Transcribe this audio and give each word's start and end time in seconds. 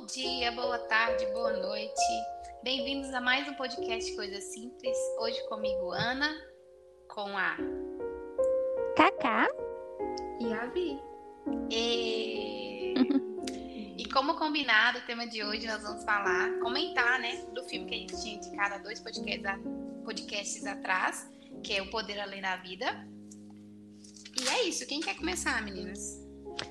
Bom 0.00 0.06
dia, 0.06 0.50
boa 0.52 0.78
tarde, 0.78 1.26
boa 1.26 1.52
noite. 1.52 2.00
Bem-vindos 2.62 3.12
a 3.12 3.20
mais 3.20 3.46
um 3.46 3.52
podcast 3.52 4.16
Coisa 4.16 4.40
Simples. 4.40 4.96
Hoje 5.18 5.38
comigo, 5.46 5.92
Ana, 5.92 6.34
com 7.06 7.36
a 7.36 7.54
Cacá 8.96 9.46
e 10.40 10.54
a 10.54 10.66
Vi. 10.68 10.98
E... 11.70 12.94
e 13.98 14.08
como 14.08 14.38
combinado, 14.38 15.00
o 15.00 15.02
tema 15.02 15.26
de 15.26 15.44
hoje 15.44 15.66
nós 15.66 15.82
vamos 15.82 16.02
falar, 16.02 16.58
comentar, 16.60 17.20
né, 17.20 17.44
do 17.54 17.62
filme 17.64 17.86
que 17.86 17.94
a 17.94 17.98
gente 17.98 18.22
tinha 18.22 18.36
indicado 18.36 18.76
há 18.76 18.78
dois 18.78 19.00
podcasts, 19.00 19.44
podcasts 20.02 20.64
atrás, 20.64 21.30
que 21.62 21.74
é 21.74 21.82
O 21.82 21.90
Poder 21.90 22.18
Além 22.20 22.40
da 22.40 22.56
Vida. 22.56 23.06
E 24.40 24.48
é 24.48 24.64
isso. 24.64 24.86
Quem 24.86 25.00
quer 25.00 25.18
começar, 25.18 25.62
meninas? 25.62 26.26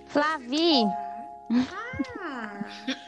Flavi! 0.07 0.83
Ah, 1.51 2.63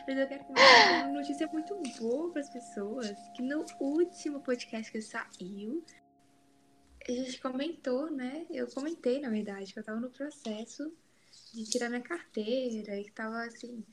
mas 0.07 0.17
eu 0.17 0.27
quero 0.27 0.43
começar 0.45 0.99
com 0.99 1.09
uma 1.09 1.19
notícia 1.19 1.47
muito 1.47 1.79
boa 1.99 2.31
para 2.31 2.41
as 2.41 2.49
pessoas, 2.49 3.15
que 3.35 3.43
no 3.43 3.63
último 3.79 4.41
podcast 4.41 4.91
que 4.91 4.99
saiu, 4.99 5.85
a 7.07 7.11
gente 7.11 7.39
comentou, 7.39 8.09
né? 8.09 8.47
Eu 8.49 8.67
comentei, 8.67 9.19
na 9.19 9.29
verdade, 9.29 9.71
que 9.71 9.77
eu 9.77 9.81
estava 9.81 9.99
no 9.99 10.09
processo 10.09 10.91
de 11.53 11.65
tirar 11.65 11.89
minha 11.89 12.01
carteira 12.01 12.99
e 12.99 13.03
que 13.03 13.11
tava 13.11 13.43
assim, 13.43 13.83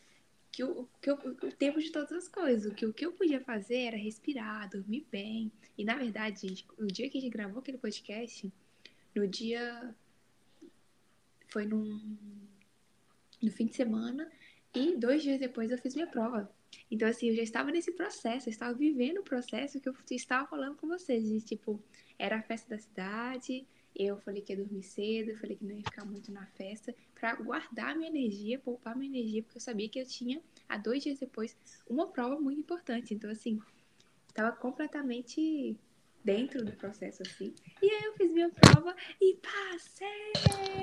que, 0.50 0.64
o, 0.64 0.88
que 1.02 1.10
o 1.10 1.52
tempo 1.52 1.78
de 1.78 1.92
todas 1.92 2.12
as 2.12 2.28
coisas, 2.28 2.72
que 2.72 2.86
o 2.86 2.92
que 2.94 3.04
eu 3.04 3.12
podia 3.12 3.40
fazer 3.42 3.82
era 3.82 3.96
respirar, 3.98 4.70
dormir 4.70 5.06
bem. 5.10 5.52
E 5.76 5.84
na 5.84 5.94
verdade, 5.94 6.48
gente, 6.48 6.66
o 6.78 6.86
dia 6.86 7.10
que 7.10 7.18
a 7.18 7.20
gente 7.20 7.32
gravou 7.32 7.60
aquele 7.60 7.78
podcast, 7.78 8.50
no 9.14 9.28
dia 9.28 9.94
foi 11.48 11.66
num 11.66 12.16
no 13.40 13.52
fim 13.52 13.66
de 13.66 13.76
semana 13.76 14.28
e 14.74 14.96
dois 14.96 15.22
dias 15.22 15.40
depois 15.40 15.70
eu 15.70 15.78
fiz 15.78 15.94
minha 15.94 16.06
prova. 16.06 16.50
Então, 16.90 17.08
assim, 17.08 17.28
eu 17.28 17.34
já 17.34 17.42
estava 17.42 17.70
nesse 17.70 17.92
processo, 17.92 18.48
eu 18.48 18.50
estava 18.50 18.74
vivendo 18.74 19.18
o 19.18 19.22
processo 19.22 19.80
que 19.80 19.88
eu 19.88 19.94
estava 20.10 20.46
falando 20.46 20.76
com 20.76 20.86
vocês. 20.86 21.28
De, 21.28 21.40
tipo, 21.40 21.82
era 22.18 22.36
a 22.36 22.42
festa 22.42 22.68
da 22.70 22.78
cidade, 22.78 23.66
eu 23.94 24.18
falei 24.18 24.42
que 24.42 24.52
ia 24.52 24.56
dormir 24.58 24.82
cedo, 24.82 25.30
eu 25.30 25.36
falei 25.36 25.56
que 25.56 25.64
não 25.64 25.74
ia 25.74 25.82
ficar 25.82 26.04
muito 26.04 26.30
na 26.30 26.46
festa, 26.46 26.94
para 27.14 27.34
guardar 27.36 27.96
minha 27.96 28.08
energia, 28.08 28.58
poupar 28.58 28.96
minha 28.96 29.10
energia, 29.18 29.42
porque 29.42 29.56
eu 29.56 29.62
sabia 29.62 29.88
que 29.88 29.98
eu 29.98 30.06
tinha, 30.06 30.40
há 30.68 30.76
dois 30.76 31.02
dias 31.02 31.18
depois, 31.18 31.56
uma 31.88 32.06
prova 32.06 32.38
muito 32.38 32.60
importante. 32.60 33.14
Então, 33.14 33.30
assim, 33.30 33.60
estava 34.28 34.52
completamente 34.52 35.76
dentro 36.24 36.64
do 36.64 36.72
processo, 36.72 37.22
assim. 37.22 37.54
E 37.82 37.90
aí 37.90 38.04
eu 38.04 38.14
fiz 38.14 38.30
minha 38.32 38.50
prova 38.50 38.94
e 39.20 39.36
passei! 39.36 40.32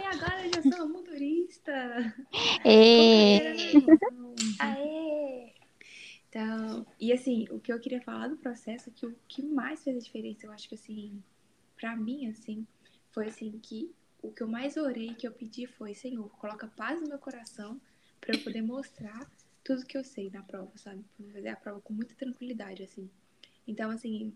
Agora 0.05 0.45
eu 0.45 0.51
já 0.53 0.77
sou 0.77 0.89
motorista! 0.89 2.15
E... 2.65 3.39
Aê! 4.59 5.53
Então, 6.29 6.85
e 6.99 7.13
assim, 7.13 7.47
o 7.49 7.59
que 7.59 7.71
eu 7.71 7.79
queria 7.79 8.01
falar 8.01 8.27
do 8.27 8.37
processo, 8.37 8.91
que 8.91 9.05
o 9.05 9.15
que 9.27 9.41
mais 9.41 9.83
fez 9.83 9.95
a 9.95 10.01
diferença, 10.01 10.45
eu 10.45 10.51
acho 10.51 10.67
que 10.67 10.75
assim, 10.75 11.23
pra 11.77 11.95
mim, 11.95 12.27
assim, 12.27 12.67
foi 13.11 13.27
assim 13.27 13.57
que 13.59 13.89
o 14.21 14.31
que 14.31 14.43
eu 14.43 14.47
mais 14.47 14.75
orei, 14.75 15.13
que 15.13 15.27
eu 15.27 15.31
pedi 15.31 15.65
foi, 15.67 15.93
Senhor, 15.93 16.29
coloca 16.37 16.67
paz 16.67 16.99
no 16.99 17.07
meu 17.07 17.19
coração 17.19 17.79
para 18.19 18.35
eu 18.35 18.43
poder 18.43 18.61
mostrar 18.61 19.31
tudo 19.63 19.85
que 19.85 19.97
eu 19.97 20.03
sei 20.03 20.29
na 20.29 20.41
prova, 20.41 20.71
sabe? 20.75 21.03
Pra 21.15 21.33
fazer 21.33 21.49
a 21.49 21.55
prova 21.55 21.79
com 21.81 21.93
muita 21.93 22.13
tranquilidade, 22.15 22.83
assim. 22.83 23.09
Então, 23.67 23.89
assim, 23.89 24.33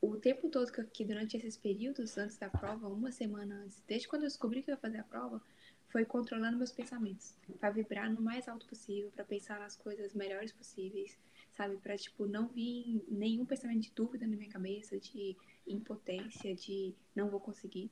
o 0.00 0.16
tempo 0.16 0.48
todo 0.48 0.70
que, 0.70 0.84
que 0.84 1.04
durante 1.04 1.36
esses 1.36 1.56
períodos 1.56 2.16
antes 2.16 2.36
da 2.38 2.48
prova, 2.48 2.88
uma 2.88 3.10
semana 3.10 3.62
antes, 3.64 3.82
desde 3.86 4.08
quando 4.08 4.22
eu 4.22 4.28
descobri 4.28 4.62
que 4.62 4.70
eu 4.70 4.74
ia 4.74 4.80
fazer 4.80 4.98
a 4.98 5.04
prova, 5.04 5.42
foi 5.88 6.04
controlando 6.04 6.56
meus 6.56 6.70
pensamentos, 6.72 7.34
para 7.58 7.70
vibrar 7.70 8.12
no 8.12 8.20
mais 8.20 8.46
alto 8.46 8.66
possível, 8.66 9.10
para 9.10 9.24
pensar 9.24 9.58
nas 9.58 9.76
coisas 9.76 10.14
melhores 10.14 10.52
possíveis, 10.52 11.18
sabe, 11.56 11.76
para 11.78 11.96
tipo 11.96 12.26
não 12.26 12.46
vir 12.48 13.02
nenhum 13.08 13.44
pensamento 13.44 13.80
de 13.80 13.92
dúvida 13.92 14.26
na 14.26 14.36
minha 14.36 14.50
cabeça, 14.50 14.98
de 14.98 15.36
impotência, 15.66 16.54
de 16.54 16.94
não 17.14 17.30
vou 17.30 17.40
conseguir. 17.40 17.90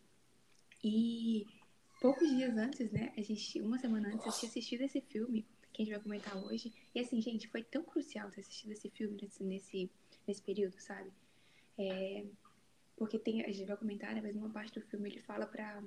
E 0.85 1.47
poucos 2.01 2.29
dias 2.29 2.57
antes, 2.57 2.93
né, 2.93 3.13
a 3.17 3.23
gente, 3.23 3.61
uma 3.61 3.79
semana 3.79 4.09
antes, 4.09 4.27
eu 4.27 4.33
tinha 4.33 4.51
assistido 4.51 4.83
esse 4.83 5.01
filme 5.01 5.47
que 5.73 5.83
a 5.83 5.85
gente 5.85 5.95
vai 5.95 6.03
comentar 6.03 6.37
hoje. 6.37 6.73
E 6.95 7.01
assim, 7.01 7.21
gente, 7.21 7.49
foi 7.49 7.63
tão 7.63 7.83
crucial 7.83 8.31
ter 8.31 8.43
assistido 8.43 8.73
esse 8.73 8.89
filme 8.91 9.19
nesse, 9.21 9.43
nesse, 9.43 9.91
nesse 10.27 10.43
período, 10.43 10.79
sabe? 10.79 11.11
É, 11.79 12.25
porque 12.97 13.19
tem, 13.19 13.43
a 13.45 13.53
gente 13.53 13.67
vai 13.67 13.77
comentar, 13.77 14.15
né, 14.15 14.21
mas 14.23 14.35
uma 14.37 14.51
parte 14.51 14.79
do 14.79 14.87
filme 14.87 15.11
ele 15.11 15.21
fala 15.21 15.47
para 15.47 15.83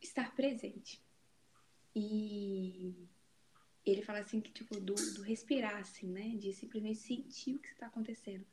estar 0.00 0.34
presente. 0.34 1.00
E 1.94 2.94
ele 3.84 4.02
fala 4.02 4.18
assim 4.18 4.40
que, 4.40 4.52
tipo, 4.52 4.78
do, 4.78 4.94
do 4.94 5.22
respirar, 5.22 5.78
assim, 5.78 6.06
né? 6.08 6.36
De 6.36 6.52
simplesmente 6.52 6.98
sentir 6.98 7.54
o 7.54 7.58
que 7.58 7.68
está 7.68 7.86
acontecendo. 7.86 8.44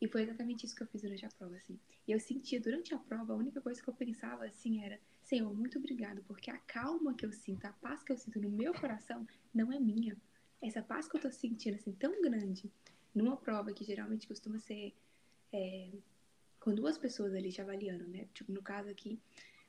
E 0.00 0.08
foi 0.08 0.22
exatamente 0.22 0.64
isso 0.64 0.74
que 0.74 0.82
eu 0.82 0.86
fiz 0.86 1.02
durante 1.02 1.24
a 1.24 1.28
prova, 1.28 1.56
assim. 1.56 1.78
E 2.06 2.12
eu 2.12 2.20
sentia, 2.20 2.60
durante 2.60 2.94
a 2.94 2.98
prova, 2.98 3.32
a 3.32 3.36
única 3.36 3.60
coisa 3.60 3.82
que 3.82 3.88
eu 3.88 3.94
pensava, 3.94 4.44
assim, 4.44 4.84
era 4.84 4.98
Senhor, 5.26 5.52
muito 5.52 5.78
obrigado, 5.78 6.22
porque 6.22 6.50
a 6.50 6.58
calma 6.58 7.12
que 7.12 7.26
eu 7.26 7.32
sinto, 7.32 7.64
a 7.64 7.72
paz 7.72 8.02
que 8.04 8.12
eu 8.12 8.16
sinto 8.16 8.40
no 8.40 8.48
meu 8.48 8.72
coração 8.72 9.26
não 9.52 9.72
é 9.72 9.80
minha. 9.80 10.16
Essa 10.62 10.80
paz 10.80 11.08
que 11.08 11.16
eu 11.16 11.20
tô 11.20 11.30
sentindo, 11.32 11.74
assim, 11.74 11.92
tão 11.92 12.22
grande, 12.22 12.70
numa 13.12 13.36
prova 13.36 13.72
que 13.72 13.84
geralmente 13.84 14.28
costuma 14.28 14.60
ser 14.60 14.94
é, 15.52 15.90
com 16.60 16.74
duas 16.74 16.98
pessoas 16.98 17.34
ali 17.34 17.52
te 17.52 17.60
avaliando, 17.60 18.06
né? 18.08 18.26
Tipo, 18.34 18.52
no 18.52 18.62
caso 18.62 18.88
aqui, 18.88 19.18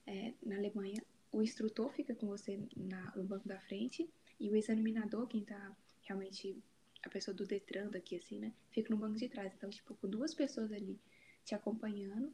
é, 0.06 0.34
na 0.44 0.56
Alemanha, 0.56 1.02
o 1.32 1.42
instrutor 1.42 1.92
fica 1.94 2.16
com 2.16 2.28
você 2.28 2.60
na, 2.76 3.14
no 3.16 3.24
banco 3.24 3.48
da 3.48 3.60
frente 3.60 4.10
e 4.40 4.50
o 4.50 4.56
examinador, 4.56 5.28
quem 5.28 5.44
tá 5.44 5.76
realmente 6.04 6.58
a 7.04 7.10
pessoa 7.10 7.36
do 7.36 7.46
Detran 7.46 7.90
daqui, 7.90 8.16
assim, 8.16 8.40
né? 8.40 8.54
Fica 8.72 8.90
no 8.90 8.98
banco 8.98 9.18
de 9.18 9.30
trás. 9.30 9.54
Então, 9.54 9.70
tipo, 9.70 9.96
com 9.96 10.08
duas 10.08 10.34
pessoas 10.34 10.72
ali 10.72 11.00
te 11.44 11.54
acompanhando 11.54 12.34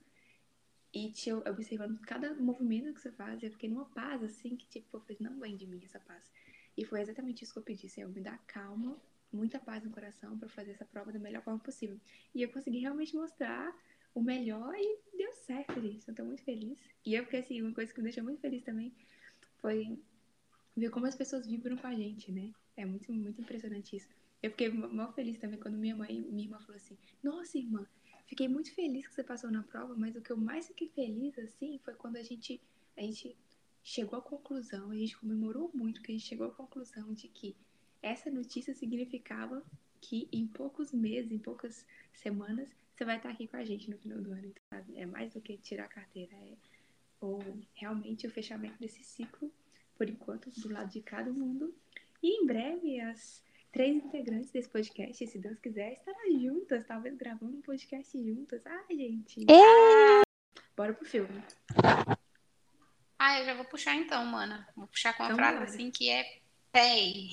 e 0.94 1.12
te 1.12 1.32
observando 1.34 2.00
cada 2.02 2.34
movimento 2.36 2.94
que 2.94 3.02
você 3.02 3.12
faz. 3.12 3.42
Eu 3.42 3.52
fiquei 3.52 3.70
numa 3.70 3.86
paz, 3.86 4.24
assim, 4.24 4.56
que, 4.56 4.68
tipo, 4.68 4.96
eu 4.96 5.02
falei, 5.02 5.18
não 5.20 5.40
vem 5.40 5.56
de 5.56 5.66
mim 5.66 5.82
essa 5.84 6.00
paz. 6.00 6.32
E 6.78 6.86
foi 6.86 7.02
exatamente 7.02 7.44
isso 7.44 7.54
que 7.54 7.60
eu 7.60 7.64
pedi, 7.64 7.90
Senhor, 7.90 8.10
me 8.10 8.22
dá 8.22 8.38
calma 8.48 9.00
muita 9.36 9.60
paz 9.60 9.84
no 9.84 9.92
coração 9.92 10.38
para 10.38 10.50
fazer 10.50 10.72
essa 10.72 10.86
prova 10.86 11.12
da 11.12 11.20
melhor 11.20 11.44
forma 11.44 11.60
possível. 11.60 12.00
E 12.34 12.42
eu 12.42 12.50
consegui 12.50 12.80
realmente 12.80 13.16
mostrar 13.16 13.76
o 14.14 14.22
melhor 14.22 14.74
e 14.76 15.00
deu 15.18 15.32
certo, 15.34 15.82
gente. 15.82 16.08
Eu 16.08 16.16
tô 16.16 16.24
muito 16.24 16.44
feliz. 16.44 16.80
E 17.06 17.16
eu, 17.16 17.24
porque 17.24 17.38
assim, 17.38 17.62
uma 17.62 17.74
coisa 17.74 17.92
que 17.92 18.00
me 18.00 18.06
deixou 18.06 18.24
muito 18.24 18.40
feliz 18.40 18.64
também 18.64 18.94
foi 19.60 20.00
ver 20.76 20.90
como 20.90 21.06
as 21.06 21.16
pessoas 21.16 21.48
vibram 21.48 21.78
com 21.78 21.88
a 21.88 21.96
gente, 21.96 22.32
né? 22.32 22.52
É 22.76 22.86
muito, 22.86 23.12
muito 23.12 23.42
impressionante 23.42 23.96
isso. 23.96 24.08
Eu 24.42 24.52
fiquei 24.52 24.70
mal 24.70 25.14
feliz 25.14 25.38
também 25.38 25.60
quando 25.60 25.78
minha 25.78 25.96
mãe, 25.96 26.22
minha 26.22 26.46
irmã 26.46 26.60
falou 26.60 26.76
assim: 26.76 26.98
Nossa, 27.24 27.58
irmã, 27.58 27.88
fiquei 28.28 28.48
muito 28.48 28.74
feliz 28.74 29.08
que 29.08 29.14
você 29.14 29.24
passou 29.24 29.50
na 29.50 29.64
prova, 29.64 29.96
mas 29.96 30.16
o 30.16 30.22
que 30.22 30.32
eu 30.32 30.38
mais 30.38 30.68
fiquei 30.68 30.90
feliz, 30.90 31.38
assim, 31.40 31.80
foi 31.84 31.94
quando 31.94 32.18
a 32.18 32.24
gente, 32.24 32.62
a 32.98 33.02
gente 33.02 33.38
chegou 33.84 34.20
à 34.20 34.22
conclusão, 34.22 34.92
a 34.92 34.96
gente 34.96 35.18
comemorou 35.18 35.72
muito 35.74 36.02
que 36.02 36.12
a 36.12 36.16
gente 36.16 36.28
chegou 36.28 36.48
à 36.48 36.52
conclusão 36.52 37.14
de 37.14 37.28
que 37.28 37.56
essa 38.04 38.30
notícia 38.30 38.74
significava 38.76 39.64
que 40.00 40.28
em 40.32 40.46
poucos 40.46 40.92
meses, 40.92 41.32
em 41.32 41.40
poucas 41.40 41.86
semanas, 42.14 42.70
você 42.94 43.06
vai 43.06 43.18
estar 43.18 43.30
aqui 43.30 43.48
com 43.48 43.58
a 43.58 43.64
gente 43.64 43.90
no 43.90 43.98
final 43.98 44.20
do 44.20 44.32
ano. 44.34 44.46
Então, 44.46 44.86
é 44.96 45.06
mais 45.06 45.34
do 45.34 45.42
que 45.42 45.58
tirar 45.58 45.86
a 45.86 45.88
carteira, 45.88 46.36
é 46.36 46.54
ou 47.22 47.42
realmente 47.74 48.28
o 48.28 48.30
fechamento 48.30 48.78
desse 48.80 49.02
ciclo, 49.02 49.50
por 49.96 50.10
enquanto, 50.10 50.52
do 50.52 50.70
lado 50.72 50.92
de 50.92 51.02
cada 51.02 51.32
mundo. 51.32 51.74
E 52.22 52.44
em 52.44 52.46
breve, 52.46 53.00
as 53.00 53.42
três 53.72 53.96
integrantes 53.96 54.52
desse 54.52 54.68
podcast, 54.68 55.26
se 55.26 55.40
Deus 55.40 55.58
quiser, 55.60 55.94
estarão 55.94 56.40
juntas, 56.40 56.86
talvez 56.86 57.16
gravando 57.16 57.58
um 57.58 57.62
podcast 57.62 58.22
juntas. 58.22 58.62
Ai, 58.68 58.96
gente. 58.98 59.46
Ah! 59.50 60.22
Bora 60.76 60.94
pro 60.94 61.06
filme. 61.06 61.42
Ah, 63.18 63.40
eu 63.40 63.46
já 63.46 63.54
vou 63.54 63.66
puxar 63.66 63.96
então, 63.96 64.26
mana. 64.26 64.68
Vou 64.76 64.88
puxar 64.88 65.14
com 65.16 65.24
uma 65.24 65.28
Então 65.28 65.38
frase 65.38 65.58
bora. 65.60 65.70
assim 65.70 65.92
que 65.92 66.10
é 66.10 66.42
pay. 66.74 67.30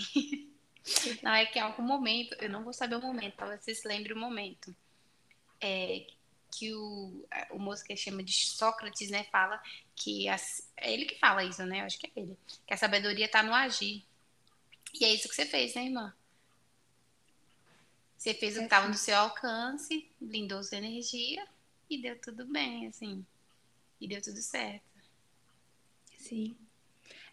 Não, 1.22 1.32
é 1.32 1.46
que 1.46 1.58
em 1.58 1.62
algum 1.62 1.82
momento, 1.82 2.34
eu 2.40 2.48
não 2.48 2.64
vou 2.64 2.72
saber 2.72 2.96
o 2.96 3.00
momento, 3.00 3.36
talvez 3.36 3.62
você 3.62 3.74
se 3.74 3.86
lembre 3.86 4.12
o 4.12 4.18
momento. 4.18 4.74
É 5.60 6.06
que 6.50 6.74
o, 6.74 7.24
o 7.50 7.58
moço 7.58 7.84
que 7.84 7.96
chama 7.96 8.24
de 8.24 8.32
Sócrates, 8.32 9.08
né, 9.10 9.24
fala 9.24 9.62
que 9.94 10.28
as- 10.28 10.68
é 10.76 10.92
ele 10.92 11.04
que 11.04 11.18
fala 11.18 11.44
isso, 11.44 11.64
né? 11.64 11.80
Eu 11.80 11.84
acho 11.84 11.98
que 11.98 12.06
é 12.06 12.10
ele. 12.16 12.36
Que 12.66 12.74
a 12.74 12.76
sabedoria 12.76 13.28
tá 13.28 13.42
no 13.42 13.54
agir. 13.54 14.04
E 14.94 15.04
é 15.04 15.14
isso 15.14 15.28
que 15.28 15.34
você 15.34 15.46
fez, 15.46 15.74
né, 15.74 15.84
irmã? 15.84 16.12
Você 18.18 18.34
fez 18.34 18.56
o 18.56 18.58
que 18.58 18.64
estava 18.64 18.88
no 18.88 18.94
seu 18.94 19.16
alcance, 19.16 20.10
blindou 20.20 20.62
sua 20.62 20.78
energia 20.78 21.46
e 21.88 22.02
deu 22.02 22.20
tudo 22.20 22.44
bem, 22.46 22.86
assim. 22.88 23.24
E 24.00 24.08
deu 24.08 24.20
tudo 24.20 24.40
certo. 24.42 24.84
Sim. 26.18 26.56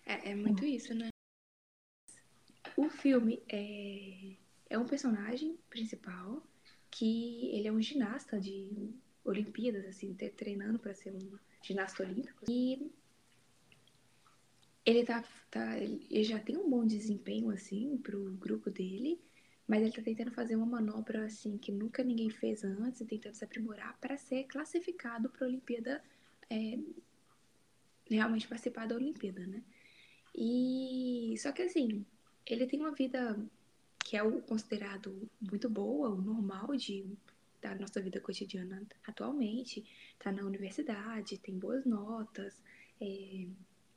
É, 0.05 0.31
é 0.31 0.35
muito 0.35 0.63
isso, 0.65 0.93
né? 0.93 1.09
O 2.77 2.89
filme 2.89 3.41
é, 3.49 4.35
é 4.69 4.77
um 4.77 4.85
personagem 4.85 5.57
principal 5.67 6.43
que 6.91 7.49
ele 7.51 7.67
é 7.67 7.71
um 7.71 7.81
ginasta 7.81 8.39
de 8.39 8.93
Olimpíadas, 9.25 9.83
assim, 9.87 10.13
treinando 10.13 10.77
para 10.77 10.93
ser 10.93 11.11
um 11.11 11.39
ginasta 11.61 12.03
olímpico. 12.03 12.45
E 12.47 12.91
ele 14.85 15.03
tá, 15.03 15.23
tá 15.49 15.77
ele 15.79 16.23
já 16.23 16.39
tem 16.39 16.55
um 16.55 16.69
bom 16.69 16.85
desempenho 16.85 17.49
assim 17.49 17.97
pro 17.97 18.31
grupo 18.35 18.69
dele, 18.69 19.19
Mas 19.67 19.81
ele 19.81 19.91
tá 19.91 20.01
tentando 20.01 20.31
fazer 20.31 20.55
uma 20.55 20.65
manobra 20.65 21.25
assim 21.25 21.57
que 21.57 21.71
nunca 21.71 22.03
ninguém 22.03 22.29
fez 22.29 22.63
antes, 22.63 23.01
e 23.01 23.05
tentando 23.05 23.35
se 23.35 23.43
aprimorar 23.43 23.97
para 23.99 24.17
ser 24.17 24.45
classificado 24.45 25.29
para 25.29 25.45
a 25.45 25.49
Olimpíada, 25.49 26.01
é, 26.49 26.79
realmente 28.09 28.47
participar 28.47 28.87
da 28.87 28.95
Olimpíada, 28.95 29.45
né? 29.45 29.61
E 30.33 31.35
só 31.37 31.51
que 31.51 31.63
assim, 31.63 32.05
ele 32.47 32.65
tem 32.65 32.79
uma 32.79 32.91
vida 32.91 33.37
que 33.99 34.15
é 34.15 34.23
o 34.23 34.41
considerado 34.41 35.29
muito 35.41 35.69
boa, 35.69 36.09
o 36.09 36.21
normal 36.21 36.75
de 36.75 37.05
da 37.59 37.73
nossa 37.75 37.99
vida 37.99 38.19
cotidiana 38.21 38.85
atualmente, 39.05 39.83
tá 40.19 40.31
na 40.31 40.43
universidade, 40.43 41.39
tem 41.39 41.57
boas 41.57 41.85
notas, 41.85 42.61
é, 43.01 43.47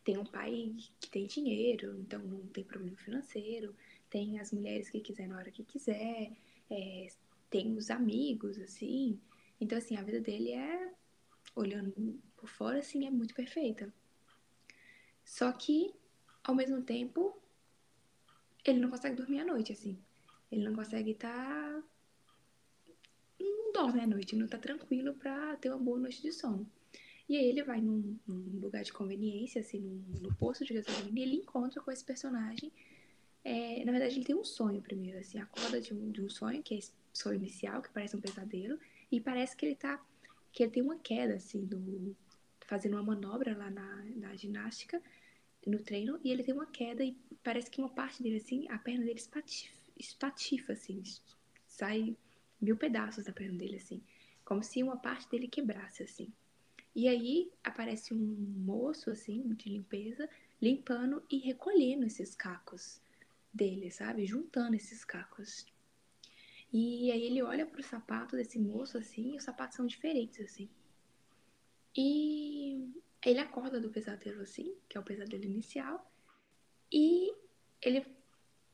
tem 0.03 0.17
um 0.17 0.25
pai 0.25 0.75
que 0.99 1.11
tem 1.11 1.27
dinheiro, 1.27 1.97
então 2.01 2.21
não 2.21 2.47
tem 2.47 2.65
problema 2.65 2.97
financeiro, 2.97 3.75
tem 4.09 4.41
as 4.41 4.51
mulheres 4.51 4.89
que 4.89 5.01
quiser 5.01 5.29
na 5.29 5.37
hora 5.37 5.51
que 5.51 5.63
quiser, 5.63 6.33
é, 6.71 7.09
tem 7.51 7.77
os 7.77 7.91
amigos, 7.91 8.59
assim. 8.59 9.21
Então, 9.61 9.77
assim, 9.77 9.97
a 9.97 10.03
vida 10.03 10.21
dele 10.21 10.53
é, 10.53 10.93
olhando 11.55 12.21
por 12.37 12.49
fora, 12.49 12.79
assim, 12.79 13.07
é 13.07 13.11
muito 13.11 13.35
perfeita. 13.35 13.93
Só 15.25 15.53
que, 15.53 15.93
ao 16.43 16.55
mesmo 16.55 16.83
tempo, 16.83 17.37
ele 18.65 18.81
não 18.81 18.91
consegue 18.91 19.17
dormir 19.17 19.41
à 19.41 19.45
noite, 19.45 19.73
assim. 19.73 19.99
Ele 20.51 20.65
não 20.65 20.75
consegue 20.75 21.13
estar. 21.13 21.29
Tá... 21.29 21.83
Não 23.41 23.73
dorme 23.73 24.01
à 24.01 24.07
noite, 24.07 24.37
não 24.37 24.49
tá 24.49 24.59
tranquilo 24.59 25.15
pra 25.15 25.57
ter 25.57 25.71
uma 25.71 25.79
boa 25.79 25.99
noite 25.99 26.21
de 26.21 26.33
sono. 26.33 26.69
E 27.29 27.37
aí 27.37 27.45
ele 27.45 27.63
vai 27.63 27.81
num, 27.81 28.19
num 28.27 28.61
lugar 28.61 28.83
de 28.83 28.93
conveniência, 28.93 29.61
assim, 29.61 29.79
num, 29.81 30.21
no 30.21 30.35
posto 30.35 30.65
de 30.65 30.75
gasolina, 30.75 31.19
e 31.19 31.23
ele 31.23 31.37
encontra 31.37 31.81
com 31.81 31.91
esse 31.91 32.05
personagem 32.05 32.73
é, 33.45 33.85
na 33.85 33.93
verdade, 33.93 34.17
ele 34.17 34.25
tem 34.25 34.37
um 34.37 34.45
sonho 34.45 34.83
primeiro, 34.83 35.19
assim, 35.19 35.39
acorda 35.39 35.81
de 35.81 35.95
um, 35.95 36.11
de 36.11 36.23
um 36.23 36.29
sonho, 36.29 36.63
que 36.63 36.75
é 36.75 36.79
esse 36.79 36.93
sonho 37.13 37.37
inicial, 37.37 37.81
que 37.81 37.91
parece 37.91 38.17
um 38.17 38.21
pesadelo, 38.21 38.79
e 39.11 39.21
parece 39.21 39.57
que 39.57 39.65
ele 39.67 39.75
tá. 39.75 40.01
que 40.53 40.63
ele 40.63 40.73
tem 40.73 40.83
uma 40.83 40.99
queda, 40.99 41.35
assim, 41.35 41.65
do, 41.65 42.15
fazendo 42.61 42.95
uma 42.95 43.03
manobra 43.03 43.57
lá 43.57 43.71
na, 43.71 44.05
na 44.17 44.37
ginástica, 44.37 45.03
no 45.67 45.79
treino, 45.79 46.19
e 46.25 46.31
ele 46.31 46.43
tem 46.43 46.55
uma 46.55 46.67
queda 46.67 47.05
e 47.05 47.17
parece 47.43 47.71
que 47.71 47.81
uma 47.81 47.89
parte 47.91 48.23
dele, 48.23 48.37
assim, 48.37 48.67
a 48.69 48.79
perna 48.79 49.05
dele 49.05 49.19
espatifa, 49.19 49.75
espatifa 49.99 50.73
assim, 50.73 51.03
sai 51.67 52.17
mil 52.61 52.77
pedaços 52.77 53.25
da 53.25 53.33
perna 53.33 53.59
dele, 53.59 53.77
assim, 53.77 54.03
como 54.45 54.63
se 54.63 54.83
uma 54.83 54.97
parte 54.97 55.29
dele 55.29 55.49
quebrasse, 55.49 56.03
assim. 56.03 56.33
E 56.95 57.09
aí 57.09 57.51
aparece 57.63 58.13
um 58.13 58.19
moço, 58.19 59.11
assim, 59.11 59.43
de 59.55 59.69
limpeza, 59.69 60.29
limpando 60.61 61.23
e 61.31 61.39
recolhendo 61.39 62.05
esses 62.05 62.35
cacos 62.35 63.01
dele, 63.53 63.91
sabe? 63.91 64.27
Juntando 64.27 64.77
esses 64.77 65.05
cacos. 65.05 65.67
E 66.73 67.11
aí 67.11 67.23
ele 67.25 67.43
olha 67.43 67.67
pro 67.67 67.83
sapato 67.83 68.37
desse 68.37 68.59
moço 68.59 68.97
assim, 68.97 69.33
e 69.33 69.37
os 69.37 69.43
sapatos 69.43 69.77
são 69.77 69.87
diferentes 69.87 70.41
assim. 70.41 70.69
E 71.97 72.89
ele 73.25 73.39
acorda 73.39 73.81
do 73.81 73.91
pesadelo 73.91 74.43
assim, 74.43 74.75
que 74.89 74.97
é 74.97 75.01
o 75.01 75.05
pesadelo 75.05 75.45
inicial, 75.45 76.11
e 76.93 77.33
ele 77.83 78.07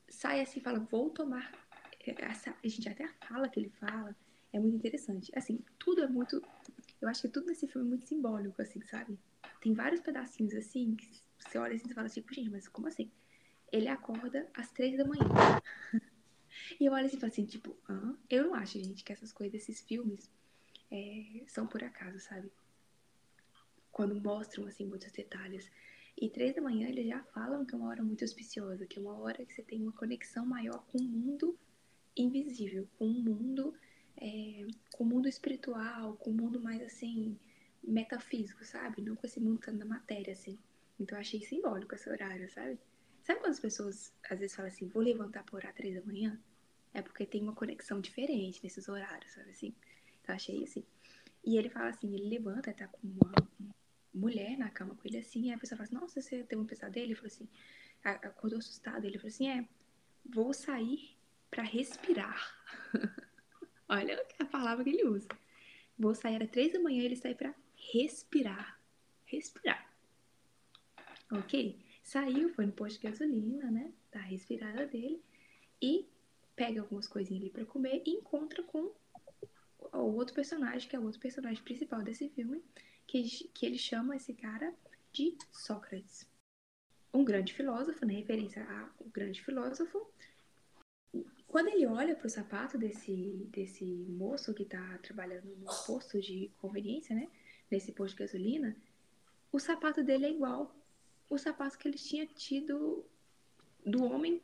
sai 0.09 0.41
assim 0.41 0.61
e 0.61 0.63
fala: 0.63 0.79
"Vou 0.81 1.11
tomar 1.11 1.55
essa, 2.01 2.57
gente 2.65 2.89
até 2.89 3.09
fala 3.29 3.49
que 3.49 3.59
ele 3.59 3.71
fala, 3.71 4.15
é 4.53 4.61
muito 4.61 4.77
interessante. 4.77 5.33
Assim, 5.35 5.59
tudo 5.79 6.03
é 6.03 6.09
muito 6.09 6.47
eu 7.01 7.09
acho 7.09 7.23
que 7.23 7.29
tudo 7.29 7.47
nesse 7.47 7.67
filme 7.67 7.87
é 7.87 7.91
muito 7.91 8.07
simbólico 8.07 8.63
assim, 8.63 8.81
sabe? 8.83 9.19
Tem 9.61 9.75
vários 9.75 10.01
pedacinhos 10.01 10.55
assim, 10.55 10.95
que 10.95 11.09
você 11.39 11.59
olha 11.59 11.75
assim 11.75 11.89
e 11.91 11.95
fala 11.95 12.09
tipo, 12.09 12.33
gente, 12.33 12.51
mas 12.51 12.69
como 12.69 12.89
assim? 12.89 13.11
ele 13.73 13.89
acorda 13.89 14.49
às 14.55 14.71
três 14.71 14.97
da 14.97 15.05
manhã. 15.05 15.25
e 16.81 16.87
eu 16.87 16.93
olho 16.93 17.07
assim 17.07 17.17
e 17.17 17.21
falo 17.21 17.33
assim, 17.33 17.45
tipo, 17.45 17.77
Hã? 17.89 18.17
eu 18.31 18.45
não 18.45 18.55
acho, 18.55 18.79
gente, 18.79 19.05
que 19.05 19.13
essas 19.13 19.33
coisas, 19.33 19.61
esses 19.61 19.81
filmes, 19.83 20.31
é, 20.91 21.45
são 21.47 21.67
por 21.67 21.83
acaso, 21.83 22.19
sabe? 22.21 22.51
Quando 23.97 24.15
mostram, 24.21 24.67
assim, 24.67 24.85
muitos 24.85 25.11
detalhes. 25.11 25.71
E 26.21 26.29
três 26.29 26.55
da 26.55 26.61
manhã 26.61 26.87
eles 26.87 27.09
já 27.09 27.23
falam 27.33 27.65
que 27.65 27.75
é 27.75 27.79
uma 27.79 27.89
hora 27.89 28.03
muito 28.03 28.23
auspiciosa, 28.23 28.85
que 28.85 28.99
é 28.99 29.01
uma 29.01 29.19
hora 29.19 29.43
que 29.43 29.55
você 29.55 29.63
tem 29.63 29.81
uma 29.81 29.93
conexão 29.93 30.45
maior 30.45 30.85
com 30.89 30.99
o 30.99 31.03
mundo 31.03 31.59
invisível, 32.15 32.87
com 32.99 33.07
o 33.07 33.23
mundo, 33.29 33.73
é, 34.19 34.67
com 34.93 35.03
o 35.03 35.07
mundo 35.07 35.27
espiritual, 35.27 36.15
com 36.17 36.29
o 36.29 36.35
mundo 36.35 36.61
mais, 36.61 36.83
assim, 36.83 37.39
metafísico, 37.83 38.67
sabe? 38.67 39.01
Não 39.01 39.17
com 39.17 39.27
esse 39.27 39.41
mundo 39.41 39.61
da 39.73 39.87
matéria, 39.87 40.35
assim. 40.35 40.59
Então 41.01 41.17
eu 41.17 41.23
achei 41.23 41.41
simbólico 41.41 41.95
esse 41.95 42.11
horário, 42.11 42.51
sabe? 42.51 42.79
Sabe 43.23 43.41
quando 43.41 43.53
as 43.53 43.61
pessoas 43.61 44.13
às 44.29 44.39
vezes 44.39 44.55
falam 44.55 44.71
assim, 44.71 44.89
vou 44.89 45.03
levantar 45.03 45.43
por 45.45 45.57
orar 45.57 45.73
três 45.73 45.95
da 45.95 46.05
manhã? 46.05 46.39
É 46.93 47.01
porque 47.01 47.25
tem 47.25 47.43
uma 47.43 47.55
conexão 47.55 47.99
diferente 47.99 48.63
nesses 48.63 48.91
horários, 48.91 49.33
sabe 49.33 49.53
assim? 49.53 49.75
Então 50.23 50.35
achei 50.35 50.65
assim. 50.65 50.85
E 51.43 51.57
ele 51.57 51.71
fala 51.71 51.89
assim, 51.89 52.13
ele 52.15 52.29
levanta, 52.29 52.75
tá 52.75 52.89
com 52.89 53.09
uma 53.09 53.47
mulher 54.17 54.57
na 54.57 54.71
cama 54.71 54.95
com 54.95 55.07
ele 55.07 55.19
assim, 55.19 55.49
e 55.49 55.53
a 55.53 55.59
pessoa 55.59 55.77
fala 55.77 55.87
assim, 55.87 55.95
nossa, 55.95 56.21
você 56.21 56.43
tem 56.43 56.59
um 56.59 56.65
pesadelo? 56.65 57.07
Ele 57.07 57.15
falou 57.15 57.29
assim, 57.29 57.49
acordou 58.03 58.59
assustado. 58.59 59.05
Ele 59.05 59.19
falou 59.19 59.29
assim, 59.29 59.49
é, 59.49 59.69
vou 60.25 60.53
sair 60.53 61.17
para 61.51 61.63
respirar. 61.63 62.55
Olha 63.89 64.25
a 64.39 64.45
palavra 64.45 64.85
que 64.85 64.91
ele 64.91 65.05
usa. 65.05 65.29
Vou 65.99 66.15
sair 66.15 66.43
às 66.43 66.51
três 66.51 66.73
da 66.73 66.81
manhã, 66.81 67.05
ele 67.05 67.17
sai 67.17 67.35
para 67.35 67.55
respirar. 67.93 68.81
Respirar. 69.25 69.91
Ok? 71.31 71.79
Saiu, 72.03 72.51
foi 72.51 72.67
no 72.67 72.73
posto 72.73 73.01
de 73.01 73.09
gasolina, 73.09 73.71
né? 73.71 73.93
Da 74.13 74.21
respirada 74.21 74.87
dele. 74.87 75.23
E 75.81 76.09
pega 76.55 76.81
algumas 76.81 77.07
coisinhas 77.07 77.43
ali 77.43 77.51
pra 77.51 77.65
comer 77.65 78.03
e 78.07 78.11
encontra 78.11 78.63
com 78.63 78.93
o 79.93 80.15
outro 80.15 80.35
personagem, 80.35 80.89
que 80.89 80.97
é 80.97 80.99
o 80.99 81.05
outro 81.05 81.21
personagem 81.21 81.63
principal 81.63 82.03
desse 82.03 82.29
filme, 82.31 82.63
que, 83.07 83.49
que 83.55 83.67
ele 83.67 83.79
chama 83.79 84.17
esse 84.17 84.35
cara 84.35 84.75
de 85.13 85.37
Sócrates. 85.53 86.29
Um 87.13 87.25
grande 87.25 87.55
filósofo, 87.55 88.05
né? 88.05 88.15
Referência 88.15 88.67
ao 88.99 89.07
grande 89.07 89.43
filósofo. 89.43 90.07
Quando 91.47 91.69
ele 91.69 91.87
olha 91.87 92.15
pro 92.15 92.29
sapato 92.29 92.77
desse, 92.77 93.49
desse 93.51 93.85
moço 93.85 94.53
que 94.53 94.65
tá 94.65 94.99
trabalhando 94.99 95.47
no 95.57 95.67
posto 95.87 96.21
de 96.21 96.51
conveniência, 96.59 97.15
né? 97.15 97.29
Nesse 97.71 97.93
posto 97.93 98.17
de 98.17 98.25
gasolina, 98.25 98.77
o 99.51 99.59
sapato 99.59 100.05
dele 100.05 100.27
é 100.27 100.31
igual 100.31 100.75
o 101.31 101.39
sapato 101.39 101.79
que 101.79 101.89
ele 101.89 101.97
tinha 101.97 102.27
tido 102.27 103.05
do 103.85 104.05
homem 104.05 104.43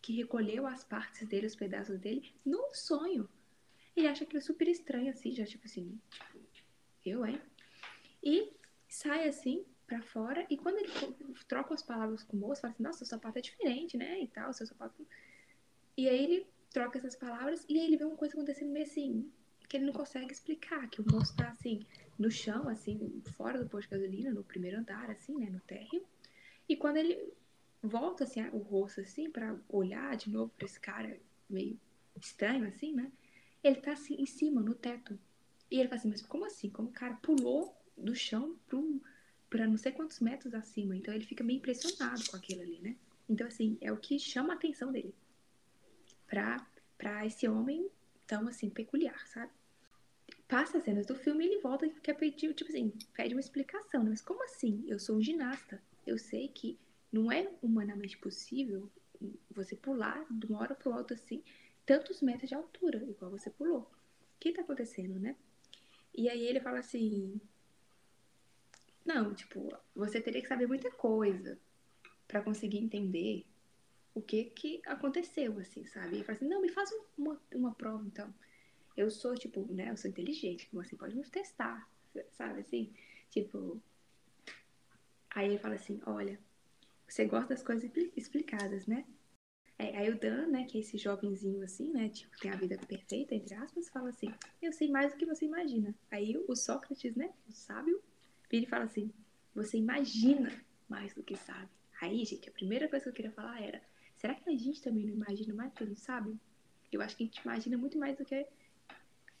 que 0.00 0.12
recolheu 0.12 0.66
as 0.66 0.84
partes 0.84 1.26
dele, 1.26 1.46
os 1.46 1.56
pedaços 1.56 1.98
dele, 1.98 2.34
no 2.44 2.74
sonho. 2.74 3.28
Ele 3.96 4.08
acha 4.08 4.24
aquilo 4.24 4.42
super 4.42 4.66
estranho, 4.68 5.10
assim, 5.10 5.32
já 5.32 5.44
tipo 5.44 5.64
assim, 5.66 5.98
eu, 7.04 7.24
hein? 7.24 7.40
E 8.22 8.52
sai 8.88 9.28
assim 9.28 9.64
para 9.86 10.00
fora, 10.02 10.46
e 10.48 10.56
quando 10.56 10.78
ele 10.78 10.88
troca 11.48 11.74
as 11.74 11.82
palavras 11.82 12.22
com 12.22 12.36
o 12.36 12.40
moço, 12.40 12.60
fala 12.60 12.72
assim, 12.72 12.82
nossa, 12.82 12.98
seu 12.98 13.06
sapato 13.06 13.38
é 13.38 13.42
diferente, 13.42 13.96
né? 13.96 14.20
E 14.20 14.28
tal, 14.28 14.52
seu 14.52 14.66
sapato. 14.66 15.06
E 15.96 16.08
aí 16.08 16.24
ele 16.24 16.46
troca 16.70 16.98
essas 16.98 17.16
palavras, 17.16 17.64
e 17.68 17.78
aí 17.78 17.84
ele 17.84 17.96
vê 17.96 18.04
uma 18.04 18.16
coisa 18.16 18.34
acontecendo 18.34 18.70
meio 18.70 18.86
assim, 18.86 19.30
que 19.68 19.76
ele 19.76 19.86
não 19.86 19.92
consegue 19.92 20.32
explicar, 20.32 20.88
que 20.88 21.00
o 21.00 21.04
moço 21.10 21.36
tá 21.36 21.48
assim, 21.48 21.84
no 22.18 22.30
chão, 22.30 22.68
assim, 22.68 23.22
fora 23.36 23.58
do 23.58 23.68
posto 23.68 23.88
de 23.88 23.96
gasolina, 23.96 24.30
no 24.30 24.44
primeiro 24.44 24.78
andar, 24.78 25.10
assim, 25.10 25.36
né, 25.36 25.50
no 25.50 25.60
térreo. 25.60 26.04
E 26.68 26.76
quando 26.76 26.96
ele 26.96 27.32
volta, 27.82 28.24
assim, 28.24 28.42
o 28.50 28.58
rosto, 28.58 29.00
assim, 29.00 29.30
para 29.30 29.58
olhar 29.68 30.16
de 30.16 30.30
novo 30.30 30.52
para 30.56 30.66
esse 30.66 30.78
cara 30.78 31.18
meio 31.48 31.78
estranho, 32.20 32.66
assim, 32.66 32.94
né, 32.94 33.10
ele 33.62 33.76
tá, 33.76 33.92
assim, 33.92 34.14
em 34.14 34.26
cima, 34.26 34.62
no 34.62 34.74
teto. 34.74 35.18
E 35.70 35.78
ele 35.78 35.88
fala 35.88 35.98
assim, 35.98 36.08
mas 36.08 36.22
como 36.22 36.44
assim? 36.44 36.68
Como 36.70 36.88
o 36.88 36.92
cara 36.92 37.14
pulou 37.14 37.74
do 37.96 38.14
chão 38.14 38.56
pro, 38.66 39.00
pra 39.48 39.66
não 39.66 39.76
sei 39.76 39.92
quantos 39.92 40.20
metros 40.20 40.54
acima. 40.54 40.96
Então 40.96 41.12
ele 41.12 41.24
fica 41.24 41.44
meio 41.44 41.58
impressionado 41.58 42.22
com 42.30 42.36
aquilo 42.36 42.62
ali, 42.62 42.80
né? 42.80 42.96
Então, 43.28 43.46
assim, 43.46 43.78
é 43.80 43.92
o 43.92 43.96
que 43.96 44.18
chama 44.18 44.52
a 44.52 44.56
atenção 44.56 44.92
dele. 44.92 45.14
Pra 46.26 47.26
esse 47.26 47.48
homem 47.48 47.88
tão, 48.26 48.48
assim, 48.48 48.70
peculiar, 48.70 49.26
sabe? 49.28 49.50
passa 50.52 50.76
as 50.76 50.84
cenas 50.84 51.06
do 51.06 51.14
filme 51.14 51.42
e 51.42 51.48
ele 51.48 51.60
volta 51.62 51.86
e 51.86 51.90
quer 52.00 52.12
pedir, 52.12 52.52
tipo 52.52 52.70
assim, 52.70 52.92
pede 53.14 53.34
uma 53.34 53.40
explicação. 53.40 54.04
Né? 54.04 54.10
Mas 54.10 54.20
como 54.20 54.44
assim? 54.44 54.84
Eu 54.86 54.98
sou 54.98 55.16
um 55.16 55.22
ginasta. 55.22 55.82
Eu 56.06 56.18
sei 56.18 56.48
que 56.48 56.78
não 57.10 57.32
é 57.32 57.50
humanamente 57.62 58.18
possível 58.18 58.90
você 59.50 59.74
pular 59.74 60.26
de 60.30 60.44
uma 60.44 60.60
hora 60.60 60.74
para 60.74 60.94
outra 60.94 61.16
assim, 61.16 61.42
tantos 61.86 62.20
metros 62.20 62.50
de 62.50 62.54
altura, 62.54 62.98
igual 62.98 63.30
você 63.30 63.48
pulou. 63.48 63.80
O 63.80 64.40
que 64.40 64.52
tá 64.52 64.60
acontecendo, 64.60 65.18
né? 65.18 65.36
E 66.14 66.28
aí 66.28 66.46
ele 66.46 66.60
fala 66.60 66.80
assim: 66.80 67.40
Não, 69.04 69.34
tipo, 69.34 69.72
você 69.94 70.20
teria 70.20 70.40
que 70.40 70.48
saber 70.48 70.66
muita 70.66 70.90
coisa 70.90 71.58
para 72.28 72.42
conseguir 72.42 72.78
entender 72.78 73.44
o 74.14 74.22
que 74.22 74.44
que 74.44 74.82
aconteceu, 74.86 75.58
assim, 75.58 75.84
sabe? 75.86 76.16
Ele 76.16 76.24
fala 76.24 76.36
assim: 76.36 76.48
Não, 76.48 76.60
me 76.60 76.68
faz 76.68 76.90
uma, 77.16 77.40
uma 77.54 77.74
prova 77.74 78.06
então 78.06 78.32
eu 78.96 79.10
sou, 79.10 79.34
tipo, 79.34 79.66
né, 79.72 79.90
eu 79.90 79.96
sou 79.96 80.10
inteligente, 80.10 80.66
como 80.68 80.82
assim, 80.82 80.96
pode 80.96 81.16
me 81.16 81.24
testar, 81.24 81.88
sabe, 82.32 82.60
assim, 82.60 82.92
tipo... 83.30 83.80
Aí 85.30 85.48
ele 85.48 85.58
fala 85.58 85.76
assim, 85.76 86.00
olha, 86.04 86.38
você 87.08 87.24
gosta 87.24 87.54
das 87.54 87.62
coisas 87.62 87.90
explicadas, 88.14 88.86
né? 88.86 89.06
Aí, 89.78 89.96
aí 89.96 90.10
o 90.10 90.18
Dan, 90.18 90.48
né, 90.48 90.64
que 90.66 90.76
é 90.76 90.80
esse 90.82 90.98
jovenzinho 90.98 91.62
assim, 91.62 91.90
né, 91.90 92.10
tipo, 92.10 92.36
tem 92.38 92.50
a 92.50 92.56
vida 92.56 92.76
perfeita, 92.86 93.34
entre 93.34 93.54
aspas, 93.54 93.88
fala 93.88 94.10
assim, 94.10 94.32
eu 94.60 94.72
sei 94.72 94.90
mais 94.90 95.12
do 95.12 95.18
que 95.18 95.24
você 95.24 95.46
imagina. 95.46 95.94
Aí 96.10 96.36
o 96.46 96.54
Sócrates, 96.54 97.16
né, 97.16 97.32
o 97.48 97.52
sábio, 97.52 98.02
vira 98.52 98.66
e 98.66 98.68
fala 98.68 98.84
assim, 98.84 99.10
você 99.54 99.78
imagina 99.78 100.52
mais 100.86 101.14
do 101.14 101.22
que 101.22 101.34
sabe. 101.34 101.70
Aí, 102.02 102.22
gente, 102.22 102.50
a 102.50 102.52
primeira 102.52 102.86
coisa 102.86 103.04
que 103.04 103.08
eu 103.08 103.14
queria 103.14 103.32
falar 103.32 103.62
era, 103.62 103.82
será 104.14 104.34
que 104.34 104.50
a 104.50 104.56
gente 104.56 104.82
também 104.82 105.06
não 105.06 105.14
imagina 105.14 105.54
mais 105.54 105.70
do 105.70 105.76
que 105.76 105.84
a 105.84 105.86
gente 105.86 106.00
sabe? 106.00 106.38
Eu 106.92 107.00
acho 107.00 107.16
que 107.16 107.22
a 107.22 107.26
gente 107.26 107.38
imagina 107.38 107.78
muito 107.78 107.98
mais 107.98 108.18
do 108.18 108.24
que 108.26 108.46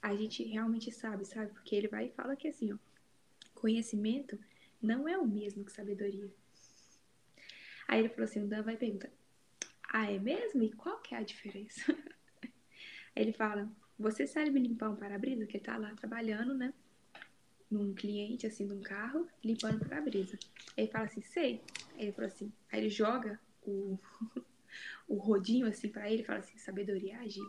a 0.00 0.16
gente 0.16 0.42
realmente 0.44 0.90
sabe, 0.90 1.26
sabe? 1.26 1.52
Porque 1.52 1.76
ele 1.76 1.88
vai 1.88 2.06
e 2.06 2.12
fala 2.12 2.34
que 2.34 2.48
assim, 2.48 2.72
ó, 2.72 2.78
conhecimento 3.54 4.38
não 4.80 5.06
é 5.06 5.18
o 5.18 5.26
mesmo 5.26 5.62
que 5.62 5.72
sabedoria. 5.72 6.32
Aí 7.86 8.00
ele 8.00 8.08
falou 8.08 8.24
assim, 8.24 8.42
o 8.42 8.46
Dan 8.46 8.62
vai 8.62 8.78
perguntar, 8.78 9.10
ah, 9.92 10.10
é 10.10 10.18
mesmo? 10.18 10.62
E 10.62 10.72
qual 10.72 10.98
que 11.02 11.14
é 11.14 11.18
a 11.18 11.22
diferença? 11.22 11.82
Aí 13.14 13.22
ele 13.22 13.34
fala, 13.34 13.70
você 13.98 14.26
sabe 14.26 14.58
limpar 14.58 14.88
um 14.88 14.96
para-brisa? 14.96 15.44
Que 15.44 15.58
ele 15.58 15.64
tá 15.64 15.76
lá 15.76 15.94
trabalhando, 15.94 16.54
né? 16.54 16.72
Num 17.72 17.94
cliente, 17.94 18.46
assim, 18.46 18.66
num 18.66 18.82
carro, 18.82 19.26
limpando 19.42 19.80
o 19.80 19.88
para-brisa. 19.88 20.38
Aí 20.76 20.84
ele 20.84 20.92
fala 20.92 21.06
assim, 21.06 21.22
sei. 21.22 21.62
Aí 21.94 22.02
ele 22.02 22.12
falou 22.12 22.28
assim, 22.28 22.52
aí 22.70 22.80
ele 22.80 22.90
joga 22.90 23.40
o, 23.66 23.98
o 25.08 25.16
rodinho, 25.16 25.66
assim, 25.66 25.88
pra 25.88 26.10
ele 26.10 26.22
e 26.22 26.24
fala 26.24 26.40
assim, 26.40 26.58
sabedoria 26.58 27.18
agir. 27.20 27.40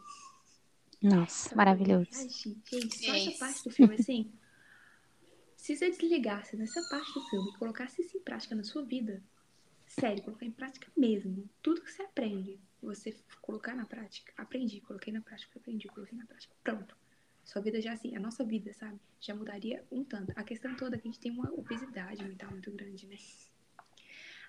Nossa, 1.01 1.53
maravilhoso. 1.56 2.08
Agir. 2.13 2.58
Gente, 2.70 2.98
só 3.00 3.12
É 3.12 3.18
essa 3.18 3.30
isso. 3.32 3.39
parte 3.39 3.63
do 3.65 3.70
filme, 3.72 3.96
assim, 4.00 4.32
se 5.58 5.75
você 5.75 5.89
desligasse 5.89 6.56
nessa 6.56 6.82
parte 6.89 7.13
do 7.13 7.22
filme 7.30 7.50
e 7.50 7.58
colocasse 7.58 8.01
isso 8.01 8.18
em 8.18 8.22
prática 8.22 8.56
na 8.56 8.63
sua 8.63 8.84
vida, 8.84 9.22
sério, 9.88 10.24
colocar 10.24 10.46
em 10.46 10.51
prática 10.51 10.92
mesmo, 10.96 11.50
tudo 11.62 11.82
que 11.82 11.92
você 11.92 12.01
aprende, 12.03 12.60
você 12.82 13.15
colocar 13.42 13.75
na 13.75 13.86
prática, 13.86 14.34
aprendi, 14.38 14.82
coloquei 14.82 15.13
na 15.13 15.22
prática, 15.22 15.58
aprendi, 15.60 15.88
coloquei 15.88 16.18
na 16.18 16.25
prática, 16.25 16.53
pronto. 16.63 16.98
Sua 17.44 17.62
vida 17.62 17.82
já 17.82 17.94
assim, 17.94 18.16
a 18.16 18.20
nossa 18.20 18.44
vida, 18.44 18.74
sabe, 18.74 19.00
já 19.20 19.36
mudaria 19.36 19.84
um 19.92 20.04
tanto. 20.04 20.32
A 20.36 20.44
questão 20.44 20.76
toda 20.76 20.96
é 20.96 21.00
que 21.00 21.08
a 21.08 21.12
gente 21.12 21.20
tem 21.20 21.32
uma 21.32 21.52
obesidade 21.54 22.24
mental 22.24 22.52
muito 22.52 22.72
grande, 22.72 23.06
né? 23.08 23.18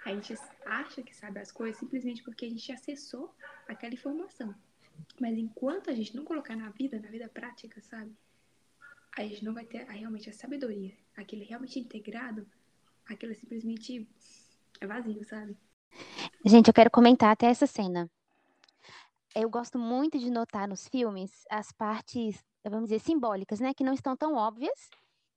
A 0.05 0.15
gente 0.15 0.35
acha 0.67 1.03
que 1.03 1.17
sabe 1.17 1.41
as 1.41 1.51
coisas 1.51 1.79
simplesmente 1.79 2.23
porque 2.23 2.45
a 2.45 2.49
gente 2.49 2.71
acessou 2.71 3.35
aquela 3.67 3.95
informação. 3.95 4.55
Mas 5.21 5.37
enquanto 5.37 5.91
a 5.91 5.95
gente 5.95 6.15
não 6.15 6.25
colocar 6.25 6.55
na 6.55 6.69
vida, 6.71 7.01
na 7.01 7.09
vida 7.09 7.29
prática, 7.29 7.81
sabe? 7.81 8.15
A 9.17 9.23
gente 9.23 9.45
não 9.45 9.55
vai 9.55 9.65
ter 9.65 9.85
realmente 9.85 10.29
a 10.29 10.33
sabedoria. 10.33 10.95
Aquele 11.17 11.45
realmente 11.45 11.79
integrado, 11.79 12.47
aquilo 13.07 13.33
é 13.33 13.35
simplesmente 13.35 14.07
é 14.81 14.87
vazio, 14.87 15.25
sabe? 15.25 15.57
Gente, 16.45 16.69
eu 16.69 16.75
quero 16.75 16.91
comentar 16.91 17.31
até 17.31 17.47
essa 17.47 17.67
cena. 17.67 18.11
Eu 19.35 19.49
gosto 19.49 19.79
muito 19.79 20.19
de 20.19 20.31
notar 20.31 20.69
nos 20.69 20.87
filmes 20.87 21.45
as 21.51 21.73
partes, 21.73 22.45
vamos 22.71 22.89
dizer, 22.89 23.01
simbólicas, 23.01 23.61
né? 23.61 23.75
Que 23.75 23.85
não 23.85 23.93
estão 23.93 24.17
tão 24.17 24.35
óbvias. 24.35 24.89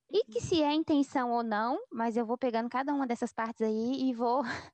E 0.10 0.24
que 0.26 0.40
se 0.40 0.64
é 0.64 0.74
intenção 0.74 1.32
ou 1.32 1.44
não, 1.44 1.80
mas 1.92 2.16
eu 2.16 2.26
vou 2.26 2.38
pegando 2.38 2.70
cada 2.70 2.94
uma 2.94 3.06
dessas 3.06 3.34
partes 3.34 3.62
aí 3.62 4.10
e 4.10 4.14
vou 4.14 4.42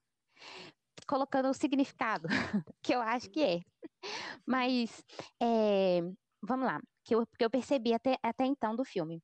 colocando 1.08 1.48
o 1.48 1.54
significado, 1.54 2.28
que 2.82 2.94
eu 2.94 3.00
acho 3.00 3.28
que 3.30 3.42
é. 3.42 3.60
Mas, 4.46 5.04
é, 5.42 6.00
vamos 6.40 6.66
lá, 6.66 6.80
que 7.04 7.14
eu, 7.14 7.26
que 7.38 7.44
eu 7.44 7.50
percebi 7.50 7.92
até, 7.92 8.16
até 8.22 8.44
então 8.44 8.76
do 8.76 8.84
filme. 8.84 9.20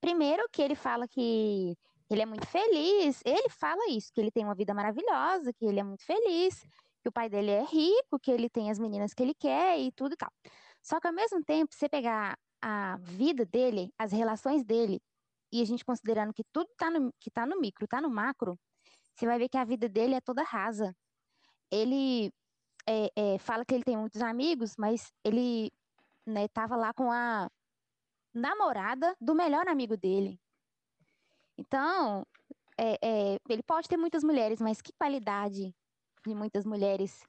Primeiro 0.00 0.48
que 0.52 0.62
ele 0.62 0.76
fala 0.76 1.08
que 1.08 1.76
ele 2.08 2.22
é 2.22 2.26
muito 2.26 2.46
feliz, 2.46 3.20
ele 3.24 3.48
fala 3.50 3.90
isso, 3.90 4.12
que 4.12 4.20
ele 4.20 4.30
tem 4.30 4.44
uma 4.44 4.54
vida 4.54 4.72
maravilhosa, 4.72 5.52
que 5.52 5.64
ele 5.64 5.80
é 5.80 5.82
muito 5.82 6.04
feliz, 6.04 6.62
que 7.02 7.08
o 7.08 7.12
pai 7.12 7.28
dele 7.28 7.50
é 7.50 7.64
rico, 7.64 8.18
que 8.22 8.30
ele 8.30 8.48
tem 8.48 8.70
as 8.70 8.78
meninas 8.78 9.12
que 9.12 9.22
ele 9.22 9.34
quer 9.34 9.78
e 9.78 9.92
tudo 9.92 10.14
e 10.14 10.16
tal. 10.16 10.30
Só 10.82 11.00
que 11.00 11.06
ao 11.06 11.12
mesmo 11.12 11.42
tempo, 11.44 11.74
você 11.74 11.88
pegar 11.88 12.38
a 12.60 12.96
vida 12.98 13.44
dele, 13.44 13.92
as 13.98 14.12
relações 14.12 14.64
dele, 14.64 15.00
e 15.52 15.62
a 15.62 15.64
gente 15.64 15.84
considerando 15.84 16.32
que 16.32 16.44
tudo 16.52 16.68
tá 16.76 16.90
no, 16.90 17.12
que 17.20 17.30
tá 17.30 17.46
no 17.46 17.60
micro, 17.60 17.86
tá 17.86 18.00
no 18.00 18.10
macro, 18.10 18.58
você 19.14 19.26
vai 19.26 19.38
ver 19.38 19.48
que 19.48 19.56
a 19.56 19.64
vida 19.64 19.88
dele 19.88 20.14
é 20.14 20.20
toda 20.20 20.42
rasa. 20.42 20.94
Ele 21.70 22.32
é, 22.86 23.10
é, 23.16 23.38
fala 23.38 23.64
que 23.64 23.74
ele 23.74 23.84
tem 23.84 23.96
muitos 23.96 24.22
amigos, 24.22 24.74
mas 24.78 25.12
ele 25.24 25.70
né, 26.26 26.48
tava 26.48 26.76
lá 26.76 26.92
com 26.94 27.10
a 27.10 27.48
namorada 28.32 29.14
do 29.20 29.34
melhor 29.34 29.66
amigo 29.68 29.96
dele. 29.96 30.38
Então, 31.56 32.24
é, 32.78 32.98
é, 33.02 33.38
ele 33.48 33.62
pode 33.62 33.88
ter 33.88 33.96
muitas 33.96 34.22
mulheres, 34.22 34.60
mas 34.60 34.80
que 34.80 34.92
qualidade 34.92 35.74
de 36.24 36.34
muitas 36.34 36.64
mulheres 36.64 37.20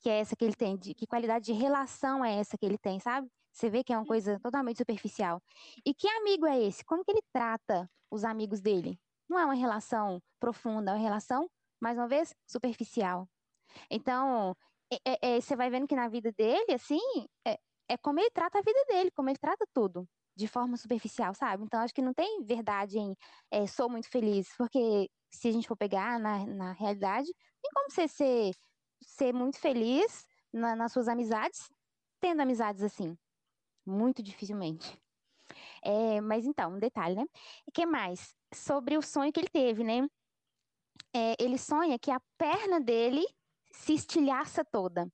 que 0.00 0.08
é 0.08 0.20
essa 0.20 0.36
que 0.36 0.44
ele 0.44 0.54
tem? 0.54 0.76
De, 0.76 0.94
que 0.94 1.06
qualidade 1.06 1.46
de 1.46 1.52
relação 1.52 2.24
é 2.24 2.38
essa 2.38 2.56
que 2.56 2.64
ele 2.64 2.78
tem, 2.78 3.00
sabe? 3.00 3.28
Você 3.52 3.68
vê 3.68 3.82
que 3.82 3.92
é 3.92 3.98
uma 3.98 4.06
coisa 4.06 4.38
totalmente 4.40 4.78
superficial. 4.78 5.42
E 5.84 5.94
que 5.94 6.08
amigo 6.08 6.46
é 6.46 6.60
esse? 6.60 6.84
Como 6.84 7.04
que 7.04 7.10
ele 7.10 7.22
trata 7.32 7.90
os 8.10 8.24
amigos 8.24 8.60
dele? 8.60 8.98
Não 9.28 9.38
é 9.38 9.44
uma 9.44 9.54
relação 9.54 10.22
profunda, 10.38 10.92
é 10.92 10.94
uma 10.94 11.00
relação, 11.00 11.50
mais 11.80 11.98
uma 11.98 12.08
vez, 12.08 12.34
superficial. 12.46 13.28
Então, 13.90 14.54
é, 15.04 15.36
é, 15.36 15.40
você 15.40 15.54
vai 15.56 15.70
vendo 15.70 15.86
que 15.86 15.96
na 15.96 16.08
vida 16.08 16.32
dele, 16.32 16.72
assim, 16.72 17.00
é, 17.46 17.58
é 17.88 17.96
como 17.98 18.20
ele 18.20 18.30
trata 18.30 18.58
a 18.58 18.62
vida 18.62 18.84
dele, 18.88 19.10
como 19.10 19.28
ele 19.28 19.38
trata 19.38 19.66
tudo, 19.74 20.08
de 20.36 20.46
forma 20.46 20.76
superficial, 20.76 21.34
sabe? 21.34 21.64
Então, 21.64 21.80
acho 21.80 21.94
que 21.94 22.02
não 22.02 22.14
tem 22.14 22.44
verdade 22.44 22.98
em 22.98 23.14
é, 23.50 23.66
sou 23.66 23.88
muito 23.90 24.08
feliz, 24.08 24.48
porque 24.56 25.10
se 25.32 25.48
a 25.48 25.52
gente 25.52 25.68
for 25.68 25.76
pegar 25.76 26.18
na, 26.18 26.46
na 26.46 26.72
realidade, 26.72 27.26
tem 27.62 27.70
como 27.74 27.90
você 27.90 28.08
ser, 28.08 28.52
ser 29.00 29.32
muito 29.32 29.58
feliz 29.58 30.26
na, 30.52 30.76
nas 30.76 30.92
suas 30.92 31.08
amizades, 31.08 31.70
tendo 32.20 32.40
amizades 32.42 32.82
assim. 32.82 33.16
Muito 33.86 34.22
dificilmente. 34.22 34.98
É, 35.82 36.20
mas 36.20 36.44
então, 36.44 36.74
um 36.74 36.78
detalhe, 36.78 37.14
né? 37.14 37.24
E 37.66 37.72
que 37.72 37.86
mais? 37.86 38.34
Sobre 38.52 38.96
o 38.96 39.02
sonho 39.02 39.32
que 39.32 39.40
ele 39.40 39.48
teve, 39.48 39.82
né? 39.84 40.06
É, 41.14 41.34
ele 41.38 41.58
sonha 41.58 41.98
que 41.98 42.10
a 42.10 42.20
perna 42.36 42.80
dele 42.80 43.26
se 43.72 43.94
estilhaça 43.94 44.64
toda. 44.64 45.10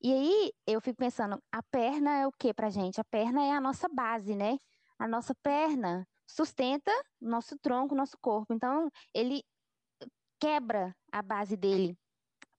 E 0.00 0.12
aí 0.12 0.52
eu 0.66 0.80
fico 0.80 0.96
pensando, 0.96 1.42
a 1.52 1.62
perna 1.62 2.18
é 2.18 2.26
o 2.26 2.32
que 2.32 2.54
pra 2.54 2.70
gente? 2.70 3.00
A 3.00 3.04
perna 3.04 3.44
é 3.44 3.52
a 3.52 3.60
nossa 3.60 3.88
base, 3.88 4.34
né? 4.34 4.58
A 4.98 5.06
nossa 5.06 5.34
perna 5.42 6.06
sustenta 6.26 6.90
nosso 7.20 7.58
tronco, 7.58 7.94
nosso 7.94 8.16
corpo. 8.20 8.52
Então, 8.54 8.90
ele 9.14 9.42
quebra 10.40 10.94
a 11.12 11.22
base 11.22 11.56
dele. 11.56 11.96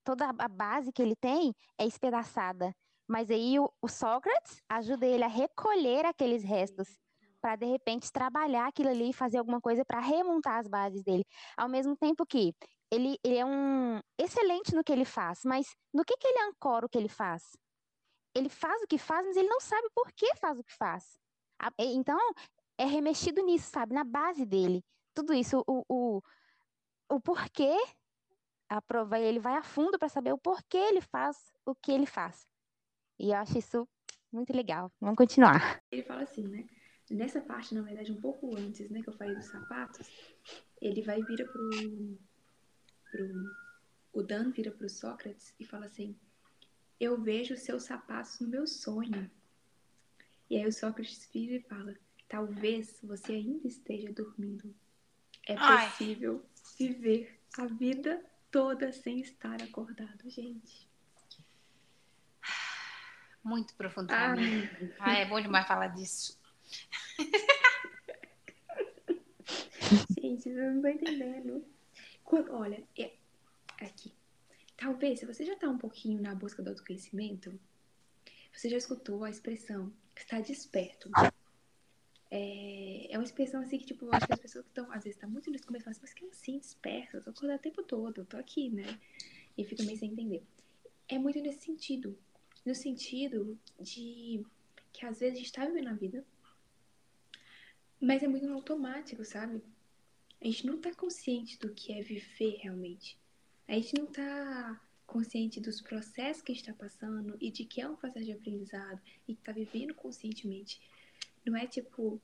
Toda 0.08 0.30
a 0.40 0.48
base 0.48 0.94
que 0.94 1.02
ele 1.02 1.18
tem 1.18 1.54
é 1.78 1.86
espedaçada. 1.86 2.74
Mas 3.06 3.30
aí 3.30 3.60
o, 3.60 3.70
o 3.82 3.90
Sócrates 3.90 4.64
ajuda 4.70 5.06
ele 5.06 5.26
a 5.26 5.28
recolher 5.28 6.06
aqueles 6.06 6.46
restos 6.46 6.88
para 7.42 7.58
de 7.58 7.66
repente 7.66 8.10
trabalhar 8.10 8.68
aquilo 8.68 8.88
ali 8.88 9.10
e 9.10 9.14
fazer 9.14 9.38
alguma 9.38 9.60
coisa 9.60 9.84
para 9.84 10.00
remontar 10.00 10.60
as 10.60 10.68
bases 10.70 11.04
dele. 11.04 11.26
Ao 11.58 11.68
mesmo 11.68 11.94
tempo 11.98 12.26
que 12.26 12.56
ele, 12.90 13.18
ele 13.22 13.38
é 13.38 13.46
um 13.46 14.00
excelente 14.18 14.74
no 14.74 14.82
que 14.82 14.94
ele 14.94 15.04
faz, 15.04 15.42
mas 15.44 15.76
no 15.94 16.06
que, 16.06 16.16
que 16.16 16.26
ele 16.26 16.40
ancora 16.40 16.86
o 16.86 16.90
que 16.90 16.98
ele 16.98 17.10
faz? 17.10 17.44
Ele 18.34 18.48
faz 18.48 18.82
o 18.82 18.88
que 18.88 18.98
faz, 18.98 19.26
mas 19.26 19.36
ele 19.36 19.50
não 19.50 19.60
sabe 19.60 19.90
por 19.94 20.10
que 20.14 20.34
faz 20.38 20.58
o 20.58 20.64
que 20.64 20.74
faz. 20.74 21.18
Então, 21.78 22.18
é 22.78 22.86
remexido 22.86 23.44
nisso, 23.44 23.70
sabe? 23.72 23.94
Na 23.94 24.06
base 24.06 24.46
dele. 24.46 24.86
Tudo 25.14 25.34
isso, 25.34 25.62
o, 25.68 25.84
o, 25.90 26.22
o 27.10 27.20
porquê, 27.20 27.76
a 28.70 28.82
prova, 28.82 29.20
ele 29.20 29.40
vai 29.40 29.56
a 29.56 29.64
fundo 29.64 29.98
para 29.98 30.10
saber 30.10 30.34
o 30.34 30.38
porquê 30.38 30.78
ele 30.78 31.02
faz 31.02 31.54
o 31.66 31.74
que 31.74 31.92
ele 31.92 32.06
faz. 32.06 32.48
E 33.20 33.32
eu 33.32 33.38
acho 33.38 33.58
isso 33.58 33.88
muito 34.32 34.54
legal. 34.54 34.92
Vamos 35.00 35.18
continuar. 35.18 35.82
Ele 35.92 36.04
fala 36.04 36.24
assim, 36.24 36.48
né? 36.48 36.66
Nessa 37.10 37.40
parte, 37.40 37.74
na 37.74 37.82
verdade, 37.82 38.12
um 38.12 38.20
pouco 38.20 38.56
antes, 38.58 38.90
né, 38.90 39.02
que 39.02 39.08
eu 39.08 39.14
falei 39.14 39.34
dos 39.34 39.46
sapatos, 39.46 40.12
ele 40.82 41.02
vai 41.02 41.20
e 41.20 41.24
vira 41.24 41.46
pro, 41.46 41.70
pro. 43.12 43.68
O 44.12 44.22
Dan 44.22 44.52
vira 44.52 44.72
pro 44.72 44.90
Sócrates 44.90 45.56
e 45.58 45.66
fala 45.66 45.86
assim: 45.86 46.18
Eu 47.00 47.22
vejo 47.22 47.56
seus 47.56 47.84
sapatos 47.84 48.40
no 48.42 48.50
meu 48.50 48.68
sonho. 48.68 49.30
E 50.50 50.58
aí 50.58 50.68
o 50.68 50.72
Sócrates 50.72 51.30
vira 51.32 51.56
e 51.56 51.62
fala: 51.62 51.96
Talvez 52.28 53.00
você 53.02 53.34
ainda 53.34 53.68
esteja 53.68 54.12
dormindo. 54.12 54.76
É 55.48 55.56
Ai. 55.58 55.90
possível 55.90 56.46
viver 56.78 57.40
a 57.58 57.66
vida 57.68 58.22
toda 58.52 58.92
sem 58.92 59.20
estar 59.20 59.62
acordado, 59.62 60.30
gente. 60.30 60.88
Muito 63.44 63.74
profundo 63.76 64.08
pra 64.08 64.36
mim. 64.36 64.68
Ah, 65.00 65.14
é 65.14 65.26
bom 65.26 65.40
demais 65.40 65.68
falar 65.68 65.88
disso. 65.88 66.38
Gente, 70.20 70.50
não 70.50 70.76
estão 70.78 70.92
entendendo. 70.92 71.66
Quando- 72.24 72.54
olha, 72.54 72.84
é- 72.98 73.14
aqui. 73.80 74.14
Talvez, 74.76 75.20
se 75.20 75.26
você 75.26 75.46
já 75.46 75.54
está 75.54 75.70
um 75.70 75.78
pouquinho 75.78 76.22
na 76.22 76.36
busca 76.36 76.62
do 76.62 76.70
autoconhecimento, 76.70 77.58
você 78.54 78.70
já 78.70 78.78
escutou 78.78 79.24
a 79.24 79.30
expressão 79.30 79.94
está 80.16 80.40
desperto. 80.42 81.10
É, 82.30 83.08
é 83.14 83.18
uma 83.18 83.24
expressão 83.24 83.62
assim 83.62 83.78
que, 83.78 83.86
tipo, 83.86 84.06
eu 84.06 84.14
acho 84.14 84.28
que 84.28 84.34
as 84.34 84.40
pessoas 84.40 84.66
que 84.66 84.72
estão, 84.72 84.86
às 84.92 85.04
vezes, 85.04 85.16
estão 85.16 85.30
muito 85.30 85.50
no 85.50 85.62
começo 85.62 85.86
falam 85.86 85.92
assim, 85.92 86.02
mas 86.02 86.14
que 86.14 86.26
assim, 86.26 86.60
desperto, 86.60 87.18
eu 87.18 87.24
tô 87.24 87.30
acordado 87.30 87.60
o 87.60 87.62
tempo 87.62 87.84
todo, 87.84 88.22
eu 88.22 88.26
tô 88.26 88.38
aqui, 88.38 88.70
né? 88.70 89.00
E 89.58 89.64
fica 89.64 89.84
meio 89.84 89.98
sem 89.98 90.12
entender. 90.12 90.44
é 91.08 91.18
muito 91.18 91.40
nesse 91.42 91.62
sentido. 91.66 92.18
No 92.66 92.76
sentido 92.76 93.58
de 93.80 94.46
que 94.92 95.06
às 95.06 95.20
vezes 95.20 95.36
a 95.36 95.38
gente 95.40 95.52
tá 95.54 95.66
vivendo 95.66 95.88
a 95.88 95.94
vida, 95.94 96.26
mas 98.00 98.22
é 98.24 98.28
muito 98.28 98.46
no 98.46 98.56
automático, 98.56 99.24
sabe? 99.24 99.62
A 100.42 100.46
gente 100.46 100.66
não 100.68 100.80
tá 100.80 100.94
consciente 100.94 101.58
do 101.60 101.74
que 101.74 101.94
é 101.94 102.02
viver 102.02 102.58
realmente. 102.62 103.18
A 103.68 103.74
gente 103.74 103.98
não 103.98 104.06
tá 104.08 104.82
consciente 105.06 105.60
dos 105.60 105.82
processos 105.82 106.44
que 106.44 106.52
está 106.52 106.74
passando 106.74 107.38
e 107.40 107.50
de 107.50 107.66
que 107.66 107.82
é 107.82 107.90
um 107.90 107.96
processo 107.96 108.26
de 108.26 108.34
aprendizado 108.34 109.02
e 109.28 109.34
que 109.34 109.42
tá 109.42 109.52
vivendo 109.52 109.94
conscientemente. 109.94 110.80
Não 111.48 111.58
é 111.58 111.66
tipo, 111.66 112.22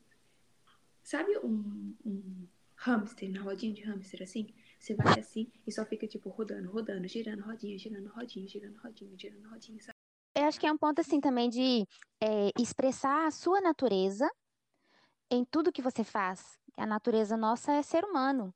sabe 1.02 1.38
um, 1.40 1.96
um 2.06 2.48
hamster, 2.76 3.32
na 3.32 3.42
rodinha 3.42 3.74
de 3.74 3.82
hamster 3.82 4.22
assim? 4.22 4.54
Você 4.80 4.94
vai 4.94 5.20
assim 5.20 5.50
e 5.66 5.72
só 5.72 5.86
fica 5.86 6.06
tipo 6.06 6.30
rodando, 6.30 6.70
rodando, 6.70 7.08
girando 7.08 7.42
rodinha, 7.42 7.78
girando 7.78 8.10
rodinha, 8.10 8.48
girando 8.48 8.78
rodinha, 8.78 9.18
girando 9.18 9.50
rodinha, 9.50 9.82
sabe? 9.82 9.94
Eu 10.36 10.44
acho 10.44 10.60
que 10.60 10.68
é 10.68 10.72
um 10.72 10.78
ponto 10.78 11.00
assim 11.00 11.22
também 11.22 11.50
de 11.50 11.88
é, 12.22 12.50
expressar 12.60 13.28
a 13.28 13.32
sua 13.32 13.62
natureza 13.62 14.30
em 15.32 15.46
tudo 15.46 15.72
que 15.72 15.82
você 15.82 16.04
faz. 16.04 16.58
A 16.76 16.86
natureza 16.86 17.38
nossa 17.38 17.72
é 17.72 17.82
ser 17.82 18.04
humano. 18.04 18.54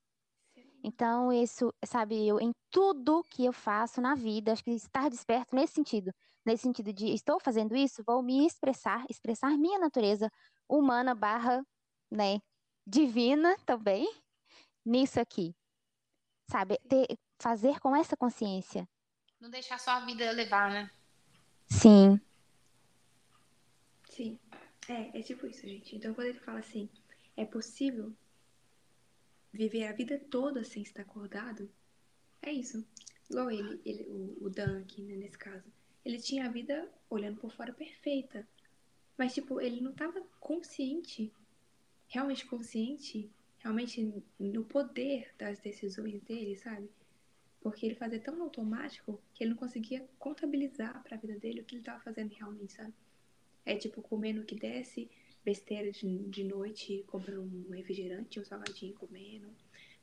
Então, 0.84 1.32
isso, 1.32 1.74
sabe, 1.86 2.28
eu, 2.28 2.40
em 2.40 2.52
tudo 2.70 3.24
que 3.30 3.46
eu 3.46 3.54
faço 3.54 4.02
na 4.02 4.16
vida, 4.16 4.52
acho 4.52 4.64
que 4.64 4.72
estar 4.72 5.10
desperto 5.10 5.56
nesse 5.56 5.74
sentido, 5.74 6.14
nesse 6.46 6.64
sentido 6.64 6.94
de 6.94 7.08
estou 7.14 7.40
fazendo 7.40 7.76
isso, 7.76 8.04
vou 8.06 8.22
me 8.22 8.46
expressar, 8.46 9.06
expressar 9.10 9.58
minha 9.58 9.80
natureza 9.80 10.30
humana 10.70 11.14
barra, 11.14 11.66
né, 12.12 12.40
divina 12.86 13.58
também, 13.66 14.08
nisso 14.86 15.20
aqui. 15.20 15.56
Sabe, 16.50 16.78
ter, 16.88 17.08
fazer 17.40 17.80
com 17.80 17.96
essa 17.96 18.16
consciência. 18.16 18.88
Não 19.40 19.50
deixar 19.50 19.80
só 19.80 19.92
a 19.92 20.06
vida 20.06 20.32
levar, 20.32 20.72
né? 20.72 20.90
Sim. 21.68 22.20
Sim. 24.10 24.40
É, 24.88 25.20
é 25.20 25.22
tipo 25.22 25.46
isso, 25.46 25.68
gente. 25.68 25.96
Então, 25.96 26.14
quando 26.14 26.28
ele 26.28 26.40
fala 26.40 26.60
assim, 26.60 26.90
é 27.36 27.46
possível 27.46 28.14
viver 29.52 29.88
a 29.88 29.92
vida 29.92 30.20
toda 30.32 30.64
sem 30.64 30.82
estar 30.82 31.02
acordado, 31.02 31.70
é 32.42 32.52
isso. 32.52 32.86
Igual 33.30 33.52
ele, 33.52 33.82
ele 33.86 34.04
o, 34.08 34.46
o 34.46 34.50
Dan 34.50 34.82
aqui, 34.82 35.04
né, 35.04 35.16
nesse 35.18 35.38
caso. 35.38 35.66
Ele 36.06 36.20
tinha 36.20 36.46
a 36.46 36.52
vida 36.52 36.90
olhando 37.10 37.40
por 37.40 37.52
fora 37.52 37.74
perfeita. 37.74 38.48
Mas, 39.18 39.34
tipo, 39.34 39.60
ele 39.60 39.82
não 39.82 39.92
estava 39.92 40.22
consciente, 40.40 41.34
realmente 42.08 42.46
consciente, 42.46 43.30
realmente 43.60 44.14
no 44.40 44.64
poder 44.64 45.34
das 45.38 45.60
decisões 45.60 46.22
dele, 46.22 46.56
sabe? 46.56 46.90
Porque 47.60 47.86
ele 47.86 47.96
fazia 47.96 48.20
tão 48.20 48.42
automático 48.44 49.20
que 49.34 49.44
ele 49.44 49.52
não 49.52 49.58
conseguia 49.58 50.08
contabilizar 50.20 51.04
para 51.04 51.18
a 51.18 51.20
vida 51.20 51.38
dele 51.40 51.62
o 51.62 51.66
que 51.66 51.76
ele 51.76 51.82
estava 51.82 52.00
fazendo 52.00 52.32
realmente, 52.34 52.74
sabe? 52.74 52.94
É 53.66 53.76
tipo 53.76 54.02
comendo 54.02 54.42
o 54.42 54.46
que 54.46 54.56
desce, 54.56 55.10
besteira 55.44 55.92
de, 55.92 56.18
de 56.30 56.44
noite, 56.44 57.04
comprando 57.08 57.42
um 57.42 57.72
refrigerante, 57.72 58.40
um 58.40 58.46
salgadinho 58.46 58.94
comendo, 58.94 59.50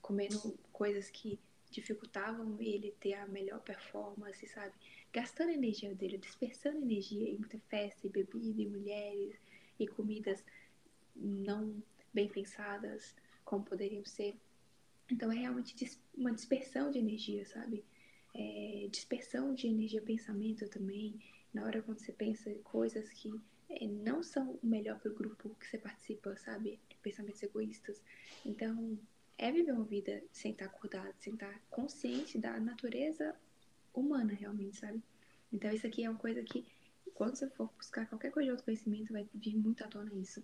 comendo 0.02 0.59
coisas 0.73 1.09
que 1.09 1.38
dificultavam 1.75 2.57
ele 2.61 2.93
ter 3.00 3.14
a 3.14 3.26
melhor 3.26 3.61
performance, 3.61 4.47
sabe? 4.49 4.73
Gastando 5.12 5.50
a 5.50 5.54
energia 5.54 5.95
dele, 5.95 6.19
dispersando 6.19 6.78
energia 6.78 7.28
em 7.28 7.37
muita 7.37 7.59
festa 7.69 8.07
e 8.07 8.11
bebida 8.11 8.62
e 8.62 8.66
mulheres 8.66 9.40
e 9.78 9.87
comidas 9.87 10.43
não 11.14 11.83
bem 12.12 12.28
pensadas 12.28 13.14
como 13.45 13.64
poderiam 13.64 14.04
ser. 14.04 14.37
Então 15.11 15.31
é 15.31 15.37
realmente 15.37 15.75
uma 16.16 16.33
dispersão 16.33 16.90
de 16.90 16.99
energia, 16.99 17.45
sabe? 17.45 17.85
É, 18.35 18.88
dispersão 18.90 19.55
de 19.55 19.66
energia, 19.66 20.01
pensamento 20.01 20.68
também. 20.68 21.20
Na 21.53 21.64
hora 21.64 21.83
quando 21.83 21.98
você 21.98 22.12
pensa 22.12 22.53
coisas 22.64 23.09
que 23.11 23.33
é, 23.68 23.87
não 23.87 24.22
são 24.22 24.59
o 24.62 24.66
melhor 24.66 24.98
para 24.98 25.11
o 25.11 25.14
grupo 25.14 25.55
que 25.61 25.66
você 25.66 25.79
participa, 25.79 26.37
sabe? 26.37 26.81
Pensamentos 27.03 27.42
egoístas. 27.42 28.03
Então, 28.44 28.98
é 29.37 29.51
viver 29.51 29.73
uma 29.73 29.85
vida 29.85 30.23
sem 30.33 30.53
estar 30.53 30.66
acordado, 30.66 31.14
sem 31.18 31.35
estar 31.35 31.61
consciente 31.70 32.38
da 32.38 32.59
natureza 32.59 33.35
humana, 33.92 34.33
realmente, 34.33 34.77
sabe? 34.77 35.03
Então, 35.53 35.70
isso 35.73 35.87
aqui 35.87 36.05
é 36.05 36.11
uma 36.11 36.18
coisa 36.18 36.42
que, 36.42 36.66
quando 37.14 37.37
você 37.37 37.49
for 37.51 37.70
buscar 37.77 38.09
qualquer 38.09 38.31
coisa 38.31 38.47
de 38.47 38.51
autoconhecimento, 38.53 39.12
vai 39.12 39.29
vir 39.35 39.57
muito 39.57 39.85
à 39.85 39.88
tona 39.88 40.12
isso. 40.14 40.42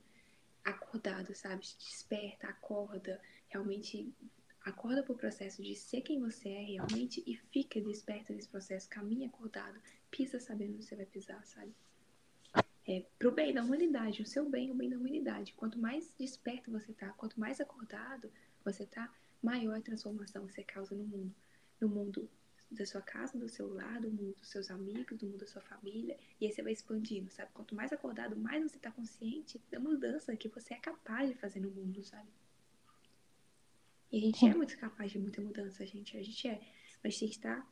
Acordado, 0.65 1.35
sabe? 1.35 1.63
Desperta, 1.79 2.49
acorda, 2.49 3.21
realmente 3.49 4.13
acorda 4.65 5.03
pro 5.03 5.15
processo 5.15 5.63
de 5.63 5.75
ser 5.75 6.03
quem 6.03 6.21
você 6.21 6.49
é 6.49 6.65
realmente 6.65 7.23
e 7.27 7.37
fica 7.51 7.81
desperta 7.81 8.33
nesse 8.33 8.49
processo, 8.49 8.89
caminha 8.89 9.27
acordado, 9.27 9.81
pisa 10.11 10.39
sabendo 10.39 10.75
onde 10.75 10.85
você 10.85 10.97
vai 10.97 11.07
pisar, 11.07 11.45
sabe? 11.47 11.75
É, 12.87 13.05
pro 13.19 13.33
bem 13.33 13.55
da 13.55 13.63
humanidade, 13.63 14.23
o 14.23 14.27
seu 14.27 14.49
bem, 14.49 14.71
o 14.71 14.75
bem 14.75 14.91
da 14.91 14.97
humanidade. 14.97 15.53
Quanto 15.55 15.79
mais 15.79 16.13
desperto 16.19 16.71
você 16.71 16.93
tá, 16.93 17.11
quanto 17.11 17.39
mais 17.39 17.61
acordado 17.61 18.31
você 18.65 18.87
tá, 18.87 19.13
maior 19.43 19.77
a 19.77 19.81
transformação 19.81 20.47
você 20.47 20.63
causa 20.63 20.95
no 20.95 21.05
mundo. 21.05 21.35
No 21.81 21.89
mundo 21.89 22.29
da 22.71 22.87
sua 22.87 23.03
casa, 23.03 23.39
do 23.39 23.49
seu 23.49 23.73
lado, 23.73 24.09
no 24.09 24.23
mundo 24.23 24.37
dos 24.37 24.49
seus 24.49 24.71
amigos, 24.71 25.21
no 25.21 25.29
mundo 25.29 25.41
da 25.41 25.47
sua 25.47 25.63
família. 25.63 26.17
E 26.41 26.47
aí 26.47 26.53
você 26.53 26.63
vai 26.63 26.73
expandindo, 26.73 27.31
sabe? 27.31 27.51
Quanto 27.53 27.75
mais 27.75 27.93
acordado, 27.93 28.37
mais 28.37 28.63
você 28.63 28.79
tá 28.79 28.91
consciente 28.91 29.61
da 29.71 29.81
mudança 29.81 30.37
que 30.37 30.49
você 30.49 30.75
é 30.75 30.79
capaz 30.79 31.29
de 31.29 31.35
fazer 31.35 31.61
no 31.61 31.71
mundo, 31.71 32.03
sabe? 32.05 32.29
E 34.13 34.19
a 34.19 34.21
gente 34.21 34.45
é 34.45 34.55
muito 34.55 34.77
capaz 34.79 35.11
de 35.11 35.19
muita 35.19 35.41
mudança, 35.41 35.85
gente. 35.87 36.17
A 36.17 36.23
gente 36.23 36.49
é. 36.49 36.61
Mas 37.03 37.19
tem 37.19 37.29
que 37.29 37.37
estar. 37.37 37.67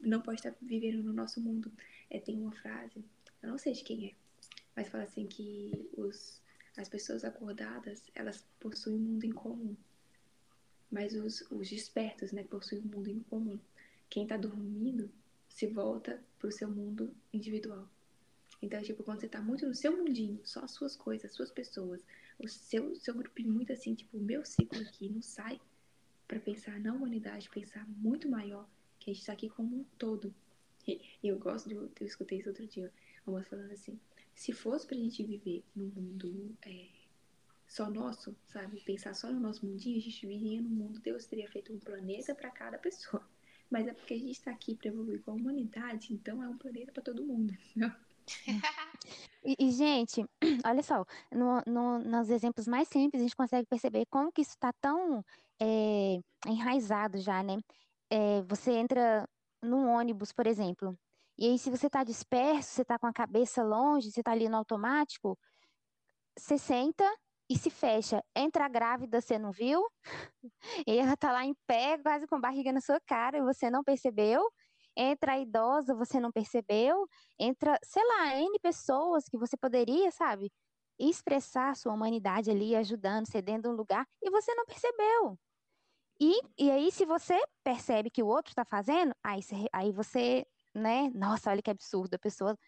Não 0.00 0.20
pode 0.20 0.40
estar 0.40 0.54
vivendo 0.60 1.02
no 1.02 1.12
nosso 1.12 1.40
mundo. 1.40 1.72
É, 2.10 2.18
tem 2.18 2.38
uma 2.38 2.52
frase, 2.52 3.04
eu 3.42 3.48
não 3.50 3.58
sei 3.58 3.72
de 3.72 3.82
quem 3.82 4.06
é, 4.08 4.14
mas 4.76 4.88
fala 4.88 5.04
assim 5.04 5.26
que 5.26 5.88
os, 5.96 6.40
as 6.76 6.88
pessoas 6.88 7.24
acordadas, 7.24 8.10
elas 8.14 8.44
possuem 8.58 8.96
um 8.96 9.00
mundo 9.00 9.24
em 9.24 9.32
comum. 9.32 9.76
Mas 10.94 11.12
os, 11.12 11.40
os 11.50 11.68
despertos, 11.68 12.30
né, 12.30 12.44
possuem 12.44 12.80
um 12.80 12.84
mundo 12.84 13.10
em 13.10 13.18
comum. 13.18 13.58
Quem 14.08 14.28
tá 14.28 14.36
dormindo 14.36 15.10
se 15.48 15.66
volta 15.66 16.22
pro 16.38 16.52
seu 16.52 16.70
mundo 16.70 17.12
individual. 17.32 17.88
Então, 18.62 18.80
tipo, 18.80 19.02
quando 19.02 19.20
você 19.20 19.28
tá 19.28 19.42
muito 19.42 19.66
no 19.66 19.74
seu 19.74 19.90
mundinho, 19.96 20.40
só 20.44 20.60
as 20.60 20.70
suas 20.70 20.94
coisas, 20.94 21.32
as 21.32 21.36
suas 21.36 21.50
pessoas, 21.50 22.00
o 22.38 22.46
seu, 22.46 22.94
seu 22.94 23.12
grupinho 23.12 23.50
muito 23.50 23.72
assim, 23.72 23.96
tipo, 23.96 24.16
o 24.16 24.20
meu 24.20 24.44
ciclo 24.44 24.80
aqui 24.82 25.08
não 25.08 25.20
sai 25.20 25.60
para 26.28 26.38
pensar 26.38 26.78
na 26.78 26.94
humanidade, 26.94 27.50
pensar 27.50 27.84
muito 27.88 28.28
maior, 28.28 28.64
que 29.00 29.10
a 29.10 29.14
gente 29.14 29.26
tá 29.26 29.32
aqui 29.32 29.48
como 29.48 29.78
um 29.78 29.84
todo. 29.98 30.32
E 30.86 31.00
eu 31.24 31.36
gosto 31.40 31.68
de, 31.68 31.74
eu 31.74 31.90
escutei 32.02 32.38
isso 32.38 32.50
outro 32.50 32.68
dia, 32.68 32.92
uma 33.26 33.42
falando 33.42 33.72
assim, 33.72 33.98
se 34.32 34.52
fosse 34.52 34.86
pra 34.86 34.96
gente 34.96 35.24
viver 35.24 35.64
num 35.74 35.86
mundo 35.86 36.56
é, 36.62 36.86
só 37.66 37.88
nosso, 37.90 38.36
sabe? 38.46 38.80
Pensar 38.80 39.14
só 39.14 39.30
no 39.30 39.40
nosso 39.40 39.66
mundinho, 39.66 39.98
a 39.98 40.00
gente 40.00 40.26
viria 40.26 40.60
num 40.60 40.68
mundo, 40.68 41.00
Deus 41.00 41.26
teria 41.26 41.48
feito 41.48 41.72
um 41.72 41.78
planeta 41.78 42.34
para 42.34 42.50
cada 42.50 42.78
pessoa. 42.78 43.22
Mas 43.70 43.86
é 43.86 43.92
porque 43.92 44.14
a 44.14 44.18
gente 44.18 44.32
está 44.32 44.50
aqui 44.50 44.76
para 44.76 44.88
evoluir 44.88 45.22
com 45.22 45.32
a 45.32 45.34
humanidade, 45.34 46.12
então 46.12 46.42
é 46.42 46.48
um 46.48 46.58
planeta 46.58 46.92
para 46.92 47.02
todo 47.02 47.24
mundo? 47.24 47.56
E, 49.46 49.54
e, 49.58 49.70
gente, 49.72 50.24
olha 50.64 50.82
só, 50.82 51.04
no, 51.30 51.60
no, 51.66 51.98
nos 51.98 52.30
exemplos 52.30 52.66
mais 52.66 52.88
simples 52.88 53.20
a 53.20 53.24
gente 53.24 53.36
consegue 53.36 53.68
perceber 53.68 54.06
como 54.06 54.32
que 54.32 54.40
isso 54.40 54.52
está 54.52 54.72
tão 54.80 55.22
é, 55.60 56.18
enraizado 56.46 57.18
já, 57.18 57.42
né? 57.42 57.58
É, 58.08 58.40
você 58.48 58.72
entra 58.72 59.28
num 59.60 59.86
ônibus, 59.90 60.32
por 60.32 60.46
exemplo, 60.46 60.98
e 61.36 61.46
aí, 61.46 61.58
se 61.58 61.68
você 61.68 61.88
está 61.88 62.04
disperso, 62.04 62.70
você 62.70 62.82
está 62.82 62.98
com 62.98 63.06
a 63.08 63.12
cabeça 63.12 63.62
longe, 63.62 64.10
você 64.10 64.20
está 64.20 64.30
ali 64.30 64.48
no 64.48 64.56
automático, 64.56 65.36
você 66.38 66.56
senta 66.56 67.04
e 67.48 67.58
se 67.58 67.70
fecha. 67.70 68.22
Entra 68.34 68.68
grávida, 68.68 69.20
você 69.20 69.38
não 69.38 69.52
viu? 69.52 69.84
E 70.86 70.98
ela 70.98 71.14
está 71.14 71.32
lá 71.32 71.44
em 71.44 71.54
pé, 71.66 71.98
quase 71.98 72.26
com 72.26 72.40
barriga 72.40 72.72
na 72.72 72.80
sua 72.80 73.00
cara, 73.06 73.38
e 73.38 73.42
você 73.42 73.70
não 73.70 73.82
percebeu. 73.84 74.42
Entra 74.96 75.32
a 75.32 75.38
idosa, 75.38 75.94
você 75.94 76.20
não 76.20 76.30
percebeu. 76.32 77.06
Entra, 77.38 77.78
sei 77.84 78.02
lá, 78.06 78.36
N 78.36 78.58
pessoas 78.60 79.24
que 79.28 79.38
você 79.38 79.56
poderia, 79.56 80.10
sabe? 80.10 80.52
Expressar 80.98 81.76
sua 81.76 81.92
humanidade 81.92 82.50
ali, 82.50 82.76
ajudando, 82.76 83.26
cedendo 83.30 83.70
um 83.70 83.74
lugar, 83.74 84.06
e 84.22 84.30
você 84.30 84.54
não 84.54 84.64
percebeu. 84.66 85.38
E, 86.20 86.40
e 86.58 86.70
aí, 86.70 86.92
se 86.92 87.04
você 87.04 87.38
percebe 87.64 88.10
que 88.10 88.22
o 88.22 88.26
outro 88.26 88.50
está 88.52 88.64
fazendo, 88.64 89.14
aí 89.22 89.40
aí 89.72 89.92
você 89.92 90.46
né? 90.74 91.10
Nossa, 91.14 91.50
olha 91.50 91.62
que 91.62 91.70
absurdo, 91.70 92.14
a 92.14 92.18
pessoa 92.18 92.58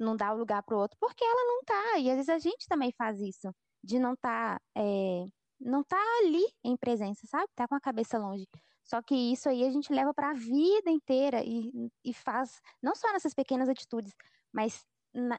não 0.00 0.16
dá 0.16 0.32
o 0.32 0.38
lugar 0.38 0.62
para 0.62 0.76
o 0.76 0.80
outro 0.80 0.96
porque 1.00 1.24
ela 1.24 1.44
não 1.46 1.62
tá. 1.64 1.98
E 1.98 2.10
às 2.10 2.16
vezes 2.16 2.28
a 2.28 2.38
gente 2.38 2.66
também 2.68 2.92
faz 2.96 3.20
isso, 3.20 3.48
de 3.82 3.98
não 3.98 4.14
tá, 4.16 4.60
é, 4.76 5.26
não 5.60 5.82
tá 5.82 6.00
ali 6.20 6.44
em 6.64 6.76
presença, 6.76 7.26
sabe? 7.26 7.48
Tá 7.54 7.66
com 7.66 7.74
a 7.74 7.80
cabeça 7.80 8.18
longe. 8.18 8.46
Só 8.84 9.00
que 9.00 9.14
isso 9.14 9.48
aí 9.48 9.64
a 9.64 9.70
gente 9.70 9.92
leva 9.92 10.12
para 10.12 10.30
a 10.30 10.34
vida 10.34 10.90
inteira 10.90 11.42
e, 11.44 11.70
e 12.04 12.12
faz, 12.12 12.60
não 12.82 12.94
só 12.94 13.12
nessas 13.12 13.34
pequenas 13.34 13.68
atitudes, 13.68 14.12
mas 14.52 14.84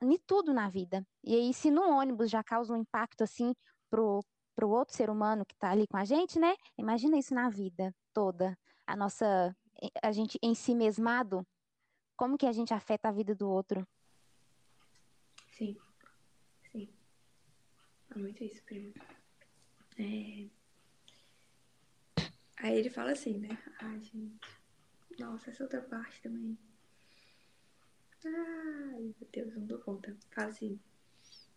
em 0.02 0.18
tudo 0.26 0.54
na 0.54 0.70
vida. 0.70 1.06
E 1.24 1.36
aí, 1.36 1.54
se 1.54 1.72
no 1.72 1.84
ônibus 1.84 2.30
já 2.30 2.44
causa 2.44 2.74
um 2.74 2.78
impacto 2.78 3.24
assim 3.24 3.54
pro, 3.90 4.24
pro 4.56 4.70
outro 4.70 4.96
ser 4.96 5.10
humano 5.10 5.46
que 5.46 5.54
está 5.54 5.72
ali 5.72 5.88
com 5.88 5.98
a 5.98 6.06
gente, 6.06 6.40
né? 6.40 6.56
Imagina 6.78 7.18
isso 7.18 7.34
na 7.34 7.50
vida 7.50 7.94
toda. 8.14 8.58
A 8.86 8.96
nossa, 8.96 9.56
a 10.02 10.12
gente 10.12 10.38
em 10.42 10.54
si 10.54 10.76
mesmado 10.76 11.46
como 12.16 12.38
que 12.38 12.46
a 12.46 12.52
gente 12.52 12.74
afeta 12.74 13.10
a 13.10 13.12
vida 13.12 13.36
do 13.36 13.50
outro. 13.50 13.86
Sim. 15.58 15.78
É 18.16 18.20
muito 18.20 18.44
isso, 18.44 18.62
primo. 18.64 18.94
É... 19.98 20.48
Aí 22.58 22.78
ele 22.78 22.90
fala 22.90 23.12
assim, 23.12 23.40
né? 23.40 23.58
Ai, 23.80 24.00
gente. 24.02 24.40
Nossa, 25.20 25.50
essa 25.50 25.64
outra 25.64 25.82
parte 25.82 26.22
também. 26.22 26.58
Ai, 28.26 29.02
meu 29.02 29.30
Deus, 29.32 29.56
não 29.56 29.66
dou 29.66 29.80
conta. 29.80 30.16
Fala 30.32 30.50
assim. 30.50 30.80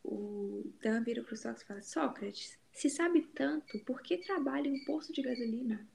O 0.02 0.72
Dan 0.80 1.02
vira 1.02 1.22
pro 1.22 1.36
Sócrates 1.36 1.62
e 1.62 1.66
fala: 1.66 1.82
Sócrates, 1.82 2.58
se 2.72 2.88
sabe 2.88 3.22
tanto, 3.34 3.78
por 3.80 4.00
que 4.02 4.18
trabalha 4.18 4.68
em 4.68 4.80
um 4.80 4.84
posto 4.84 5.12
de 5.12 5.22
gasolina? 5.22 5.86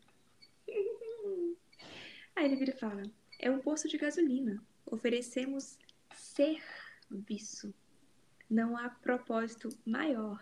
Aí 2.36 2.46
ele 2.46 2.56
vira 2.56 2.72
e 2.72 2.80
fala: 2.80 3.04
É 3.40 3.50
um 3.50 3.60
posto 3.60 3.88
de 3.88 3.98
gasolina. 3.98 4.64
Oferecemos 4.86 5.78
serviço. 6.14 7.74
Não 8.52 8.76
há 8.76 8.90
propósito 8.90 9.70
maior. 9.86 10.38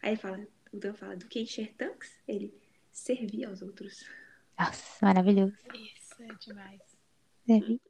Aí 0.00 0.14
fala, 0.14 0.46
o 0.72 0.78
Dan 0.78 0.94
fala: 0.94 1.16
Do 1.16 1.26
que 1.26 1.40
encher 1.40 1.74
tanques? 1.74 2.16
Ele 2.26 2.54
servir 2.92 3.46
aos 3.46 3.62
outros. 3.62 4.08
Nossa, 4.56 5.04
maravilhoso. 5.04 5.56
Isso 5.74 6.22
é 6.22 6.34
demais. 6.34 6.80
Servir. 7.44 7.80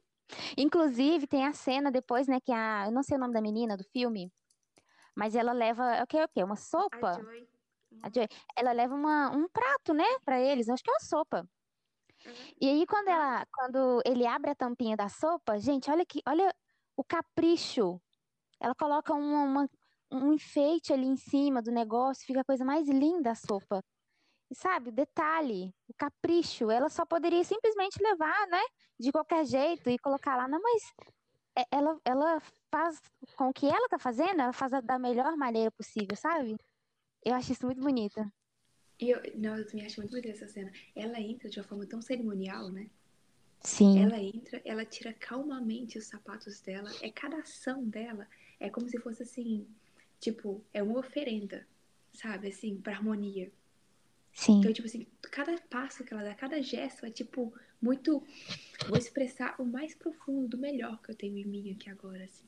Inclusive, 0.57 1.27
tem 1.27 1.45
a 1.45 1.53
cena 1.53 1.91
depois, 1.91 2.27
né, 2.27 2.39
que 2.41 2.51
a. 2.51 2.85
Eu 2.87 2.91
não 2.91 3.03
sei 3.03 3.15
o 3.15 3.19
nome 3.19 3.33
da 3.35 3.41
menina 3.41 3.77
do 3.77 3.83
filme, 3.83 4.33
mas 5.13 5.35
ela 5.35 5.53
leva. 5.53 6.01
O 6.01 6.07
que? 6.07 6.23
O 6.23 6.27
que? 6.27 6.43
Uma 6.43 6.55
sopa? 6.55 7.11
A 7.11 7.21
Joy. 7.21 7.47
A 8.01 8.09
Joy. 8.09 8.27
Ela 8.55 8.71
leva 8.71 8.95
uma, 8.95 9.29
um 9.29 9.47
prato, 9.47 9.93
né, 9.93 10.07
pra 10.25 10.41
eles. 10.41 10.67
Acho 10.67 10.83
que 10.83 10.89
é 10.89 10.93
uma 10.93 10.99
sopa. 10.99 11.47
E 12.59 12.67
aí, 12.67 12.87
quando, 12.87 13.07
ela, 13.07 13.45
quando 13.53 14.01
ele 14.03 14.25
abre 14.25 14.49
a 14.49 14.55
tampinha 14.55 14.97
da 14.97 15.09
sopa, 15.09 15.59
gente, 15.59 15.91
olha 15.91 16.05
que, 16.05 16.23
olha 16.27 16.55
o 16.95 17.03
capricho. 17.03 18.01
Ela 18.61 18.75
coloca 18.75 19.11
uma, 19.13 19.43
uma- 19.43 19.69
um 20.11 20.33
enfeite 20.33 20.93
ali 20.93 21.07
em 21.07 21.15
cima 21.17 21.61
do 21.61 21.71
negócio, 21.71 22.25
fica 22.25 22.41
a 22.41 22.45
coisa 22.45 22.63
mais 22.63 22.87
linda 22.87 23.31
a 23.31 23.35
sopa. 23.35 23.83
E 24.51 24.55
sabe, 24.55 24.89
o 24.89 24.91
detalhe, 24.93 25.73
o 25.87 25.93
capricho, 25.97 26.69
ela 26.69 26.89
só 26.89 27.05
poderia 27.05 27.43
simplesmente 27.43 28.01
levar, 28.03 28.47
né, 28.47 28.61
de 28.99 29.11
qualquer 29.11 29.45
jeito 29.45 29.89
e 29.89 29.97
colocar 29.97 30.35
lá. 30.35 30.47
Não, 30.47 30.61
mas 30.61 30.83
é- 31.57 31.65
ela, 31.71 31.99
ela 32.05 32.39
faz 32.69 32.99
com 33.35 33.49
o 33.49 33.53
que 33.53 33.65
ela 33.65 33.89
tá 33.89 33.97
fazendo, 33.97 34.41
ela 34.41 34.53
faz 34.53 34.71
da 34.83 34.99
melhor 34.99 35.35
maneira 35.35 35.71
possível, 35.71 36.15
sabe? 36.15 36.55
Eu 37.25 37.33
acho 37.33 37.51
isso 37.53 37.65
muito 37.65 37.81
bonito. 37.81 38.19
E 38.99 39.09
eu, 39.09 39.21
não, 39.35 39.57
eu 39.57 39.65
também 39.65 39.85
acho 39.85 39.99
muito 39.99 40.11
bonita 40.11 40.29
essa 40.29 40.47
cena. 40.47 40.71
Ela 40.95 41.19
entra 41.19 41.49
de 41.49 41.59
uma 41.59 41.65
forma 41.67 41.87
tão 41.87 42.01
cerimonial, 42.01 42.69
né? 42.69 42.89
Sim, 43.63 44.03
Ela 44.03 44.19
entra, 44.19 44.61
ela 44.65 44.85
tira 44.85 45.13
calmamente 45.13 45.97
os 45.97 46.05
sapatos 46.07 46.61
dela. 46.61 46.89
É 47.01 47.11
cada 47.11 47.37
ação 47.37 47.83
dela. 47.85 48.27
É 48.61 48.69
como 48.69 48.87
se 48.87 48.99
fosse 48.99 49.23
assim, 49.23 49.67
tipo, 50.19 50.63
é 50.71 50.83
uma 50.83 50.99
oferenda, 50.99 51.67
sabe? 52.13 52.47
Assim, 52.49 52.77
pra 52.79 52.93
harmonia. 52.93 53.51
sim, 54.31 54.59
Então, 54.59 54.71
tipo 54.71 54.87
assim, 54.87 55.07
cada 55.23 55.57
passo 55.61 56.03
que 56.03 56.13
ela 56.13 56.23
dá, 56.23 56.35
cada 56.35 56.61
gesto 56.61 57.05
é 57.05 57.09
tipo 57.09 57.51
muito. 57.81 58.23
Vou 58.87 58.97
expressar 58.97 59.55
o 59.59 59.65
mais 59.65 59.95
profundo 59.95 60.47
do 60.47 60.57
melhor 60.57 61.01
que 61.01 61.09
eu 61.11 61.15
tenho 61.15 61.37
em 61.37 61.45
mim 61.45 61.71
aqui 61.71 61.89
agora, 61.89 62.23
assim. 62.23 62.45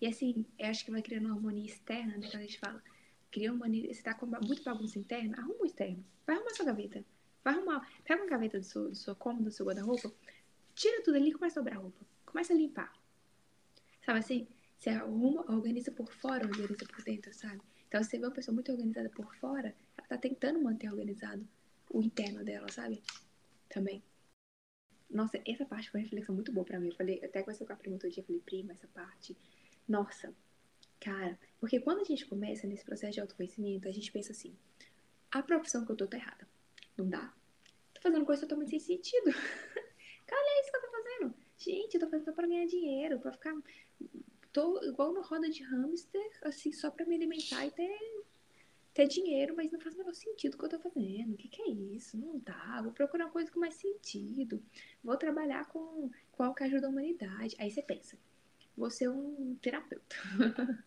E 0.00 0.06
assim, 0.06 0.44
eu 0.58 0.66
acho 0.66 0.84
que 0.84 0.90
vai 0.90 1.00
criando 1.00 1.26
uma 1.26 1.36
harmonia 1.36 1.64
externa, 1.64 2.18
né? 2.18 2.26
Quando 2.28 2.42
a 2.42 2.46
gente 2.46 2.58
fala, 2.58 2.82
cria 3.30 3.52
uma 3.52 3.64
harmonia. 3.64 3.94
Você 3.94 4.02
tá 4.02 4.12
com 4.12 4.26
muito 4.26 4.64
bagunça 4.64 4.98
interna, 4.98 5.38
arruma 5.38 5.62
o 5.62 5.66
externo. 5.66 6.04
Vai 6.26 6.36
arrumar 6.36 6.50
sua 6.54 6.66
gaveta. 6.66 7.04
Vai 7.44 7.54
arrumar. 7.54 7.88
Pega 8.04 8.22
uma 8.22 8.28
gaveta 8.28 8.58
do 8.58 8.64
seu, 8.64 8.88
do 8.88 8.94
seu 8.96 9.14
cômodo, 9.14 9.44
do 9.44 9.50
seu 9.52 9.64
guarda-roupa, 9.64 10.12
tira 10.74 11.02
tudo 11.02 11.16
ali 11.16 11.28
e 11.28 11.32
começa 11.32 11.60
a 11.60 11.62
dobrar 11.62 11.76
a 11.76 11.80
roupa. 11.82 12.04
Começa 12.26 12.52
a 12.52 12.56
limpar. 12.56 12.92
Sabe 14.04 14.18
assim? 14.18 14.48
Você 14.78 14.90
arruma, 14.90 15.50
organiza 15.50 15.90
por 15.90 16.12
fora, 16.12 16.46
organiza 16.46 16.84
por 16.86 17.02
dentro, 17.02 17.32
sabe? 17.32 17.60
Então, 17.88 18.02
se 18.02 18.10
você 18.10 18.18
vê 18.18 18.26
uma 18.26 18.32
pessoa 18.32 18.54
muito 18.54 18.72
organizada 18.72 19.08
por 19.10 19.34
fora, 19.36 19.74
ela 19.96 20.08
tá 20.08 20.18
tentando 20.18 20.60
manter 20.60 20.90
organizado 20.90 21.46
o 21.90 22.02
interno 22.02 22.44
dela, 22.44 22.70
sabe? 22.70 23.02
Também. 23.68 24.02
Nossa, 25.08 25.40
essa 25.46 25.64
parte 25.64 25.90
foi 25.90 26.00
uma 26.00 26.04
reflexão 26.04 26.34
muito 26.34 26.52
boa 26.52 26.66
pra 26.66 26.80
mim. 26.80 26.88
Eu 26.88 26.96
falei, 26.96 27.24
até 27.24 27.40
conversei 27.40 27.66
com 27.66 27.72
a 27.72 27.76
prima 27.76 27.94
outro 27.94 28.10
dia, 28.10 28.20
eu 28.20 28.26
falei, 28.26 28.42
prima, 28.42 28.72
essa 28.72 28.88
parte. 28.88 29.36
Nossa, 29.88 30.34
cara, 30.98 31.38
porque 31.60 31.78
quando 31.78 32.00
a 32.00 32.04
gente 32.04 32.26
começa 32.26 32.66
nesse 32.66 32.84
processo 32.84 33.12
de 33.12 33.20
autoconhecimento, 33.20 33.88
a 33.88 33.92
gente 33.92 34.10
pensa 34.10 34.32
assim: 34.32 34.56
a 35.30 35.42
profissão 35.42 35.84
que 35.84 35.92
eu 35.92 35.96
tô 35.96 36.06
tá 36.06 36.16
errada. 36.16 36.48
Não 36.96 37.08
dá. 37.08 37.32
Tô 37.92 38.00
fazendo 38.00 38.24
coisa 38.24 38.42
totalmente 38.42 38.70
sem 38.70 38.80
sentido. 38.80 39.26
Cara, 40.26 40.42
é 40.42 40.60
isso 40.60 40.70
que 40.70 40.76
eu 40.76 40.82
tô 40.82 40.90
fazendo. 40.90 41.34
Gente, 41.58 41.94
eu 41.94 42.00
tô 42.00 42.08
fazendo 42.08 42.32
pra 42.32 42.46
ganhar 42.46 42.66
dinheiro, 42.66 43.20
pra 43.20 43.32
ficar. 43.32 43.54
Tô 44.54 44.80
igual 44.84 45.10
uma 45.10 45.22
roda 45.22 45.50
de 45.50 45.64
hamster, 45.64 46.30
assim, 46.42 46.72
só 46.72 46.88
pra 46.88 47.04
me 47.04 47.16
alimentar 47.16 47.66
e 47.66 47.72
ter, 47.72 48.24
ter 48.94 49.08
dinheiro, 49.08 49.52
mas 49.56 49.72
não 49.72 49.80
faz 49.80 49.96
o 49.96 49.98
menor 49.98 50.14
sentido 50.14 50.54
o 50.54 50.58
que 50.58 50.64
eu 50.64 50.68
tô 50.68 50.78
fazendo. 50.78 51.34
O 51.34 51.36
que, 51.36 51.48
que 51.48 51.60
é 51.60 51.68
isso? 51.70 52.16
Não 52.16 52.38
dá. 52.38 52.80
Vou 52.80 52.92
procurar 52.92 53.24
uma 53.24 53.32
coisa 53.32 53.50
com 53.50 53.58
mais 53.58 53.74
sentido. 53.74 54.62
Vou 55.02 55.16
trabalhar 55.16 55.66
com, 55.66 56.08
algo 56.38 56.54
que 56.54 56.62
ajuda 56.62 56.86
a 56.86 56.90
humanidade. 56.90 57.56
Aí 57.58 57.68
você 57.68 57.82
pensa, 57.82 58.16
vou 58.76 58.88
ser 58.90 59.08
um 59.10 59.56
terapeuta. 59.60 60.14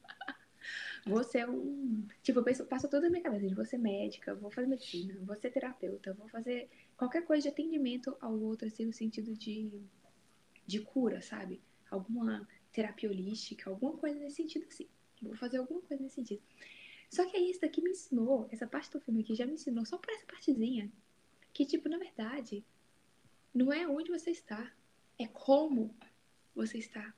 vou 1.06 1.22
ser 1.26 1.50
um. 1.50 2.08
Tipo, 2.24 2.40
eu 2.40 2.44
penso, 2.46 2.66
passa 2.68 2.88
toda 2.88 3.08
a 3.08 3.10
minha 3.10 3.22
cabeça, 3.22 3.42
gente, 3.42 3.54
vou 3.54 3.66
ser 3.66 3.80
médica, 3.80 4.34
vou 4.34 4.50
fazer 4.50 4.68
medicina, 4.68 5.14
vou 5.26 5.36
ser 5.36 5.52
terapeuta, 5.52 6.14
vou 6.14 6.30
fazer 6.30 6.70
qualquer 6.96 7.26
coisa 7.26 7.42
de 7.42 7.50
atendimento 7.50 8.16
ao 8.22 8.40
outro, 8.40 8.66
assim, 8.66 8.86
no 8.86 8.94
sentido 8.94 9.34
de, 9.36 9.74
de 10.66 10.80
cura, 10.80 11.22
sabe? 11.22 11.62
Alguma 11.92 12.48
terapia 12.78 13.10
holística, 13.10 13.68
alguma 13.72 13.98
coisa 13.98 14.20
nesse 14.20 14.36
sentido, 14.36 14.68
assim. 14.68 14.88
Vou 15.20 15.36
fazer 15.36 15.58
alguma 15.58 15.82
coisa 15.82 16.04
nesse 16.04 16.14
sentido. 16.14 16.44
Só 17.10 17.26
que 17.26 17.36
aí 17.36 17.50
isso 17.50 17.62
daqui 17.62 17.82
me 17.82 17.90
ensinou, 17.90 18.48
essa 18.52 18.68
parte 18.68 18.92
do 18.92 19.00
filme 19.00 19.22
aqui 19.22 19.34
já 19.34 19.48
me 19.48 19.54
ensinou, 19.54 19.84
só 19.84 19.98
por 19.98 20.14
essa 20.14 20.28
partezinha, 20.28 20.92
que, 21.54 21.66
tipo, 21.66 21.90
na 21.90 21.98
verdade, 21.98 22.64
não 23.52 23.74
é 23.74 23.88
onde 23.88 24.12
você 24.12 24.30
está, 24.30 24.72
é 25.18 25.26
como 25.26 25.96
você 26.54 26.78
está. 26.78 27.16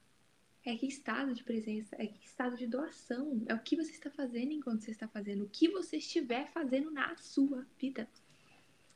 É 0.64 0.78
que 0.78 0.86
estado 0.86 1.34
de 1.34 1.44
presença, 1.44 1.94
é 1.98 2.08
que 2.08 2.26
estado 2.26 2.56
de 2.56 2.66
doação, 2.66 3.44
é 3.48 3.54
o 3.54 3.60
que 3.60 3.76
você 3.76 3.92
está 3.92 4.10
fazendo 4.10 4.54
enquanto 4.54 4.82
você 4.82 4.92
está 4.92 5.10
fazendo, 5.10 5.44
o 5.44 5.50
que 5.50 5.68
você 5.68 5.98
estiver 5.98 6.50
fazendo 6.52 6.90
na 6.90 7.18
sua 7.18 7.68
vida. 7.78 8.08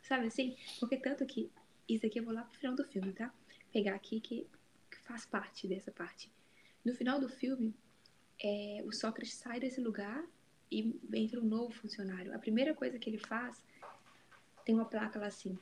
Sabe 0.01 0.27
assim? 0.27 0.55
Porque 0.79 0.95
tanto 0.95 1.25
que 1.25 1.51
isso 1.89 2.05
aqui 2.05 2.19
eu 2.19 2.23
vou 2.23 2.33
lá 2.33 2.43
pro 2.43 2.57
final 2.57 2.75
do 2.75 2.85
filme, 2.85 3.11
tá? 3.11 3.33
Pegar 3.73 3.95
aqui 3.95 4.21
que, 4.21 4.47
que 4.89 4.99
faz 4.99 5.25
parte 5.25 5.67
dessa 5.67 5.91
parte. 5.91 6.29
No 6.83 6.93
final 6.93 7.19
do 7.19 7.29
filme, 7.29 7.73
é, 8.41 8.83
o 8.85 8.91
Sócrates 8.91 9.35
sai 9.35 9.59
desse 9.59 9.79
lugar 9.79 10.25
e 10.71 10.99
entra 11.13 11.39
um 11.39 11.45
novo 11.45 11.71
funcionário. 11.73 12.33
A 12.33 12.39
primeira 12.39 12.73
coisa 12.73 12.99
que 12.99 13.09
ele 13.09 13.19
faz 13.19 13.63
tem 14.65 14.75
uma 14.75 14.85
placa 14.85 15.19
lá 15.19 15.27
assim: 15.27 15.57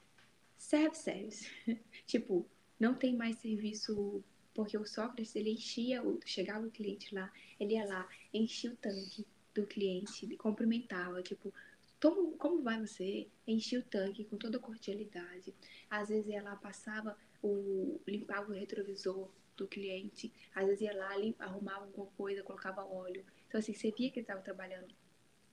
serve 0.57 0.95
service. 0.95 1.49
tipo, 2.05 2.45
não 2.79 2.93
tem 2.93 3.15
mais 3.15 3.37
serviço 3.37 4.23
porque 4.53 4.77
o 4.77 4.85
Sócrates 4.85 5.35
ele 5.35 5.51
enchia, 5.51 6.03
o, 6.03 6.19
chegava 6.25 6.65
o 6.65 6.71
cliente 6.71 7.13
lá, 7.13 7.31
ele 7.59 7.73
ia 7.73 7.85
lá, 7.85 8.07
enchia 8.33 8.71
o 8.71 8.75
tanque 8.75 9.25
do 9.53 9.65
cliente, 9.65 10.35
cumprimentava, 10.37 11.21
tipo, 11.21 11.53
como, 12.01 12.35
como 12.37 12.63
vai 12.63 12.79
você? 12.79 13.27
Enchia 13.45 13.79
o 13.79 13.83
tanque 13.83 14.25
com 14.25 14.35
toda 14.35 14.57
a 14.57 14.61
cordialidade. 14.61 15.53
Às 15.89 16.09
vezes 16.09 16.43
lá, 16.43 16.55
passava 16.55 17.15
o. 17.43 18.01
limpava 18.07 18.51
o 18.51 18.55
retrovisor 18.55 19.29
do 19.61 19.67
cliente, 19.67 20.33
às 20.55 20.65
vezes 20.65 20.81
ia 20.81 20.95
lá, 20.95 21.15
limpa, 21.15 21.43
arrumava 21.45 21.85
alguma 21.85 22.07
coisa, 22.07 22.41
colocava 22.43 22.83
óleo. 22.83 23.23
Então, 23.47 23.59
assim, 23.59 23.73
você 23.73 23.91
via 23.91 24.09
que 24.09 24.19
ele 24.19 24.23
estava 24.23 24.41
trabalhando 24.41 24.93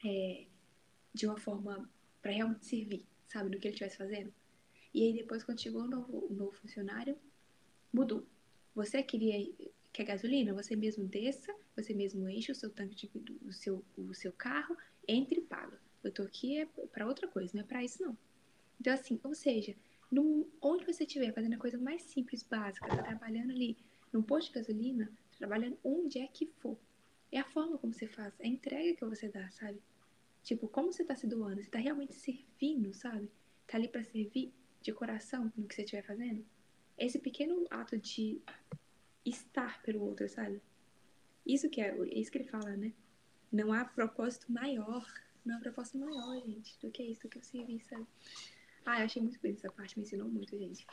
é, 0.04 0.46
de 1.12 1.26
uma 1.26 1.36
forma 1.36 1.88
para 2.22 2.32
realmente 2.32 2.66
servir, 2.66 3.06
sabe, 3.26 3.50
do 3.50 3.58
que 3.58 3.68
ele 3.68 3.74
estivesse 3.74 3.96
fazendo. 3.96 4.32
E 4.94 5.02
aí, 5.02 5.12
depois, 5.12 5.44
quando 5.44 5.60
chegou 5.60 5.82
o 5.82 5.86
novo, 5.86 6.28
novo 6.30 6.52
funcionário, 6.52 7.16
mudou. 7.92 8.26
Você 8.74 9.02
queria 9.02 9.36
quer 9.92 10.04
gasolina? 10.04 10.54
Você 10.54 10.76
mesmo 10.76 11.04
desça, 11.04 11.54
você 11.74 11.92
mesmo 11.92 12.28
enche 12.28 12.52
o 12.52 12.54
seu 12.54 12.70
tanque 12.70 12.94
de, 12.94 13.10
o 13.44 13.52
seu 13.52 13.84
o 13.96 14.14
seu 14.14 14.32
carro, 14.32 14.76
entre 15.06 15.40
e 15.40 15.42
paga. 15.42 15.80
Eu 16.04 16.12
tô 16.12 16.22
aqui 16.22 16.58
é 16.58 16.66
para 16.66 17.06
outra 17.06 17.26
coisa, 17.26 17.52
não 17.54 17.62
é 17.62 17.66
para 17.66 17.82
isso 17.84 18.02
não. 18.02 18.16
Então 18.80 18.92
assim, 18.92 19.18
ou 19.24 19.34
seja, 19.34 19.74
onde 20.62 20.86
você 20.86 21.04
estiver 21.04 21.32
fazendo 21.32 21.54
a 21.54 21.58
coisa 21.58 21.76
mais 21.76 22.02
simples, 22.02 22.42
básica, 22.42 22.86
tá 22.86 23.02
trabalhando 23.02 23.50
ali 23.50 23.76
num 24.12 24.22
posto 24.22 24.48
de 24.48 24.58
gasolina, 24.58 25.12
trabalhando 25.36 25.78
onde 25.84 26.18
é 26.18 26.26
que 26.26 26.46
for. 26.46 26.78
É 27.30 27.38
a 27.38 27.44
forma 27.44 27.78
como 27.78 27.92
você 27.92 28.06
faz, 28.06 28.34
é 28.40 28.46
a 28.46 28.48
entrega 28.48 28.96
que 28.96 29.04
você 29.04 29.28
dá, 29.28 29.50
sabe? 29.50 29.80
Tipo, 30.42 30.66
como 30.68 30.92
você 30.92 31.04
tá 31.04 31.14
se 31.14 31.26
doando, 31.26 31.62
você 31.62 31.68
tá 31.68 31.78
realmente 31.78 32.14
servindo, 32.14 32.92
sabe? 32.94 33.30
Tá 33.66 33.76
ali 33.76 33.88
para 33.88 34.02
servir 34.02 34.52
de 34.80 34.92
coração 34.92 35.52
no 35.56 35.66
que 35.66 35.74
você 35.74 35.82
estiver 35.82 36.02
fazendo 36.02 36.44
esse 36.98 37.18
pequeno 37.18 37.64
ato 37.70 37.96
de 37.96 38.40
estar 39.24 39.82
pelo 39.82 40.02
outro, 40.02 40.28
sabe? 40.28 40.60
Isso 41.46 41.70
que 41.70 41.80
é, 41.80 41.88
é 41.88 42.18
isso 42.18 42.30
que 42.30 42.38
ele 42.38 42.48
fala, 42.48 42.76
né? 42.76 42.92
Não 43.52 43.72
há 43.72 43.84
propósito 43.84 44.50
maior, 44.50 45.06
não 45.44 45.56
há 45.56 45.60
propósito 45.60 45.98
maior, 45.98 46.40
gente, 46.44 46.78
do 46.80 46.90
que 46.90 47.02
isso, 47.02 47.22
do 47.22 47.28
que 47.28 47.38
eu 47.38 47.42
servir, 47.42 47.80
sabe? 47.84 48.06
Ah, 48.84 49.00
eu 49.00 49.04
achei 49.04 49.22
muito 49.22 49.40
bonita 49.40 49.66
essa 49.66 49.72
parte, 49.74 49.98
me 49.98 50.04
ensinou 50.04 50.28
muito, 50.28 50.58
gente. 50.58 50.86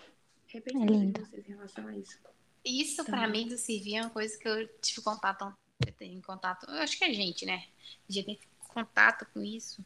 Repense 0.48 0.84
É 0.84 1.12
de 1.12 1.20
vocês 1.20 1.50
em 1.50 1.52
relação 1.52 1.88
a 1.88 1.98
isso. 1.98 2.20
Isso 2.66 3.06
para 3.06 3.22
Também. 3.26 3.44
mim 3.44 3.48
do 3.50 3.58
servir 3.58 3.96
é 3.98 4.02
uma 4.02 4.10
coisa 4.10 4.36
que 4.40 4.48
eu 4.48 4.68
tive 4.80 5.02
contato, 5.02 5.56
eu 5.86 5.94
tenho 5.94 6.20
contato, 6.24 6.66
eu 6.68 6.80
acho 6.80 6.98
que 6.98 7.04
é 7.04 7.14
gente, 7.14 7.46
né? 7.46 7.68
Já 8.10 8.24
tem 8.24 8.40
contato 8.68 9.26
com 9.32 9.44
isso. 9.44 9.86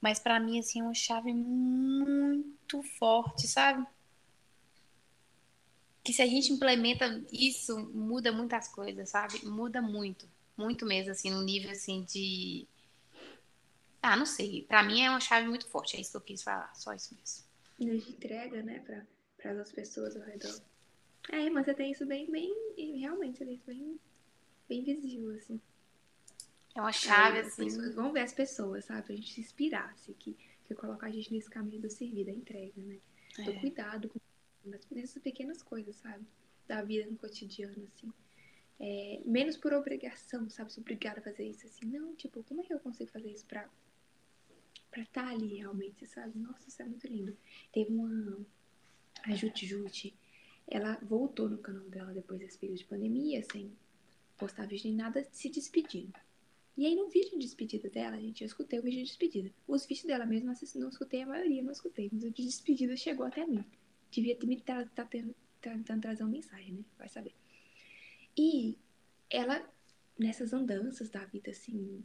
Mas 0.00 0.20
para 0.20 0.38
mim 0.38 0.58
assim 0.60 0.80
é 0.80 0.84
uma 0.84 0.94
chave 0.94 1.34
muito 1.34 2.80
forte, 2.82 3.48
sabe? 3.48 3.84
Que 6.04 6.12
se 6.12 6.22
a 6.22 6.26
gente 6.26 6.52
implementa 6.52 7.24
isso, 7.32 7.76
muda 7.92 8.30
muitas 8.30 8.68
coisas, 8.68 9.08
sabe? 9.10 9.44
Muda 9.44 9.82
muito, 9.82 10.28
muito 10.56 10.86
mesmo 10.86 11.10
assim, 11.10 11.30
no 11.30 11.42
nível 11.42 11.72
assim 11.72 12.04
de 12.04 12.68
Ah, 14.00 14.16
não 14.16 14.26
sei. 14.26 14.62
Para 14.62 14.84
mim 14.84 15.00
é 15.02 15.10
uma 15.10 15.18
chave 15.18 15.48
muito 15.48 15.66
forte, 15.66 15.96
é 15.96 16.00
isso 16.00 16.12
que 16.12 16.16
eu 16.18 16.20
quis 16.20 16.42
falar, 16.42 16.72
só 16.76 16.92
isso 16.92 17.16
mesmo. 17.16 17.44
de 17.80 18.10
entrega, 18.10 18.62
né, 18.62 18.78
para 19.36 19.60
as 19.60 19.72
pessoas 19.72 20.14
ao 20.14 20.22
redor. 20.22 20.60
É, 21.30 21.50
mas 21.50 21.64
você 21.66 21.74
tem 21.74 21.90
isso 21.90 22.06
bem, 22.06 22.30
bem, 22.30 22.54
realmente, 22.98 23.38
você 23.38 23.44
tem 23.44 23.54
isso 23.54 23.66
bem, 23.66 23.98
bem 24.68 24.84
visível, 24.84 25.34
assim. 25.36 25.60
É 26.74 26.80
uma 26.80 26.92
chave 26.92 27.38
Aí, 27.38 27.40
as 27.40 27.46
assim. 27.48 27.64
pessoas- 27.64 27.94
vamos 27.94 28.12
ver 28.12 28.20
as 28.20 28.32
pessoas, 28.34 28.84
sabe? 28.84 29.02
Pra 29.06 29.16
gente 29.16 29.32
se 29.32 29.40
inspirar, 29.40 29.90
assim, 29.92 30.12
que, 30.12 30.36
que 30.66 30.74
coloca 30.74 31.06
a 31.06 31.10
gente 31.10 31.32
nesse 31.32 31.48
caminho 31.50 31.80
do 31.80 31.90
servir, 31.90 32.24
da 32.26 32.32
entrega, 32.32 32.80
né? 32.82 32.98
Do 33.44 33.50
É. 33.50 33.60
cuidado 33.60 34.08
com 34.08 34.20
essas 34.98 35.20
pequenas 35.22 35.62
coisas, 35.62 35.96
sabe? 35.96 36.24
Da 36.68 36.82
vida 36.82 37.08
no 37.10 37.16
cotidiano, 37.16 37.86
assim. 37.86 38.12
É, 38.78 39.20
menos 39.24 39.56
por 39.56 39.72
obrigação, 39.72 40.48
sabe? 40.50 40.72
Sou 40.72 40.82
obrigada 40.82 41.20
a 41.20 41.22
fazer 41.22 41.48
isso, 41.48 41.66
assim. 41.66 41.86
Não, 41.86 42.14
tipo, 42.14 42.42
como 42.44 42.60
é 42.60 42.64
que 42.64 42.74
eu 42.74 42.78
consigo 42.80 43.10
fazer 43.10 43.30
isso 43.30 43.46
pra 43.46 43.68
pra 44.90 45.02
estar 45.02 45.28
ali 45.28 45.56
realmente, 45.56 46.06
sabe? 46.06 46.38
Nossa, 46.38 46.66
isso 46.68 46.80
é 46.80 46.84
muito 46.86 47.06
lindo. 47.06 47.36
Teve 47.72 47.90
uma. 47.92 48.38
A 49.24 49.34
Jute 49.34 49.66
Jute, 49.66 50.14
ela 50.68 50.98
voltou 51.02 51.48
no 51.48 51.58
canal 51.58 51.88
dela 51.88 52.12
depois 52.12 52.40
desse 52.40 52.58
período 52.58 52.78
de 52.78 52.84
pandemia, 52.84 53.42
sem 53.50 53.72
postar 54.36 54.66
vídeo 54.66 54.88
nem 54.88 54.96
nada, 54.96 55.26
se 55.30 55.48
despedindo. 55.48 56.12
E 56.76 56.84
aí 56.84 56.94
no 56.94 57.08
vídeo 57.08 57.30
de 57.30 57.38
despedida 57.38 57.88
dela, 57.88 58.20
gente, 58.20 58.42
eu 58.42 58.46
escutei 58.46 58.78
o 58.78 58.82
vídeo 58.82 58.98
de 58.98 59.04
despedida. 59.04 59.50
Os 59.66 59.86
vídeos 59.86 60.06
dela 60.06 60.26
mesmo, 60.26 60.52
não 60.74 60.88
escutei 60.88 61.22
a 61.22 61.26
maioria, 61.26 61.62
não 61.62 61.72
escutei. 61.72 62.10
Mas 62.12 62.22
o 62.24 62.30
de 62.30 62.44
despedida 62.44 62.96
chegou 62.96 63.24
até 63.24 63.46
mim. 63.46 63.64
Devia 64.10 64.36
ter 64.36 64.46
me 64.46 64.60
tá, 64.60 64.84
tá 64.84 65.06
tá 65.06 65.70
tentando 65.70 66.02
trazer 66.02 66.22
uma 66.22 66.32
mensagem, 66.32 66.74
né? 66.74 66.84
Vai 66.98 67.08
saber. 67.08 67.34
E 68.36 68.76
ela, 69.30 69.66
nessas 70.18 70.52
andanças 70.52 71.08
da 71.08 71.24
vida, 71.24 71.50
assim, 71.50 72.04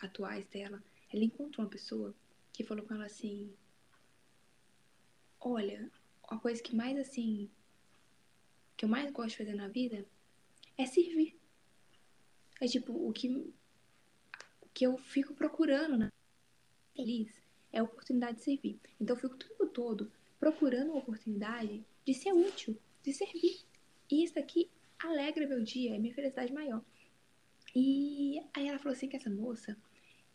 atuais 0.00 0.46
dela, 0.48 0.82
ela 1.12 1.24
encontrou 1.24 1.64
uma 1.64 1.70
pessoa 1.70 2.14
que 2.52 2.64
falou 2.64 2.84
com 2.84 2.94
ela 2.94 3.06
assim: 3.06 3.52
Olha, 5.40 5.90
a 6.24 6.36
coisa 6.38 6.62
que 6.62 6.74
mais, 6.74 6.98
assim, 6.98 7.48
que 8.78 8.84
eu 8.84 8.88
mais 8.88 9.10
gosto 9.10 9.30
de 9.30 9.38
fazer 9.38 9.54
na 9.54 9.66
vida 9.66 10.06
é 10.78 10.86
servir. 10.86 11.36
É 12.60 12.66
tipo, 12.66 12.92
o 12.92 13.12
que, 13.12 13.28
o 13.28 13.52
que 14.72 14.86
eu 14.86 14.96
fico 14.96 15.34
procurando 15.34 15.98
na 15.98 16.12
feliz 16.94 17.42
é 17.72 17.80
a 17.80 17.82
oportunidade 17.82 18.38
de 18.38 18.44
servir. 18.44 18.78
Então 19.00 19.16
eu 19.16 19.20
fico 19.20 19.34
o 19.34 19.38
tempo 19.38 19.66
todo 19.66 20.12
procurando 20.38 20.92
uma 20.92 21.00
oportunidade 21.00 21.84
de 22.06 22.14
ser 22.14 22.32
útil, 22.32 22.78
de 23.02 23.12
servir. 23.12 23.60
E 24.08 24.22
isso 24.22 24.38
aqui 24.38 24.70
alegra 25.00 25.46
meu 25.46 25.62
dia, 25.62 25.96
é 25.96 25.98
minha 25.98 26.14
felicidade 26.14 26.52
maior. 26.52 26.82
E 27.74 28.40
aí 28.54 28.68
ela 28.68 28.78
falou 28.78 28.92
assim 28.92 29.08
que 29.08 29.16
essa 29.16 29.28
moça 29.28 29.76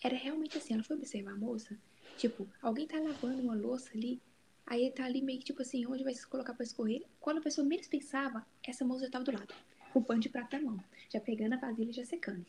era 0.04 0.18
realmente 0.18 0.58
assim, 0.58 0.74
ela 0.74 0.84
foi 0.84 0.98
observar 0.98 1.32
a 1.32 1.38
moça, 1.38 1.80
tipo, 2.18 2.48
alguém 2.62 2.86
tá 2.86 3.00
lavando 3.00 3.42
uma 3.42 3.56
louça 3.56 3.90
ali, 3.96 4.22
aí 4.66 4.92
tá 4.92 5.06
ali 5.06 5.22
meio 5.22 5.40
que 5.40 5.46
tipo 5.46 5.62
assim, 5.62 5.86
onde 5.86 6.04
vai 6.04 6.14
se 6.14 6.26
colocar 6.28 6.54
pra 6.54 6.64
escorrer? 6.64 7.04
Quando 7.20 7.38
a 7.38 7.42
pessoa 7.42 7.66
menos 7.66 7.88
pensava, 7.88 8.46
essa 8.64 8.86
moça 8.86 9.06
já 9.06 9.12
tava 9.12 9.24
do 9.24 9.32
lado, 9.32 9.54
com 9.92 10.00
o 10.00 10.04
pano 10.04 10.20
de 10.20 10.30
prato 10.30 10.56
na 10.56 10.62
mão, 10.62 10.84
já 11.10 11.20
pegando 11.20 11.54
a 11.54 11.58
vasilha 11.58 11.90
e 11.90 11.94
já 11.94 12.06
secando. 12.06 12.46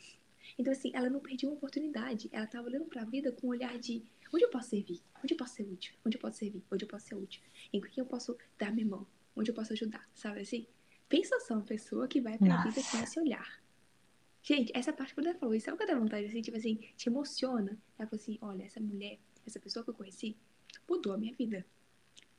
Então 0.59 0.72
assim, 0.72 0.90
ela 0.94 1.11
não 1.11 1.20
perdia 1.20 1.48
uma 1.48 1.57
oportunidade, 1.57 2.29
ela 2.33 2.46
tava 2.46 2.66
olhando 2.66 2.87
pra 2.87 3.05
vida 3.05 3.33
com 3.33 3.48
um 3.48 3.50
olhar 3.50 3.79
de 3.79 4.03
onde 4.33 4.44
eu 4.44 4.50
posso 4.50 4.70
servir? 4.70 5.00
Onde 5.22 5.35
eu 5.35 5.38
posso 5.38 5.55
ser 5.55 5.62
útil? 5.62 5.94
Onde 6.05 6.16
eu 6.16 6.20
posso 6.20 6.38
servir? 6.38 6.62
Onde 6.70 6.85
eu 6.85 6.88
posso 6.88 7.07
ser 7.07 7.14
útil? 7.14 7.42
Em 7.72 7.81
quem 7.81 8.03
eu 8.03 8.07
posso 8.07 8.37
dar 8.59 8.72
minha 8.72 8.87
mão? 8.87 9.07
Onde 9.37 9.50
eu 9.50 9.55
posso 9.55 9.72
ajudar? 9.72 10.09
Sabe 10.14 10.40
assim? 10.40 10.66
Pensa 11.09 11.38
só 11.40 11.55
uma 11.55 11.62
pessoa 11.62 12.09
que 12.09 12.20
vai 12.20 12.37
pra 12.38 12.64
vida 12.64 12.77
Nossa. 12.77 12.90
com 12.90 13.05
esse 13.05 13.20
olhar. 13.20 13.62
Gente, 14.42 14.72
essa 14.74 14.92
parte 14.92 15.14
quando 15.14 15.29
ela 15.29 15.38
falou 15.38 15.55
isso, 15.55 15.64
sabe 15.64 15.77
o 15.77 15.79
que 15.79 15.87
dá 15.87 15.98
vontade, 15.98 16.27
assim, 16.27 16.42
tipo 16.42 16.57
assim, 16.57 16.79
te 16.96 17.09
emociona. 17.09 17.79
Ela 17.98 18.09
falou 18.09 18.20
assim, 18.20 18.38
olha, 18.42 18.64
essa 18.64 18.81
mulher, 18.81 19.18
essa 19.46 19.59
pessoa 19.59 19.83
que 19.83 19.90
eu 19.90 19.94
conheci, 19.94 20.37
mudou 20.88 21.12
a 21.12 21.16
minha 21.16 21.35
vida. 21.35 21.64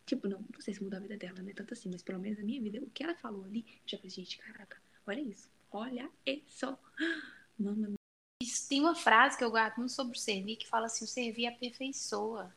Tipo, 0.05 0.27
não, 0.27 0.39
não 0.39 0.61
sei 0.61 0.73
se 0.73 0.83
mudou 0.83 0.97
a 0.97 1.01
vida 1.01 1.17
dela, 1.17 1.41
né, 1.41 1.51
tanto 1.55 1.73
assim, 1.73 1.89
mas 1.89 2.03
pelo 2.03 2.19
menos 2.19 2.39
a 2.39 2.43
minha 2.43 2.61
vida, 2.61 2.79
o 2.79 2.89
que 2.91 3.03
ela 3.03 3.15
falou 3.15 3.43
ali, 3.43 3.65
eu 3.67 3.87
já 3.87 3.97
falei, 3.97 4.11
gente, 4.11 4.37
caraca, 4.37 4.77
olha 5.07 5.21
isso, 5.21 5.49
olha 5.71 6.09
isso. 6.25 6.77
Mama, 7.57 7.93
Isso, 8.43 8.67
tem 8.67 8.81
uma 8.81 8.93
frase 8.93 9.37
que 9.37 9.43
eu 9.43 9.49
guardo 9.49 9.77
muito 9.77 9.93
sobre 9.93 10.17
o 10.17 10.19
servir 10.19 10.57
que 10.57 10.67
fala 10.67 10.87
assim: 10.87 11.05
o 11.05 11.07
servir 11.07 11.47
aperfeiçoa. 11.47 12.53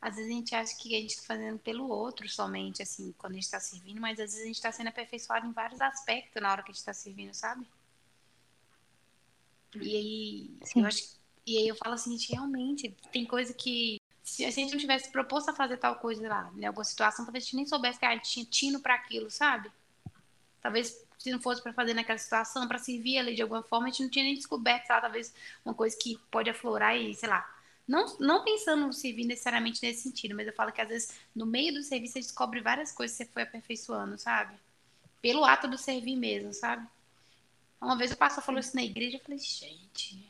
Às 0.00 0.16
vezes 0.16 0.30
a 0.30 0.34
gente 0.34 0.54
acha 0.54 0.76
que 0.76 0.94
a 0.94 1.00
gente 1.00 1.10
está 1.10 1.22
fazendo 1.22 1.58
pelo 1.60 1.88
outro 1.88 2.28
somente, 2.28 2.82
assim, 2.82 3.14
quando 3.16 3.32
a 3.32 3.36
gente 3.36 3.44
está 3.44 3.60
servindo, 3.60 4.00
mas 4.00 4.18
às 4.18 4.32
vezes 4.32 4.42
a 4.42 4.46
gente 4.46 4.56
está 4.56 4.72
sendo 4.72 4.88
aperfeiçoado 4.88 5.46
em 5.46 5.52
vários 5.52 5.80
aspectos 5.80 6.42
na 6.42 6.50
hora 6.50 6.62
que 6.62 6.70
a 6.70 6.72
gente 6.72 6.80
está 6.80 6.92
servindo, 6.92 7.32
sabe? 7.32 7.66
E 9.76 9.96
aí, 9.96 10.58
Sim. 10.62 10.80
eu 10.80 10.86
acho, 10.86 11.18
e 11.46 11.56
aí 11.56 11.68
eu 11.68 11.76
falo 11.76 11.94
assim, 11.94 12.10
gente, 12.10 12.32
realmente, 12.32 12.94
tem 13.12 13.24
coisa 13.24 13.54
que 13.54 13.96
se 14.34 14.44
a 14.44 14.50
gente 14.50 14.72
não 14.72 14.80
tivesse 14.80 15.10
proposto 15.10 15.50
a 15.50 15.54
fazer 15.54 15.76
tal 15.76 15.94
coisa 15.96 16.28
lá, 16.28 16.50
em 16.56 16.64
alguma 16.64 16.84
situação, 16.84 17.24
talvez 17.24 17.44
a 17.44 17.46
gente 17.46 17.56
nem 17.56 17.66
soubesse 17.66 18.00
que 18.00 18.04
a 18.04 18.12
gente 18.12 18.30
tinha 18.30 18.44
tino 18.44 18.80
para 18.80 18.94
aquilo, 18.94 19.30
sabe? 19.30 19.70
Talvez 20.60 21.06
se 21.16 21.30
não 21.30 21.40
fosse 21.40 21.62
para 21.62 21.72
fazer 21.72 21.94
naquela 21.94 22.18
situação, 22.18 22.66
para 22.66 22.78
servir 22.78 23.18
ali 23.18 23.36
de 23.36 23.42
alguma 23.42 23.62
forma, 23.62 23.86
a 23.86 23.90
gente 23.90 24.02
não 24.02 24.10
tinha 24.10 24.24
nem 24.24 24.34
descoberto, 24.34 24.86
sei 24.86 24.94
lá, 24.96 25.00
talvez 25.00 25.32
uma 25.64 25.72
coisa 25.72 25.96
que 25.96 26.18
pode 26.32 26.50
aflorar 26.50 26.96
e, 26.96 27.14
sei 27.14 27.28
lá. 27.28 27.48
Não, 27.86 28.16
não 28.18 28.42
pensando 28.42 28.86
no 28.86 28.92
servir 28.92 29.24
necessariamente 29.24 29.80
nesse 29.82 30.02
sentido, 30.02 30.34
mas 30.34 30.48
eu 30.48 30.52
falo 30.52 30.72
que 30.72 30.80
às 30.80 30.88
vezes 30.88 31.10
no 31.34 31.46
meio 31.46 31.72
do 31.72 31.82
serviço 31.82 32.14
você 32.14 32.20
descobre 32.20 32.60
várias 32.60 32.90
coisas 32.90 33.16
que 33.16 33.24
você 33.24 33.30
foi 33.30 33.42
aperfeiçoando, 33.42 34.18
sabe? 34.18 34.56
Pelo 35.22 35.44
ato 35.44 35.68
do 35.68 35.78
servir 35.78 36.16
mesmo, 36.16 36.52
sabe? 36.52 36.84
Uma 37.80 37.96
vez 37.96 38.10
o 38.10 38.16
pastor 38.16 38.42
falou 38.42 38.58
isso 38.58 38.74
na 38.74 38.82
igreja, 38.82 39.18
eu 39.18 39.20
falei, 39.20 39.38
gente. 39.38 40.26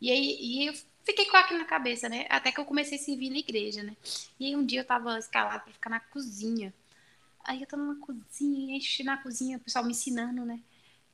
E 0.00 0.10
aí, 0.10 0.38
e 0.40 0.66
eu 0.66 0.74
fiquei 1.04 1.26
com 1.26 1.36
aquilo 1.36 1.60
na 1.60 1.64
cabeça, 1.64 2.08
né? 2.08 2.26
Até 2.28 2.52
que 2.52 2.60
eu 2.60 2.64
comecei 2.64 2.98
a 2.98 3.00
servir 3.00 3.30
na 3.30 3.38
igreja, 3.38 3.82
né? 3.82 3.96
E 4.38 4.46
aí 4.46 4.56
um 4.56 4.64
dia 4.64 4.80
eu 4.80 4.84
tava 4.84 5.18
escalada 5.18 5.60
pra 5.60 5.72
ficar 5.72 5.90
na 5.90 6.00
cozinha. 6.00 6.72
Aí 7.44 7.60
eu 7.60 7.66
tava 7.66 7.82
na 7.82 7.96
cozinha, 7.96 8.76
enchi 8.76 9.02
na 9.02 9.16
cozinha, 9.16 9.56
o 9.56 9.60
pessoal 9.60 9.84
me 9.84 9.92
ensinando, 9.92 10.44
né? 10.44 10.60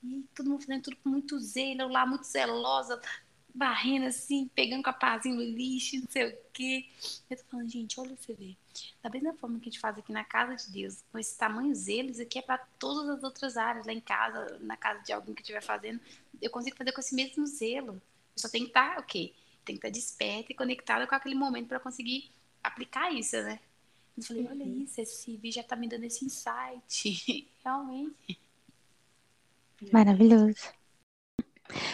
E 0.03 0.25
todo 0.35 0.51
mundo 0.51 0.61
fazendo 0.63 0.83
tudo 0.83 0.97
com 0.97 1.09
muito 1.09 1.39
zelo, 1.39 1.83
eu 1.83 1.89
lá 1.89 2.05
muito 2.05 2.25
zelosa, 2.25 3.01
varrendo 3.55 4.07
assim, 4.07 4.51
pegando 4.55 4.83
com 4.83 4.91
a 4.91 4.93
pazinha 4.93 5.35
no 5.35 5.43
lixo, 5.43 5.97
não 5.97 6.11
sei 6.11 6.27
o 6.27 6.39
quê. 6.53 6.87
Eu 7.31 7.37
tô 7.37 7.45
falando, 7.45 7.71
gente, 7.71 8.01
olha 8.01 8.17
você 8.17 8.35
ver. 8.35 8.57
Da 9.03 9.09
mesma 9.09 9.33
forma 9.35 9.61
que 9.61 9.69
a 9.69 9.71
gente 9.71 9.81
faz 9.81 9.97
aqui 9.97 10.13
na 10.13 10.25
casa 10.25 10.57
de 10.57 10.73
Deus, 10.73 11.05
com 11.13 11.19
esse 11.19 11.39
tamanho 11.39 11.75
zelo, 11.75 12.11
isso 12.11 12.21
aqui 12.21 12.39
é 12.39 12.43
para 12.43 12.59
todas 12.79 13.09
as 13.09 13.23
outras 13.23 13.57
áreas, 13.57 13.87
lá 13.87 13.93
em 13.93 14.01
casa, 14.01 14.59
na 14.61 14.77
casa 14.77 15.01
de 15.05 15.13
alguém 15.13 15.35
que 15.35 15.43
estiver 15.43 15.63
fazendo, 15.63 16.01
eu 16.43 16.51
consigo 16.51 16.77
fazer 16.77 16.93
com 16.93 17.01
esse 17.01 17.15
mesmo 17.15 17.47
zelo. 17.47 17.95
Eu 17.95 18.41
só 18.41 18.49
tem 18.49 18.63
que 18.63 18.71
estar, 18.71 18.99
ok, 18.99 19.33
tem 19.65 19.77
que 19.77 19.87
estar 19.87 19.91
desperta 19.91 20.53
e 20.53 20.55
conectada 20.55 21.07
com 21.07 21.15
aquele 21.15 21.35
momento 21.35 21.69
para 21.69 21.81
conseguir 21.81 22.31
aplicar 22.63 23.13
isso, 23.13 23.37
né? 23.43 23.61
Eu 24.17 24.23
falei, 24.23 24.47
olha 24.47 24.65
Uhum. 24.65 24.83
isso, 24.83 25.01
esse 25.01 25.37
vídeo 25.37 25.57
já 25.57 25.65
tá 25.65 25.75
me 25.77 25.89
dando 25.89 26.05
esse 26.05 26.25
insight. 26.25 27.49
Realmente. 27.65 28.39
Maravilhoso. 29.93 30.73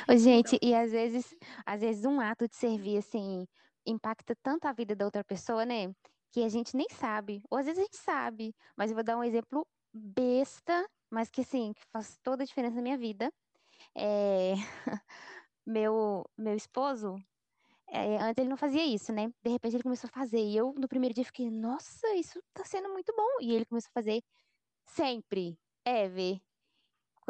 Ô, 0.09 0.17
gente, 0.17 0.59
e 0.63 0.75
às 0.75 0.91
vezes, 0.93 1.35
às 1.65 1.81
vezes 1.81 2.05
um 2.05 2.21
ato 2.21 2.47
de 2.49 2.57
servir, 2.57 2.99
assim, 2.99 3.47
impacta 3.87 4.35
tanto 4.43 4.67
a 4.67 4.73
vida 4.73 4.95
da 4.95 5.05
outra 5.05 5.25
pessoa, 5.25 5.65
né? 5.65 5.93
Que 6.33 6.43
a 6.43 6.49
gente 6.49 6.77
nem 6.77 6.89
sabe. 6.91 7.43
Ou 7.51 7.59
às 7.59 7.67
vezes 7.67 7.79
a 7.81 7.85
gente 7.85 7.97
sabe, 7.97 8.55
mas 8.77 8.91
eu 8.91 8.95
vou 8.95 9.05
dar 9.05 9.17
um 9.17 9.25
exemplo 9.25 9.67
besta, 9.93 10.87
mas 11.11 11.31
que, 11.31 11.41
assim, 11.41 11.73
que 11.73 11.83
faz 11.93 12.19
toda 12.23 12.43
a 12.43 12.47
diferença 12.47 12.77
na 12.77 12.83
minha 12.83 12.99
vida. 12.99 13.33
É... 13.95 14.55
meu, 15.67 16.25
meu 16.37 16.55
esposo, 16.55 17.17
é, 17.91 18.19
antes 18.19 18.39
ele 18.39 18.49
não 18.49 18.57
fazia 18.57 18.85
isso, 18.85 19.13
né? 19.13 19.33
De 19.43 19.51
repente 19.51 19.77
ele 19.77 19.83
começou 19.83 20.09
a 20.09 20.13
fazer. 20.13 20.41
E 20.41 20.57
eu, 20.57 20.73
no 20.75 20.89
primeiro 20.89 21.15
dia, 21.15 21.25
fiquei, 21.25 21.51
nossa, 21.51 22.09
isso 22.15 22.41
tá 22.53 22.65
sendo 22.65 22.89
muito 22.91 23.13
bom. 23.15 23.41
E 23.41 23.53
ele 23.53 23.65
começou 23.65 23.89
a 23.91 24.01
fazer 24.01 24.23
sempre. 24.87 25.59
Eve, 25.85 26.43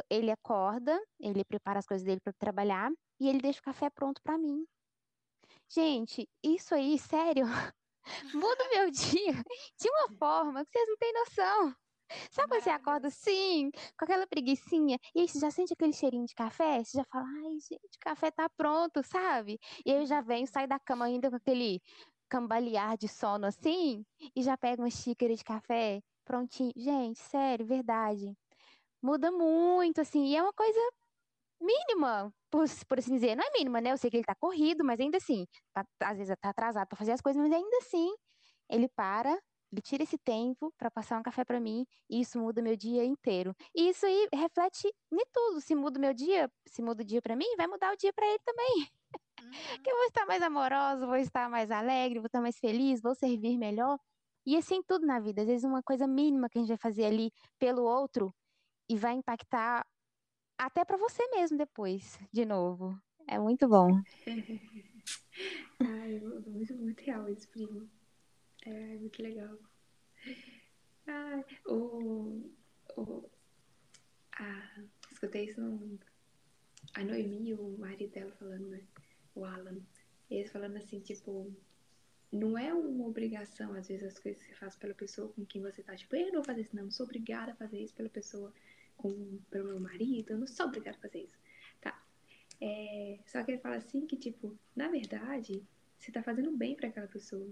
ele 0.09 0.31
acorda, 0.31 1.01
ele 1.19 1.45
prepara 1.45 1.79
as 1.79 1.87
coisas 1.87 2.05
dele 2.05 2.21
para 2.21 2.33
trabalhar 2.33 2.91
e 3.19 3.29
ele 3.29 3.41
deixa 3.41 3.61
o 3.61 3.63
café 3.63 3.91
pronto 3.91 4.21
para 4.23 4.39
mim. 4.39 4.67
Gente, 5.69 6.29
isso 6.43 6.75
aí, 6.75 6.99
sério, 6.99 7.45
muda 8.35 8.65
o 8.65 8.71
meu 8.71 8.91
dia 8.91 9.33
de 9.79 9.89
uma 9.89 10.09
forma 10.19 10.65
que 10.65 10.73
vocês 10.73 10.89
não 10.89 10.97
têm 10.97 11.13
noção. 11.13 11.77
Sabe 12.31 12.49
quando 12.49 12.63
você 12.63 12.71
acorda 12.71 13.09
assim, 13.09 13.71
com 13.99 14.05
aquela 14.05 14.27
preguicinha, 14.27 14.99
e 15.15 15.21
aí 15.21 15.29
você 15.29 15.39
já 15.39 15.51
sente 15.51 15.73
aquele 15.73 15.93
cheirinho 15.93 16.27
de 16.27 16.35
café? 16.35 16.83
Você 16.83 16.99
já 16.99 17.05
fala, 17.05 17.25
ai, 17.27 17.59
gente, 17.61 17.97
o 17.97 18.01
café 18.01 18.31
tá 18.31 18.49
pronto, 18.49 19.03
sabe? 19.03 19.59
E 19.85 19.93
aí 19.93 19.99
eu 19.99 20.07
já 20.07 20.21
venho, 20.21 20.47
saio 20.47 20.69
da 20.69 20.79
cama 20.79 21.05
ainda 21.07 21.31
com 21.31 21.37
aquele 21.37 21.81
cambalear 22.29 22.97
de 22.97 23.09
sono 23.09 23.47
assim, 23.47 24.05
e 24.37 24.43
já 24.43 24.57
pego 24.57 24.83
uma 24.83 24.91
xícara 24.91 25.35
de 25.35 25.45
café 25.45 26.01
prontinho. 26.25 26.73
Gente, 26.77 27.19
sério, 27.19 27.67
verdade. 27.67 28.33
Muda 29.03 29.31
muito, 29.33 30.01
assim, 30.01 30.27
e 30.27 30.37
é 30.37 30.43
uma 30.43 30.53
coisa 30.53 30.79
mínima, 31.61 32.33
por, 32.51 32.65
por 32.89 32.99
assim 32.99 33.15
dizer. 33.15 33.37
Não 33.37 33.45
é 33.45 33.51
mínima, 33.53 33.81
né? 33.81 33.93
Eu 33.93 33.99
sei 33.99 34.11
que 34.11 34.17
ele 34.17 34.25
tá 34.25 34.35
corrido, 34.35 34.85
mas 34.85 35.01
ainda 35.01 35.19
assim, 35.19 35.47
tá, 35.73 35.85
às 36.05 36.19
vezes 36.19 36.35
tá 36.41 36.51
atrasado 36.51 36.89
para 36.89 36.99
fazer 36.99 37.13
as 37.13 37.21
coisas, 37.21 37.41
mas 37.43 37.53
ainda 37.53 37.77
assim, 37.79 38.11
ele 38.69 38.89
para, 38.89 39.39
ele 39.73 39.81
tira 39.81 40.03
esse 40.03 40.19
tempo 40.19 40.73
para 40.77 40.91
passar 40.91 41.19
um 41.19 41.23
café 41.23 41.45
para 41.45 41.61
mim, 41.61 41.87
e 42.09 42.21
isso 42.21 42.39
muda 42.39 42.63
meu 42.63 42.77
dia 42.77 43.05
inteiro. 43.05 43.55
E 43.75 43.89
isso 43.91 44.05
aí 44.07 44.29
reflete 44.33 44.89
em 45.13 45.25
tudo. 45.33 45.61
Se 45.61 45.75
muda 45.75 45.99
o 45.99 46.01
meu 46.01 46.13
dia, 46.15 46.51
se 46.67 46.83
muda 46.83 47.03
o 47.03 47.05
dia 47.07 47.23
para 47.23 47.37
mim, 47.37 47.47
vai 47.57 47.67
mudar 47.67 47.93
o 47.93 47.97
dia 47.97 48.13
para 48.13 48.27
ele 48.27 48.41
também. 48.45 48.89
Uhum. 49.41 49.83
que 49.83 49.91
eu 49.91 49.97
vou 49.97 50.05
estar 50.05 50.27
mais 50.27 50.43
amorosa, 50.43 51.07
vou 51.07 51.17
estar 51.17 51.49
mais 51.49 51.71
alegre, 51.71 52.19
vou 52.19 52.27
estar 52.27 52.43
mais 52.43 52.59
feliz, 52.59 53.01
vou 53.01 53.15
servir 53.15 53.57
melhor. 53.57 53.99
E 54.45 54.57
assim 54.57 54.83
tudo 54.83 55.07
na 55.07 55.19
vida. 55.19 55.43
Às 55.43 55.49
vezes 55.49 55.65
uma 55.65 55.83
coisa 55.83 56.07
mínima 56.07 56.49
que 56.49 56.59
a 56.59 56.61
gente 56.61 56.69
vai 56.69 56.77
fazer 56.77 57.07
ali 57.07 57.33
pelo 57.59 57.83
outro 57.83 58.35
e 58.89 58.97
vai 58.97 59.15
impactar 59.15 59.87
até 60.59 60.85
para 60.85 60.99
você 60.99 61.27
mesmo 61.29 61.57
depois, 61.57 62.19
de 62.33 62.45
novo. 62.45 62.99
É 63.27 63.39
muito 63.39 63.69
bom. 63.69 63.89
Ai, 65.81 66.21
muito, 66.47 66.75
muito 66.77 67.01
real 67.01 67.29
isso, 67.31 67.49
primo. 67.49 67.89
É 68.67 68.97
muito 68.97 69.23
legal. 69.23 69.59
Ai, 71.07 71.45
o, 71.67 72.51
o, 72.97 73.31
a, 74.33 74.83
escutei 75.11 75.47
isso 75.47 75.61
no, 75.61 75.99
a 76.95 77.05
Noemi, 77.05 77.55
o 77.55 77.79
marido 77.79 78.13
dela 78.13 78.33
falando, 78.33 78.69
né? 78.69 78.83
O 79.35 79.45
Alan. 79.45 79.81
Eles 80.31 80.53
falando 80.53 80.77
assim, 80.77 81.01
tipo, 81.01 81.53
não 82.33 82.57
é 82.57 82.73
uma 82.73 83.07
obrigação, 83.07 83.75
às 83.75 83.89
vezes, 83.89 84.05
as 84.05 84.19
coisas 84.19 84.43
que 84.43 84.49
você 84.49 84.55
faz 84.55 84.77
pela 84.77 84.95
pessoa 84.95 85.29
com 85.33 85.45
quem 85.45 85.61
você 85.61 85.83
tá, 85.83 85.97
tipo, 85.97 86.15
eu 86.15 86.27
não 86.27 86.35
vou 86.35 86.45
fazer 86.45 86.61
isso, 86.63 86.77
não, 86.77 86.85
não 86.85 86.91
sou 86.91 87.05
obrigada 87.05 87.53
a 87.53 87.57
fazer 87.57 87.81
isso 87.81 87.95
pela 87.95 88.09
pessoa 88.09 88.53
com, 88.97 89.39
pelo 89.51 89.69
meu 89.69 89.81
marido, 89.81 90.31
eu 90.31 90.39
não 90.39 90.47
sou 90.47 90.67
obrigada 90.67 90.97
a 90.99 91.01
fazer 91.01 91.23
isso. 91.23 91.39
Tá. 91.81 92.01
É, 92.61 93.19
só 93.27 93.43
que 93.43 93.53
ele 93.53 93.61
fala 93.61 93.77
assim 93.77 94.07
que, 94.07 94.17
tipo, 94.17 94.57
na 94.77 94.89
verdade, 94.89 95.63
você 95.99 96.13
tá 96.13 96.23
fazendo 96.23 96.57
bem 96.57 96.77
para 96.77 96.89
aquela 96.89 97.09
pessoa. 97.09 97.49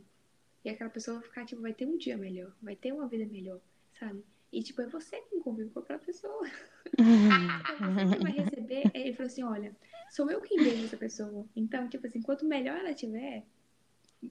E 0.64 0.70
aquela 0.70 0.90
pessoa 0.90 1.18
vai 1.18 1.28
ficar, 1.28 1.44
tipo, 1.46 1.62
vai 1.62 1.72
ter 1.72 1.86
um 1.86 1.96
dia 1.96 2.16
melhor, 2.16 2.52
vai 2.60 2.76
ter 2.76 2.92
uma 2.92 3.06
vida 3.06 3.26
melhor, 3.26 3.60
sabe? 3.98 4.24
E, 4.52 4.62
tipo, 4.62 4.80
é 4.80 4.86
você 4.86 5.20
que 5.22 5.40
convive 5.40 5.70
com 5.70 5.80
aquela 5.80 5.98
pessoa. 5.98 6.46
é 6.98 8.06
você 8.06 8.16
que 8.16 8.22
vai 8.22 8.32
receber. 8.32 8.90
Ele 8.94 9.12
falou 9.12 9.26
assim: 9.26 9.42
olha, 9.42 9.76
sou 10.10 10.30
eu 10.30 10.40
quem 10.40 10.58
vejo 10.58 10.84
essa 10.84 10.96
pessoa. 10.96 11.46
Então, 11.54 11.88
tipo 11.88 12.06
assim, 12.06 12.22
quanto 12.22 12.46
melhor 12.46 12.78
ela 12.78 12.94
tiver, 12.94 13.44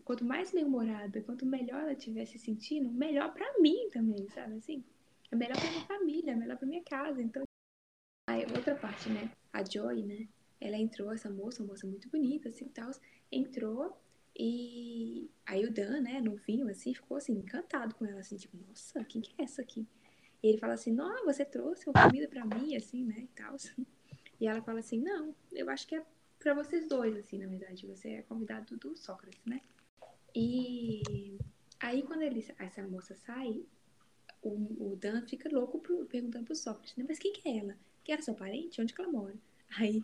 quanto 0.03 0.25
mais 0.25 0.51
bem-humorada, 0.51 1.21
quanto 1.21 1.45
melhor 1.45 1.81
ela 1.81 1.93
estiver 1.93 2.25
se 2.25 2.39
sentindo, 2.39 2.91
melhor 2.91 3.31
para 3.33 3.59
mim 3.59 3.89
também, 3.91 4.27
sabe 4.29 4.55
assim? 4.55 4.83
É 5.31 5.35
melhor 5.35 5.57
pra 5.59 5.69
minha 5.69 5.85
família, 5.85 6.31
é 6.31 6.35
melhor 6.35 6.57
pra 6.57 6.67
minha 6.67 6.83
casa. 6.83 7.21
Então, 7.21 7.43
aí 8.29 8.43
outra 8.55 8.75
parte, 8.75 9.09
né? 9.09 9.31
A 9.53 9.63
Joy, 9.63 10.03
né? 10.03 10.27
Ela 10.59 10.77
entrou, 10.77 11.11
essa 11.11 11.29
moça, 11.29 11.61
uma 11.61 11.73
moça 11.73 11.85
muito 11.85 12.09
bonita, 12.09 12.49
assim, 12.49 12.67
tal, 12.69 12.89
entrou 13.31 13.95
e 14.37 15.31
aí 15.45 15.65
o 15.65 15.73
Dan, 15.73 16.01
né, 16.01 16.21
novinho, 16.21 16.69
assim, 16.69 16.93
ficou, 16.93 17.17
assim, 17.17 17.33
encantado 17.33 17.95
com 17.95 18.05
ela, 18.05 18.19
assim, 18.19 18.37
tipo, 18.37 18.55
nossa, 18.67 19.03
quem 19.05 19.19
que 19.19 19.33
é 19.39 19.43
essa 19.43 19.63
aqui? 19.63 19.87
E 20.43 20.47
ele 20.47 20.59
fala 20.59 20.73
assim, 20.73 20.91
não, 20.91 21.25
você 21.25 21.43
trouxe 21.43 21.89
uma 21.89 22.03
comida 22.03 22.27
pra 22.27 22.45
mim, 22.45 22.75
assim, 22.75 23.03
né, 23.03 23.21
e 23.21 23.27
tal. 23.27 23.55
E 24.39 24.47
ela 24.47 24.61
fala 24.61 24.79
assim, 24.79 24.99
não, 24.99 25.33
eu 25.51 25.67
acho 25.71 25.87
que 25.87 25.95
é 25.95 26.05
pra 26.37 26.53
vocês 26.53 26.87
dois, 26.87 27.17
assim, 27.17 27.39
na 27.39 27.47
verdade, 27.47 27.87
você 27.87 28.09
é 28.09 28.21
convidado 28.21 28.77
do 28.77 28.95
Sócrates, 28.95 29.43
né? 29.43 29.59
E 30.35 31.39
aí 31.79 32.03
quando 32.03 32.21
ele, 32.21 32.45
essa 32.59 32.83
moça 32.83 33.15
sai, 33.15 33.65
o, 34.43 34.91
o 34.91 34.95
Dan 34.95 35.25
fica 35.25 35.49
louco 35.51 35.79
pro, 35.79 36.05
perguntando 36.05 36.45
pro 36.45 36.55
Sócrates, 36.55 36.95
né? 36.95 37.05
Mas 37.07 37.17
quem 37.17 37.33
que 37.33 37.49
é 37.49 37.57
ela? 37.57 37.75
Que 38.03 38.11
era 38.11 38.21
seu 38.21 38.35
parente? 38.35 38.79
Onde 38.79 38.93
que 38.93 39.01
ela 39.01 39.11
mora? 39.11 39.33
Aí 39.79 40.03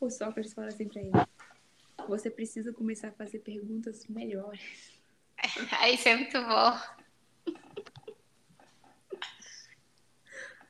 o 0.00 0.08
Sócrates 0.08 0.54
fala 0.54 0.68
assim 0.68 0.86
pra 0.86 1.00
ele, 1.00 1.10
você 2.08 2.30
precisa 2.30 2.72
começar 2.72 3.08
a 3.08 3.12
fazer 3.12 3.40
perguntas 3.40 4.06
melhores. 4.06 4.92
Isso 5.92 6.08
é 6.08 6.16
muito 6.16 6.40
bom. 6.40 6.78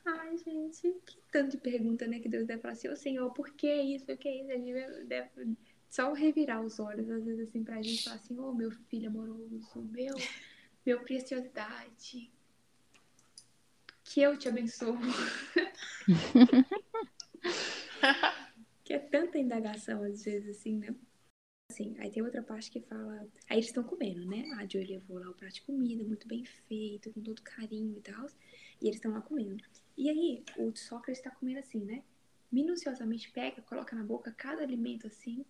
Ai, 0.05 0.37
gente, 0.37 0.93
que 1.05 1.17
tanto 1.31 1.51
de 1.51 1.57
pergunta, 1.57 2.07
né? 2.07 2.19
Que 2.19 2.29
Deus 2.29 2.47
deve 2.47 2.61
falar 2.61 2.73
assim, 2.73 2.87
ô 2.87 2.95
Senhor, 2.95 3.29
por 3.33 3.51
que 3.51 3.69
isso? 3.69 4.09
O 4.09 4.17
que 4.17 4.29
é 4.29 4.41
isso? 4.41 4.51
A 4.51 4.55
gente 4.55 5.03
deve 5.05 5.29
só 5.89 6.13
revirar 6.13 6.61
os 6.61 6.79
olhos, 6.79 7.09
às 7.09 7.25
vezes, 7.25 7.49
assim, 7.49 7.63
pra 7.63 7.81
gente 7.81 8.05
falar 8.05 8.15
assim, 8.15 8.39
ô 8.39 8.49
oh, 8.49 8.53
meu 8.53 8.71
filho 8.71 9.09
amoroso, 9.09 9.81
meu, 9.91 10.15
meu 10.85 11.01
preciosidade, 11.01 12.31
que 14.05 14.21
eu 14.21 14.37
te 14.37 14.47
abençoo. 14.47 14.97
que 18.85 18.93
é 18.93 18.99
tanta 18.99 19.37
indagação, 19.37 20.03
às 20.03 20.23
vezes, 20.23 20.57
assim, 20.57 20.77
né? 20.77 20.95
Assim, 21.69 21.95
aí 21.99 22.09
tem 22.09 22.23
outra 22.23 22.41
parte 22.41 22.71
que 22.71 22.79
fala. 22.79 23.27
Aí 23.49 23.57
eles 23.57 23.67
estão 23.67 23.83
comendo, 23.83 24.25
né? 24.25 24.49
A 24.57 24.65
Joy 24.65 24.85
levou 24.85 25.19
lá 25.19 25.29
o 25.29 25.33
prato 25.33 25.55
de 25.55 25.61
comida, 25.63 26.03
muito 26.03 26.27
bem 26.27 26.45
feito, 26.45 27.11
com 27.11 27.21
todo 27.21 27.41
carinho 27.41 27.97
e 27.97 28.01
tal. 28.01 28.25
E 28.81 28.85
eles 28.85 28.95
estão 28.95 29.11
lá 29.11 29.21
comendo. 29.21 29.63
E 29.97 30.09
aí, 30.09 30.43
o 30.57 30.73
Sócrates 30.75 31.19
está 31.19 31.29
comendo 31.29 31.59
assim, 31.59 31.83
né? 31.83 32.03
Minuciosamente 32.49 33.29
pega, 33.31 33.61
coloca 33.63 33.95
na 33.95 34.03
boca 34.03 34.31
cada 34.31 34.63
alimento 34.63 35.07
assim 35.07 35.43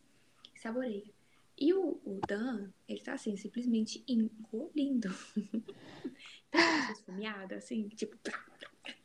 saboreia. 0.56 1.14
E 1.60 1.74
o, 1.74 2.00
o 2.04 2.20
Dan, 2.28 2.72
ele 2.88 3.02
tá 3.02 3.14
assim, 3.14 3.36
simplesmente 3.38 4.04
engolindo. 4.08 5.10
tá 6.52 6.92
esfomeado, 6.92 7.56
assim, 7.56 7.90
tipo, 7.90 8.18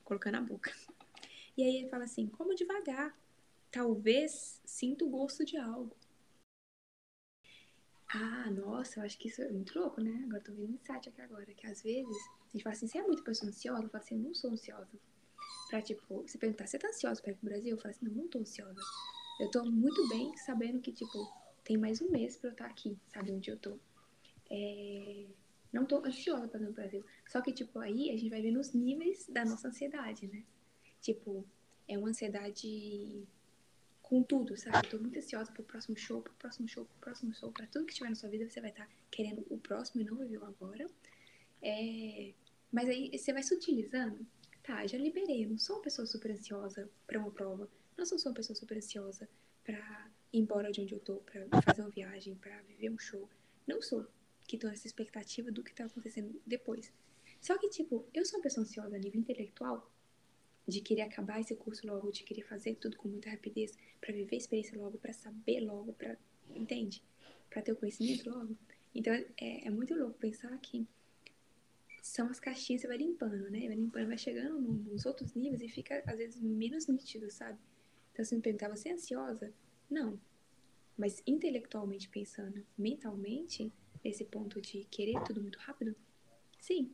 colocando 0.05 0.35
na 0.35 0.41
boca. 0.41 0.73
E 1.57 1.63
aí 1.63 1.77
ele 1.77 1.89
fala 1.89 2.05
assim: 2.05 2.27
como 2.27 2.55
devagar. 2.55 3.17
Talvez 3.71 4.61
sinta 4.67 5.03
o 5.03 5.09
gosto 5.09 5.47
de 5.47 5.57
algo. 5.57 5.97
Ah, 8.15 8.51
nossa, 8.51 9.01
eu 9.01 9.05
acho 9.05 9.19
que 9.19 9.29
isso 9.29 9.41
é 9.41 9.49
muito 9.49 9.79
louco, 9.79 10.01
né? 10.01 10.23
Agora 10.27 10.43
tô 10.43 10.53
vendo 10.53 10.75
insight 10.75 11.09
aqui 11.09 11.21
agora, 11.23 11.47
que 11.47 11.67
às 11.67 11.83
vezes 11.83 12.17
a 12.49 12.53
gente 12.53 12.63
fala 12.63 12.75
assim, 12.75 12.87
você 12.87 12.99
é 12.99 13.03
muito 13.03 13.23
pessoa 13.23 13.49
ansiosa? 13.49 13.83
Eu 13.85 13.89
falo 13.89 14.05
assim, 14.05 14.17
eu 14.17 14.23
não 14.23 14.35
sou 14.35 14.51
ansiosa. 14.51 14.91
Pra, 15.69 15.81
tipo, 15.81 16.21
você 16.21 16.37
perguntar, 16.37 16.67
você 16.67 16.79
tá 16.79 16.89
ansiosa 16.89 17.23
pra 17.23 17.33
ir 17.33 17.37
pro 17.37 17.49
Brasil? 17.49 17.71
Eu 17.71 17.79
falo 17.79 17.95
assim, 17.95 18.05
não, 18.05 18.13
não 18.13 18.29
tô 18.29 18.39
ansiosa. 18.39 18.81
Eu 19.41 19.51
tô 19.51 19.65
muito 19.65 20.07
bem 20.09 20.37
sabendo 20.37 20.79
que, 20.81 20.93
tipo, 20.93 21.27
tem 21.65 21.79
mais 21.79 22.03
um 22.03 22.11
mês 22.11 22.37
pra 22.37 22.51
eu 22.51 22.53
estar 22.53 22.67
tá 22.67 22.71
aqui, 22.71 22.99
sabe 23.09 23.33
onde 23.33 23.51
eu 23.51 23.57
tô. 23.57 23.79
É... 24.51 25.27
Não 25.73 25.87
tô 25.87 26.05
ansiosa 26.05 26.47
pra 26.49 26.61
ir 26.61 26.65
no 26.65 26.73
Brasil. 26.73 27.03
Só 27.27 27.41
que, 27.41 27.51
tipo, 27.51 27.79
aí 27.79 28.11
a 28.11 28.17
gente 28.17 28.29
vai 28.29 28.43
ver 28.43 28.51
nos 28.51 28.75
níveis 28.75 29.27
da 29.27 29.43
nossa 29.43 29.69
ansiedade, 29.69 30.27
né? 30.27 30.45
Tipo, 31.01 31.47
é 31.89 31.97
uma 31.97 32.11
ansiedade 32.11 33.27
com 34.13 34.23
tudo, 34.23 34.55
sabe? 34.59 34.77
Eu 34.87 34.91
tô 34.91 34.99
muito 34.99 35.19
ansiosa 35.19 35.51
pro 35.51 35.63
próximo 35.63 35.97
show, 35.97 36.21
pro 36.21 36.35
próximo 36.35 36.69
show, 36.69 36.85
pro 36.85 36.99
próximo 37.01 37.33
show, 37.33 37.51
pra 37.51 37.67
tudo 37.67 37.87
que 37.87 37.95
tiver 37.95 38.11
na 38.11 38.15
sua 38.15 38.29
vida, 38.29 38.47
você 38.47 38.61
vai 38.61 38.69
estar 38.69 38.85
tá 38.85 38.93
querendo 39.11 39.43
o 39.49 39.57
próximo 39.57 40.03
e 40.03 40.05
não 40.05 40.15
viver 40.17 40.37
o 40.37 40.45
agora. 40.45 40.87
É... 41.63 42.35
Mas 42.71 42.91
aí 42.91 43.11
você 43.17 43.33
vai 43.33 43.43
se 43.43 43.55
utilizando. 43.55 44.27
Tá, 44.63 44.87
já 44.87 44.99
liberei. 44.99 45.47
Eu 45.47 45.49
não 45.49 45.57
sou 45.59 45.77
uma 45.77 45.83
pessoa 45.83 46.05
super 46.05 46.31
ansiosa 46.31 46.91
pra 47.07 47.19
uma 47.19 47.31
prova. 47.31 47.67
Não 47.97 48.05
sou 48.05 48.19
uma 48.27 48.35
pessoa 48.35 48.55
super 48.55 48.77
ansiosa 48.77 49.27
pra 49.65 50.11
ir 50.31 50.41
embora 50.41 50.71
de 50.71 50.83
onde 50.83 50.93
eu 50.93 51.01
tô, 51.01 51.17
pra 51.17 51.63
fazer 51.63 51.81
uma 51.81 51.89
viagem, 51.91 52.35
pra 52.35 52.61
viver 52.63 52.91
um 52.91 52.99
show. 52.99 53.27
Não 53.67 53.81
sou. 53.81 54.07
Que 54.47 54.59
tô 54.59 54.69
nessa 54.69 54.87
expectativa 54.87 55.51
do 55.51 55.63
que 55.63 55.73
tá 55.73 55.87
acontecendo 55.87 56.39
depois. 56.47 56.93
Só 57.41 57.57
que, 57.57 57.71
tipo, 57.71 58.07
eu 58.13 58.27
sou 58.27 58.39
uma 58.39 58.43
pessoa 58.43 58.63
ansiosa 58.63 58.95
a 58.95 58.99
nível 58.99 59.21
intelectual, 59.21 59.91
de 60.67 60.81
querer 60.81 61.03
acabar 61.03 61.41
esse 61.41 61.55
curso 61.57 61.87
logo, 61.87 62.11
de 62.11 62.23
querer 62.23 62.43
fazer 62.43 62.77
tudo 62.77 62.97
com 62.97 63.09
muita 63.09 63.31
rapidez, 63.31 63.77
para 64.01 64.13
viver 64.13 64.37
a 64.37 64.39
experiência 64.39 64.79
logo, 64.79 64.99
para 64.99 65.13
saber 65.13 65.61
logo, 65.61 65.93
para 65.93 66.17
entende? 66.55 67.03
Para 67.51 67.63
ter 67.63 67.73
o 67.73 67.77
conhecimento 67.77 68.31
logo. 68.31 68.57
Então 68.95 69.13
é, 69.13 69.67
é 69.67 69.71
muito 69.71 69.95
louco 69.95 70.19
pensar 70.19 70.57
que 70.59 70.87
são 72.03 72.29
as 72.29 72.41
caixinhas 72.41 72.83
que 72.83 72.87
você 72.87 72.89
vai 72.89 72.99
limpando, 72.99 73.51
né? 73.51 73.67
Vai 73.67 73.77
limpando, 73.77 74.07
vai 74.09 74.19
chegando 74.19 74.61
nos 74.61 75.07
outros 75.07 75.35
níveis 75.35 75.63
e 75.63 75.69
fica 75.69 76.03
às 76.07 76.19
vezes 76.19 76.41
menos 76.41 76.87
nítido, 76.87 77.31
sabe? 77.31 77.59
Então 78.13 78.25
se 78.25 78.35
me 78.35 78.43
perguntar, 78.43 78.69
você 78.69 78.89
é 78.89 78.93
ansiosa? 78.93 79.53
Não. 79.89 80.21
Mas 80.97 81.23
intelectualmente 81.27 82.09
pensando, 82.09 82.65
mentalmente, 82.77 83.73
esse 84.05 84.25
ponto 84.25 84.61
de 84.61 84.85
querer 84.85 85.23
tudo 85.25 85.41
muito 85.41 85.59
rápido, 85.59 85.95
sim. 86.61 86.91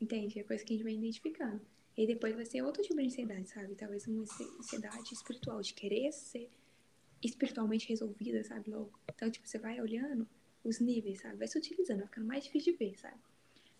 Entende? 0.00 0.38
É 0.38 0.42
coisa 0.42 0.64
que 0.64 0.74
a 0.74 0.76
gente 0.76 0.84
vai 0.84 0.94
identificando. 0.94 1.60
E 1.96 2.06
depois 2.06 2.34
vai 2.34 2.44
ser 2.44 2.62
outro 2.62 2.82
tipo 2.82 2.96
de 2.96 3.06
ansiedade, 3.06 3.48
sabe? 3.48 3.74
Talvez 3.74 4.06
uma 4.06 4.22
ansiedade 4.22 5.14
espiritual, 5.14 5.62
de 5.62 5.72
querer 5.72 6.12
ser 6.12 6.50
espiritualmente 7.22 7.88
resolvida, 7.88 8.44
sabe? 8.44 8.70
Logo. 8.70 8.92
Então, 9.08 9.30
tipo, 9.30 9.46
você 9.48 9.58
vai 9.58 9.80
olhando 9.80 10.28
os 10.62 10.78
níveis, 10.78 11.20
sabe? 11.20 11.36
Vai 11.36 11.48
se 11.48 11.56
utilizando, 11.56 11.98
vai 11.98 12.06
ficando 12.06 12.26
mais 12.26 12.44
difícil 12.44 12.72
de 12.72 12.78
ver, 12.78 12.98
sabe? 12.98 13.18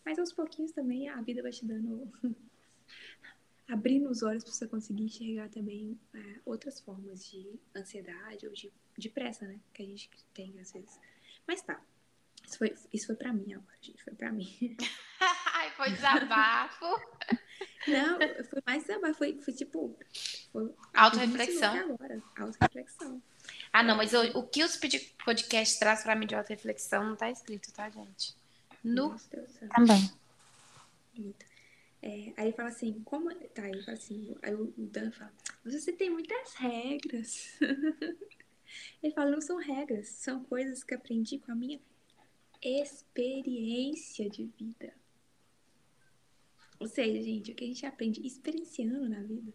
Mas 0.05 0.19
aos 0.19 0.33
pouquinhos 0.33 0.73
também 0.73 1.09
a 1.09 1.21
vida 1.21 1.43
vai 1.43 1.53
te 1.53 1.67
dando. 1.67 2.11
abrindo 3.69 4.09
os 4.09 4.23
olhos 4.23 4.45
para 4.45 4.53
você 4.53 4.67
conseguir 4.67 5.05
enxergar 5.05 5.49
também 5.49 5.99
é, 6.15 6.41
outras 6.45 6.81
formas 6.81 7.29
de 7.29 7.59
ansiedade 7.75 8.47
ou 8.47 8.53
de, 8.53 8.73
de 8.97 9.11
pressa, 9.11 9.47
né? 9.47 9.61
Que 9.75 9.83
a 9.83 9.87
gente 9.87 10.09
tem 10.33 10.59
às 10.61 10.73
vezes. 10.73 10.99
Mas 11.47 11.63
tá. 11.63 11.83
Isso 12.47 12.59
foi, 12.59 12.75
isso 12.93 13.07
foi 13.07 13.17
pra 13.17 13.33
mim 13.33 13.55
agora, 13.55 13.77
gente. 13.81 14.03
Foi 14.05 14.15
pra 14.15 14.31
mim. 14.31 14.77
Ai, 15.53 15.71
foi 15.73 15.91
desabafo. 15.91 16.87
Não, 17.87 18.19
foi 18.45 18.63
mais 18.67 18.85
mas 19.01 19.17
foi, 19.17 19.39
foi 19.41 19.55
tipo. 19.55 19.97
Foi, 20.53 20.75
autoreflexão. 20.95 21.95
Agora, 21.95 22.23
autoreflexão. 22.39 23.23
Ah, 23.73 23.83
não, 23.83 23.97
mas 23.97 24.13
o, 24.13 24.39
o 24.39 24.47
que 24.47 24.65
os 24.65 24.79
podcasts 25.25 25.79
traz 25.79 26.03
pra 26.03 26.17
mim 26.17 26.27
de 26.27 26.35
autoreflexão 26.35 27.05
não 27.05 27.17
tá 27.17 27.31
escrito, 27.31 27.73
tá, 27.73 27.89
gente? 27.89 28.35
No. 28.83 29.17
Também. 29.75 30.11
Muito. 31.17 31.47
É, 32.03 32.33
aí 32.37 32.47
ele 32.47 32.53
fala 32.53 32.69
assim, 32.69 33.01
como. 33.05 33.35
Tá, 33.35 33.69
ele 33.69 33.83
fala 33.83 33.97
assim, 33.97 34.37
aí 34.43 34.55
o 34.55 34.73
Dan 34.77 35.11
fala, 35.13 35.33
você 35.65 35.93
tem 35.93 36.11
muitas 36.11 36.55
regras. 36.55 37.59
ele 39.03 39.13
fala, 39.13 39.31
não 39.31 39.41
são 39.41 39.57
regras, 39.57 40.09
são 40.09 40.45
coisas 40.45 40.85
que 40.85 40.95
aprendi 40.95 41.39
com 41.39 41.53
a 41.53 41.55
minha 41.55 41.81
experiência 42.63 44.29
de 44.29 44.45
vida. 44.59 44.93
Ou 46.79 46.87
seja, 46.87 47.23
gente, 47.23 47.53
o 47.53 47.55
que 47.55 47.65
a 47.65 47.69
gente 47.69 47.87
aprende 47.87 48.27
experienciando 48.27 49.09
na 49.09 49.23
vida. 49.23 49.53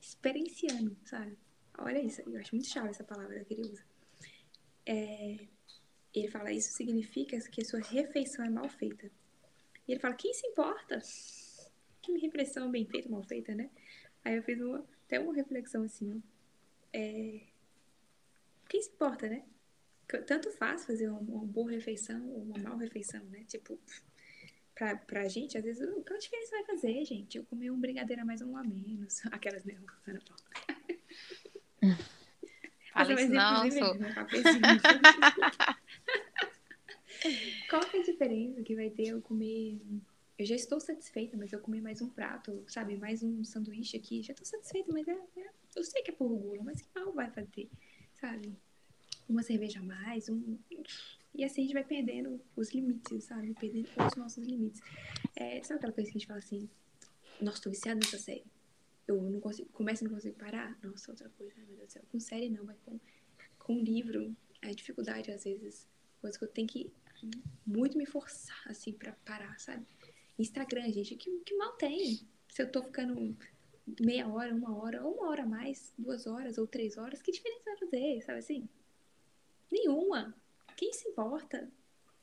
Experienciando, 0.00 0.96
sabe? 1.04 1.36
Olha 1.78 2.00
isso, 2.00 2.20
eu 2.22 2.38
acho 2.38 2.54
muito 2.54 2.68
chave 2.68 2.88
essa 2.88 3.04
palavra 3.04 3.44
que 3.44 3.54
ele 3.54 3.62
usa. 3.62 3.84
É, 4.84 5.46
ele 6.14 6.28
fala, 6.28 6.52
isso 6.52 6.72
significa 6.72 7.38
que 7.40 7.62
a 7.62 7.64
sua 7.64 7.80
refeição 7.80 8.44
é 8.44 8.50
mal 8.50 8.68
feita. 8.68 9.10
E 9.86 9.92
ele 9.92 10.00
fala, 10.00 10.14
quem 10.14 10.34
se 10.34 10.46
importa? 10.46 11.00
Que 12.02 12.18
reflexão 12.18 12.70
bem 12.70 12.84
feita, 12.84 13.08
mal 13.08 13.22
feita, 13.22 13.54
né? 13.54 13.70
Aí 14.24 14.36
eu 14.36 14.42
fiz 14.42 14.60
uma, 14.60 14.84
até 15.06 15.18
uma 15.18 15.34
reflexão 15.34 15.84
assim, 15.84 16.12
ó. 16.12 16.32
É, 16.92 17.40
quem 18.68 18.82
se 18.82 18.90
importa, 18.90 19.28
né? 19.28 19.44
Tanto 20.26 20.50
faz 20.50 20.84
fazer 20.84 21.08
uma, 21.08 21.20
uma 21.20 21.44
boa 21.44 21.70
refeição 21.70 22.28
ou 22.28 22.42
uma 22.42 22.58
mal 22.58 22.76
refeição, 22.76 23.24
né? 23.26 23.44
Tipo, 23.44 23.78
pra, 24.82 24.96
pra 24.96 25.28
gente, 25.28 25.56
às 25.56 25.62
vezes, 25.62 25.88
o 25.88 26.02
que 26.02 26.18
diferença 26.18 26.50
vai 26.50 26.64
fazer, 26.64 27.04
gente? 27.04 27.38
Eu 27.38 27.44
comer 27.44 27.70
um 27.70 27.78
brigadeiro 27.78 28.22
a 28.22 28.24
mais 28.24 28.42
ou 28.42 28.48
um 28.48 28.56
a 28.56 28.64
menos. 28.64 29.24
Aquelas 29.30 29.62
mesmo, 29.64 29.86
Ana 30.08 30.20
Paula. 30.26 30.42
Fala 32.92 33.12
isso 33.14 33.32
não, 33.32 33.70
sou... 33.70 33.94
Qual 37.70 37.88
que 37.88 37.96
é 37.96 38.00
a 38.00 38.02
diferença 38.02 38.60
que 38.62 38.74
vai 38.74 38.90
ter 38.90 39.06
eu 39.08 39.22
comer 39.22 39.80
eu 40.38 40.46
já 40.46 40.54
estou 40.56 40.80
satisfeita, 40.80 41.36
mas 41.36 41.52
eu 41.52 41.60
comer 41.60 41.80
mais 41.80 42.02
um 42.02 42.08
prato, 42.08 42.64
sabe? 42.66 42.96
Mais 42.96 43.22
um 43.22 43.44
sanduíche 43.44 43.96
aqui, 43.96 44.20
já 44.22 44.32
estou 44.32 44.44
satisfeita, 44.44 44.92
mas 44.92 45.06
é, 45.06 45.12
é, 45.12 45.48
eu 45.76 45.84
sei 45.84 46.02
que 46.02 46.10
é 46.10 46.14
por 46.14 46.28
gula, 46.28 46.64
mas 46.64 46.82
que 46.82 46.88
mal 46.98 47.12
vai 47.12 47.30
fazer, 47.30 47.70
sabe? 48.14 48.52
Uma 49.28 49.44
cerveja 49.44 49.78
a 49.78 49.82
mais, 49.82 50.28
um... 50.28 50.58
E 51.34 51.44
assim 51.44 51.62
a 51.62 51.64
gente 51.64 51.74
vai 51.74 51.84
perdendo 51.84 52.40
os 52.54 52.70
limites, 52.70 53.24
sabe? 53.24 53.54
Perdendo 53.54 53.88
os 54.06 54.16
nossos 54.16 54.46
limites. 54.46 54.80
É, 55.34 55.62
sabe 55.62 55.78
aquela 55.78 55.92
coisa 55.92 56.10
que 56.10 56.16
a 56.16 56.18
gente 56.18 56.26
fala 56.26 56.38
assim, 56.38 56.68
nossa, 57.40 57.58
estou 57.58 57.72
viciada 57.72 57.98
nessa 57.98 58.18
série. 58.18 58.44
Eu 59.06 59.20
não 59.20 59.40
consigo, 59.40 59.68
começo 59.70 60.04
e 60.04 60.08
não 60.08 60.14
consigo 60.14 60.36
parar. 60.38 60.78
Nossa, 60.82 61.10
outra 61.10 61.28
coisa, 61.30 61.54
ai 61.56 61.64
meu 61.64 61.76
Deus 61.76 61.88
do 61.88 61.92
céu. 61.92 62.02
Com 62.10 62.20
série 62.20 62.50
não, 62.50 62.64
mas 62.64 62.78
com, 62.80 63.00
com 63.58 63.78
livro, 63.78 64.36
é 64.60 64.70
dificuldade 64.70 65.30
às 65.30 65.44
vezes. 65.44 65.88
Coisa 66.20 66.38
que 66.38 66.44
eu 66.44 66.48
tenho 66.48 66.68
que 66.68 66.92
muito 67.66 67.96
me 67.96 68.06
forçar, 68.06 68.62
assim, 68.66 68.92
para 68.92 69.12
parar, 69.24 69.58
sabe? 69.58 69.86
Instagram, 70.38 70.90
gente, 70.92 71.16
que, 71.16 71.30
que 71.40 71.56
mal 71.56 71.72
tem? 71.72 72.20
Se 72.48 72.62
eu 72.62 72.70
tô 72.70 72.82
ficando 72.82 73.36
meia 74.00 74.28
hora, 74.28 74.54
uma 74.54 74.76
hora, 74.76 75.04
ou 75.04 75.14
uma 75.14 75.28
hora 75.28 75.42
a 75.42 75.46
mais, 75.46 75.92
duas 75.98 76.26
horas 76.26 76.58
ou 76.58 76.66
três 76.66 76.96
horas, 76.96 77.22
que 77.22 77.32
diferença 77.32 77.64
vai 77.64 77.76
fazer, 77.78 78.22
sabe 78.22 78.38
assim? 78.38 78.68
Nenhuma. 79.70 80.34
Quem 80.82 80.92
se 80.92 81.08
importa? 81.10 81.70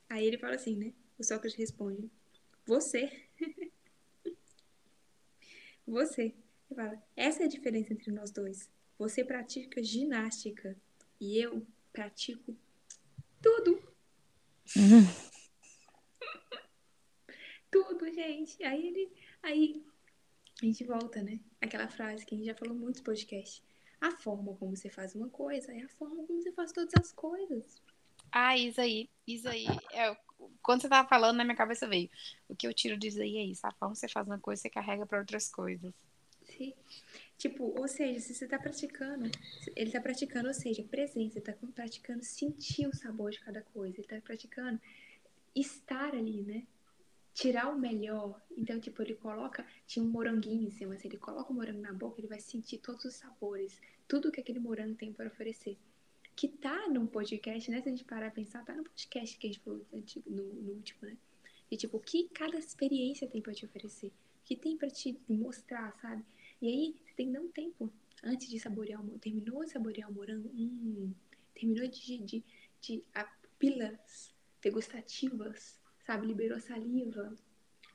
Aí 0.09 0.25
ele 0.25 0.37
fala 0.37 0.55
assim, 0.55 0.75
né? 0.75 0.91
O 1.17 1.23
Sócrates 1.23 1.57
responde: 1.57 2.11
Você. 2.65 3.09
Você. 5.87 6.23
Ele 6.69 6.75
fala: 6.75 7.01
Essa 7.15 7.43
é 7.43 7.45
a 7.45 7.47
diferença 7.47 7.93
entre 7.93 8.11
nós 8.11 8.31
dois. 8.31 8.69
Você 8.97 9.23
pratica 9.23 9.81
ginástica 9.81 10.75
e 11.21 11.37
eu 11.41 11.65
pratico 11.93 12.53
tudo. 13.41 13.81
Uhum 14.75 15.07
tudo, 17.71 18.11
gente. 18.11 18.61
Aí 18.61 18.87
ele. 18.87 19.09
Aí 19.41 19.85
a 20.61 20.65
gente 20.65 20.83
volta, 20.83 21.23
né? 21.23 21.39
Aquela 21.61 21.87
frase 21.87 22.25
que 22.25 22.35
a 22.35 22.37
gente 22.37 22.47
já 22.47 22.55
falou 22.55 22.75
muito 22.75 22.97
no 22.97 23.03
podcast. 23.05 23.63
A 24.01 24.11
forma 24.11 24.53
como 24.57 24.75
você 24.75 24.89
faz 24.89 25.15
uma 25.15 25.29
coisa 25.29 25.73
é 25.73 25.81
a 25.81 25.87
forma 25.87 26.25
como 26.25 26.41
você 26.41 26.51
faz 26.51 26.73
todas 26.73 26.93
as 26.99 27.13
coisas. 27.13 27.81
Ah, 28.31 28.57
isso 28.57 28.79
aí, 28.79 29.09
isso 29.27 29.47
aí. 29.47 29.65
É, 29.91 30.15
quando 30.61 30.81
você 30.81 30.89
tava 30.89 31.07
falando, 31.07 31.37
na 31.37 31.43
minha 31.43 31.55
cabeça 31.55 31.87
veio. 31.87 32.09
O 32.47 32.55
que 32.55 32.67
eu 32.67 32.73
tiro 32.73 32.97
disso 32.97 33.21
aí 33.21 33.37
é 33.37 33.43
isso. 33.43 33.65
A 33.65 33.71
forma 33.71 33.93
que 33.93 33.99
você 33.99 34.07
faz 34.07 34.27
uma 34.27 34.39
coisa, 34.39 34.61
você 34.61 34.69
carrega 34.69 35.05
para 35.05 35.19
outras 35.19 35.49
coisas. 35.49 35.93
Sim. 36.43 36.73
Tipo, 37.37 37.73
ou 37.79 37.87
seja, 37.87 38.19
se 38.19 38.33
você 38.33 38.47
tá 38.47 38.59
praticando, 38.59 39.29
ele 39.75 39.91
tá 39.91 40.01
praticando, 40.01 40.47
ou 40.47 40.53
seja, 40.53 40.83
presença, 40.83 41.37
ele 41.37 41.45
tá 41.45 41.53
praticando 41.73 42.23
sentir 42.23 42.87
o 42.87 42.95
sabor 42.95 43.31
de 43.31 43.39
cada 43.39 43.61
coisa, 43.61 43.97
ele 43.97 44.07
tá 44.07 44.19
praticando 44.21 44.79
estar 45.55 46.13
ali, 46.13 46.41
né? 46.41 46.63
tirar 47.39 47.69
o 47.69 47.79
melhor. 47.79 48.41
Então, 48.57 48.79
tipo, 48.81 49.01
ele 49.01 49.15
coloca, 49.15 49.65
tinha 49.87 50.03
um 50.03 50.09
moranguinho 50.09 50.67
em 50.67 50.71
cima, 50.71 50.97
se 50.97 51.07
ele 51.07 51.17
coloca 51.17 51.51
o 51.51 51.55
morango 51.55 51.79
na 51.79 51.93
boca, 51.93 52.19
ele 52.19 52.27
vai 52.27 52.41
sentir 52.41 52.79
todos 52.79 53.05
os 53.05 53.15
sabores, 53.15 53.79
tudo 54.09 54.31
que 54.31 54.41
aquele 54.41 54.59
morango 54.59 54.95
tem 54.95 55.13
para 55.13 55.27
oferecer. 55.27 55.77
Que 56.39 56.47
tá 56.47 56.87
num 56.87 57.05
podcast, 57.05 57.69
né? 57.69 57.81
Se 57.81 57.89
a 57.89 57.91
gente 57.91 58.05
parar 58.05 58.27
a 58.27 58.31
pensar, 58.31 58.63
tá 58.63 58.73
no 58.73 58.85
podcast 58.85 59.37
que 59.37 59.45
a 59.45 59.51
gente 59.51 59.59
falou 59.59 59.85
no, 60.25 60.41
no 60.53 60.71
último, 60.71 60.99
né? 61.01 61.17
E 61.69 61.75
tipo, 61.75 61.97
o 61.97 61.99
que 61.99 62.29
cada 62.29 62.57
experiência 62.57 63.27
tem 63.27 63.41
para 63.41 63.53
te 63.53 63.65
oferecer? 63.65 64.07
O 64.07 64.45
que 64.45 64.55
tem 64.55 64.77
para 64.77 64.89
te 64.89 65.19
mostrar, 65.27 65.91
sabe? 66.01 66.23
E 66.61 66.67
aí, 66.69 66.95
você 67.03 67.13
tem 67.13 67.27
que 67.27 67.33
dar 67.33 67.41
um 67.41 67.49
tempo 67.49 67.91
antes 68.23 68.47
de 68.47 68.57
saborear 68.57 69.05
o. 69.05 69.19
Terminou 69.19 69.65
de 69.65 69.71
saborear 69.71 70.09
o 70.09 70.13
morango? 70.13 70.49
Hum, 70.55 71.13
terminou 71.53 71.85
de, 71.89 72.19
de, 72.19 72.43
de, 72.79 73.03
pilas 73.59 74.33
degustativas 74.61 75.77
sabe? 76.05 76.25
Liberou 76.25 76.59
saliva 76.61 77.35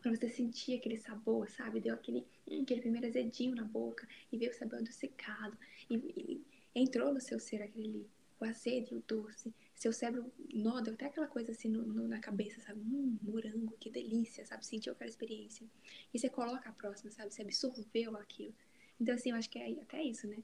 para 0.02 0.14
você 0.14 0.28
sentir 0.28 0.74
aquele 0.74 0.98
sabor, 0.98 1.48
sabe? 1.48 1.80
Deu 1.80 1.94
aquele, 1.94 2.26
hum, 2.46 2.60
aquele 2.60 2.82
primeiro 2.82 3.06
azedinho 3.06 3.56
na 3.56 3.64
boca 3.64 4.06
e 4.30 4.36
veio 4.36 4.50
o 4.50 4.54
sabor 4.54 4.80
adocicado 4.80 5.56
e, 5.88 5.94
e 5.94 6.44
entrou 6.74 7.12
no 7.12 7.22
seu 7.22 7.40
ser 7.40 7.62
aquele 7.62 8.06
o 8.44 8.48
azedo 8.48 8.88
e 8.92 8.94
o 8.96 9.04
doce. 9.06 9.52
Seu 9.74 9.92
cérebro, 9.92 10.32
nó, 10.52 10.80
deu 10.80 10.94
até 10.94 11.06
aquela 11.06 11.26
coisa 11.26 11.52
assim 11.52 11.68
no, 11.68 11.82
no, 11.82 12.08
na 12.08 12.20
cabeça, 12.20 12.60
sabe? 12.60 12.80
Hum, 12.80 13.18
morango, 13.22 13.76
que 13.78 13.90
delícia, 13.90 14.44
sabe? 14.44 14.64
Sentiu 14.64 14.92
aquela 14.92 15.10
experiência. 15.10 15.66
E 16.12 16.18
você 16.18 16.28
coloca 16.28 16.68
a 16.68 16.72
próxima, 16.72 17.10
sabe? 17.10 17.32
Você 17.32 17.42
absorveu 17.42 18.16
aquilo. 18.16 18.54
Então, 19.00 19.14
assim, 19.14 19.30
eu 19.30 19.36
acho 19.36 19.50
que 19.50 19.58
é 19.58 19.72
até 19.80 20.02
isso, 20.02 20.26
né? 20.26 20.38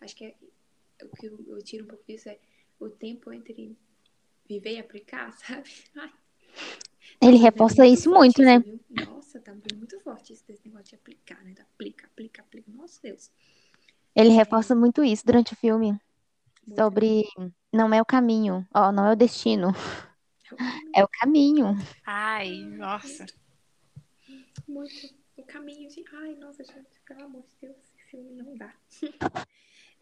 Acho 0.00 0.16
que 0.16 0.24
é, 0.24 0.34
o 1.02 1.08
que 1.08 1.26
eu, 1.26 1.44
eu 1.48 1.62
tiro 1.62 1.84
um 1.84 1.88
pouco 1.88 2.04
disso 2.06 2.28
é 2.28 2.38
o 2.78 2.88
tempo 2.88 3.32
entre 3.32 3.76
viver 4.48 4.74
e 4.74 4.78
aplicar, 4.78 5.32
sabe? 5.38 5.70
Ai, 5.96 6.12
ele 7.20 7.36
reforça 7.36 7.86
isso 7.86 8.10
muito, 8.10 8.40
né? 8.42 8.62
Nossa, 8.88 9.38
tá 9.40 9.54
muito 9.54 10.00
forte 10.00 10.32
esse 10.32 10.44
negócio 10.64 10.86
de 10.86 10.94
aplicar, 10.94 11.42
né? 11.44 11.54
Aplica, 11.60 12.06
aplica, 12.06 12.42
aplica. 12.42 12.70
Nossa 12.72 12.98
Deus. 13.02 13.30
Ele 14.16 14.30
reforça 14.30 14.74
muito 14.74 15.04
isso 15.04 15.24
durante 15.24 15.52
o 15.52 15.56
filme. 15.56 16.00
Sobre 16.76 17.24
não 17.72 17.92
é 17.92 18.00
o 18.00 18.04
caminho, 18.04 18.66
ó, 18.74 18.90
não 18.90 19.06
é 19.06 19.12
o 19.12 19.16
destino. 19.16 19.68
É 20.94 21.04
o 21.04 21.08
caminho. 21.08 21.76
Ai, 22.04 22.56
nossa. 22.62 23.24
Muito. 24.66 25.14
O 25.36 25.44
caminho 25.44 25.88
de. 25.88 26.04
Ai, 26.12 26.34
nossa, 26.34 26.64
gente, 26.64 27.00
pelo 27.06 27.24
amor 27.24 27.42
de 27.42 27.54
Deus, 27.60 27.76
esse 27.76 28.10
filme 28.10 28.32
não 28.32 28.56
dá. 28.56 28.74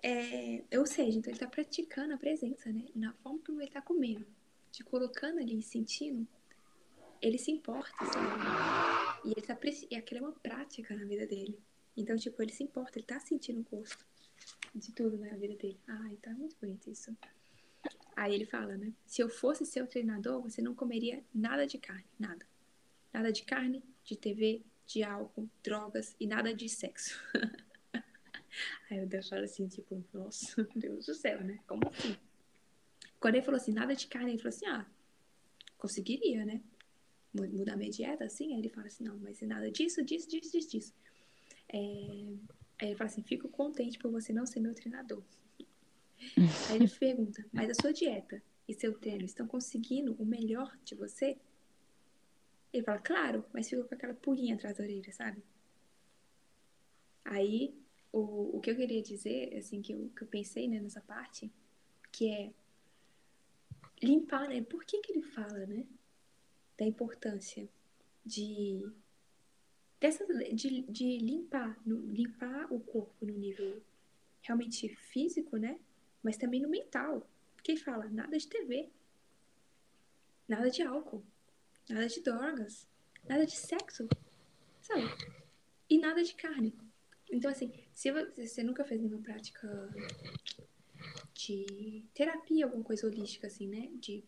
É, 0.00 0.62
ou 0.78 0.86
seja, 0.86 1.18
então 1.18 1.32
ele 1.32 1.40
tá 1.40 1.48
praticando 1.48 2.14
a 2.14 2.16
presença, 2.16 2.70
né? 2.70 2.84
Na 2.94 3.12
forma 3.14 3.40
como 3.44 3.60
ele 3.60 3.72
tá 3.72 3.82
comendo. 3.82 4.24
Te 4.70 4.84
colocando 4.84 5.40
ali, 5.40 5.60
sentindo 5.60 6.24
ele 7.20 7.38
se 7.38 7.50
importa, 7.50 8.04
sabe? 8.06 9.24
E 9.24 9.32
ele 9.32 9.42
tá 9.42 9.58
e 9.90 9.96
aquilo 9.96 10.24
é 10.24 10.28
uma 10.28 10.32
prática 10.32 10.94
na 10.94 11.04
vida 11.04 11.26
dele. 11.26 11.58
Então, 11.96 12.16
tipo, 12.16 12.40
ele 12.42 12.52
se 12.52 12.62
importa, 12.62 12.98
ele 12.98 13.06
tá 13.06 13.18
sentindo 13.18 13.60
o 13.60 13.76
gosto 13.76 14.06
de 14.74 14.92
tudo 14.92 15.18
na 15.18 15.36
vida 15.36 15.56
dele. 15.56 15.78
Ai, 15.86 16.16
tá 16.16 16.30
muito 16.32 16.56
bonito 16.60 16.90
isso. 16.90 17.16
Aí 18.16 18.34
ele 18.34 18.44
fala, 18.44 18.76
né? 18.76 18.92
Se 19.06 19.22
eu 19.22 19.28
fosse 19.28 19.64
seu 19.64 19.86
treinador, 19.86 20.42
você 20.42 20.60
não 20.60 20.74
comeria 20.74 21.24
nada 21.34 21.66
de 21.66 21.78
carne, 21.78 22.04
nada. 22.18 22.46
Nada 23.12 23.32
de 23.32 23.44
carne, 23.44 23.82
de 24.04 24.16
TV, 24.16 24.62
de 24.86 25.02
álcool, 25.02 25.48
drogas 25.62 26.16
e 26.18 26.26
nada 26.26 26.54
de 26.54 26.68
sexo. 26.68 27.18
Aí 28.90 29.00
o 29.02 29.06
Deus 29.06 29.28
fala 29.28 29.44
assim, 29.44 29.68
tipo, 29.68 30.04
nossa, 30.12 30.66
Deus 30.74 31.06
do 31.06 31.14
céu, 31.14 31.42
né? 31.42 31.58
Como 31.66 31.86
assim? 31.88 32.16
Quando 33.20 33.34
ele 33.34 33.44
falou 33.44 33.60
assim, 33.60 33.72
nada 33.72 33.94
de 33.94 34.06
carne, 34.06 34.30
ele 34.30 34.38
falou 34.38 34.54
assim, 34.54 34.66
ah, 34.66 34.86
conseguiria, 35.76 36.44
né? 36.44 36.60
mudar 37.32 37.76
minha 37.76 37.90
dieta, 37.90 38.24
assim? 38.24 38.54
Aí 38.54 38.60
ele 38.60 38.68
fala 38.68 38.86
assim, 38.86 39.04
não, 39.04 39.18
mas 39.18 39.40
nada 39.42 39.70
disso, 39.70 40.04
disso, 40.04 40.28
disso, 40.28 40.50
disso, 40.50 40.70
disso. 40.70 40.94
É... 41.68 41.78
Aí 42.80 42.88
ele 42.88 42.96
fala 42.96 43.10
assim, 43.10 43.22
fico 43.22 43.48
contente 43.48 43.98
por 43.98 44.10
você 44.10 44.32
não 44.32 44.46
ser 44.46 44.60
meu 44.60 44.74
treinador. 44.74 45.22
Aí 46.68 46.76
ele 46.76 46.88
pergunta, 46.88 47.44
mas 47.52 47.70
a 47.70 47.74
sua 47.74 47.92
dieta 47.92 48.42
e 48.68 48.74
seu 48.74 48.96
treino 48.98 49.24
estão 49.24 49.46
conseguindo 49.46 50.14
o 50.18 50.24
melhor 50.24 50.76
de 50.84 50.94
você? 50.94 51.36
Ele 52.72 52.84
fala, 52.84 52.98
claro, 52.98 53.44
mas 53.52 53.68
fica 53.68 53.82
com 53.84 53.94
aquela 53.94 54.14
pulguinha 54.14 54.54
atrás 54.54 54.76
da 54.76 54.84
orelha, 54.84 55.12
sabe? 55.12 55.42
Aí, 57.24 57.74
o, 58.12 58.56
o 58.56 58.60
que 58.60 58.70
eu 58.70 58.76
queria 58.76 59.02
dizer, 59.02 59.56
assim, 59.56 59.82
que 59.82 59.92
eu, 59.92 60.10
que 60.16 60.22
eu 60.22 60.28
pensei 60.28 60.68
né, 60.68 60.78
nessa 60.80 61.00
parte, 61.00 61.50
que 62.12 62.30
é 62.30 62.50
limpar, 64.02 64.48
né? 64.48 64.62
Por 64.62 64.84
que, 64.84 65.00
que 65.00 65.12
ele 65.12 65.22
fala, 65.22 65.66
né? 65.66 65.86
Da 66.76 66.84
importância 66.86 67.68
de, 68.24 68.86
dessa, 70.00 70.24
de, 70.54 70.82
de 70.82 71.18
limpar, 71.18 71.78
no, 71.84 72.00
limpar 72.12 72.72
o 72.72 72.80
corpo 72.80 73.26
no 73.26 73.34
nível 73.34 73.82
realmente 74.42 74.88
físico, 74.88 75.56
né? 75.56 75.78
Mas 76.22 76.36
também 76.36 76.60
no 76.60 76.68
mental. 76.68 77.28
Quem 77.62 77.76
fala? 77.76 78.08
Nada 78.08 78.38
de 78.38 78.46
TV, 78.46 78.88
nada 80.46 80.70
de 80.70 80.82
álcool, 80.82 81.22
nada 81.88 82.06
de 82.06 82.20
drogas, 82.20 82.86
nada 83.28 83.44
de 83.44 83.56
sexo, 83.56 84.08
sabe? 84.80 85.02
E 85.90 85.98
nada 85.98 86.22
de 86.22 86.34
carne. 86.34 86.74
Então, 87.30 87.50
assim, 87.50 87.72
se 87.94 88.10
você 88.10 88.62
nunca 88.62 88.84
fez 88.84 89.00
nenhuma 89.00 89.22
prática 89.22 89.68
de 91.34 92.04
terapia, 92.14 92.64
alguma 92.64 92.84
coisa 92.84 93.06
holística, 93.06 93.46
assim, 93.46 93.66
né? 93.66 93.90
De, 93.94 94.24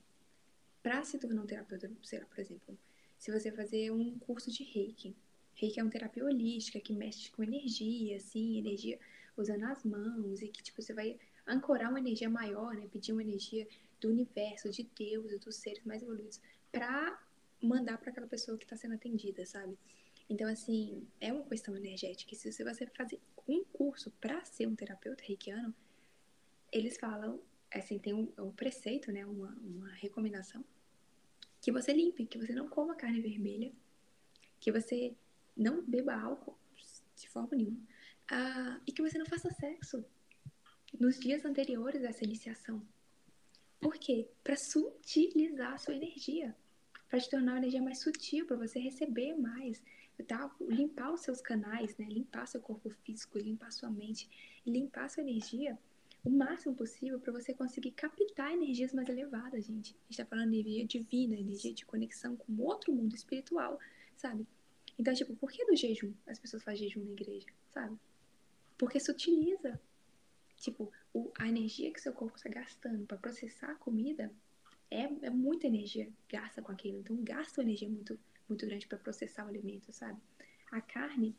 pra 0.82 1.02
se 1.02 1.18
tornar 1.18 1.42
um 1.42 1.46
terapeuta, 1.46 1.90
sei 2.02 2.18
lá, 2.18 2.26
por 2.26 2.38
exemplo, 2.38 2.78
se 3.18 3.32
você 3.32 3.50
fazer 3.50 3.90
um 3.90 4.18
curso 4.18 4.50
de 4.50 4.64
reiki. 4.64 5.16
Reiki 5.60 5.78
é 5.78 5.82
uma 5.82 5.90
terapia 5.90 6.24
holística 6.24 6.80
que 6.80 6.92
mexe 6.92 7.30
com 7.30 7.42
energia, 7.42 8.16
assim, 8.16 8.56
energia 8.56 8.98
usando 9.36 9.64
as 9.64 9.84
mãos, 9.84 10.40
e 10.40 10.48
que, 10.48 10.62
tipo, 10.62 10.80
você 10.80 10.94
vai 10.94 11.18
ancorar 11.46 11.90
uma 11.90 11.98
energia 11.98 12.30
maior, 12.30 12.74
né? 12.74 12.88
Pedir 12.90 13.12
uma 13.12 13.22
energia 13.22 13.68
do 14.00 14.08
universo, 14.08 14.70
de 14.70 14.84
Deus, 14.98 15.38
dos 15.40 15.56
seres 15.56 15.84
mais 15.84 16.02
evoluídos, 16.02 16.40
pra 16.72 17.22
mandar 17.62 17.98
para 17.98 18.10
aquela 18.10 18.26
pessoa 18.26 18.56
que 18.56 18.64
está 18.64 18.74
sendo 18.74 18.94
atendida, 18.94 19.44
sabe? 19.44 19.76
Então, 20.30 20.48
assim, 20.48 21.06
é 21.20 21.30
uma 21.30 21.44
questão 21.44 21.76
energética. 21.76 22.32
E 22.32 22.36
se 22.36 22.50
você 22.50 22.86
fazer 22.86 23.20
um 23.46 23.62
curso 23.64 24.10
para 24.12 24.42
ser 24.44 24.66
um 24.66 24.74
terapeuta 24.74 25.22
reikiano, 25.24 25.74
eles 26.72 26.96
falam, 26.96 27.38
assim, 27.70 27.98
tem 27.98 28.14
um, 28.14 28.32
um 28.38 28.52
preceito, 28.52 29.12
né, 29.12 29.26
uma, 29.26 29.50
uma 29.60 29.92
recomendação, 29.94 30.64
que 31.60 31.70
você 31.70 31.92
limpe, 31.92 32.24
que 32.24 32.38
você 32.38 32.54
não 32.54 32.68
coma 32.68 32.94
carne 32.94 33.20
vermelha, 33.20 33.70
que 34.58 34.72
você 34.72 35.14
não 35.56 35.82
beba 35.82 36.14
álcool 36.14 36.56
de 37.16 37.28
forma 37.28 37.50
nenhuma, 37.52 37.80
ah, 38.30 38.80
e 38.86 38.92
que 38.92 39.02
você 39.02 39.18
não 39.18 39.26
faça 39.26 39.50
sexo 39.50 40.04
nos 40.98 41.18
dias 41.18 41.44
anteriores 41.44 42.02
a 42.02 42.08
essa 42.08 42.24
iniciação. 42.24 42.82
Por 43.80 43.94
quê? 43.94 44.28
Para 44.42 44.56
sutilizar 44.56 45.74
a 45.74 45.78
sua 45.78 45.94
energia, 45.94 46.56
para 47.08 47.20
te 47.20 47.28
tornar 47.28 47.52
uma 47.52 47.58
energia 47.58 47.82
mais 47.82 48.00
sutil, 48.00 48.46
para 48.46 48.56
você 48.56 48.78
receber 48.78 49.34
mais, 49.34 49.82
tá? 50.26 50.50
limpar 50.60 51.12
os 51.12 51.22
seus 51.22 51.40
canais, 51.40 51.96
né? 51.96 52.06
limpar 52.06 52.46
seu 52.46 52.60
corpo 52.60 52.90
físico, 52.90 53.38
limpar 53.38 53.70
sua 53.72 53.90
mente, 53.90 54.28
limpar 54.66 55.08
sua 55.08 55.22
energia 55.22 55.78
o 56.24 56.30
máximo 56.30 56.74
possível 56.74 57.18
para 57.18 57.32
você 57.32 57.54
conseguir 57.54 57.92
captar 57.92 58.52
energias 58.52 58.92
mais 58.92 59.08
elevadas, 59.08 59.64
gente. 59.64 59.94
A 59.94 60.02
gente 60.02 60.10
está 60.10 60.24
falando 60.26 60.50
de 60.50 60.58
energia 60.60 60.86
divina, 60.86 61.34
energia 61.34 61.72
de 61.72 61.86
conexão 61.86 62.36
com 62.36 62.60
outro 62.62 62.92
mundo 62.92 63.14
espiritual, 63.14 63.78
sabe? 64.16 64.46
Então, 65.00 65.14
tipo, 65.14 65.34
por 65.34 65.50
que 65.50 65.64
do 65.64 65.74
jejum? 65.74 66.12
As 66.26 66.38
pessoas 66.38 66.62
fazem 66.62 66.88
jejum 66.88 67.02
na 67.02 67.12
igreja, 67.12 67.46
sabe? 67.70 67.96
Porque 68.76 69.00
se 69.00 69.10
utiliza. 69.10 69.80
Tipo, 70.58 70.92
o, 71.14 71.32
a 71.38 71.48
energia 71.48 71.90
que 71.90 72.00
seu 72.00 72.12
corpo 72.12 72.36
está 72.36 72.50
gastando 72.50 73.06
para 73.06 73.16
processar 73.16 73.70
a 73.70 73.76
comida 73.76 74.30
é, 74.90 75.04
é 75.22 75.30
muita 75.30 75.66
energia 75.66 76.06
gasta 76.28 76.60
com 76.60 76.70
aquilo. 76.70 76.98
Então, 76.98 77.16
gasta 77.24 77.60
uma 77.60 77.64
energia 77.64 77.88
muito, 77.88 78.20
muito 78.46 78.66
grande 78.66 78.86
para 78.86 78.98
processar 78.98 79.46
o 79.46 79.48
alimento, 79.48 79.90
sabe? 79.90 80.20
A 80.70 80.82
carne, 80.82 81.34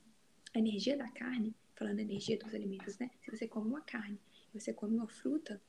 a 0.56 0.58
energia 0.58 0.98
da 0.98 1.10
carne, 1.12 1.54
falando 1.76 2.00
energia 2.00 2.40
dos 2.40 2.56
alimentos, 2.56 2.98
né? 2.98 3.12
Se 3.22 3.30
você 3.30 3.48
come 3.48 3.68
uma 3.68 3.82
carne 3.82 4.20
você 4.54 4.74
come 4.74 4.96
uma 4.96 5.08
fruta, 5.08 5.62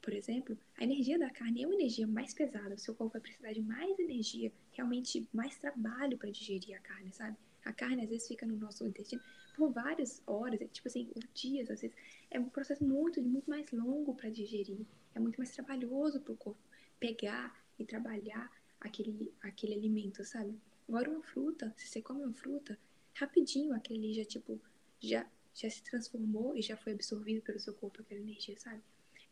por 0.00 0.12
exemplo, 0.12 0.58
a 0.76 0.84
energia 0.84 1.18
da 1.18 1.30
carne 1.30 1.62
é 1.62 1.66
uma 1.66 1.74
energia 1.74 2.06
mais 2.06 2.34
pesada. 2.34 2.74
O 2.74 2.78
seu 2.78 2.94
corpo 2.94 3.12
vai 3.12 3.22
precisar 3.22 3.52
de 3.52 3.62
mais 3.62 3.98
energia, 3.98 4.52
realmente 4.72 5.28
mais 5.32 5.56
trabalho 5.56 6.18
para 6.18 6.30
digerir 6.30 6.76
a 6.76 6.80
carne, 6.80 7.12
sabe? 7.12 7.36
A 7.64 7.72
carne 7.72 8.02
às 8.02 8.10
vezes 8.10 8.28
fica 8.28 8.44
no 8.44 8.56
nosso 8.56 8.86
intestino 8.86 9.22
por 9.54 9.70
várias 9.70 10.22
horas, 10.26 10.60
é, 10.60 10.66
tipo 10.66 10.88
assim, 10.88 11.10
dias, 11.34 11.70
às 11.70 11.80
vezes. 11.82 11.96
É 12.30 12.40
um 12.40 12.48
processo 12.48 12.82
muito, 12.82 13.22
muito 13.22 13.48
mais 13.48 13.70
longo 13.70 14.14
para 14.14 14.30
digerir. 14.30 14.86
É 15.14 15.20
muito 15.20 15.36
mais 15.36 15.52
trabalhoso 15.52 16.20
para 16.20 16.32
o 16.32 16.36
corpo 16.36 16.60
pegar 16.98 17.54
e 17.78 17.84
trabalhar 17.84 18.50
aquele, 18.80 19.32
aquele 19.42 19.74
alimento, 19.74 20.24
sabe? 20.24 20.58
Agora 20.88 21.10
uma 21.10 21.22
fruta, 21.22 21.72
se 21.76 21.86
você 21.86 22.02
come 22.02 22.24
uma 22.24 22.32
fruta, 22.32 22.78
rapidinho 23.14 23.74
aquele 23.74 24.12
já, 24.14 24.24
tipo, 24.24 24.60
já 25.00 25.26
já 25.54 25.68
se 25.68 25.82
transformou 25.82 26.56
e 26.56 26.62
já 26.62 26.76
foi 26.76 26.92
absorvido 26.92 27.42
pelo 27.42 27.58
seu 27.58 27.74
corpo 27.74 28.00
aquela 28.00 28.20
energia, 28.20 28.58
sabe? 28.58 28.82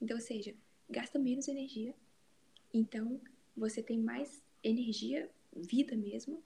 Então, 0.00 0.16
ou 0.16 0.20
seja, 0.20 0.54
gasta 0.88 1.18
menos 1.18 1.48
energia. 1.48 1.94
Então, 2.72 3.20
você 3.56 3.82
tem 3.82 3.98
mais 3.98 4.42
energia, 4.62 5.30
vida 5.54 5.96
mesmo, 5.96 6.42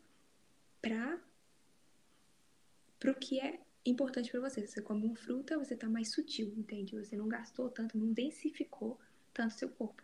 para 0.81 1.21
o 3.07 3.15
que 3.15 3.41
é 3.41 3.61
importante 3.85 4.31
para 4.31 4.41
você. 4.41 4.67
Você 4.67 4.81
come 4.81 5.07
uma 5.07 5.17
fruta, 5.17 5.59
você 5.59 5.77
tá 5.77 5.89
mais 5.89 6.13
sutil, 6.13 6.53
entende? 6.57 6.97
Você 6.97 7.17
não 7.17 7.29
gastou 7.29 7.71
tanto, 7.71 7.99
não 7.99 8.13
densificou 8.13 8.99
tanto 9.33 9.55
seu 9.55 9.69
corpo. 9.69 10.03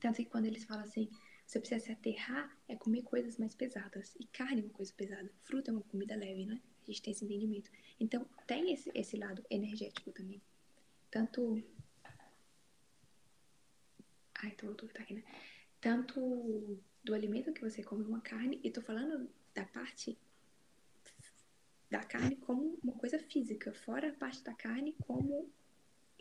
Tanto 0.00 0.16
que 0.16 0.24
quando 0.26 0.46
eles 0.46 0.64
falam 0.64 0.84
assim, 0.84 1.10
você 1.46 1.60
precisa 1.60 1.84
se 1.84 1.92
aterrar, 1.92 2.56
é 2.68 2.74
comer 2.74 3.02
coisas 3.02 3.38
mais 3.38 3.54
pesadas. 3.54 4.16
E 4.18 4.26
carne 4.26 4.62
é 4.62 4.64
uma 4.64 4.72
coisa 4.72 4.92
pesada. 4.92 5.30
Fruta 5.42 5.70
é 5.70 5.74
uma 5.74 5.82
comida 5.82 6.16
leve, 6.16 6.44
né? 6.44 6.60
A 6.82 6.86
gente 6.86 7.02
tem 7.02 7.12
esse 7.12 7.24
entendimento. 7.24 7.70
Então, 7.98 8.28
tem 8.46 8.72
esse, 8.72 8.90
esse 8.94 9.16
lado 9.16 9.44
energético 9.48 10.10
também. 10.12 10.42
Tanto. 11.10 11.62
Ai, 14.34 14.50
tô, 14.52 14.74
tô, 14.74 14.86
tá 14.88 15.02
aqui, 15.02 15.14
né? 15.14 15.24
Tanto 15.80 16.78
do 17.04 17.14
alimento 17.14 17.52
que 17.52 17.60
você 17.60 17.82
come 17.82 18.04
uma 18.04 18.20
carne, 18.20 18.60
e 18.62 18.70
tô 18.70 18.80
falando 18.80 19.28
da 19.54 19.64
parte 19.64 20.18
da 21.88 22.02
carne 22.02 22.36
como 22.36 22.78
uma 22.82 22.94
coisa 22.94 23.18
física, 23.18 23.72
fora 23.72 24.08
a 24.08 24.12
parte 24.12 24.42
da 24.42 24.52
carne 24.52 24.94
como 25.06 25.48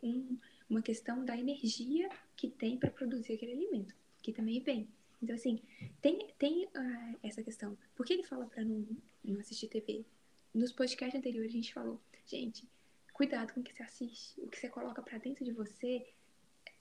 um, 0.03 0.37
uma 0.69 0.81
questão 0.81 1.25
da 1.25 1.37
energia 1.37 2.09
que 2.35 2.49
tem 2.49 2.77
para 2.77 2.91
produzir 2.91 3.33
aquele 3.33 3.53
alimento, 3.53 3.95
que 4.21 4.31
também 4.31 4.61
vem. 4.61 4.87
Então, 5.21 5.35
assim, 5.35 5.61
tem, 6.01 6.27
tem 6.37 6.65
uh, 6.65 7.19
essa 7.23 7.41
questão. 7.41 7.77
Por 7.95 8.05
que 8.05 8.13
ele 8.13 8.23
fala 8.23 8.45
para 8.45 8.63
não, 8.63 8.85
não 9.23 9.39
assistir 9.39 9.67
TV? 9.67 10.05
Nos 10.53 10.71
podcasts 10.71 11.17
anteriores 11.17 11.51
a 11.51 11.55
gente 11.55 11.73
falou, 11.73 11.99
gente, 12.25 12.69
cuidado 13.11 13.53
com 13.53 13.61
o 13.61 13.63
que 13.63 13.73
você 13.73 13.83
assiste, 13.83 14.39
o 14.41 14.47
que 14.47 14.57
você 14.57 14.69
coloca 14.69 15.01
para 15.01 15.17
dentro 15.17 15.43
de 15.43 15.51
você 15.51 16.05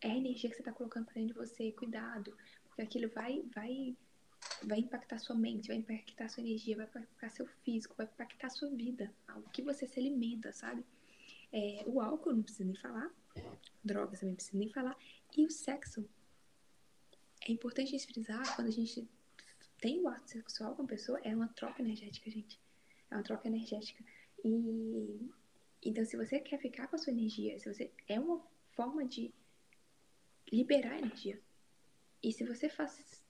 é 0.00 0.10
a 0.10 0.16
energia 0.16 0.50
que 0.50 0.56
você 0.56 0.62
tá 0.62 0.72
colocando 0.72 1.06
para 1.06 1.14
dentro 1.14 1.28
de 1.28 1.40
você, 1.40 1.72
cuidado, 1.72 2.36
aquilo 2.82 3.08
vai 3.10 3.42
vai 3.54 3.96
vai 4.62 4.78
impactar 4.78 5.18
sua 5.18 5.34
mente, 5.34 5.68
vai 5.68 5.76
impactar 5.78 6.28
sua 6.28 6.42
energia, 6.42 6.76
vai 6.76 6.86
impactar 6.86 7.30
seu 7.30 7.46
físico, 7.64 7.94
vai 7.96 8.06
impactar 8.06 8.50
sua 8.50 8.68
vida, 8.70 9.12
o 9.36 9.50
que 9.50 9.62
você 9.62 9.86
se 9.86 9.98
alimenta, 9.98 10.52
sabe? 10.52 10.84
É, 11.52 11.82
o 11.86 12.00
álcool 12.00 12.34
não 12.34 12.42
precisa 12.42 12.64
nem 12.64 12.74
falar, 12.74 13.10
drogas 13.82 14.20
também 14.20 14.32
não 14.32 14.36
precisa 14.36 14.58
nem 14.58 14.68
falar, 14.70 14.96
e 15.36 15.46
o 15.46 15.50
sexo. 15.50 16.08
É 17.46 17.52
importante 17.52 17.88
a 17.88 17.90
gente 17.92 18.06
frisar 18.06 18.56
quando 18.56 18.68
a 18.68 18.72
gente 18.72 19.06
tem 19.80 20.00
o 20.00 20.08
ato 20.08 20.30
sexual 20.30 20.74
com 20.74 20.82
a 20.82 20.86
pessoa, 20.86 21.20
é 21.22 21.34
uma 21.34 21.48
troca 21.48 21.82
energética, 21.82 22.30
gente. 22.30 22.58
É 23.10 23.14
uma 23.14 23.22
troca 23.22 23.48
energética. 23.48 24.02
E 24.42 25.30
então, 25.84 26.04
se 26.04 26.16
você 26.16 26.40
quer 26.40 26.58
ficar 26.58 26.88
com 26.88 26.96
a 26.96 26.98
sua 26.98 27.12
energia, 27.12 27.58
se 27.58 27.72
você 27.72 27.90
é 28.08 28.18
uma 28.18 28.42
forma 28.72 29.04
de 29.04 29.32
liberar 30.50 30.98
energia. 30.98 31.38
E 32.24 32.32
se 32.32 32.42
você 32.42 32.70
faz 32.70 33.22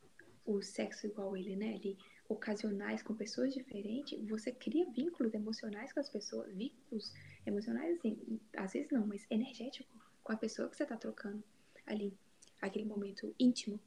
o 0.47 0.63
sexo 0.63 1.07
igual 1.09 1.37
ele, 1.37 1.57
né, 1.57 1.75
ali, 1.75 1.99
ocasionais 2.29 3.03
com 3.03 3.13
pessoas 3.13 3.53
diferentes, 3.53 4.23
você 4.29 4.53
cria 4.53 4.89
vínculos 4.91 5.35
emocionais 5.35 5.93
com 5.93 5.99
as 5.99 6.09
pessoas, 6.09 6.55
vínculos 6.55 7.13
emocionais 7.45 7.99
assim, 7.99 8.41
às 8.57 8.73
vezes 8.73 8.93
não, 8.93 9.05
mas 9.05 9.27
energético 9.29 9.93
com 10.23 10.33
a 10.33 10.37
pessoa 10.37 10.69
que 10.69 10.77
você 10.77 10.87
tá 10.87 10.97
trocando 10.97 11.43
ali, 11.85 12.17
aquele 12.63 12.85
momento 12.85 13.35
íntimo. 13.39 13.81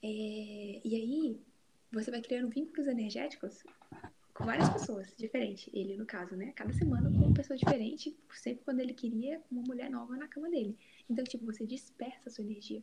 É, 0.00 0.80
e 0.84 0.94
aí, 0.94 1.40
você 1.90 2.10
vai 2.10 2.22
criando 2.22 2.48
vínculos 2.50 2.86
energéticos 2.86 3.64
com 4.32 4.44
várias 4.44 4.68
pessoas 4.68 5.12
diferentes. 5.16 5.68
Ele, 5.72 5.96
no 5.96 6.06
caso, 6.06 6.36
né? 6.36 6.52
Cada 6.52 6.72
semana 6.72 7.10
com 7.10 7.18
uma 7.18 7.34
pessoa 7.34 7.56
diferente, 7.56 8.16
sempre 8.32 8.64
quando 8.64 8.80
ele 8.80 8.94
queria 8.94 9.42
uma 9.50 9.62
mulher 9.62 9.90
nova 9.90 10.16
na 10.16 10.28
cama 10.28 10.50
dele. 10.50 10.76
Então, 11.10 11.24
tipo, 11.24 11.44
você 11.44 11.66
dispersa 11.66 12.28
a 12.28 12.32
sua 12.32 12.44
energia 12.44 12.82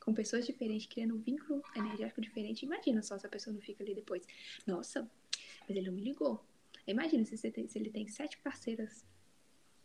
com 0.00 0.14
pessoas 0.14 0.46
diferentes, 0.46 0.86
criando 0.86 1.14
um 1.14 1.20
vínculo 1.20 1.62
energético 1.76 2.20
diferente. 2.20 2.64
Imagina 2.64 3.02
só 3.02 3.18
se 3.18 3.26
a 3.26 3.28
pessoa 3.28 3.52
não 3.54 3.60
fica 3.60 3.82
ali 3.84 3.94
depois. 3.94 4.26
Nossa, 4.66 5.08
mas 5.60 5.70
ele 5.70 5.82
não 5.82 5.92
me 5.92 6.00
ligou. 6.00 6.44
Imagina 6.86 7.24
se, 7.24 7.50
tem, 7.50 7.68
se 7.68 7.78
ele 7.78 7.90
tem 7.90 8.08
sete 8.08 8.38
parceiras 8.38 9.06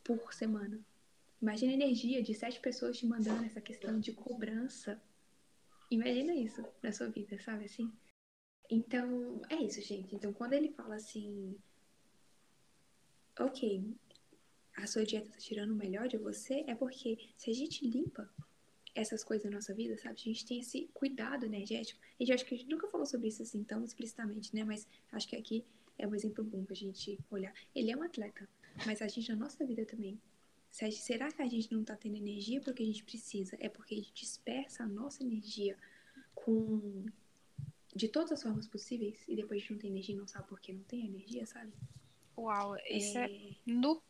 por 0.03 0.33
semana. 0.33 0.79
Imagina 1.41 1.73
a 1.73 1.75
energia 1.75 2.23
de 2.23 2.33
sete 2.33 2.59
pessoas 2.59 2.97
te 2.97 3.05
mandando 3.05 3.43
essa 3.45 3.61
questão 3.61 3.99
de 3.99 4.13
cobrança. 4.13 5.01
Imagina 5.91 6.33
isso 6.33 6.65
na 6.81 6.91
sua 6.91 7.09
vida, 7.09 7.37
sabe 7.39 7.65
assim? 7.65 7.91
Então, 8.69 9.41
é 9.49 9.55
isso, 9.55 9.81
gente. 9.81 10.15
Então, 10.15 10.33
quando 10.33 10.53
ele 10.53 10.69
fala 10.69 10.95
assim, 10.95 11.55
ok, 13.39 13.93
a 14.77 14.87
sua 14.87 15.05
dieta 15.05 15.29
tá 15.29 15.37
tirando 15.37 15.71
o 15.71 15.75
melhor 15.75 16.07
de 16.07 16.17
você, 16.17 16.63
é 16.67 16.73
porque 16.73 17.17
se 17.37 17.51
a 17.51 17.53
gente 17.53 17.87
limpa 17.87 18.27
essas 18.95 19.23
coisas 19.23 19.45
na 19.45 19.57
nossa 19.57 19.73
vida, 19.73 19.97
sabe? 19.97 20.15
A 20.15 20.23
gente 20.23 20.45
tem 20.45 20.59
esse 20.59 20.89
cuidado 20.93 21.45
energético. 21.45 21.99
E 22.17 22.29
eu 22.29 22.33
acho 22.33 22.45
que 22.45 22.55
a 22.55 22.57
gente 22.57 22.69
nunca 22.69 22.87
falou 22.87 23.05
sobre 23.05 23.27
isso 23.27 23.43
assim 23.43 23.63
tão 23.63 23.83
explicitamente, 23.83 24.55
né? 24.55 24.63
Mas 24.63 24.87
acho 25.11 25.27
que 25.27 25.35
aqui 25.35 25.65
é 25.97 26.07
um 26.07 26.15
exemplo 26.15 26.43
bom 26.43 26.63
pra 26.63 26.73
gente 26.73 27.19
olhar. 27.29 27.53
Ele 27.75 27.91
é 27.91 27.97
um 27.97 28.01
atleta, 28.01 28.47
mas 28.85 29.01
a 29.01 29.07
gente 29.07 29.29
na 29.29 29.35
nossa 29.35 29.63
vida 29.65 29.85
também. 29.85 30.19
Será 30.71 31.31
que 31.31 31.41
a 31.41 31.47
gente 31.47 31.71
não 31.71 31.83
tá 31.83 31.95
tendo 31.95 32.17
energia 32.17 32.59
porque 32.61 32.83
a 32.83 32.85
gente 32.85 33.03
precisa? 33.03 33.55
É 33.59 33.69
porque 33.69 33.93
a 33.93 33.97
gente 33.97 34.13
dispersa 34.13 34.83
a 34.83 34.87
nossa 34.87 35.23
energia 35.23 35.77
com 36.33 37.05
de 37.95 38.09
todas 38.09 38.33
as 38.33 38.43
formas 38.43 38.67
possíveis 38.67 39.23
e 39.25 39.37
depois 39.37 39.57
a 39.57 39.61
gente 39.61 39.71
não 39.71 39.79
tem 39.79 39.89
energia 39.89 40.15
e 40.15 40.17
não 40.17 40.27
sabe 40.27 40.47
por 40.49 40.59
que 40.59 40.73
não 40.73 40.83
tem 40.83 41.05
energia, 41.05 41.45
sabe? 41.45 41.71
Uau, 42.37 42.75
isso 42.89 43.17
é, 43.17 43.31
é 43.31 43.55
no 43.65 44.01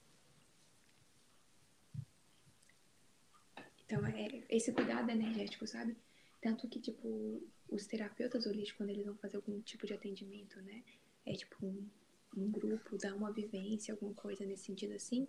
Então, 3.85 4.05
é 4.05 4.43
esse 4.49 4.71
cuidado 4.71 5.09
energético, 5.09 5.67
sabe? 5.67 5.95
Tanto 6.41 6.67
que, 6.67 6.79
tipo, 6.79 7.41
os 7.69 7.85
terapeutas 7.85 8.45
holísticos, 8.45 8.77
quando 8.77 8.89
eles 8.89 9.05
vão 9.05 9.15
fazer 9.17 9.37
algum 9.37 9.59
tipo 9.61 9.85
de 9.85 9.93
atendimento, 9.93 10.59
né? 10.61 10.83
É 11.25 11.33
tipo 11.33 11.65
um, 11.65 11.87
um 12.35 12.51
grupo, 12.51 12.97
dar 12.97 13.15
uma 13.15 13.31
vivência, 13.31 13.93
alguma 13.93 14.13
coisa 14.13 14.45
nesse 14.45 14.65
sentido 14.65 14.93
assim. 14.93 15.27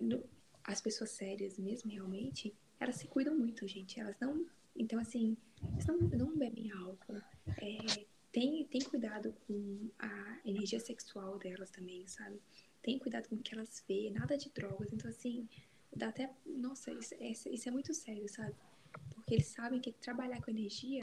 No, 0.00 0.22
as 0.64 0.80
pessoas 0.80 1.10
sérias 1.10 1.58
mesmo, 1.58 1.90
realmente, 1.90 2.54
elas 2.80 2.96
se 2.96 3.06
cuidam 3.06 3.36
muito, 3.36 3.66
gente. 3.66 4.00
Elas 4.00 4.16
não. 4.20 4.46
Então, 4.76 4.98
assim, 4.98 5.36
elas 5.62 5.86
não, 5.86 5.98
não 5.98 6.36
bebem 6.36 6.70
álcool. 6.72 7.20
É, 7.58 8.04
tem, 8.32 8.64
tem 8.64 8.80
cuidado 8.82 9.34
com 9.46 9.88
a 9.98 10.40
energia 10.44 10.80
sexual 10.80 11.38
delas 11.38 11.70
também, 11.70 12.06
sabe? 12.08 12.40
Tem 12.82 12.98
cuidado 12.98 13.28
com 13.28 13.36
o 13.36 13.42
que 13.42 13.54
elas 13.54 13.84
vê, 13.88 14.10
nada 14.10 14.36
de 14.36 14.50
drogas. 14.50 14.92
Então, 14.92 15.08
assim, 15.08 15.48
dá 15.96 16.08
até. 16.08 16.30
Nossa, 16.46 16.90
isso, 16.92 17.14
isso, 17.48 17.68
é 17.68 17.72
muito 17.72 17.92
sério, 17.94 18.28
sabe? 18.28 18.54
Porque 19.14 19.34
eles 19.34 19.46
sabem 19.46 19.80
que 19.80 19.92
trabalhar 19.92 20.40
com 20.42 20.50
energia. 20.50 21.00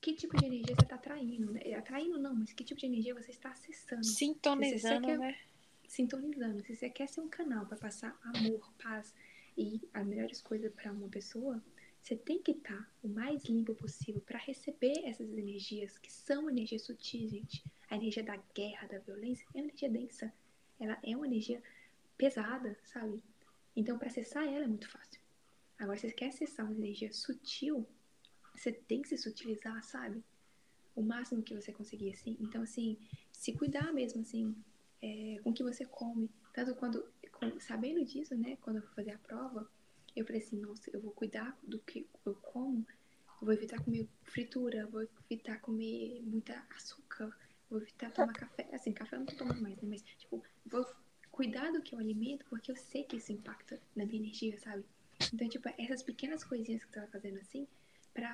Que 0.00 0.14
tipo 0.14 0.36
de 0.36 0.46
energia 0.46 0.74
você 0.74 0.84
está 0.84 0.94
atraindo? 0.94 1.52
Né? 1.52 1.74
Atraindo 1.74 2.18
não, 2.18 2.34
mas 2.34 2.52
que 2.52 2.64
tipo 2.64 2.80
de 2.80 2.86
energia 2.86 3.14
você 3.14 3.30
está 3.30 3.50
acessando? 3.50 4.04
Sintonizando, 4.04 5.06
quer, 5.06 5.18
né? 5.18 5.38
Sintonizando. 5.86 6.64
Se 6.64 6.76
você 6.76 6.88
quer 6.88 7.08
ser 7.08 7.20
um 7.20 7.28
canal 7.28 7.66
para 7.66 7.76
passar 7.76 8.18
amor, 8.22 8.72
paz 8.82 9.14
e 9.56 9.80
as 9.92 10.06
melhores 10.06 10.40
coisas 10.40 10.72
para 10.72 10.92
uma 10.92 11.08
pessoa, 11.08 11.62
você 12.00 12.16
tem 12.16 12.40
que 12.40 12.52
estar 12.52 12.76
tá 12.76 12.90
o 13.02 13.08
mais 13.08 13.44
limpo 13.44 13.74
possível 13.74 14.20
para 14.22 14.38
receber 14.38 15.04
essas 15.04 15.28
energias 15.30 15.98
que 15.98 16.10
são 16.10 16.48
energias 16.48 16.82
sutis, 16.82 17.30
gente. 17.30 17.62
A 17.90 17.96
energia 17.96 18.22
da 18.22 18.38
guerra, 18.54 18.86
da 18.86 18.98
violência 18.98 19.44
é 19.54 19.58
uma 19.58 19.64
energia 19.64 19.90
densa. 19.90 20.32
Ela 20.80 20.98
é 21.02 21.16
uma 21.16 21.26
energia 21.26 21.62
pesada, 22.18 22.76
sabe? 22.84 23.22
Então, 23.74 23.96
para 23.96 24.08
acessar 24.08 24.44
ela 24.44 24.64
é 24.64 24.66
muito 24.66 24.90
fácil. 24.90 25.20
Agora, 25.78 25.96
se 25.96 26.08
você 26.08 26.14
quer 26.14 26.28
acessar 26.28 26.66
uma 26.66 26.74
energia 26.74 27.12
sutil, 27.12 27.88
você 28.54 28.72
tem 28.72 29.00
que 29.00 29.08
se 29.08 29.16
sutilizar, 29.16 29.82
sabe? 29.84 30.22
O 30.96 31.02
máximo 31.02 31.42
que 31.42 31.54
você 31.54 31.72
conseguir, 31.72 32.10
assim. 32.10 32.36
Então, 32.40 32.62
assim, 32.62 32.98
se 33.32 33.52
cuidar 33.52 33.92
mesmo, 33.92 34.20
assim, 34.20 34.54
é, 35.00 35.38
com 35.44 35.50
o 35.50 35.54
que 35.54 35.62
você 35.62 35.86
come. 35.86 36.28
Tanto 36.52 36.74
quando, 36.74 37.08
com, 37.30 37.60
sabendo 37.60 38.04
disso, 38.04 38.34
né, 38.36 38.58
quando 38.60 38.76
eu 38.76 38.82
fui 38.82 38.94
fazer 38.96 39.12
a 39.12 39.18
prova, 39.18 39.70
eu 40.16 40.26
falei 40.26 40.42
assim, 40.42 40.58
nossa, 40.58 40.90
eu 40.92 41.00
vou 41.00 41.12
cuidar 41.12 41.56
do 41.62 41.78
que 41.78 42.08
eu 42.26 42.34
como, 42.34 42.84
eu 43.40 43.46
vou 43.46 43.52
evitar 43.52 43.80
comer 43.84 44.08
fritura, 44.24 44.88
vou 44.88 45.06
evitar 45.30 45.60
comer 45.60 46.20
muita 46.24 46.66
açúcar, 46.74 47.32
vou 47.70 47.80
evitar 47.80 48.10
tomar 48.10 48.32
café. 48.32 48.68
Assim, 48.72 48.92
café 48.92 49.14
eu 49.14 49.20
não 49.20 49.26
tô 49.26 49.36
tomando 49.36 49.62
mais, 49.62 49.76
né? 49.76 49.88
Mas, 49.88 50.02
tipo, 50.02 50.42
vou 50.66 50.84
cuidar 51.38 51.70
do 51.70 51.80
que 51.80 51.94
eu 51.94 52.00
alimento, 52.00 52.44
porque 52.50 52.72
eu 52.72 52.74
sei 52.74 53.04
que 53.04 53.14
isso 53.14 53.30
impacta 53.30 53.80
na 53.94 54.04
minha 54.04 54.22
energia, 54.22 54.58
sabe? 54.58 54.84
Então, 55.32 55.48
tipo, 55.48 55.68
essas 55.78 56.02
pequenas 56.02 56.42
coisinhas 56.42 56.84
que 56.84 56.90
você 56.90 56.98
vai 56.98 57.08
fazendo 57.10 57.38
assim, 57.38 57.64
pra 58.12 58.28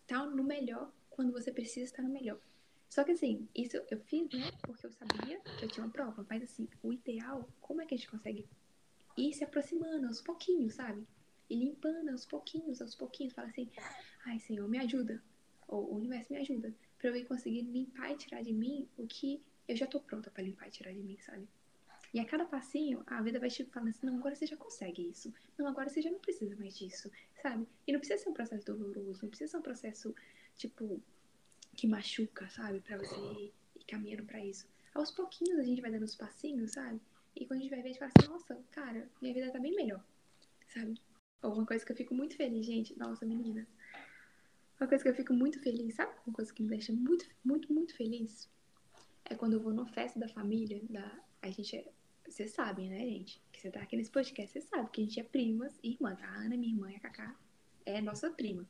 estar 0.00 0.20
tá 0.20 0.26
no 0.26 0.42
melhor 0.42 0.90
quando 1.10 1.32
você 1.32 1.52
precisa 1.52 1.84
estar 1.84 2.02
no 2.02 2.08
melhor. 2.08 2.40
Só 2.88 3.04
que 3.04 3.12
assim, 3.12 3.46
isso 3.54 3.76
eu 3.90 4.00
fiz, 4.00 4.26
né? 4.32 4.50
Porque 4.62 4.86
eu 4.86 4.90
sabia 4.90 5.38
que 5.58 5.66
eu 5.66 5.68
tinha 5.68 5.84
uma 5.84 5.92
prova. 5.92 6.24
Mas 6.30 6.44
assim, 6.44 6.66
o 6.82 6.94
ideal, 6.94 7.46
como 7.60 7.82
é 7.82 7.84
que 7.84 7.94
a 7.94 7.98
gente 7.98 8.08
consegue 8.08 8.48
ir 9.14 9.34
se 9.34 9.44
aproximando 9.44 10.06
aos 10.06 10.22
pouquinhos, 10.22 10.76
sabe? 10.76 11.06
E 11.50 11.56
limpando 11.56 12.08
aos 12.08 12.24
pouquinhos, 12.24 12.80
aos 12.80 12.94
pouquinhos. 12.94 13.34
Fala 13.34 13.48
assim, 13.48 13.68
ai 14.24 14.40
Senhor, 14.40 14.66
me 14.66 14.78
ajuda. 14.78 15.22
Ou 15.66 15.92
o 15.92 15.96
universo 15.96 16.32
me 16.32 16.38
ajuda. 16.38 16.74
Pra 16.96 17.10
eu 17.10 17.16
ir 17.16 17.26
conseguir 17.26 17.60
limpar 17.60 18.12
e 18.12 18.16
tirar 18.16 18.42
de 18.42 18.54
mim 18.54 18.88
o 18.96 19.06
que 19.06 19.42
eu 19.68 19.76
já 19.76 19.86
tô 19.86 20.00
pronta 20.00 20.30
para 20.30 20.42
limpar 20.42 20.68
e 20.68 20.70
tirar 20.70 20.94
de 20.94 21.02
mim, 21.02 21.18
sabe? 21.18 21.46
E 22.12 22.20
a 22.20 22.24
cada 22.24 22.44
passinho, 22.44 23.02
a 23.06 23.20
vida 23.20 23.38
vai 23.38 23.50
te 23.50 23.64
falando 23.66 23.90
assim, 23.90 24.06
não, 24.06 24.16
agora 24.16 24.34
você 24.34 24.46
já 24.46 24.56
consegue 24.56 25.08
isso. 25.08 25.32
Não, 25.58 25.66
agora 25.66 25.88
você 25.88 26.00
já 26.00 26.10
não 26.10 26.18
precisa 26.18 26.56
mais 26.56 26.76
disso, 26.76 27.10
sabe? 27.42 27.66
E 27.86 27.92
não 27.92 27.98
precisa 27.98 28.22
ser 28.22 28.30
um 28.30 28.34
processo 28.34 28.64
doloroso, 28.64 29.22
não 29.22 29.28
precisa 29.28 29.50
ser 29.50 29.56
um 29.58 29.62
processo, 29.62 30.14
tipo, 30.56 31.02
que 31.76 31.86
machuca, 31.86 32.48
sabe? 32.48 32.80
Pra 32.80 32.96
você 32.96 33.14
ir 33.14 33.52
caminhando 33.86 34.24
para 34.24 34.44
isso. 34.44 34.66
Aos 34.94 35.10
pouquinhos 35.10 35.58
a 35.58 35.62
gente 35.62 35.80
vai 35.80 35.90
dando 35.90 36.04
os 36.04 36.16
passinhos, 36.16 36.72
sabe? 36.72 37.00
E 37.36 37.46
quando 37.46 37.60
a 37.60 37.62
gente 37.62 37.70
vai 37.70 37.82
ver, 37.82 37.90
a 37.90 37.92
gente 37.92 37.98
fala 37.98 38.12
assim, 38.16 38.28
nossa, 38.28 38.64
cara, 38.70 39.08
minha 39.20 39.34
vida 39.34 39.52
tá 39.52 39.58
bem 39.58 39.74
melhor, 39.74 40.02
sabe? 40.66 41.00
Ou 41.42 41.52
uma 41.52 41.66
coisa 41.66 41.84
que 41.84 41.92
eu 41.92 41.96
fico 41.96 42.14
muito 42.14 42.36
feliz, 42.36 42.66
gente, 42.66 42.98
nossa, 42.98 43.24
meninas. 43.24 43.66
Uma 44.80 44.88
coisa 44.88 45.04
que 45.04 45.10
eu 45.10 45.14
fico 45.14 45.32
muito 45.32 45.60
feliz, 45.60 45.94
sabe? 45.94 46.12
Uma 46.26 46.34
coisa 46.34 46.52
que 46.52 46.62
me 46.62 46.68
deixa 46.68 46.92
muito, 46.92 47.26
muito, 47.44 47.72
muito 47.72 47.94
feliz 47.94 48.50
é 49.24 49.34
quando 49.34 49.52
eu 49.52 49.60
vou 49.60 49.72
numa 49.72 49.86
festa 49.86 50.18
da 50.18 50.28
família, 50.28 50.80
da, 50.88 51.20
a 51.42 51.50
gente 51.50 51.76
é 51.76 51.86
vocês 52.30 52.50
sabem, 52.52 52.88
né, 52.88 53.00
gente? 53.00 53.42
Que 53.52 53.60
você 53.60 53.70
tá 53.70 53.80
aqui 53.80 53.96
nesse 53.96 54.10
podcast, 54.10 54.52
você 54.52 54.60
sabe 54.60 54.90
que 54.90 55.00
a 55.00 55.04
gente 55.04 55.20
é 55.20 55.22
primas 55.22 55.78
e 55.82 55.92
irmãs. 55.92 56.20
A 56.22 56.26
Ana, 56.26 56.56
minha 56.56 56.72
irmã, 56.72 56.90
e 56.90 56.96
a 56.96 57.00
Cacá 57.00 57.36
é 57.84 58.00
nossa 58.00 58.30
prima. 58.30 58.68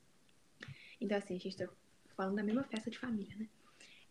Então, 1.00 1.16
assim, 1.18 1.36
a 1.36 1.38
gente 1.38 1.56
tá 1.56 1.68
falando 2.16 2.36
da 2.36 2.42
mesma 2.42 2.64
festa 2.64 2.90
de 2.90 2.98
família, 2.98 3.36
né? 3.36 3.48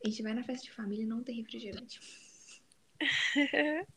A 0.03 0.09
gente 0.09 0.21
vai 0.21 0.33
na 0.33 0.43
festa 0.43 0.65
de 0.65 0.71
família 0.71 1.03
e 1.03 1.07
não 1.07 1.23
tem 1.23 1.37
refrigerante. 1.37 1.99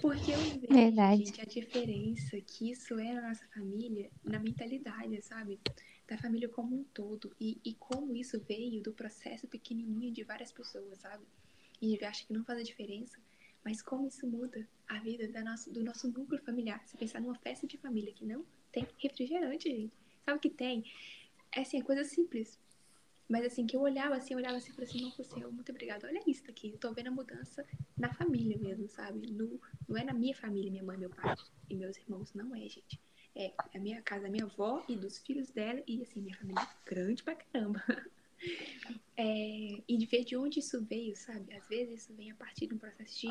Porque 0.00 0.32
eu 0.32 0.38
vejo, 0.38 0.66
Verdade. 0.68 1.26
gente, 1.26 1.40
a 1.40 1.44
diferença 1.44 2.40
que 2.40 2.70
isso 2.70 2.98
é 2.98 3.12
na 3.12 3.28
nossa 3.28 3.46
família, 3.48 4.10
na 4.24 4.38
mentalidade, 4.38 5.20
sabe? 5.22 5.60
Da 6.06 6.16
família 6.16 6.48
como 6.48 6.76
um 6.76 6.84
todo. 6.84 7.34
E, 7.40 7.60
e 7.64 7.74
como 7.74 8.14
isso 8.14 8.40
veio 8.40 8.82
do 8.82 8.92
processo 8.92 9.46
pequenininho 9.46 10.12
de 10.12 10.22
várias 10.22 10.52
pessoas, 10.52 10.98
sabe? 10.98 11.24
E 11.80 11.86
a 11.86 11.90
gente 11.90 12.04
acha 12.04 12.26
que 12.26 12.32
não 12.32 12.44
faz 12.44 12.60
a 12.60 12.62
diferença. 12.62 13.18
Mas 13.64 13.82
como 13.82 14.06
isso 14.08 14.26
muda 14.26 14.66
a 14.88 14.98
vida 15.00 15.28
da 15.28 15.42
do 15.68 15.84
nosso 15.84 16.08
núcleo 16.10 16.42
familiar? 16.42 16.82
Se 16.86 16.96
pensar 16.96 17.20
numa 17.20 17.34
festa 17.36 17.66
de 17.66 17.76
família 17.76 18.12
que 18.12 18.24
não 18.24 18.44
tem 18.72 18.86
refrigerante, 18.98 19.68
gente. 19.68 19.92
Sabe 20.24 20.38
o 20.38 20.40
que 20.40 20.50
tem? 20.50 20.84
É 21.52 21.60
assim, 21.60 21.78
é 21.78 21.82
coisa 21.82 22.04
simples. 22.04 22.58
Mas 23.28 23.44
assim, 23.44 23.66
que 23.66 23.76
eu 23.76 23.82
olhava 23.82 24.16
assim, 24.16 24.32
eu 24.32 24.38
olhava 24.38 24.56
assim 24.56 24.72
falei 24.72 24.88
assim, 24.88 25.02
nossa 25.02 25.22
Senhor, 25.22 25.52
muito 25.52 25.70
obrigada. 25.70 26.06
Olha 26.06 26.22
isso 26.26 26.44
aqui. 26.50 26.70
Eu 26.72 26.78
tô 26.78 26.92
vendo 26.94 27.08
a 27.08 27.10
mudança 27.10 27.64
na 27.96 28.12
família 28.12 28.56
mesmo, 28.58 28.88
sabe? 28.88 29.30
No, 29.30 29.60
não 29.86 29.96
é 29.98 30.04
na 30.04 30.14
minha 30.14 30.34
família, 30.34 30.70
minha 30.70 30.82
mãe, 30.82 30.96
meu 30.96 31.10
pai 31.10 31.34
e 31.68 31.74
meus 31.74 31.96
irmãos. 31.98 32.32
Não 32.32 32.54
é, 32.54 32.60
gente. 32.60 32.98
É 33.36 33.52
a 33.74 33.78
minha 33.78 34.00
casa, 34.00 34.26
a 34.26 34.30
minha 34.30 34.44
avó 34.44 34.82
e 34.88 34.96
dos 34.96 35.18
filhos 35.18 35.50
dela. 35.50 35.82
E 35.86 36.00
assim, 36.02 36.22
minha 36.22 36.36
família 36.36 36.62
é 36.62 36.90
grande 36.90 37.22
pra 37.22 37.34
caramba. 37.34 37.82
É, 39.16 39.82
e 39.88 39.96
de 39.96 40.06
ver 40.06 40.24
de 40.24 40.36
onde 40.36 40.60
isso 40.60 40.84
veio, 40.84 41.16
sabe? 41.16 41.52
Às 41.54 41.66
vezes 41.68 42.02
isso 42.02 42.14
vem 42.14 42.30
a 42.30 42.34
partir 42.34 42.66
de 42.66 42.74
um 42.74 42.78
processo 42.78 43.20
de 43.20 43.28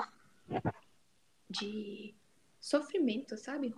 de 1.50 2.14
sofrimento, 2.60 3.38
sabe? 3.38 3.74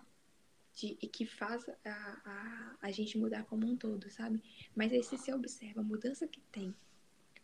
De, 0.73 0.97
e 1.01 1.07
que 1.07 1.25
faz 1.25 1.67
a, 1.85 1.89
a, 2.25 2.77
a 2.81 2.91
gente 2.91 3.17
mudar 3.17 3.43
como 3.45 3.67
um 3.67 3.75
todo, 3.75 4.09
sabe? 4.09 4.41
Mas 4.75 4.91
aí 4.91 5.03
se 5.03 5.17
você 5.17 5.33
observa 5.33 5.81
a 5.81 5.83
mudança 5.83 6.27
que 6.27 6.41
tem 6.51 6.73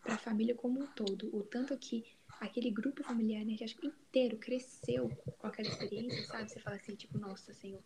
para 0.02 0.14
a 0.14 0.18
família 0.18 0.54
como 0.54 0.80
um 0.80 0.86
todo, 0.86 1.34
o 1.34 1.42
tanto 1.42 1.76
que 1.76 2.04
aquele 2.40 2.70
grupo 2.70 3.02
familiar 3.02 3.42
energético 3.42 3.86
inteiro 3.86 4.36
cresceu 4.38 5.10
com 5.38 5.46
aquela 5.46 5.68
experiência, 5.68 6.24
sabe? 6.26 6.50
Você 6.50 6.60
fala 6.60 6.76
assim, 6.76 6.94
tipo, 6.94 7.18
nossa, 7.18 7.52
Senhor, 7.52 7.82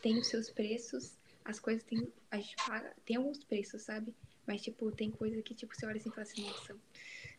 tem 0.00 0.18
os 0.18 0.26
seus 0.28 0.50
preços, 0.50 1.16
as 1.44 1.58
coisas 1.58 1.82
tem, 1.84 2.12
a 2.30 2.36
gente 2.36 2.56
paga, 2.66 2.94
tem 3.04 3.16
alguns 3.16 3.42
preços, 3.44 3.82
sabe? 3.82 4.14
Mas, 4.48 4.62
tipo, 4.62 4.90
tem 4.90 5.10
coisa 5.10 5.42
que, 5.42 5.54
tipo, 5.54 5.74
você 5.74 5.84
olha 5.84 5.98
assim 5.98 6.08
e 6.08 6.12
fala 6.12 6.22
assim, 6.22 6.42
nossa, 6.42 6.74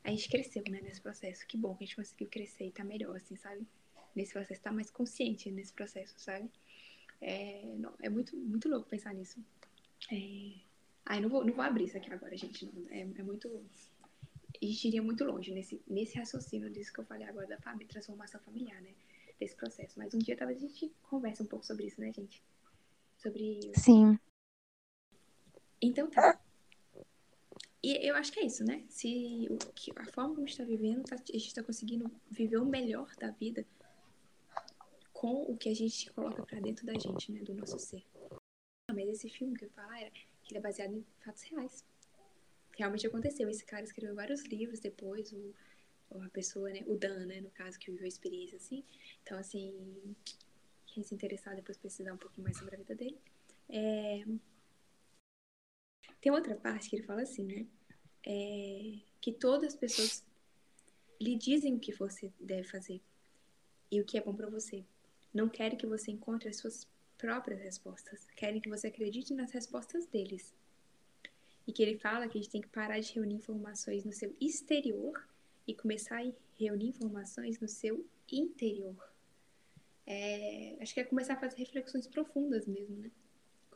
a 0.03 0.11
gente 0.11 0.29
cresceu, 0.29 0.63
né, 0.69 0.79
nesse 0.79 1.01
processo. 1.01 1.45
Que 1.47 1.57
bom 1.57 1.75
que 1.75 1.83
a 1.83 1.87
gente 1.87 1.95
conseguiu 1.95 2.27
crescer 2.27 2.67
e 2.67 2.71
tá 2.71 2.83
melhor, 2.83 3.15
assim, 3.17 3.35
sabe? 3.35 3.67
Nesse 4.15 4.31
processo, 4.31 4.61
tá 4.61 4.71
mais 4.71 4.91
consciente 4.91 5.49
nesse 5.49 5.73
processo, 5.73 6.13
sabe? 6.19 6.47
É, 7.19 7.65
não, 7.79 7.91
é 7.99 8.09
muito, 8.09 8.37
muito 8.37 8.69
louco 8.69 8.87
pensar 8.87 9.11
nisso. 9.15 9.43
É... 10.11 10.51
Ai, 11.03 11.19
não 11.19 11.29
vou, 11.29 11.43
não 11.43 11.51
vou 11.51 11.65
abrir 11.65 11.85
isso 11.85 11.97
aqui 11.97 12.13
agora, 12.13 12.37
gente. 12.37 12.67
Não, 12.67 12.87
é, 12.91 12.99
é 12.99 13.23
muito. 13.23 13.49
A 14.61 14.65
gente 14.65 14.87
iria 14.87 15.01
muito 15.01 15.23
longe 15.23 15.51
nesse, 15.51 15.81
nesse 15.87 16.15
raciocínio 16.15 16.69
disso 16.69 16.93
que 16.93 16.99
eu 16.99 17.05
falei 17.05 17.27
agora 17.27 17.47
da 17.47 17.57
família, 17.57 17.87
transformação 17.87 18.39
familiar, 18.41 18.79
né? 18.83 18.93
Desse 19.39 19.55
processo. 19.55 19.97
Mas 19.97 20.13
um 20.13 20.19
dia 20.19 20.37
talvez 20.37 20.63
a 20.63 20.67
gente 20.67 20.93
converse 21.01 21.41
um 21.41 21.47
pouco 21.47 21.65
sobre 21.65 21.87
isso, 21.87 21.99
né, 21.99 22.13
gente? 22.13 22.43
Sobre. 23.17 23.71
Sim. 23.75 24.19
Então 25.81 26.07
tá. 26.07 26.39
E 27.81 28.07
eu 28.07 28.15
acho 28.15 28.31
que 28.31 28.39
é 28.39 28.45
isso, 28.45 28.63
né? 28.63 28.83
Se 28.89 29.47
o, 29.49 29.57
que, 29.73 29.91
a 29.95 30.05
forma 30.05 30.35
como 30.35 30.43
a 30.43 30.45
gente 30.45 30.51
está 30.51 30.65
vivendo, 30.65 31.03
tá, 31.03 31.15
a 31.15 31.17
gente 31.17 31.47
está 31.47 31.63
conseguindo 31.63 32.11
viver 32.29 32.57
o 32.57 32.65
melhor 32.65 33.09
da 33.17 33.31
vida 33.31 33.65
com 35.13 35.43
o 35.43 35.57
que 35.57 35.69
a 35.69 35.75
gente 35.75 36.11
coloca 36.11 36.45
para 36.45 36.59
dentro 36.59 36.85
da 36.85 36.93
gente, 36.93 37.31
né? 37.31 37.41
Do 37.41 37.53
nosso 37.53 37.79
ser. 37.79 38.05
Mas 38.93 39.07
esse 39.09 39.29
filme 39.29 39.55
que 39.57 39.65
eu 39.65 39.69
falar 39.69 40.01
era 40.01 40.11
que 40.11 40.51
ele 40.51 40.57
é 40.57 40.61
baseado 40.61 40.93
em 40.93 41.05
fatos 41.23 41.43
reais. 41.43 41.85
Realmente 42.77 43.07
aconteceu. 43.07 43.49
Esse 43.49 43.65
cara 43.65 43.83
escreveu 43.83 44.15
vários 44.15 44.43
livros 44.43 44.79
depois, 44.79 45.31
o, 45.31 45.53
a 46.21 46.29
pessoa, 46.29 46.69
né? 46.69 46.83
O 46.85 46.97
Dan, 46.97 47.25
né? 47.27 47.39
No 47.39 47.49
caso, 47.51 47.79
que 47.79 47.91
viveu 47.91 48.05
a 48.05 48.09
experiência 48.09 48.57
assim. 48.57 48.83
Então, 49.23 49.37
assim, 49.37 50.15
quem 50.85 51.03
se 51.03 51.13
interessar 51.13 51.55
depois 51.55 51.77
precisar 51.77 52.13
um 52.13 52.17
pouquinho 52.17 52.43
mais 52.43 52.57
sobre 52.57 52.75
a 52.75 52.77
vida 52.77 52.95
dele. 52.95 53.17
É... 53.69 54.25
Tem 56.21 56.31
outra 56.31 56.55
parte 56.55 56.89
que 56.89 56.97
ele 56.97 57.05
fala 57.05 57.21
assim, 57.21 57.43
né? 57.43 57.65
É... 58.25 58.99
Que 59.21 59.31
todas 59.31 59.73
as 59.73 59.79
pessoas 59.79 60.23
lhe 61.21 61.35
dizem 61.35 61.75
o 61.75 61.79
que 61.79 61.93
você 61.93 62.31
deve 62.39 62.63
fazer 62.63 63.01
e 63.91 63.99
o 63.99 64.05
que 64.05 64.17
é 64.17 64.21
bom 64.21 64.33
para 64.33 64.49
você. 64.49 64.85
Não 65.33 65.49
querem 65.49 65.77
que 65.77 65.85
você 65.85 66.11
encontre 66.11 66.49
as 66.49 66.57
suas 66.57 66.87
próprias 67.17 67.59
respostas. 67.61 68.27
Querem 68.35 68.61
que 68.61 68.69
você 68.69 68.87
acredite 68.87 69.33
nas 69.33 69.51
respostas 69.51 70.05
deles. 70.05 70.55
E 71.67 71.73
que 71.73 71.83
ele 71.83 71.97
fala 71.99 72.27
que 72.27 72.37
a 72.37 72.41
gente 72.41 72.51
tem 72.51 72.61
que 72.61 72.69
parar 72.69 72.99
de 72.99 73.13
reunir 73.13 73.35
informações 73.35 74.03
no 74.03 74.13
seu 74.13 74.35
exterior 74.39 75.27
e 75.67 75.75
começar 75.75 76.21
a 76.21 76.31
reunir 76.57 76.87
informações 76.87 77.59
no 77.59 77.67
seu 77.67 78.05
interior. 78.31 78.97
É, 80.05 80.77
acho 80.81 80.93
que 80.93 80.99
é 80.99 81.03
começar 81.03 81.33
a 81.33 81.39
fazer 81.39 81.57
reflexões 81.57 82.07
profundas 82.07 82.65
mesmo, 82.65 82.95
né? 82.95 83.11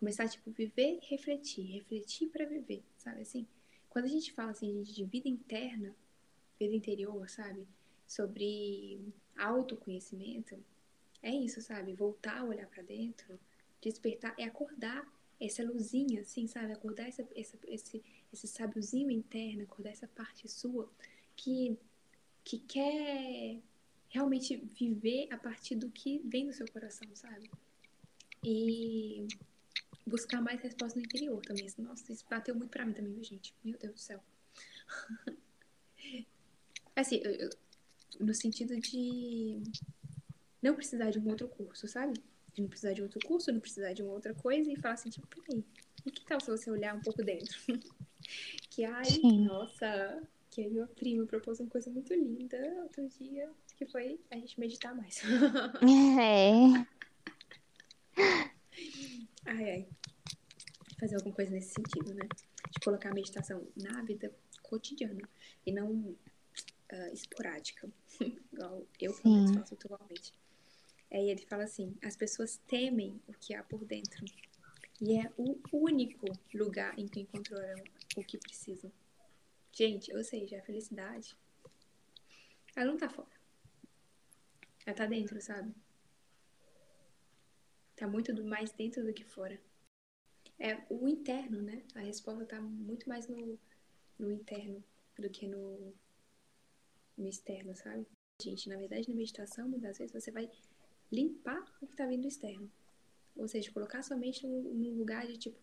Começar, 0.04 0.28
tipo, 0.28 0.51
viver 0.51 0.99
e 1.01 1.06
refletir. 1.12 1.64
Refletir 1.64 2.28
para 2.28 2.45
viver, 2.45 2.84
sabe 2.97 3.22
assim? 3.22 3.47
Quando 3.89 4.04
a 4.04 4.10
gente 4.10 4.34
fala, 4.34 4.51
assim, 4.51 4.70
gente, 4.70 4.93
de 4.93 5.06
vida 5.06 5.30
interna, 5.30 5.95
vida 6.60 6.76
interior, 6.76 7.30
sabe? 7.30 7.66
Sobre 8.06 8.99
autoconhecimento, 9.38 10.62
é 11.22 11.30
isso, 11.34 11.62
sabe? 11.62 11.93
Voltar 11.93 12.39
a 12.39 12.43
olhar 12.43 12.68
para 12.68 12.84
dentro, 12.84 13.39
despertar, 13.82 14.36
é 14.38 14.43
acordar 14.43 15.10
essa 15.39 15.64
luzinha, 15.64 16.20
assim, 16.20 16.47
sabe? 16.47 16.74
Acordar 16.74 17.08
essa, 17.08 17.26
essa, 17.34 17.58
esse, 17.66 18.04
esse 18.34 18.45
sábiozinho 18.45 19.10
interno, 19.10 19.64
acordar 19.64 19.91
essa 19.91 20.10
parte 20.10 20.49
sua 20.49 20.91
que, 21.34 21.78
que 22.43 22.60
quer 22.60 23.58
realmente 24.10 24.58
viver 24.58 25.30
a 25.32 25.38
partir 25.38 25.76
do 25.76 25.89
que 25.89 26.20
vem 26.26 26.45
do 26.45 26.51
seu 26.51 26.70
coração, 26.70 27.08
sabe? 27.16 27.49
E 28.43 29.26
buscar 30.06 30.41
mais 30.41 30.62
respostas 30.62 30.95
no 30.95 31.06
interior 31.06 31.41
também. 31.41 31.68
Nossa, 31.78 32.12
isso 32.12 32.26
bateu 32.30 32.56
muito 32.56 32.70
pra 32.70 32.86
mim 32.86 32.93
também, 32.93 33.14
viu, 33.14 33.24
gente? 33.24 33.54
Meu 33.64 33.78
Deus 33.78 33.93
do 33.93 33.99
céu. 33.99 34.24
assim, 36.95 37.22
eu, 37.24 37.32
eu, 37.32 37.49
no 38.20 38.34
sentido 38.34 38.80
de 38.80 39.62
não 40.62 40.76
precisar 40.76 41.10
de 41.10 41.20
um 41.20 41.28
outro 41.28 41.47
curso, 41.47 41.88
sabe? 41.88 42.14
De 42.54 42.62
não 42.62 42.70
precisar 42.70 42.93
de 42.93 43.01
outro 43.01 43.20
curso, 43.26 43.51
não 43.51 43.60
precisar 43.60 43.93
de 43.93 44.04
uma 44.04 44.14
outra 44.14 44.34
coisa 44.34 44.72
e 44.72 44.76
falar 44.76 44.93
assim, 44.93 45.10
tipo, 45.10 45.28
peraí, 45.28 45.64
e 46.06 46.12
que 46.12 46.26
tal 46.26 46.39
se 46.39 46.49
você 46.49 46.70
olhar 46.70 46.95
um 46.95 47.01
pouco 47.01 47.24
dentro? 47.24 47.58
que, 48.70 48.86
ai, 48.86 49.06
Sim. 49.06 49.45
nossa, 49.45 50.22
que 50.51 50.62
aí 50.62 50.70
meu 50.70 50.88
primo 50.88 51.26
propôs 51.26 51.60
uma 51.60 51.70
coisa 51.70 51.89
muito 51.89 52.14
linda 52.14 52.58
outro 52.84 53.08
dia, 53.08 53.49
que 53.76 53.86
foi 53.86 54.20
a 54.30 54.36
gente 54.36 54.60
meditar 54.60 54.95
mais. 54.95 55.22
é. 58.16 58.53
Ai, 59.45 59.71
ai. 59.71 59.87
Fazer 60.99 61.15
alguma 61.15 61.35
coisa 61.35 61.51
nesse 61.51 61.73
sentido, 61.73 62.13
né? 62.13 62.27
De 62.71 62.79
colocar 62.79 63.09
a 63.09 63.13
meditação 63.13 63.67
na 63.75 64.01
vida 64.03 64.33
cotidiana 64.61 65.27
e 65.65 65.71
não 65.71 65.91
uh, 65.91 67.13
esporádica, 67.13 67.89
igual 68.51 68.85
eu 68.99 69.13
pelo 69.13 69.35
menos 69.35 69.55
faço 69.55 69.73
atualmente. 69.73 70.33
Aí 71.11 71.29
ele 71.29 71.45
fala 71.45 71.63
assim: 71.63 71.95
as 72.01 72.15
pessoas 72.15 72.57
temem 72.67 73.21
o 73.27 73.33
que 73.33 73.53
há 73.53 73.63
por 73.63 73.83
dentro. 73.85 74.25
E 75.01 75.17
é 75.19 75.31
o 75.37 75.59
único 75.71 76.25
lugar 76.53 76.97
em 76.97 77.07
que 77.07 77.19
encontrarão 77.19 77.83
o 78.15 78.23
que 78.23 78.37
precisam. 78.37 78.91
Gente, 79.71 80.15
ou 80.15 80.23
seja, 80.23 80.59
a 80.59 80.61
felicidade, 80.61 81.35
ela 82.75 82.85
não 82.85 82.97
tá 82.97 83.09
fora. 83.09 83.27
Ela 84.85 84.95
tá 84.95 85.05
dentro, 85.05 85.41
sabe? 85.41 85.73
Tá 88.04 88.08
muito 88.10 88.36
mais 88.43 88.70
dentro 88.74 89.01
do 89.01 89.14
que 89.14 89.24
fora. 89.24 89.58
É 90.60 90.78
o 90.89 91.08
interno, 91.08 91.62
né? 91.62 91.84
A 91.95 92.01
resposta 92.01 92.45
tá 92.45 92.60
muito 92.60 93.08
mais 93.08 93.30
no, 93.30 93.58
no 94.20 94.30
interno 94.30 94.84
do 95.18 95.30
que 95.30 95.47
no, 95.47 95.93
no 97.18 97.26
externo, 97.26 97.74
sabe? 97.74 98.06
Gente, 98.41 98.68
na 98.68 98.76
verdade, 98.76 99.08
na 99.08 99.16
meditação, 99.16 99.70
muitas 99.70 99.97
vezes 99.99 100.12
você 100.12 100.32
vai 100.32 100.51
limpar 101.10 101.62
o 101.82 101.88
que 101.88 101.93
está 101.93 102.06
vindo 102.06 102.28
externo. 102.28 102.70
Ou 103.38 103.47
seja, 103.47 103.72
colocar 103.72 104.04
sua 104.04 104.18
mente 104.18 104.45
num, 104.45 104.97
lugar 104.97 105.26
de 105.26 105.38
tipo, 105.38 105.58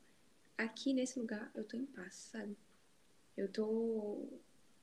aqui 0.57 0.95
nesse 0.95 1.19
lugar 1.19 1.53
eu 1.55 1.65
tô 1.65 1.77
em 1.77 1.85
paz, 1.85 2.15
sabe? 2.15 2.57
Eu 3.37 3.53
tô. 3.53 4.27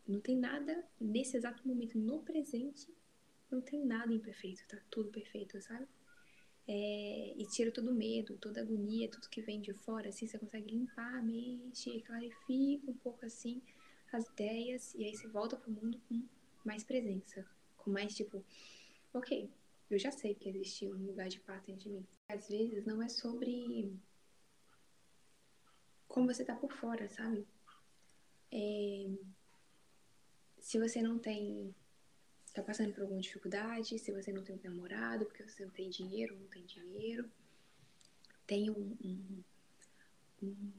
Não 0.08 0.22
tem 0.22 0.38
nada 0.38 0.88
nesse 1.02 1.36
exato 1.36 1.68
momento, 1.68 1.98
no 1.98 2.22
presente, 2.22 2.88
não 3.50 3.62
tem 3.62 3.84
nada 3.84 4.14
imperfeito, 4.14 4.62
tá 4.68 4.78
tudo 4.92 5.10
perfeito, 5.10 5.60
sabe? 5.60 5.88
É, 6.68 7.34
e 7.38 7.46
tira 7.46 7.72
todo 7.72 7.94
medo, 7.94 8.38
toda 8.38 8.62
agonia, 8.62 9.10
tudo 9.10 9.30
que 9.30 9.42
vem 9.42 9.62
de 9.62 9.74
fora, 9.74 10.10
assim, 10.10 10.28
você 10.28 10.38
consegue 10.38 10.70
limpar 10.70 11.16
a 11.16 11.22
mente, 11.22 12.02
clarifica 12.02 12.92
um 12.92 12.96
pouco 12.96 13.26
assim 13.26 13.62
as 14.12 14.28
ideias, 14.28 14.94
e 14.96 15.06
aí 15.06 15.16
você 15.16 15.28
volta 15.28 15.56
pro 15.58 15.72
mundo 15.72 16.00
com 16.08 16.24
mais 16.64 16.84
presença, 16.84 17.46
com 17.78 17.92
mais 17.92 18.16
tipo, 18.16 18.44
ok, 19.14 19.50
eu 19.90 19.98
já 19.98 20.12
sei 20.12 20.34
que 20.36 20.50
existe 20.50 20.88
um 20.88 21.06
lugar 21.06 21.30
de 21.30 21.40
paz 21.40 21.64
dentro 21.64 21.84
de 21.84 21.90
mim. 21.90 22.08
Às 22.30 22.50
vezes 22.50 22.86
não 22.86 23.02
é 23.02 23.10
sobre 23.10 23.94
como 26.08 26.28
você 26.28 26.44
tá 26.44 26.56
por 26.56 26.72
fora, 26.72 27.08
sabe? 27.10 27.46
É... 28.52 29.08
Se 30.60 30.80
você 30.80 31.02
não 31.02 31.18
tem. 31.20 31.74
Tá 32.58 32.64
passando 32.64 32.94
por 32.94 33.02
alguma 33.02 33.22
dificuldade, 33.22 34.00
se 34.00 34.12
você 34.12 34.32
não 34.32 34.44
tem 34.44 34.56
um 34.56 34.60
namorado, 34.64 35.26
porque 35.26 35.44
você 35.44 35.64
não 35.64 35.72
tem 35.72 35.90
dinheiro, 35.90 36.36
não 36.36 36.48
tem 36.48 36.66
dinheiro. 36.66 37.30
Tem 38.48 38.70
um, 38.70 38.98
um, 39.04 39.44
um 40.42 40.72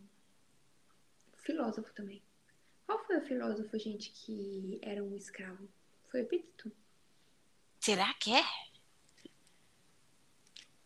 filósofo 1.37 1.93
também. 1.95 2.20
Qual 2.87 3.05
foi 3.05 3.18
o 3.18 3.26
filósofo, 3.26 3.79
gente, 3.79 4.11
que 4.11 4.79
era 4.83 5.05
um 5.05 5.16
escravo? 5.16 5.68
Foi 6.11 6.20
Epíteto. 6.20 6.72
Será 7.79 8.12
que 8.14 8.33
é? 8.33 8.43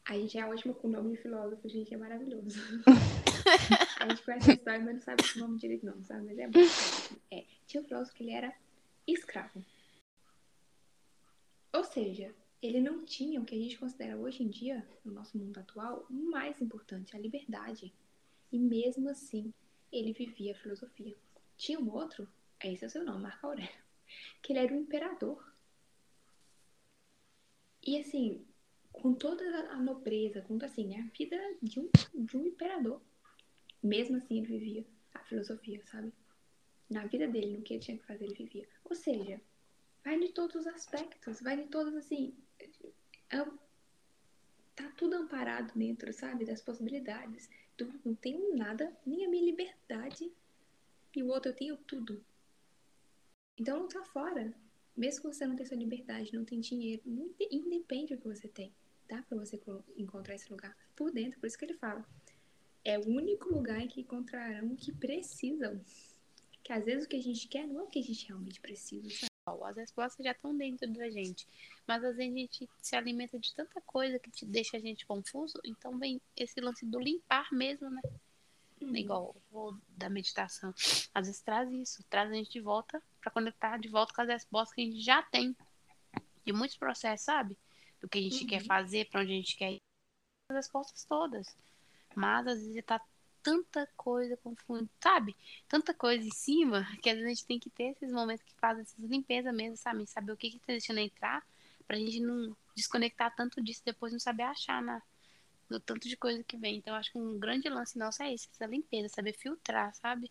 A 0.05 0.15
gente 0.15 0.37
é 0.37 0.45
ótimo 0.45 0.75
com 0.75 0.89
o 0.89 0.91
nome 0.91 1.13
de 1.13 1.23
filósofo, 1.23 1.69
gente, 1.69 1.95
é 1.95 1.97
maravilhoso. 1.97 2.61
a 3.99 4.09
gente 4.09 4.23
conhece 4.25 4.51
a 4.51 4.55
história, 4.55 4.85
mas 4.85 4.95
não 4.95 5.01
sabe 5.01 5.23
o 5.37 5.39
nome 5.39 5.59
direito, 5.59 5.87
não, 5.87 6.03
sabe? 6.03 6.27
Mas 6.27 6.39
é 6.39 6.49
bom. 6.49 6.61
É, 7.31 7.47
tinha 7.67 7.83
um 7.83 7.87
filósofo 7.87 8.15
que 8.15 8.25
ele 8.25 8.33
era 8.33 8.53
escravo. 9.07 9.65
Ou 11.73 11.85
seja, 11.85 12.35
ele 12.61 12.81
não 12.81 13.05
tinha 13.05 13.41
o 13.41 13.45
que 13.45 13.55
a 13.55 13.59
gente 13.59 13.79
considera 13.79 14.17
hoje 14.17 14.43
em 14.43 14.49
dia, 14.49 14.87
no 15.05 15.13
nosso 15.13 15.37
mundo 15.39 15.59
atual, 15.59 16.07
o 16.09 16.13
mais 16.13 16.61
importante, 16.61 17.17
a 17.17 17.19
liberdade. 17.19 17.93
E 18.53 18.59
mesmo 18.59 19.09
assim, 19.09 19.53
ele 19.91 20.13
vivia 20.13 20.53
a 20.53 20.57
filosofia. 20.57 21.17
Tinha 21.57 21.81
um 21.81 21.91
outro, 21.91 22.29
esse 22.63 22.85
é 22.85 22.87
o 22.87 22.91
seu 22.91 23.05
nome, 23.05 23.23
Marco 23.23 23.47
Aurélio, 23.47 23.71
que 24.43 24.53
ele 24.53 24.61
era 24.61 24.75
um 24.75 24.81
imperador. 24.83 25.53
E 27.85 27.99
assim, 27.99 28.47
com 28.93 29.15
toda 29.15 29.45
a 29.71 29.77
nobreza, 29.81 30.43
com 30.43 30.57
assim, 30.63 30.87
né, 30.87 31.01
a 31.01 31.17
vida 31.17 31.37
de 31.61 31.81
um, 31.81 31.91
de 32.15 32.37
um 32.37 32.47
imperador. 32.47 33.01
Mesmo 33.83 34.17
assim, 34.17 34.39
ele 34.39 34.47
vivia 34.47 34.87
a 35.15 35.19
filosofia, 35.25 35.83
sabe? 35.87 36.13
Na 36.89 37.07
vida 37.07 37.27
dele, 37.27 37.57
no 37.57 37.63
que 37.63 37.75
ele 37.75 37.83
tinha 37.83 37.99
que 37.99 38.07
fazer, 38.07 38.27
ele 38.27 38.35
vivia. 38.35 38.69
Ou 38.85 38.95
seja, 38.95 39.41
vai 40.05 40.19
de 40.19 40.29
todos 40.31 40.57
os 40.57 40.67
aspectos, 40.67 41.41
vai 41.41 41.57
de 41.57 41.69
todos, 41.69 41.95
assim. 41.95 42.35
Tá 44.75 44.91
tudo 44.97 45.17
amparado 45.17 45.73
dentro, 45.79 46.13
sabe? 46.13 46.45
Das 46.45 46.63
possibilidades. 46.63 47.49
Tu 47.77 47.89
não 48.05 48.15
tenho 48.15 48.57
nada, 48.57 48.97
nem 49.05 49.25
a 49.25 49.29
minha 49.29 49.45
liberdade. 49.45 50.33
E 51.15 51.23
o 51.23 51.29
outro 51.29 51.51
eu 51.51 51.57
tenho 51.57 51.77
tudo. 51.77 52.25
Então 53.59 53.81
não 53.81 53.89
tá 53.89 54.03
fora. 54.05 54.55
Mesmo 54.97 55.23
que 55.23 55.37
você 55.37 55.47
não 55.47 55.57
tenha 55.57 55.69
sua 55.69 55.77
liberdade, 55.77 56.35
não 56.35 56.45
tem 56.45 56.61
dinheiro, 56.61 57.03
não 57.05 57.31
independe 57.51 58.15
do 58.15 58.21
que 58.21 58.29
você 58.29 58.49
tem 58.49 58.75
dá 59.13 59.23
para 59.23 59.37
você 59.37 59.61
encontrar 59.97 60.35
esse 60.35 60.51
lugar 60.51 60.75
por 60.97 61.11
dentro. 61.11 61.39
Por 61.39 61.47
isso 61.47 61.59
que 61.59 61.67
ele 61.67 61.75
fala. 61.75 62.05
É 62.83 62.99
o 62.99 63.07
único 63.07 63.53
lugar 63.53 63.81
em 63.81 63.89
que 63.89 64.01
encontrarão 64.01 64.69
o 64.69 64.77
que 64.77 64.91
precisam. 64.91 65.81
Que 66.65 66.73
às 66.73 66.85
vezes 66.85 67.05
o 67.05 67.09
que 67.09 67.17
a 67.17 67.23
gente 67.23 67.47
quer 67.47 67.67
não 67.67 67.81
é 67.81 67.83
o 67.83 67.89
que 67.89 67.99
a 67.99 68.03
gente 68.03 68.27
realmente 68.27 68.61
precisa, 68.61 69.09
sabe? 69.11 69.32
As 69.45 69.77
respostas 69.77 70.25
já 70.25 70.31
estão 70.31 70.57
dentro 70.57 70.89
da 70.93 71.11
gente. 71.11 71.49
Mas 71.87 72.05
às 72.05 72.17
vezes 72.17 72.33
a 72.33 72.39
gente 72.39 72.71
se 72.81 72.95
alimenta 72.95 73.39
de 73.39 73.53
tanta 73.55 73.81
coisa 73.81 74.19
que 74.19 74.31
te 74.31 74.47
deixa 74.47 74.77
a 74.77 74.81
gente 74.81 75.05
confuso. 75.05 75.59
Então 75.65 75.99
vem 75.99 76.21
esse 76.37 76.61
lance 76.61 76.87
do 76.87 77.01
limpar 77.01 77.49
mesmo, 77.53 77.91
né? 77.91 78.01
Uhum. 78.81 78.97
Igual 78.97 79.37
o 79.53 79.77
da 79.89 80.09
meditação. 80.09 80.73
Às 81.13 81.27
vezes 81.27 81.41
traz 81.41 81.71
isso, 81.73 82.05
traz 82.09 82.31
a 82.31 82.35
gente 82.35 82.51
de 82.51 82.61
volta 82.61 83.03
para 83.21 83.33
conectar 83.33 83.79
de 83.79 83.89
volta 83.89 84.15
com 84.15 84.23
as 84.23 84.29
respostas 84.29 84.75
que 84.75 84.81
a 84.81 84.85
gente 84.85 85.01
já 85.01 85.23
tem. 85.23 85.57
De 86.45 86.53
muitos 86.53 86.77
processos, 86.77 87.25
sabe? 87.25 87.57
Do 88.01 88.09
que 88.09 88.19
a 88.19 88.23
gente 88.23 88.43
uhum. 88.43 88.47
quer 88.49 88.65
fazer, 88.65 89.09
para 89.09 89.23
onde 89.23 89.33
a 89.33 89.37
gente 89.37 89.57
quer 89.57 89.73
ir. 89.73 89.83
As 90.51 90.57
respostas 90.57 91.05
todas. 91.05 91.57
Mas 92.15 92.47
às 92.47 92.59
vezes 92.61 92.85
tá 92.85 93.01
tanta 93.43 93.89
coisa 93.97 94.37
confundindo, 94.37 94.91
sabe? 95.01 95.37
Tanta 95.69 95.93
coisa 95.93 96.27
em 96.27 96.31
cima 96.31 96.87
que 97.03 97.11
às 97.11 97.17
vezes 97.17 97.27
a 97.27 97.35
gente 97.35 97.47
tem 97.47 97.59
que 97.59 97.71
ter 97.71 97.91
esses 97.91 98.13
momentos 98.13 98.45
que 98.45 98.55
fazem 98.55 98.83
essas 98.83 99.05
limpezas 99.05 99.55
mesmo, 99.55 99.77
sabe? 99.77 100.07
Saber 100.07 100.33
o 100.33 100.37
que 100.37 100.51
que 100.51 100.59
tá 100.59 100.67
deixando 100.69 100.99
entrar 100.99 101.45
pra 101.87 101.97
gente 101.97 102.21
não 102.21 102.57
desconectar 102.75 103.35
tanto 103.35 103.63
disso 103.63 103.83
depois 103.85 104.13
não 104.13 104.21
saber 104.21 104.45
achar 104.45 104.81
na, 104.83 105.03
no 105.69 105.81
tanto 105.81 106.09
de 106.09 106.17
coisa 106.17 106.43
que 106.43 106.57
vem. 106.57 106.77
Então, 106.77 106.95
acho 106.95 107.13
que 107.13 107.19
um 107.19 107.39
grande 107.39 107.69
lance 107.69 107.99
nosso 107.99 108.23
é 108.23 108.33
esse, 108.33 108.49
essa 108.53 108.67
limpeza, 108.67 109.09
saber 109.09 109.33
filtrar, 109.33 109.95
sabe? 109.95 110.31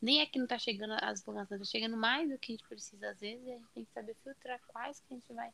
Nem 0.00 0.20
é 0.20 0.26
que 0.26 0.38
não 0.38 0.46
tá 0.46 0.58
chegando 0.58 0.94
as 1.00 1.20
informações, 1.20 1.60
tá 1.60 1.64
chegando 1.64 1.96
mais 1.96 2.28
do 2.28 2.38
que 2.38 2.52
a 2.52 2.56
gente 2.56 2.68
precisa 2.68 3.10
às 3.10 3.20
vezes, 3.20 3.46
e 3.46 3.52
a 3.52 3.56
gente 3.56 3.68
tem 3.74 3.84
que 3.84 3.92
saber 3.92 4.14
filtrar 4.22 4.60
quais 4.68 5.00
que 5.00 5.14
a 5.14 5.16
gente 5.16 5.32
vai 5.32 5.50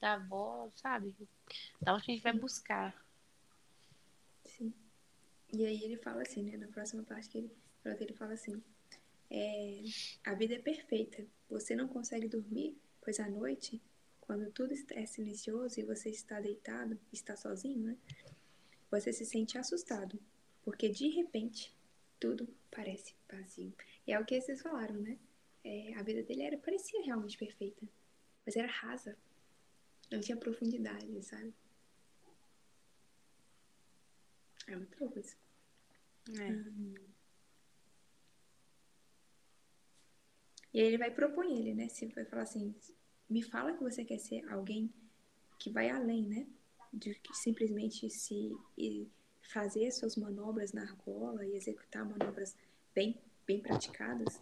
dar 0.00 0.18
voz, 0.26 0.72
sabe? 0.76 1.14
Da 1.80 1.94
onde 1.94 2.10
a 2.10 2.14
gente 2.14 2.22
vai 2.22 2.32
buscar. 2.32 2.94
E 5.54 5.64
aí 5.64 5.84
ele 5.84 5.96
fala 5.96 6.22
assim, 6.22 6.42
né? 6.42 6.56
Na 6.56 6.66
próxima 6.66 7.04
parte 7.04 7.28
que 7.28 7.38
ele, 7.38 7.50
ele 8.00 8.12
fala 8.12 8.32
assim, 8.32 8.60
é, 9.30 9.82
a 10.24 10.34
vida 10.34 10.54
é 10.54 10.58
perfeita. 10.58 11.24
Você 11.48 11.76
não 11.76 11.86
consegue 11.86 12.26
dormir, 12.26 12.76
pois 13.00 13.20
à 13.20 13.28
noite, 13.28 13.80
quando 14.20 14.50
tudo 14.50 14.74
é 14.90 15.06
silencioso 15.06 15.78
e 15.78 15.84
você 15.84 16.10
está 16.10 16.40
deitado, 16.40 16.98
está 17.12 17.36
sozinho, 17.36 17.84
né? 17.84 17.96
Você 18.90 19.12
se 19.12 19.24
sente 19.24 19.56
assustado, 19.56 20.18
porque 20.64 20.88
de 20.88 21.08
repente 21.08 21.72
tudo 22.18 22.48
parece 22.68 23.14
vazio. 23.30 23.72
E 24.06 24.12
é 24.12 24.18
o 24.18 24.24
que 24.24 24.40
vocês 24.40 24.60
falaram, 24.60 24.96
né? 24.96 25.16
É, 25.62 25.94
a 25.94 26.02
vida 26.02 26.22
dele 26.24 26.42
era, 26.42 26.58
parecia 26.58 27.00
realmente 27.04 27.38
perfeita, 27.38 27.86
mas 28.44 28.56
era 28.56 28.68
rasa. 28.68 29.16
Não 30.10 30.20
tinha 30.20 30.36
profundidade, 30.36 31.22
sabe? 31.22 31.54
É 34.66 34.74
louco 34.74 35.18
isso. 35.18 35.43
É. 36.38 36.50
Hum. 36.50 36.94
E 40.72 40.80
aí 40.80 40.86
ele 40.86 40.98
vai 40.98 41.10
propor 41.10 41.44
ele, 41.44 41.74
né? 41.74 41.88
Se 41.88 42.06
vai 42.06 42.24
falar 42.24 42.42
assim, 42.42 42.74
me 43.30 43.42
fala 43.42 43.74
que 43.74 43.82
você 43.82 44.04
quer 44.04 44.18
ser 44.18 44.48
alguém 44.50 44.92
que 45.58 45.70
vai 45.70 45.88
além, 45.88 46.26
né? 46.26 46.46
de 46.94 47.18
simplesmente 47.32 48.08
se 48.08 48.56
fazer 49.42 49.90
suas 49.90 50.16
manobras 50.16 50.72
na 50.72 50.82
argola 50.82 51.44
e 51.44 51.56
executar 51.56 52.04
manobras 52.04 52.56
bem, 52.94 53.20
bem 53.46 53.60
praticadas. 53.60 54.40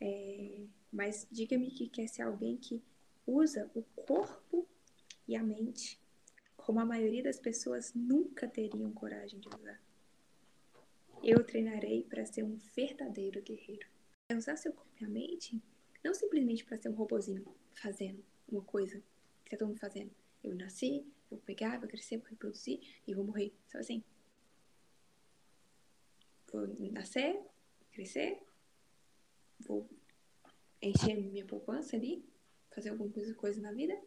É, 0.00 0.60
mas 0.92 1.26
diga-me 1.30 1.70
que 1.70 1.88
quer 1.88 2.06
ser 2.08 2.22
alguém 2.22 2.56
que 2.56 2.82
usa 3.26 3.70
o 3.74 3.82
corpo 3.82 4.66
e 5.26 5.34
a 5.36 5.42
mente 5.42 6.00
como 6.56 6.80
a 6.80 6.84
maioria 6.84 7.22
das 7.22 7.38
pessoas 7.38 7.92
nunca 7.94 8.46
teriam 8.46 8.92
coragem 8.92 9.40
de 9.40 9.48
usar. 9.48 9.80
Eu 11.22 11.44
treinarei 11.44 12.04
para 12.04 12.24
ser 12.24 12.44
um 12.44 12.56
verdadeiro 12.74 13.42
guerreiro. 13.42 13.86
É 14.28 14.36
usar 14.36 14.56
seu 14.56 14.72
corpo 14.72 14.92
e 15.00 15.04
a 15.04 15.08
mente 15.08 15.60
não 16.04 16.14
simplesmente 16.14 16.64
para 16.64 16.78
ser 16.78 16.88
um 16.88 16.94
robozinho 16.94 17.44
fazendo 17.74 18.24
uma 18.48 18.62
coisa 18.62 19.02
que 19.44 19.54
está 19.54 19.58
todo 19.58 19.68
mundo 19.68 19.80
fazendo. 19.80 20.10
Eu 20.42 20.54
nasci, 20.54 21.04
vou 21.28 21.38
pegar, 21.40 21.78
vou 21.78 21.88
crescer, 21.88 22.18
vou 22.18 22.28
reproduzir 22.28 22.80
e 23.06 23.14
vou 23.14 23.24
morrer. 23.24 23.52
Sabe 23.66 23.84
assim? 23.84 24.04
Vou 26.52 26.66
nascer, 26.92 27.38
crescer, 27.92 28.40
vou 29.60 29.88
encher 30.80 31.16
minha 31.16 31.44
poupança 31.44 31.96
ali, 31.96 32.24
fazer 32.70 32.90
alguma 32.90 33.10
coisa, 33.10 33.34
coisa 33.34 33.60
na 33.60 33.72
vida 33.72 34.00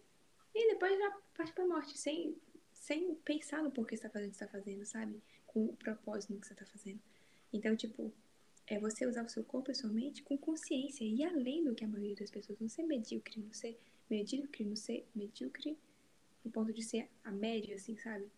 e 0.55 0.74
depois 0.74 0.97
já 0.97 1.12
parte 1.36 1.53
pra 1.53 1.68
morte, 1.68 1.97
sem, 1.97 2.36
sem 2.74 3.16
pensar 3.16 3.62
no 3.62 3.72
porquê 3.72 3.95
você 3.95 4.03
tá 4.03 4.09
fazendo 4.09 4.30
o 4.30 4.32
que 4.32 4.38
você 4.38 4.45
tá 4.45 4.51
fazendo, 4.51 4.86
sabe? 4.86 5.22
Com 5.53 5.65
o 5.65 5.75
propósito 5.75 6.39
que 6.39 6.47
você 6.47 6.55
tá 6.55 6.65
fazendo. 6.65 6.99
Então, 7.51 7.75
tipo, 7.75 8.13
é 8.67 8.79
você 8.79 9.05
usar 9.05 9.25
o 9.25 9.29
seu 9.29 9.43
corpo 9.43 9.69
e 9.71 9.75
sua 9.75 9.89
mente 9.89 10.23
com 10.23 10.37
consciência 10.37 11.03
e 11.03 11.23
além 11.23 11.63
do 11.63 11.75
que 11.75 11.83
a 11.83 11.87
maioria 11.87 12.15
das 12.15 12.31
pessoas 12.31 12.57
não 12.59 12.69
ser 12.69 12.83
medíocre, 12.83 13.41
não 13.41 13.51
ser 13.51 13.77
medíocre, 14.09 14.63
não 14.63 14.75
ser 14.75 15.05
medíocre 15.13 15.77
no 16.43 16.51
ponto 16.51 16.71
de 16.71 16.81
ser 16.81 17.09
a 17.23 17.31
média, 17.31 17.75
assim, 17.75 17.97
sabe? 17.97 18.31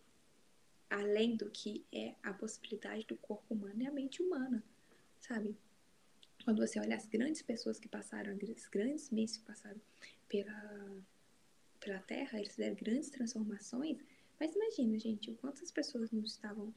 Além 0.90 1.36
do 1.36 1.50
que 1.50 1.86
é 1.92 2.16
a 2.24 2.34
possibilidade 2.34 3.06
do 3.06 3.16
corpo 3.18 3.54
humano 3.54 3.82
e 3.82 3.88
a 3.88 3.92
mente 3.92 4.22
humana, 4.22 4.64
sabe? 5.20 5.56
Quando 6.44 6.66
você 6.66 6.80
olha 6.80 6.96
as 6.96 7.06
grandes 7.06 7.42
pessoas 7.42 7.80
que 7.80 7.88
passaram, 7.88 8.34
as 8.34 8.68
grandes 8.68 9.10
mentes 9.10 9.38
que 9.38 9.46
passaram 9.46 9.80
pela, 10.28 11.04
pela 11.80 12.00
Terra, 12.00 12.40
eles 12.40 12.56
fizeram 12.56 12.76
grandes 12.76 13.10
transformações, 13.10 13.98
mas 14.40 14.54
imagina, 14.54 15.00
gente, 15.00 15.34
quantas 15.36 15.72
pessoas 15.72 16.12
não 16.12 16.24
estavam 16.24 16.74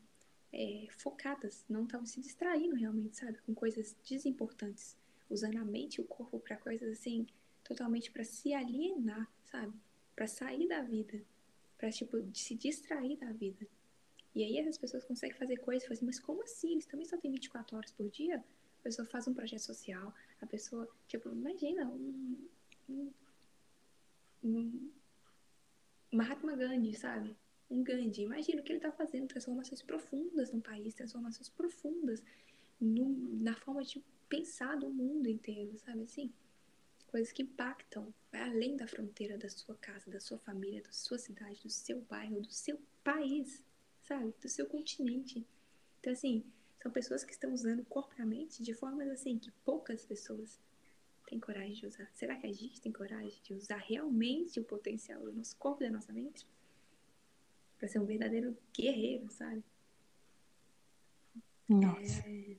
é, 0.56 0.88
focadas, 0.90 1.64
não 1.68 1.84
estavam 1.84 2.06
se 2.06 2.20
distraindo 2.20 2.74
realmente, 2.74 3.18
sabe? 3.18 3.38
Com 3.42 3.54
coisas 3.54 3.94
desimportantes, 4.08 4.96
usando 5.28 5.58
a 5.58 5.64
mente 5.64 5.96
e 5.96 6.00
o 6.00 6.04
corpo 6.04 6.40
para 6.40 6.56
coisas 6.56 6.90
assim, 6.98 7.26
totalmente 7.62 8.10
para 8.10 8.24
se 8.24 8.54
alienar, 8.54 9.30
sabe? 9.44 9.72
para 10.16 10.26
sair 10.26 10.66
da 10.66 10.80
vida, 10.80 11.22
para 11.76 11.90
tipo 11.90 12.16
se 12.34 12.54
distrair 12.54 13.18
da 13.18 13.30
vida. 13.32 13.68
E 14.34 14.42
aí 14.42 14.58
essas 14.58 14.78
pessoas 14.78 15.04
conseguem 15.04 15.36
fazer 15.36 15.58
coisas 15.58 15.86
falam 15.86 15.96
assim, 15.96 16.06
mas 16.06 16.18
como 16.18 16.42
assim? 16.42 16.72
Eles 16.72 16.86
também 16.86 17.06
só 17.06 17.18
têm 17.18 17.30
24 17.30 17.76
horas 17.76 17.92
por 17.92 18.08
dia? 18.08 18.42
A 18.80 18.82
pessoa 18.82 19.06
faz 19.06 19.28
um 19.28 19.34
projeto 19.34 19.60
social, 19.60 20.14
a 20.40 20.46
pessoa, 20.46 20.88
tipo, 21.06 21.28
imagina 21.28 21.86
um, 21.86 22.48
um, 22.88 23.12
um 24.42 24.90
Mahatma 26.12 26.56
Gandhi, 26.56 26.94
sabe? 26.94 27.36
Um 27.70 27.82
Gandhi. 27.82 28.22
Imagina 28.22 28.60
o 28.60 28.64
que 28.64 28.72
ele 28.72 28.78
está 28.78 28.92
fazendo, 28.92 29.26
transformações 29.26 29.82
profundas 29.82 30.52
no 30.52 30.60
país, 30.60 30.94
transformações 30.94 31.48
profundas 31.48 32.22
no, 32.80 33.08
na 33.42 33.54
forma 33.56 33.82
de 33.82 34.02
pensar 34.28 34.76
do 34.76 34.88
mundo 34.90 35.28
inteiro, 35.28 35.76
sabe 35.78 36.02
assim? 36.02 36.32
coisas 37.16 37.32
que 37.32 37.42
impactam, 37.42 38.12
vai 38.30 38.42
além 38.42 38.76
da 38.76 38.86
fronteira 38.86 39.38
da 39.38 39.48
sua 39.48 39.74
casa, 39.76 40.10
da 40.10 40.20
sua 40.20 40.38
família, 40.38 40.82
da 40.82 40.92
sua 40.92 41.18
cidade, 41.18 41.62
do 41.62 41.70
seu 41.70 42.02
bairro, 42.02 42.42
do 42.42 42.52
seu 42.52 42.78
país, 43.02 43.64
sabe? 44.02 44.34
Do 44.38 44.48
seu 44.50 44.66
continente. 44.66 45.46
Então, 45.98 46.12
assim, 46.12 46.44
são 46.82 46.92
pessoas 46.92 47.24
que 47.24 47.32
estão 47.32 47.54
usando 47.54 47.84
corporamente 47.86 48.62
de 48.62 48.74
formas 48.74 49.08
assim 49.08 49.38
que 49.38 49.50
poucas 49.64 50.04
pessoas 50.04 50.60
têm 51.26 51.40
coragem 51.40 51.72
de 51.72 51.86
usar. 51.86 52.06
Será 52.12 52.36
que 52.36 52.46
a 52.46 52.52
gente 52.52 52.82
tem 52.82 52.92
coragem 52.92 53.40
de 53.42 53.54
usar 53.54 53.78
realmente 53.78 54.60
o 54.60 54.64
potencial 54.64 55.22
do 55.22 55.32
nosso 55.32 55.56
corpo 55.56 55.82
e 55.82 55.86
da 55.86 55.92
nossa 55.92 56.12
mente? 56.12 56.46
Para 57.78 57.88
ser 57.88 57.98
um 57.98 58.06
verdadeiro 58.06 58.56
guerreiro, 58.72 59.30
sabe? 59.30 59.62
Nossa. 61.68 62.20
É 62.28 62.56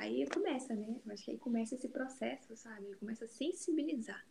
aí 0.00 0.26
começa, 0.28 0.74
né? 0.74 1.00
Eu 1.04 1.12
acho 1.12 1.24
que 1.24 1.30
aí 1.30 1.38
começa 1.38 1.74
esse 1.74 1.88
processo, 1.88 2.56
sabe? 2.56 2.94
Começa 2.96 3.26
a 3.26 3.28
sensibilizar, 3.28 4.24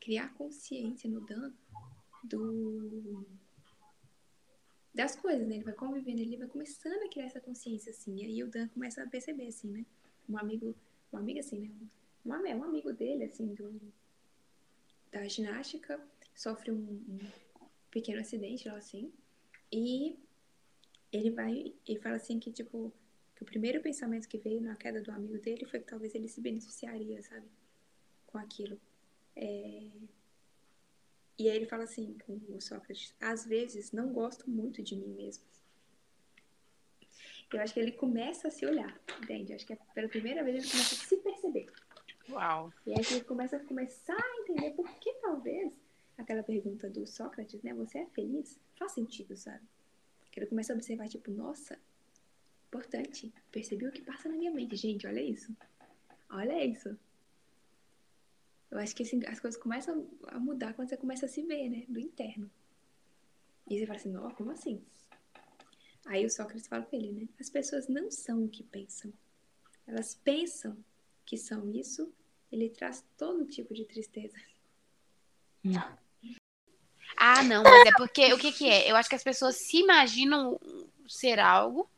criar 0.00 0.32
consciência 0.34 1.08
no 1.10 1.20
Dan 1.20 1.52
do 2.24 3.26
das 4.94 5.16
coisas, 5.16 5.46
né? 5.46 5.56
Ele 5.56 5.64
vai 5.64 5.74
convivendo, 5.74 6.20
ele 6.20 6.36
vai 6.36 6.46
começando 6.46 7.02
a 7.02 7.08
criar 7.08 7.26
essa 7.26 7.40
consciência, 7.40 7.90
assim. 7.90 8.16
E 8.16 8.24
aí 8.24 8.42
o 8.44 8.48
Dan 8.48 8.68
começa 8.68 9.02
a 9.02 9.06
perceber, 9.06 9.48
assim, 9.48 9.68
né? 9.68 9.84
Um 10.28 10.38
amigo, 10.38 10.74
um 11.12 11.18
amigo 11.18 11.40
assim, 11.40 11.60
né? 11.60 11.70
Um, 12.24 12.30
um 12.30 12.64
amigo 12.64 12.92
dele, 12.92 13.24
assim, 13.24 13.54
do, 13.54 13.78
da 15.12 15.26
ginástica, 15.26 16.00
sofre 16.34 16.70
um, 16.70 16.76
um 16.76 17.18
pequeno 17.94 18.20
acidente 18.20 18.68
lá, 18.68 18.76
assim. 18.76 19.12
E 19.72 20.18
ele 21.12 21.30
vai 21.30 21.72
e 21.88 21.96
fala 22.00 22.16
assim 22.16 22.40
que, 22.40 22.50
tipo, 22.50 22.92
que 23.36 23.42
o 23.44 23.46
primeiro 23.46 23.80
pensamento 23.80 24.28
que 24.28 24.36
veio 24.36 24.60
na 24.60 24.74
queda 24.74 25.00
do 25.00 25.12
amigo 25.12 25.38
dele 25.38 25.64
foi 25.64 25.78
que 25.78 25.86
talvez 25.86 26.12
ele 26.14 26.28
se 26.28 26.40
beneficiaria, 26.40 27.22
sabe? 27.22 27.46
Com 28.26 28.36
aquilo. 28.38 28.78
É... 29.36 29.90
E 31.38 31.48
aí 31.48 31.56
ele 31.56 31.66
fala 31.66 31.84
assim 31.84 32.18
com 32.26 32.40
o 32.48 32.60
Sócrates: 32.60 33.14
às 33.20 33.46
vezes 33.46 33.92
não 33.92 34.12
gosto 34.12 34.50
muito 34.50 34.82
de 34.82 34.96
mim 34.96 35.14
mesmo. 35.14 35.44
Eu 37.52 37.60
acho 37.60 37.72
que 37.72 37.78
ele 37.78 37.92
começa 37.92 38.48
a 38.48 38.50
se 38.50 38.66
olhar, 38.66 39.00
entende? 39.22 39.52
Acho 39.52 39.64
que 39.64 39.72
é 39.72 39.78
pela 39.94 40.08
primeira 40.08 40.42
vez 40.42 40.56
ele 40.56 40.68
começa 40.68 40.94
a 40.96 40.98
se 40.98 41.16
perceber. 41.18 41.66
Uau! 42.30 42.72
E 42.84 42.90
aí 42.90 43.04
ele 43.12 43.22
começa 43.22 43.56
a 43.56 43.64
começar 43.64 44.16
a 44.16 44.40
entender 44.40 44.72
por 44.72 44.90
que 44.98 45.12
talvez 45.20 45.83
aquela 46.16 46.42
pergunta 46.42 46.88
do 46.88 47.06
Sócrates, 47.06 47.62
né? 47.62 47.74
Você 47.74 47.98
é 47.98 48.06
feliz? 48.06 48.58
Faz 48.76 48.92
sentido, 48.92 49.36
sabe? 49.36 49.64
Que 50.30 50.40
ele 50.40 50.46
começa 50.46 50.72
a 50.72 50.76
observar, 50.76 51.08
tipo, 51.08 51.30
nossa, 51.30 51.78
importante. 52.68 53.32
Percebi 53.52 53.86
o 53.86 53.92
que 53.92 54.02
passa 54.02 54.28
na 54.28 54.36
minha 54.36 54.50
mente. 54.50 54.76
Gente, 54.76 55.06
olha 55.06 55.22
isso. 55.22 55.56
Olha 56.28 56.64
isso. 56.64 56.98
Eu 58.70 58.78
acho 58.78 58.94
que 58.96 59.04
assim, 59.04 59.24
as 59.26 59.38
coisas 59.38 59.60
começam 59.60 60.08
a 60.26 60.38
mudar 60.40 60.74
quando 60.74 60.88
você 60.88 60.96
começa 60.96 61.26
a 61.26 61.28
se 61.28 61.42
ver, 61.42 61.68
né? 61.68 61.84
Do 61.88 62.00
interno. 62.00 62.50
E 63.70 63.78
você 63.78 63.86
fala 63.86 63.98
assim, 63.98 64.10
não, 64.10 64.30
como 64.32 64.50
assim? 64.50 64.82
Aí 66.06 66.26
o 66.26 66.30
Sócrates 66.30 66.66
fala 66.66 66.84
pra 66.84 66.98
ele, 66.98 67.12
né? 67.12 67.28
As 67.38 67.48
pessoas 67.48 67.88
não 67.88 68.10
são 68.10 68.44
o 68.44 68.48
que 68.48 68.62
pensam. 68.64 69.12
Elas 69.86 70.14
pensam 70.14 70.76
que 71.24 71.36
são 71.36 71.70
isso. 71.70 72.12
Ele 72.50 72.68
traz 72.68 73.04
todo 73.16 73.46
tipo 73.46 73.72
de 73.72 73.84
tristeza. 73.84 74.36
Não. 75.62 76.03
Ah, 77.16 77.42
não, 77.42 77.62
mas 77.64 77.86
é 77.86 77.92
porque 77.92 78.32
o 78.32 78.38
que, 78.38 78.52
que 78.52 78.68
é? 78.68 78.90
Eu 78.90 78.96
acho 78.96 79.08
que 79.08 79.14
as 79.14 79.22
pessoas 79.22 79.56
se 79.56 79.78
imaginam 79.78 80.58
ser 81.08 81.38
algo, 81.38 81.88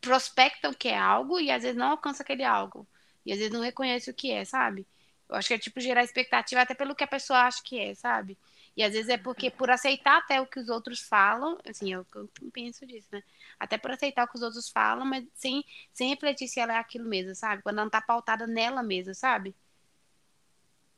prospectam 0.00 0.72
que 0.72 0.88
é 0.88 0.98
algo 0.98 1.38
e 1.38 1.50
às 1.50 1.62
vezes 1.62 1.76
não 1.76 1.90
alcança 1.90 2.22
aquele 2.22 2.44
algo. 2.44 2.86
E 3.24 3.32
às 3.32 3.38
vezes 3.38 3.52
não 3.52 3.60
reconhece 3.60 4.10
o 4.10 4.14
que 4.14 4.30
é, 4.32 4.44
sabe? 4.44 4.86
Eu 5.28 5.36
acho 5.36 5.48
que 5.48 5.54
é 5.54 5.58
tipo 5.58 5.80
gerar 5.80 6.04
expectativa 6.04 6.60
até 6.60 6.74
pelo 6.74 6.94
que 6.94 7.04
a 7.04 7.08
pessoa 7.08 7.40
acha 7.40 7.62
que 7.64 7.78
é, 7.78 7.94
sabe? 7.94 8.36
E 8.76 8.82
às 8.82 8.92
vezes 8.92 9.08
é 9.08 9.18
porque 9.18 9.50
por 9.50 9.70
aceitar 9.70 10.18
até 10.18 10.40
o 10.40 10.46
que 10.46 10.58
os 10.58 10.68
outros 10.68 11.00
falam, 11.00 11.58
assim, 11.68 11.92
eu, 11.92 12.06
eu 12.14 12.28
penso 12.52 12.86
disso, 12.86 13.08
né? 13.12 13.22
Até 13.58 13.76
por 13.76 13.90
aceitar 13.90 14.24
o 14.24 14.28
que 14.28 14.36
os 14.36 14.42
outros 14.42 14.70
falam, 14.70 15.04
mas 15.04 15.24
sem, 15.34 15.64
sem 15.92 16.08
refletir 16.08 16.48
se 16.48 16.58
ela 16.58 16.74
é 16.74 16.76
aquilo 16.76 17.08
mesmo, 17.08 17.34
sabe? 17.34 17.62
Quando 17.62 17.76
ela 17.76 17.84
não 17.84 17.90
tá 17.90 18.00
pautada 18.00 18.46
nela 18.46 18.82
mesma, 18.82 19.14
sabe? 19.14 19.54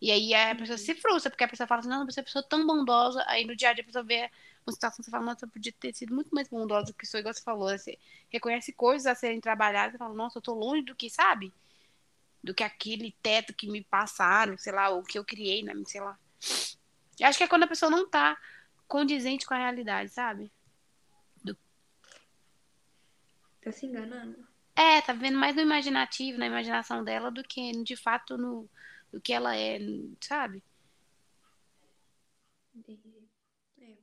E 0.04 0.10
aí 0.10 0.34
a 0.34 0.54
pessoa 0.54 0.76
se 0.76 0.94
frustra, 0.94 1.30
porque 1.30 1.44
a 1.44 1.48
pessoa 1.48 1.66
fala 1.66 1.80
assim, 1.80 1.88
não, 1.88 2.04
você 2.04 2.20
é 2.20 2.22
uma 2.22 2.26
pessoa 2.26 2.42
tão 2.42 2.66
bondosa, 2.66 3.24
aí 3.26 3.46
no 3.46 3.56
dia 3.56 3.70
a 3.70 3.72
dia 3.72 3.80
a 3.80 3.86
pessoa 3.86 4.04
vê 4.04 4.30
uma 4.66 4.70
situação, 4.70 5.02
você 5.02 5.10
fala, 5.10 5.24
nossa, 5.24 5.46
eu 5.46 5.48
podia 5.48 5.72
ter 5.72 5.94
sido 5.94 6.14
muito 6.14 6.28
mais 6.34 6.46
bondosa 6.46 6.88
do 6.88 6.94
que 6.94 7.06
sou, 7.06 7.20
igual 7.20 7.32
você 7.32 7.42
falou, 7.42 7.70
você 7.70 7.98
reconhece 8.28 8.70
coisas 8.74 9.06
a 9.06 9.14
serem 9.14 9.40
trabalhadas, 9.40 9.92
você 9.92 9.98
fala, 9.98 10.12
nossa, 10.12 10.36
eu 10.36 10.42
tô 10.42 10.52
longe 10.52 10.82
do 10.82 10.94
que, 10.94 11.08
sabe? 11.08 11.50
Do 12.42 12.52
que 12.52 12.62
aquele 12.62 13.16
teto 13.22 13.54
que 13.54 13.66
me 13.66 13.82
passaram, 13.82 14.58
sei 14.58 14.74
lá, 14.74 14.90
o 14.90 15.02
que 15.02 15.18
eu 15.18 15.24
criei, 15.24 15.62
né, 15.62 15.72
sei 15.86 16.02
lá. 16.02 16.18
Eu 17.18 17.26
acho 17.26 17.38
que 17.38 17.44
é 17.44 17.48
quando 17.48 17.62
a 17.62 17.68
pessoa 17.68 17.90
não 17.90 18.06
tá 18.06 18.36
condizente 18.86 19.46
com 19.46 19.54
a 19.54 19.58
realidade, 19.58 20.10
sabe? 20.10 20.52
Do... 21.42 21.56
Tá 23.62 23.72
se 23.72 23.86
enganando. 23.86 24.46
É, 24.76 25.00
tá 25.00 25.14
vivendo 25.14 25.38
mais 25.38 25.56
no 25.56 25.62
imaginativo, 25.62 26.36
na 26.36 26.46
imaginação 26.46 27.02
dela, 27.02 27.30
do 27.30 27.42
que 27.42 27.72
de 27.82 27.96
fato 27.96 28.36
no 28.36 28.68
do 29.14 29.20
que 29.20 29.32
ela 29.32 29.56
é, 29.56 29.78
sabe? 30.20 30.60
É, 33.78 33.96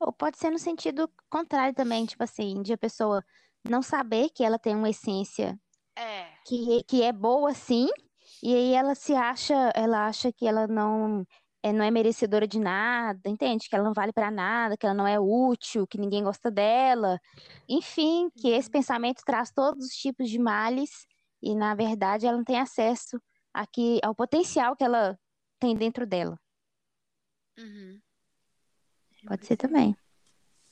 Ou 0.00 0.12
pode 0.12 0.36
ser 0.36 0.50
no 0.50 0.58
sentido 0.58 1.08
contrário 1.30 1.72
também, 1.72 2.04
tipo 2.04 2.24
assim, 2.24 2.60
de 2.60 2.72
a 2.72 2.78
pessoa 2.78 3.24
não 3.68 3.82
saber 3.82 4.30
que 4.30 4.42
ela 4.42 4.58
tem 4.58 4.74
uma 4.74 4.90
essência 4.90 5.56
é. 5.96 6.26
que, 6.44 6.82
que 6.84 7.02
é 7.02 7.12
boa 7.12 7.54
sim, 7.54 7.88
e 8.42 8.52
aí 8.52 8.74
ela 8.74 8.96
se 8.96 9.14
acha, 9.14 9.54
ela 9.76 10.06
acha 10.06 10.32
que 10.32 10.46
ela 10.46 10.66
não 10.66 11.24
é, 11.62 11.72
não 11.72 11.84
é 11.84 11.90
merecedora 11.90 12.46
de 12.46 12.58
nada, 12.58 13.28
entende? 13.28 13.68
Que 13.68 13.76
ela 13.76 13.84
não 13.84 13.92
vale 13.92 14.12
para 14.12 14.30
nada, 14.30 14.76
que 14.76 14.86
ela 14.86 14.94
não 14.94 15.06
é 15.06 15.20
útil, 15.20 15.86
que 15.86 15.98
ninguém 15.98 16.24
gosta 16.24 16.50
dela. 16.50 17.20
Enfim, 17.68 18.28
que 18.36 18.48
esse 18.48 18.68
uhum. 18.68 18.72
pensamento 18.72 19.22
traz 19.24 19.52
todos 19.52 19.86
os 19.86 19.92
tipos 19.92 20.28
de 20.28 20.38
males 20.38 21.06
e 21.40 21.54
na 21.54 21.74
verdade 21.74 22.26
ela 22.26 22.36
não 22.36 22.44
tem 22.44 22.58
acesso 22.58 23.20
aqui 23.52 23.98
ao 24.02 24.14
potencial 24.14 24.76
que 24.76 24.84
ela 24.84 25.18
tem 25.58 25.76
dentro 25.76 26.06
dela. 26.06 26.38
Uhum. 27.58 28.00
Pode 29.26 29.46
ser 29.46 29.56
também. 29.56 29.96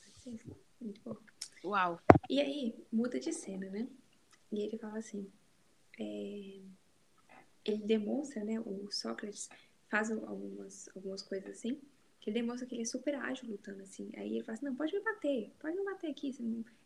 Pode 0.00 0.18
ser. 0.20 0.56
Muito 0.80 1.00
bom. 1.02 1.16
Uau. 1.64 2.00
E 2.30 2.40
aí, 2.40 2.86
muda 2.92 3.18
de 3.18 3.32
cena, 3.32 3.68
né? 3.70 3.88
E 4.52 4.60
ele 4.60 4.78
fala 4.78 4.98
assim: 4.98 5.30
é... 5.98 6.60
ele 7.64 7.82
demonstra, 7.84 8.44
né? 8.44 8.60
O 8.60 8.88
Sócrates 8.92 9.48
faz 9.88 10.10
algumas, 10.10 10.88
algumas 10.94 11.22
coisas 11.22 11.50
assim, 11.50 11.80
que 12.20 12.30
ele 12.30 12.40
demonstra 12.40 12.66
que 12.66 12.74
ele 12.74 12.82
é 12.82 12.86
super 12.86 13.14
ágil 13.16 13.48
lutando, 13.48 13.82
assim. 13.82 14.10
Aí 14.16 14.36
ele 14.36 14.44
fala 14.44 14.56
assim, 14.56 14.66
não, 14.66 14.76
pode 14.76 14.92
me 14.92 15.00
bater, 15.00 15.52
pode 15.58 15.76
me 15.76 15.84
bater 15.84 16.10
aqui. 16.10 16.34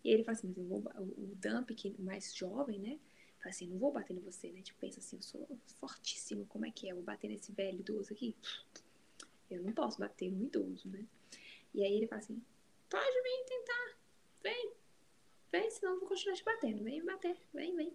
E 0.05 0.11
ele 0.11 0.25
fala 0.25 0.37
assim, 0.37 0.49
mas 0.49 0.57
eu 0.57 0.65
vou, 0.65 0.79
o 0.79 1.37
Dump, 1.37 1.75
que 1.75 1.89
é 1.89 2.03
mais 2.03 2.35
jovem, 2.35 2.79
né? 2.79 2.99
Fala 3.41 3.51
assim, 3.51 3.67
não 3.67 3.79
vou 3.79 3.91
bater 3.91 4.15
em 4.15 4.21
você, 4.21 4.53
né? 4.53 4.61
Tipo, 4.61 4.79
pensa 4.79 5.01
assim, 5.01 5.17
eu 5.17 5.23
sou 5.23 5.49
fortíssimo, 5.81 6.45
como 6.47 6.67
é 6.67 6.71
que 6.71 6.87
é? 6.87 6.93
Eu 6.93 6.97
vou 6.97 7.05
bater 7.05 7.29
nesse 7.29 7.51
velho 7.53 7.81
idoso 7.81 8.13
aqui? 8.13 8.37
Eu 9.51 9.63
não 9.63 9.73
posso 9.73 9.99
bater 9.99 10.31
no 10.31 10.45
idoso, 10.45 10.89
né? 10.89 11.07
E 11.75 11.83
aí 11.83 11.95
ele 11.95 12.07
fala 12.07 12.21
assim, 12.21 12.41
pode 12.89 13.23
vir 13.23 13.45
tentar, 13.47 13.99
vem, 14.43 14.73
vem, 15.51 15.71
senão 15.71 15.95
eu 15.95 16.01
vou 16.01 16.09
continuar 16.09 16.37
te 16.37 16.45
batendo, 16.45 16.85
vem 16.85 17.01
me 17.01 17.07
bater, 17.07 17.37
vem, 17.55 17.75
vem. 17.75 17.95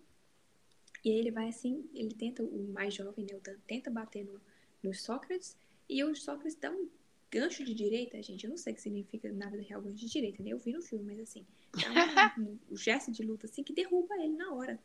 E 1.04 1.12
aí 1.12 1.18
ele 1.20 1.30
vai 1.30 1.50
assim, 1.50 1.88
ele 1.94 2.16
tenta, 2.16 2.42
o 2.42 2.68
mais 2.70 2.96
jovem, 2.96 3.26
né, 3.26 3.36
o 3.36 3.40
Dan, 3.40 3.58
tenta 3.68 3.92
bater 3.92 4.26
no, 4.26 4.42
no 4.82 4.94
Sócrates, 4.94 5.56
e 5.88 6.04
o 6.04 6.16
Sócrates 6.16 6.56
dá 6.56 6.72
um 6.72 6.90
gancho 7.30 7.64
de 7.64 7.76
direita, 7.76 8.22
gente, 8.24 8.46
eu 8.46 8.50
não 8.50 8.58
sei 8.58 8.74
o 8.74 8.76
que 8.76 8.82
significa 8.82 9.32
na 9.32 9.50
vida 9.50 9.62
real 9.62 9.82
gancho 9.82 9.98
de 9.98 10.10
direita, 10.10 10.42
né? 10.42 10.50
Eu 10.50 10.58
vi 10.58 10.72
no 10.72 10.82
filme, 10.82 11.06
mas 11.06 11.20
assim, 11.20 11.46
dá 11.74 12.40
um, 12.40 12.44
um, 12.50 12.60
um 12.72 12.78
gesto 12.78 13.12
de 13.12 13.22
luta 13.22 13.46
assim 13.46 13.62
que 13.62 13.74
derruba 13.74 14.16
ele 14.16 14.36
na 14.36 14.52
hora. 14.54 14.80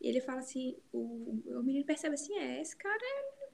E 0.00 0.08
ele 0.08 0.20
fala 0.20 0.40
assim, 0.40 0.76
o, 0.92 1.40
o 1.46 1.62
menino 1.62 1.84
percebe 1.84 2.14
assim, 2.14 2.36
é, 2.38 2.60
esse 2.60 2.76
cara 2.76 3.02
é, 3.02 3.46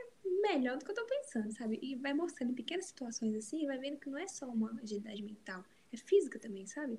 é 0.00 0.30
melhor 0.42 0.76
do 0.76 0.84
que 0.84 0.90
eu 0.90 0.94
tô 0.94 1.06
pensando, 1.06 1.52
sabe? 1.52 1.78
E 1.82 1.94
vai 1.96 2.12
mostrando 2.12 2.50
em 2.50 2.54
pequenas 2.54 2.86
situações 2.86 3.34
assim, 3.34 3.66
vai 3.66 3.78
vendo 3.78 3.98
que 3.98 4.10
não 4.10 4.18
é 4.18 4.26
só 4.26 4.46
uma 4.46 4.72
agilidade 4.82 5.22
mental, 5.22 5.64
é 5.92 5.96
física 5.96 6.38
também, 6.38 6.66
sabe? 6.66 6.98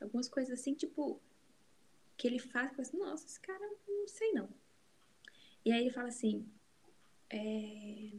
Algumas 0.00 0.28
coisas 0.28 0.58
assim, 0.58 0.74
tipo, 0.74 1.20
que 2.16 2.26
ele 2.26 2.38
faz, 2.38 2.72
que 2.74 2.80
assim, 2.80 2.98
nossa, 2.98 3.26
esse 3.26 3.40
cara 3.40 3.68
não 3.88 4.06
sei 4.06 4.32
não. 4.32 4.48
E 5.64 5.72
aí 5.72 5.80
ele 5.80 5.90
fala 5.90 6.08
assim, 6.08 6.46
é... 7.28 8.12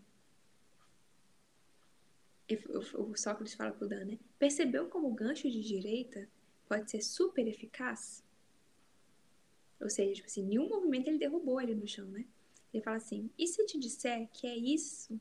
O 2.95 3.15
Sócrates 3.15 3.53
fala 3.53 3.71
pro 3.71 3.87
Dan, 3.87 4.05
né? 4.05 4.19
Percebeu 4.37 4.89
como 4.89 5.07
o 5.07 5.13
gancho 5.13 5.49
de 5.49 5.61
direita 5.61 6.27
pode 6.67 6.91
ser 6.91 7.01
super 7.01 7.47
eficaz? 7.47 8.23
Ou 9.81 9.89
seja, 9.89 10.13
tipo 10.13 10.27
assim, 10.27 10.43
nenhum 10.43 10.69
movimento 10.69 11.07
ele 11.07 11.17
derrubou 11.17 11.59
ele 11.59 11.73
no 11.73 11.87
chão, 11.87 12.05
né? 12.07 12.25
Ele 12.73 12.83
fala 12.83 12.97
assim: 12.97 13.29
e 13.37 13.47
se 13.47 13.61
eu 13.61 13.65
te 13.65 13.79
disser 13.79 14.29
que 14.31 14.47
é 14.47 14.55
isso 14.55 15.19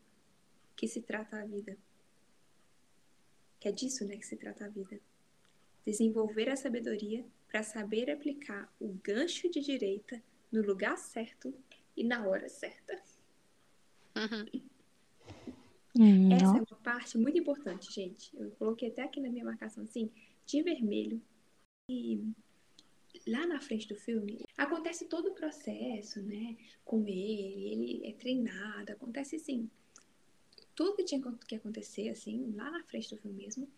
que 0.77 0.87
se 0.87 1.01
trata 1.01 1.41
a 1.41 1.47
vida? 1.47 1.77
Que 3.59 3.69
é 3.69 3.73
disso, 3.73 4.07
né, 4.07 4.17
que 4.17 4.27
se 4.27 4.37
trata 4.37 4.65
a 4.65 4.69
vida. 4.69 5.01
Desenvolver 5.85 6.49
a 6.49 6.57
sabedoria 6.57 7.25
para 7.49 7.63
saber 7.63 8.11
aplicar 8.11 8.73
o 8.81 8.89
gancho 9.03 9.51
de 9.51 9.61
direita 9.61 10.23
no 10.53 10.63
lugar 10.63 10.97
certo 10.97 11.53
e 11.97 12.05
na 12.05 12.27
hora 12.27 12.49
certa. 12.49 13.01
Uhum. 15.99 16.33
Essa 16.33 16.59
é 16.59 16.61
uma 16.61 16.81
parte 16.83 17.19
muito 17.19 17.39
importante, 17.39 17.93
gente. 17.93 18.31
Eu 18.37 18.51
coloquei 18.53 18.89
até 18.89 19.03
aqui 19.03 19.21
na 19.21 19.29
minha 19.29 19.45
marcação 19.45 19.85
assim, 19.85 20.11
de 20.47 20.63
vermelho. 20.63 21.21
E 21.89 22.25
lá 23.27 23.47
na 23.47 23.61
frente 23.61 23.89
do 23.89 23.95
filme, 23.95 24.45
acontece 24.57 25.07
todo 25.07 25.29
o 25.29 25.35
processo, 25.35 26.23
né? 26.23 26.57
Com 26.85 27.07
ele, 27.07 27.73
ele 27.73 28.07
é 28.07 28.13
treinado, 28.13 28.93
acontece 28.93 29.37
assim. 29.37 29.69
Tudo 30.75 30.97
que 30.97 31.05
tinha 31.05 31.21
que 31.47 31.55
acontecer, 31.55 32.09
assim, 32.09 32.53
lá 32.55 32.71
na 32.71 32.83
frente 32.85 33.11
do 33.11 33.21
filme 33.21 33.45
mesmo. 33.45 33.69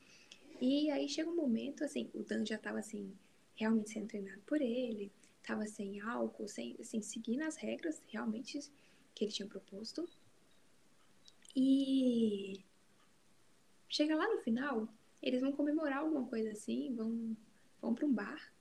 E 0.60 0.90
aí 0.90 1.08
chega 1.08 1.28
um 1.28 1.34
momento, 1.34 1.82
assim, 1.84 2.08
o 2.14 2.22
Dan 2.22 2.46
já 2.46 2.56
tava, 2.56 2.78
assim, 2.78 3.12
realmente 3.56 3.90
sendo 3.90 4.06
treinado 4.06 4.40
por 4.42 4.60
ele, 4.60 5.10
tava 5.42 5.66
sem 5.66 6.00
álcool, 6.00 6.46
sem, 6.46 6.76
assim, 6.80 7.02
seguindo 7.02 7.42
as 7.42 7.56
regras 7.56 8.00
realmente 8.08 8.60
que 9.14 9.24
ele 9.24 9.32
tinha 9.32 9.48
proposto. 9.48 10.08
E 11.54 12.64
chega 13.88 14.16
lá 14.16 14.26
no 14.26 14.40
final, 14.40 14.88
eles 15.22 15.40
vão 15.40 15.52
comemorar 15.52 15.98
alguma 15.98 16.26
coisa 16.26 16.52
assim, 16.52 16.94
vão, 16.94 17.36
vão 17.80 17.94
para 17.94 18.06
um 18.06 18.12
bar. 18.12 18.52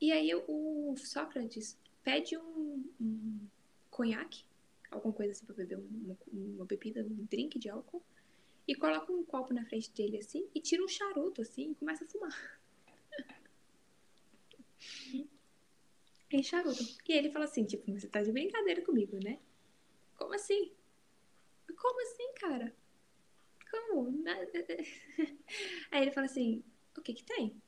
E 0.00 0.12
aí 0.12 0.32
o 0.34 0.94
Sócrates 0.96 1.78
pede 2.04 2.36
um, 2.36 2.84
um 3.00 3.48
conhaque, 3.90 4.44
alguma 4.90 5.12
coisa 5.12 5.32
assim 5.32 5.44
para 5.44 5.56
beber, 5.56 5.78
uma, 5.78 6.16
uma 6.32 6.64
bebida, 6.64 7.02
um 7.02 7.26
drink 7.26 7.58
de 7.58 7.68
álcool, 7.68 8.02
e 8.66 8.74
coloca 8.74 9.12
um 9.12 9.24
copo 9.24 9.52
na 9.52 9.64
frente 9.64 9.90
dele 9.92 10.18
assim 10.18 10.46
e 10.54 10.60
tira 10.60 10.84
um 10.84 10.88
charuto 10.88 11.42
assim 11.42 11.70
e 11.72 11.74
começa 11.74 12.04
a 12.04 12.06
fumar. 12.06 12.60
em 16.30 16.42
charuto. 16.42 16.82
E 17.08 17.12
ele 17.12 17.30
fala 17.30 17.46
assim, 17.46 17.64
tipo, 17.64 17.90
você 17.92 18.06
tá 18.08 18.22
de 18.22 18.32
brincadeira 18.32 18.82
comigo, 18.82 19.18
né? 19.22 19.38
Como 20.16 20.34
assim? 20.34 20.72
Como 21.76 22.02
assim, 22.02 22.32
cara? 22.34 22.74
Como? 23.70 24.22
Aí 25.90 26.02
ele 26.02 26.10
fala 26.10 26.26
assim, 26.26 26.62
o 26.96 27.00
que 27.00 27.14
que 27.14 27.24
tem? 27.24 27.60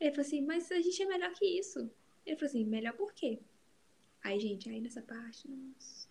Ele 0.00 0.10
falou 0.10 0.26
assim, 0.26 0.42
mas 0.42 0.70
a 0.72 0.80
gente 0.80 1.02
é 1.02 1.06
melhor 1.06 1.32
que 1.34 1.44
isso. 1.46 1.90
Ele 2.26 2.36
falou 2.36 2.48
assim, 2.50 2.64
melhor 2.64 2.94
por 2.96 3.12
quê? 3.14 3.40
Aí, 4.22 4.40
gente, 4.40 4.68
aí 4.70 4.80
nessa 4.80 5.02
parte, 5.02 5.48
nossa. 5.48 6.08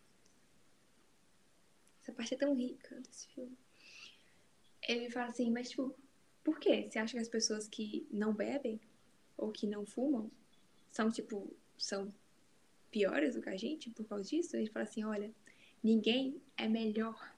Essa 2.01 2.11
parte 2.13 2.33
é 2.33 2.37
tão 2.37 2.53
rica 2.55 2.99
desse 3.01 3.27
filme. 3.29 3.57
Ele 4.87 5.09
fala 5.09 5.27
assim, 5.27 5.51
mas 5.51 5.69
tipo, 5.69 5.95
por 6.43 6.59
quê? 6.59 6.89
Você 6.89 6.99
acha 6.99 7.13
que 7.13 7.19
as 7.19 7.27
pessoas 7.29 7.67
que 7.67 8.07
não 8.11 8.33
bebem 8.33 8.79
ou 9.37 9.51
que 9.51 9.67
não 9.67 9.85
fumam 9.85 10.31
são, 10.91 11.11
tipo, 11.11 11.55
são 11.77 12.13
piores 12.91 13.35
do 13.35 13.41
que 13.41 13.49
a 13.49 13.57
gente 13.57 13.89
por 13.91 14.05
causa 14.07 14.29
disso? 14.29 14.55
Ele 14.57 14.69
fala 14.69 14.83
assim, 14.83 15.03
olha, 15.03 15.33
ninguém 15.83 16.41
é 16.57 16.67
melhor 16.67 17.35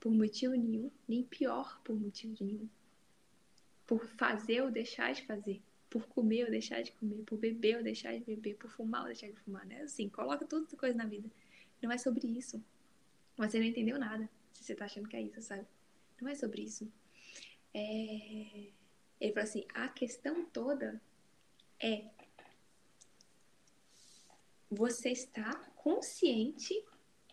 por 0.00 0.12
motivo 0.12 0.54
nenhum, 0.54 0.90
nem 1.08 1.24
pior 1.24 1.80
por 1.82 1.98
motivo 1.98 2.36
nenhum. 2.40 2.68
por 3.86 4.06
fazer 4.06 4.62
ou 4.62 4.70
deixar 4.70 5.12
de 5.14 5.22
fazer, 5.26 5.62
por 5.90 6.06
comer 6.06 6.44
ou 6.44 6.50
deixar 6.50 6.82
de 6.82 6.92
comer, 6.92 7.22
por 7.24 7.38
beber 7.38 7.78
ou 7.78 7.82
deixar 7.82 8.12
de 8.12 8.24
beber, 8.24 8.56
por 8.56 8.70
fumar 8.70 9.02
ou 9.02 9.06
deixar 9.06 9.28
de 9.28 9.36
fumar, 9.40 9.66
né? 9.66 9.82
Assim, 9.82 10.08
coloca 10.08 10.44
todas 10.44 10.68
as 10.68 10.78
coisas 10.78 10.96
na 10.96 11.06
vida. 11.06 11.30
Não 11.80 11.90
é 11.90 11.98
sobre 11.98 12.26
isso. 12.26 12.62
Você 13.36 13.58
não 13.58 13.66
entendeu 13.66 13.98
nada 13.98 14.28
se 14.52 14.64
você 14.64 14.74
tá 14.74 14.84
achando 14.84 15.08
que 15.08 15.16
é 15.16 15.22
isso, 15.22 15.40
sabe? 15.40 15.66
Não 16.20 16.28
é 16.28 16.34
sobre 16.34 16.62
isso. 16.62 16.90
É... 17.72 18.70
Ele 19.20 19.32
falou 19.32 19.48
assim: 19.48 19.64
a 19.74 19.88
questão 19.88 20.44
toda 20.46 21.00
é 21.80 22.04
você 24.70 25.10
está 25.10 25.54
consciente 25.76 26.84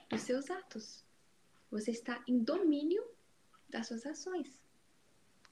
dos 0.10 0.22
seus 0.22 0.50
atos. 0.50 1.04
Você 1.70 1.92
está 1.92 2.24
em 2.28 2.40
domínio 2.40 3.04
das 3.70 3.88
suas 3.88 4.06
ações. 4.06 4.65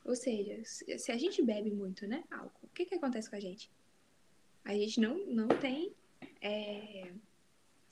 Ou 0.03 0.15
seja, 0.15 0.61
se 0.65 1.11
a 1.11 1.17
gente 1.17 1.41
bebe 1.41 1.71
muito, 1.71 2.05
né, 2.05 2.23
álcool, 2.29 2.65
o 2.65 2.69
que, 2.69 2.85
que 2.85 2.95
acontece 2.95 3.29
com 3.29 3.35
a 3.35 3.39
gente? 3.39 3.71
A 4.65 4.73
gente 4.73 4.99
não, 4.99 5.25
não 5.27 5.47
tem 5.47 5.93
é, 6.41 7.13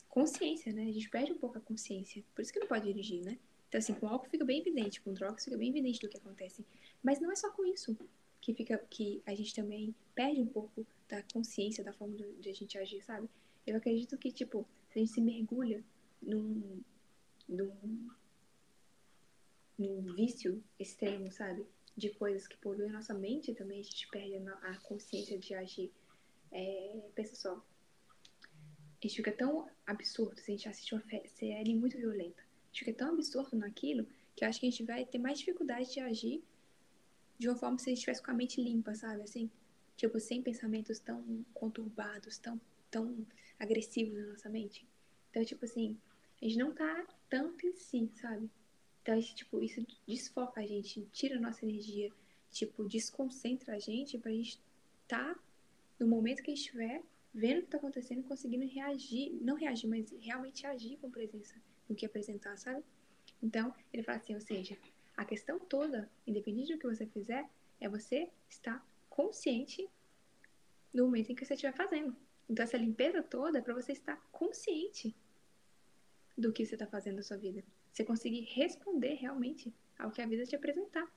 consciência, 0.10 0.74
né? 0.74 0.84
A 0.84 0.92
gente 0.92 1.10
perde 1.10 1.32
um 1.32 1.38
pouco 1.38 1.58
a 1.58 1.62
consciência. 1.62 2.24
Por 2.36 2.42
isso 2.42 2.52
que 2.52 2.60
não 2.60 2.68
pode 2.68 2.86
dirigir, 2.86 3.24
né? 3.24 3.38
Então, 3.68 3.80
assim, 3.80 3.94
com 3.94 4.08
álcool 4.08 4.30
fica 4.30 4.44
bem 4.44 4.60
evidente, 4.60 5.00
com 5.02 5.14
drogas 5.14 5.46
fica 5.46 5.58
bem 5.58 5.70
evidente 5.70 6.02
do 6.02 6.10
que 6.10 6.18
acontece. 6.18 6.66
Mas 7.02 7.20
não 7.22 7.32
é 7.32 7.36
só 7.36 7.50
com 7.52 7.66
isso 7.66 7.98
que 8.42 8.54
fica 8.54 8.78
que 8.90 9.22
a 9.26 9.34
gente 9.34 9.56
também 9.56 9.96
perde 10.14 10.42
um 10.42 10.48
pouco 10.48 10.86
da 11.08 11.24
consciência 11.34 11.84
da 11.84 11.94
forma 11.94 12.16
de 12.16 12.50
a 12.50 12.54
gente 12.54 12.78
agir, 12.78 13.02
sabe? 13.02 13.30
Eu 13.66 13.78
acredito 13.78 14.18
que, 14.18 14.32
tipo, 14.32 14.68
se 14.90 15.00
a 15.00 15.02
gente 15.02 15.14
se 15.14 15.22
mergulha 15.22 15.84
num, 16.22 16.82
num, 17.48 18.10
num 19.78 20.14
vício 20.16 20.62
extremo, 20.78 21.32
sabe? 21.32 21.66
De 21.96 22.10
coisas 22.10 22.48
que 22.48 22.58
poluem 22.58 22.90
a 22.90 22.94
nossa 22.94 23.14
mente 23.14 23.54
também, 23.54 23.80
a 23.80 23.84
gente 23.84 24.08
perde 24.08 24.38
a 24.64 24.78
consciência 24.80 25.38
de 25.38 25.54
agir. 25.54 25.92
É, 26.52 27.10
pensa 27.14 27.36
só. 27.36 27.54
A 27.56 29.08
gente 29.08 29.16
fica 29.16 29.32
tão 29.32 29.68
absurdo 29.86 30.40
se 30.40 30.52
a 30.52 30.56
gente 30.56 30.70
assiste 30.70 30.94
uma 30.94 31.04
série 31.28 31.76
muito 31.76 31.98
violenta. 31.98 32.42
A 32.42 32.68
gente 32.68 32.86
fica 32.86 32.94
tão 32.94 33.14
absurdo 33.14 33.58
naquilo 33.58 34.08
que 34.36 34.46
eu 34.46 34.50
acho 34.50 34.60
que 34.60 34.68
a 34.68 34.70
gente 34.70 34.84
vai 34.84 35.06
ter 35.06 35.18
mais 35.18 35.40
dificuldade 35.40 35.92
de 35.92 36.00
agir 36.00 36.44
de 37.38 37.50
uma 37.50 37.56
forma 37.56 37.80
se 37.80 37.90
a 37.90 37.90
gente 37.90 37.98
estivesse 37.98 38.22
com 38.22 38.30
a 38.32 38.36
mente 38.36 38.62
limpa, 38.62 38.94
sabe? 38.94 39.24
Assim, 39.24 39.50
tipo, 39.98 40.20
sem 40.20 40.44
pensamentos 40.44 41.00
tão 41.00 41.44
conturbados, 41.54 42.38
tão, 42.38 42.62
tão 42.92 43.26
agressivos 43.60 44.14
na 44.14 44.28
nossa 44.28 44.48
mente. 44.48 44.88
Então, 45.32 45.44
tipo 45.44 45.66
assim, 45.66 45.98
a 46.40 46.46
gente 46.46 46.58
não 46.58 46.72
tá 46.72 47.08
tanto 47.30 47.66
em 47.66 47.74
si, 47.74 48.12
sabe? 48.16 48.50
Então, 49.02 49.18
isso, 49.18 49.36
tipo, 49.36 49.62
isso 49.62 49.86
desfoca 50.08 50.62
a 50.62 50.66
gente, 50.66 51.08
tira 51.12 51.38
a 51.38 51.42
nossa 51.42 51.66
energia, 51.66 52.12
tipo, 52.52 52.88
desconcentra 52.88 53.76
a 53.76 53.80
gente 53.80 54.18
pra 54.18 54.32
gente 54.32 54.60
tá 55.08 55.36
no 56.00 56.08
momento 56.08 56.44
que 56.44 56.52
estiver 56.52 57.02
vendo 57.34 57.60
o 57.60 57.62
que 57.64 57.70
tá 57.70 57.78
acontecendo, 57.78 58.24
conseguindo 58.24 58.66
reagir, 58.66 59.32
não 59.42 59.56
reagir, 59.56 59.88
mas 59.88 60.12
realmente 60.20 60.66
agir 60.66 60.98
com 60.98 61.10
presença 61.10 61.56
no 61.88 61.96
que 61.96 62.06
apresentar, 62.06 62.58
sabe? 62.58 62.84
Então, 63.42 63.74
ele 63.92 64.04
fala 64.04 64.18
assim, 64.18 64.36
ou 64.36 64.42
seja, 64.42 64.78
a 65.16 65.26
questão 65.26 65.60
toda, 65.60 66.10
independente 66.28 66.74
do 66.74 66.80
que 66.80 66.88
você 66.88 67.06
fizer, 67.06 67.50
é 67.80 67.90
você 67.90 68.30
estar 68.50 68.86
consciente 69.10 69.90
no 70.94 71.06
momento 71.06 71.32
em 71.32 71.36
que 71.36 71.46
você 71.46 71.54
estiver 71.54 71.76
fazendo. 71.76 72.16
Então, 72.50 72.64
essa 72.64 72.78
limpeza 72.78 73.24
toda 73.24 73.60
é 73.60 73.62
para 73.62 73.74
você 73.74 73.94
estar 73.94 74.18
consciente 74.32 75.16
do 76.38 76.52
que 76.52 76.66
você 76.66 76.76
está 76.76 76.86
fazendo 76.88 77.18
na 77.18 77.24
sua 77.24 77.38
vida. 77.38 77.64
Você 77.92 78.04
conseguir 78.04 78.42
responder 78.54 79.16
realmente 79.16 79.74
ao 79.98 80.12
que 80.12 80.22
a 80.22 80.28
vida 80.28 80.46
te 80.46 80.56
apresentar. 80.56 81.12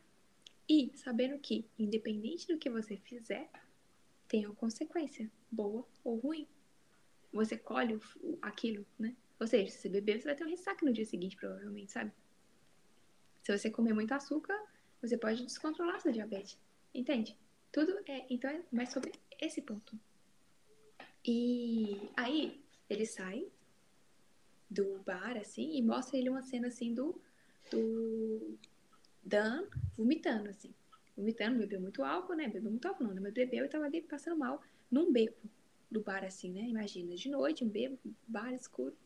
E 0.68 0.90
sabendo 0.96 1.38
que, 1.38 1.68
independente 1.78 2.46
do 2.48 2.58
que 2.58 2.70
você 2.70 2.96
fizer, 2.96 3.50
tem 4.28 4.46
uma 4.46 4.54
consequência, 4.54 5.30
boa 5.50 5.86
ou 6.02 6.16
ruim. 6.16 6.48
Você 7.32 7.56
colhe 7.56 8.00
aquilo, 8.40 8.86
né? 8.98 9.14
Ou 9.38 9.46
seja, 9.46 9.70
se 9.70 9.78
você 9.78 9.88
beber, 9.88 10.20
você 10.20 10.24
vai 10.24 10.36
ter 10.36 10.44
um 10.44 10.48
ressaca 10.48 10.84
no 10.86 10.92
dia 10.92 11.04
seguinte, 11.04 11.36
provavelmente, 11.36 11.92
sabe? 11.92 12.12
Se 13.42 13.56
você 13.56 13.70
comer 13.70 13.92
muito 13.92 14.12
açúcar, 14.12 14.58
você 15.02 15.18
pode 15.18 15.44
descontrolar 15.44 16.00
sua 16.00 16.12
diabetes. 16.12 16.58
Entende? 16.94 17.36
Tudo 17.70 17.98
é. 18.06 18.24
Então 18.30 18.48
é 18.48 18.62
mais 18.72 18.90
sobre 18.90 19.12
esse 19.38 19.60
ponto. 19.60 19.98
E 21.26 22.08
aí, 22.16 22.62
ele 22.88 23.04
sai 23.04 23.50
do 24.70 24.98
bar, 25.04 25.36
assim, 25.36 25.76
e 25.76 25.82
mostra 25.82 26.18
ele 26.18 26.30
uma 26.30 26.42
cena, 26.42 26.68
assim, 26.68 26.92
do, 26.94 27.20
do 27.70 28.58
Dan 29.22 29.66
vomitando, 29.96 30.48
assim. 30.48 30.74
Vomitando, 31.16 31.58
bebeu 31.58 31.80
muito 31.80 32.02
álcool, 32.02 32.34
né? 32.34 32.48
Bebeu 32.48 32.70
muito 32.70 32.86
álcool, 32.88 33.04
não, 33.04 33.14
né? 33.14 33.20
mas 33.20 33.32
bebeu 33.32 33.64
e 33.64 33.68
tava 33.68 33.84
ali 33.84 34.02
passando 34.02 34.36
mal 34.38 34.60
num 34.90 35.12
beco 35.12 35.48
do 35.90 36.00
bar, 36.00 36.24
assim, 36.24 36.50
né? 36.50 36.62
Imagina, 36.62 37.14
de 37.14 37.28
noite, 37.28 37.64
um 37.64 37.68
beco, 37.68 37.98
bar 38.26 38.52
escuro. 38.52 38.96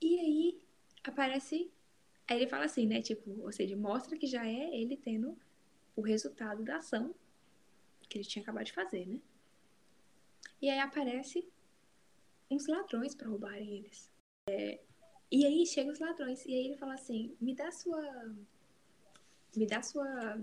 E 0.00 0.18
aí, 0.18 0.60
aparece... 1.02 1.70
Aí 2.26 2.38
ele 2.38 2.46
fala 2.46 2.64
assim, 2.64 2.86
né? 2.86 3.00
Tipo, 3.00 3.30
ou 3.42 3.52
seja, 3.52 3.76
mostra 3.76 4.16
que 4.16 4.26
já 4.26 4.46
é 4.46 4.74
ele 4.74 4.96
tendo 4.96 5.36
o 5.96 6.00
resultado 6.00 6.62
da 6.62 6.76
ação 6.76 7.14
que 8.08 8.18
ele 8.18 8.24
tinha 8.24 8.42
acabado 8.42 8.66
de 8.66 8.72
fazer, 8.72 9.06
né? 9.06 9.20
E 10.60 10.70
aí 10.70 10.78
aparece 10.78 11.46
uns 12.54 12.66
ladrões 12.66 13.14
para 13.14 13.28
roubarem 13.28 13.78
eles. 13.78 14.10
É, 14.48 14.80
e 15.30 15.44
aí 15.44 15.66
chegam 15.66 15.92
os 15.92 15.98
ladrões. 15.98 16.44
E 16.46 16.54
aí 16.54 16.66
ele 16.66 16.76
fala 16.76 16.94
assim: 16.94 17.36
me 17.40 17.54
dá 17.54 17.70
sua. 17.70 18.34
Me 19.56 19.66
dá 19.66 19.82
sua. 19.82 20.40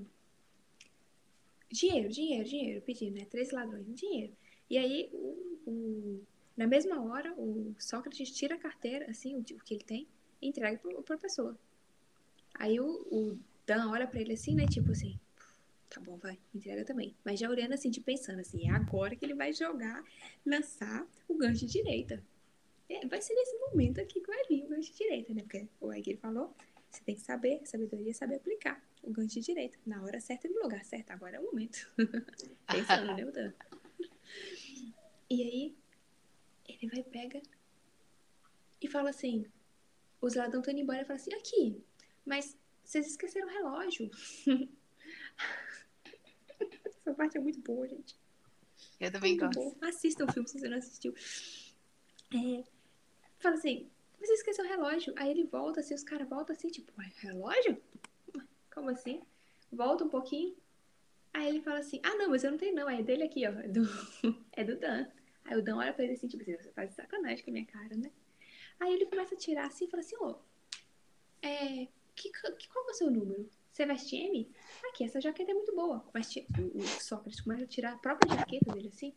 Dinheiro, 1.69 2.09
dinheiro, 2.09 2.47
dinheiro. 2.47 2.81
Pedindo, 2.81 3.17
né? 3.17 3.25
Três 3.25 3.51
ladrões, 3.51 3.85
dinheiro. 3.95 4.35
E 4.69 4.77
aí, 4.77 5.09
o, 5.13 5.59
o, 5.65 6.23
na 6.55 6.67
mesma 6.67 7.01
hora, 7.01 7.33
o 7.37 7.75
Sócrates 7.77 8.31
tira 8.31 8.55
a 8.55 8.59
carteira, 8.59 9.09
assim, 9.09 9.35
o, 9.35 9.39
o 9.39 9.43
que 9.63 9.73
ele 9.73 9.83
tem, 9.83 10.07
e 10.41 10.47
entrega 10.47 10.79
para 11.05 11.15
a 11.15 11.19
pessoa. 11.19 11.57
Aí 12.53 12.79
o, 12.79 13.07
o 13.11 13.39
Dan 13.65 13.89
olha 13.89 14.07
para 14.07 14.19
ele 14.19 14.33
assim, 14.33 14.55
né? 14.55 14.65
Tipo 14.65 14.91
assim: 14.91 15.19
Tá 15.93 15.99
bom, 15.99 16.17
vai, 16.17 16.39
entrega 16.55 16.85
também. 16.85 17.13
Mas 17.21 17.37
já 17.37 17.49
olhando 17.49 17.73
assim, 17.73 17.89
de 17.89 17.99
pensando 17.99 18.39
assim, 18.39 18.69
é 18.69 18.71
agora 18.71 19.13
que 19.13 19.25
ele 19.25 19.35
vai 19.35 19.51
jogar, 19.51 20.01
lançar 20.45 21.05
o 21.27 21.35
gancho 21.35 21.65
de 21.65 21.73
direita. 21.73 22.23
É, 22.87 23.05
vai 23.07 23.21
ser 23.21 23.33
nesse 23.33 23.57
momento 23.57 23.99
aqui 23.99 24.21
que 24.21 24.27
vai 24.27 24.41
vir 24.45 24.63
o 24.63 24.69
gancho 24.69 24.89
de 24.89 24.97
direita, 24.97 25.33
né? 25.33 25.41
Porque 25.41 25.67
o 25.81 25.91
Egg 25.91 26.15
falou, 26.15 26.55
você 26.89 27.03
tem 27.03 27.15
que 27.15 27.21
saber, 27.21 27.59
sabedoria 27.65 28.11
é 28.11 28.13
saber 28.13 28.35
aplicar 28.35 28.81
o 29.03 29.11
gancho 29.11 29.33
de 29.33 29.41
direita. 29.41 29.77
Na 29.85 30.01
hora 30.01 30.21
certa 30.21 30.47
e 30.47 30.49
no 30.49 30.61
lugar 30.63 30.83
certo. 30.85 31.11
Agora 31.11 31.35
é 31.35 31.39
o 31.41 31.43
momento. 31.43 31.85
Pensando, 32.71 33.13
né, 33.13 33.25
Dan? 33.25 33.51
E 35.29 35.43
aí, 35.43 35.75
ele 36.69 36.87
vai, 36.89 37.03
pega 37.03 37.41
e 38.81 38.87
fala 38.87 39.09
assim, 39.09 39.45
os 40.21 40.35
ladrões 40.35 40.61
estão 40.61 40.73
indo 40.73 40.83
embora 40.83 41.01
e 41.01 41.05
fala 41.05 41.19
assim, 41.19 41.33
aqui, 41.33 41.83
mas 42.25 42.57
vocês 42.81 43.07
esqueceram 43.07 43.47
o 43.47 43.51
relógio. 43.51 44.09
Essa 47.01 47.13
parte 47.13 47.37
é 47.37 47.41
muito 47.41 47.59
boa, 47.59 47.87
gente. 47.87 48.15
Eu 48.99 49.11
também 49.11 49.37
muito 49.37 49.55
gosto. 49.55 49.75
Boa. 49.75 49.89
Assista 49.89 50.23
o 50.23 50.31
filme 50.31 50.47
se 50.47 50.59
você 50.59 50.69
não 50.69 50.77
assistiu. 50.77 51.13
É, 52.33 52.63
fala 53.39 53.55
assim, 53.55 53.89
você 54.19 54.33
esqueceu 54.33 54.63
o 54.63 54.67
relógio. 54.67 55.13
Aí 55.17 55.29
ele 55.29 55.45
volta 55.45 55.79
assim, 55.79 55.93
os 55.93 56.03
caras 56.03 56.29
voltam 56.29 56.55
assim, 56.55 56.69
tipo, 56.69 56.91
relógio? 57.17 57.81
Como 58.73 58.89
assim? 58.89 59.21
Volta 59.71 60.03
um 60.03 60.09
pouquinho. 60.09 60.55
Aí 61.33 61.47
ele 61.47 61.61
fala 61.61 61.79
assim, 61.79 61.99
ah 62.03 62.15
não, 62.15 62.29
mas 62.29 62.43
eu 62.43 62.51
não 62.51 62.57
tenho 62.57 62.75
não, 62.75 62.89
é 62.89 63.01
dele 63.01 63.23
aqui, 63.23 63.47
ó. 63.47 63.51
É 63.51 63.67
do, 63.67 63.81
é 64.51 64.63
do 64.63 64.77
Dan. 64.77 65.07
Aí 65.45 65.57
o 65.57 65.61
Dan 65.61 65.77
olha 65.77 65.93
pra 65.93 66.03
ele 66.03 66.13
assim, 66.13 66.27
tipo 66.27 66.43
assim, 66.43 66.55
você 66.55 66.87
de 66.87 66.93
sacanagem 66.93 67.43
com 67.43 67.51
a 67.51 67.53
minha 67.53 67.65
cara, 67.65 67.95
né? 67.95 68.11
Aí 68.79 68.93
ele 68.93 69.05
começa 69.05 69.33
a 69.33 69.37
tirar 69.37 69.67
assim 69.67 69.85
e 69.85 69.89
fala 69.89 70.01
assim, 70.01 70.15
ó, 70.19 70.31
oh, 70.31 70.35
é, 71.41 71.87
que, 72.15 72.29
que, 72.29 72.69
qual 72.69 72.87
é 72.87 72.91
o 72.91 72.93
seu 72.93 73.09
número? 73.09 73.49
Você 73.81 73.85
veste 73.87 74.15
M? 74.15 74.47
Aqui, 74.89 75.05
essa 75.05 75.19
jaqueta 75.19 75.49
é 75.49 75.55
muito 75.55 75.73
boa. 75.73 76.05
Veste, 76.13 76.45
o, 76.75 76.83
Sócrates 76.83 77.41
começa 77.41 77.63
a 77.63 77.67
tirar 77.67 77.93
a 77.93 77.97
própria 77.97 78.37
jaqueta 78.37 78.71
dele, 78.73 78.89
assim, 78.89 79.11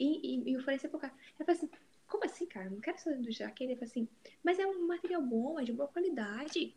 e, 0.00 0.38
e, 0.38 0.52
e 0.52 0.56
oferecer 0.56 0.88
pro 0.88 0.98
cara. 0.98 1.12
Ele 1.38 1.44
fala 1.44 1.58
assim, 1.58 1.70
como 2.06 2.24
assim, 2.24 2.46
cara? 2.46 2.70
Não 2.70 2.80
quero 2.80 2.96
do 3.20 3.30
jaqueta. 3.30 3.72
Ele 3.72 3.76
fala 3.76 3.90
assim, 3.90 4.08
mas 4.42 4.58
é 4.58 4.66
um 4.66 4.86
material 4.86 5.20
bom, 5.20 5.60
é 5.60 5.64
de 5.64 5.72
boa 5.74 5.86
qualidade. 5.86 6.74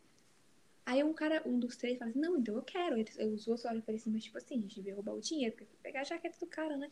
Aí 0.84 1.02
um 1.02 1.14
cara, 1.14 1.42
um 1.46 1.58
dos 1.58 1.78
três, 1.78 1.98
fala 1.98 2.10
assim, 2.10 2.20
não, 2.20 2.36
então 2.36 2.56
eu 2.56 2.62
quero. 2.62 2.98
Eles, 2.98 3.16
os 3.16 3.48
outros 3.48 3.64
olham 3.64 3.80
pra 3.80 3.94
ele 3.94 4.02
assim, 4.02 4.10
mas 4.10 4.24
tipo 4.24 4.36
assim, 4.36 4.58
a 4.58 4.60
gente 4.60 4.74
devia 4.74 4.94
roubar 4.94 5.14
o 5.14 5.20
dinheiro, 5.22 5.56
porque 5.56 5.74
pegar 5.82 6.02
a 6.02 6.04
jaqueta 6.04 6.38
do 6.38 6.46
cara, 6.46 6.76
né? 6.76 6.90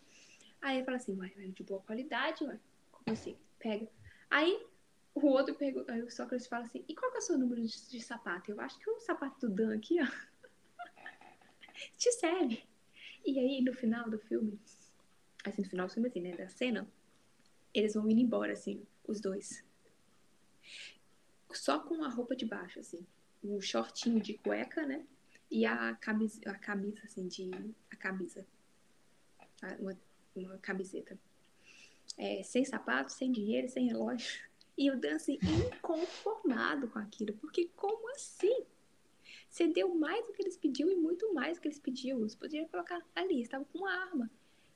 Aí 0.63 0.79
ele 0.79 0.85
fala 0.87 0.97
assim, 0.97 1.15
ué, 1.15 1.31
é 1.37 1.49
de 1.49 1.63
boa 1.63 1.83
qualidade, 1.83 2.43
ué. 2.43 2.59
Como 2.91 3.13
assim? 3.13 3.37
Pega. 3.59 3.87
Aí 4.31 4.65
o 5.15 5.27
outro 5.27 5.55
pergunta, 5.55 5.93
aí 5.93 6.03
o 6.03 6.11
Sócrates 6.11 6.47
fala 6.47 6.65
assim, 6.65 6.83
e 6.89 6.95
qual 6.95 7.11
que 7.11 7.19
é 7.19 7.21
o 7.21 7.23
seu 7.23 7.39
número 7.39 7.61
de, 7.61 7.91
de 7.91 8.01
sapato? 8.01 8.51
Eu 8.51 8.61
acho 8.63 8.79
que 8.79 8.89
o 8.89 8.99
sapato 9.01 9.47
do 9.47 9.55
Dan 9.55 9.75
aqui, 9.75 10.01
ó, 10.01 10.07
te 11.97 12.13
serve. 12.13 12.63
E 13.25 13.39
aí, 13.39 13.61
no 13.63 13.73
final 13.73 14.09
do 14.09 14.19
filme, 14.19 14.59
assim, 15.45 15.63
no 15.63 15.69
final 15.69 15.87
do 15.87 15.93
filme, 15.93 16.09
assim, 16.09 16.21
né, 16.21 16.37
da 16.37 16.49
cena, 16.49 16.89
eles 17.75 17.95
vão 17.95 18.09
indo 18.09 18.21
embora, 18.21 18.53
assim, 18.53 18.83
os 19.07 19.21
dois. 19.21 19.65
Só 21.53 21.81
com 21.81 22.03
a 22.05 22.09
roupa 22.09 22.37
de 22.37 22.47
baixo, 22.47 22.81
assim. 22.81 23.07
Um 23.43 23.61
shortinho 23.61 24.21
de 24.21 24.35
cueca, 24.35 24.85
né? 24.87 25.07
e 25.51 25.65
a 25.65 25.95
camisa, 25.95 26.41
a 26.47 26.55
camisa 26.55 27.01
assim, 27.05 27.27
de. 27.27 27.51
A 27.91 27.97
camisa. 27.97 28.47
Uma, 29.79 29.99
uma 30.37 30.59
camiseta. 30.59 31.19
É, 32.17 32.43
sem 32.43 32.65
sapato, 32.65 33.13
sem 33.13 33.33
dinheiro, 33.33 33.69
sem 33.69 33.87
relógio. 33.87 34.49
E 34.77 34.91
o 34.91 34.99
Dan, 34.99 35.17
assim, 35.17 35.39
inconformado 35.43 36.89
com 36.89 36.99
aquilo. 36.99 37.33
Porque 37.35 37.71
como 37.75 38.11
assim? 38.13 38.65
Você 39.49 39.67
deu 39.67 39.95
mais 39.95 40.25
do 40.27 40.33
que 40.33 40.43
eles 40.43 40.57
pediam 40.57 40.91
e 40.91 40.95
muito 40.95 41.33
mais 41.33 41.57
do 41.57 41.61
que 41.61 41.69
eles 41.69 41.79
pediam. 41.79 42.21
Você 42.21 42.37
poderia 42.37 42.69
colocar 42.69 43.03
ali, 43.15 43.41
estava 43.41 43.65
com 43.65 43.79
uma 43.79 43.91
arma. 43.91 44.31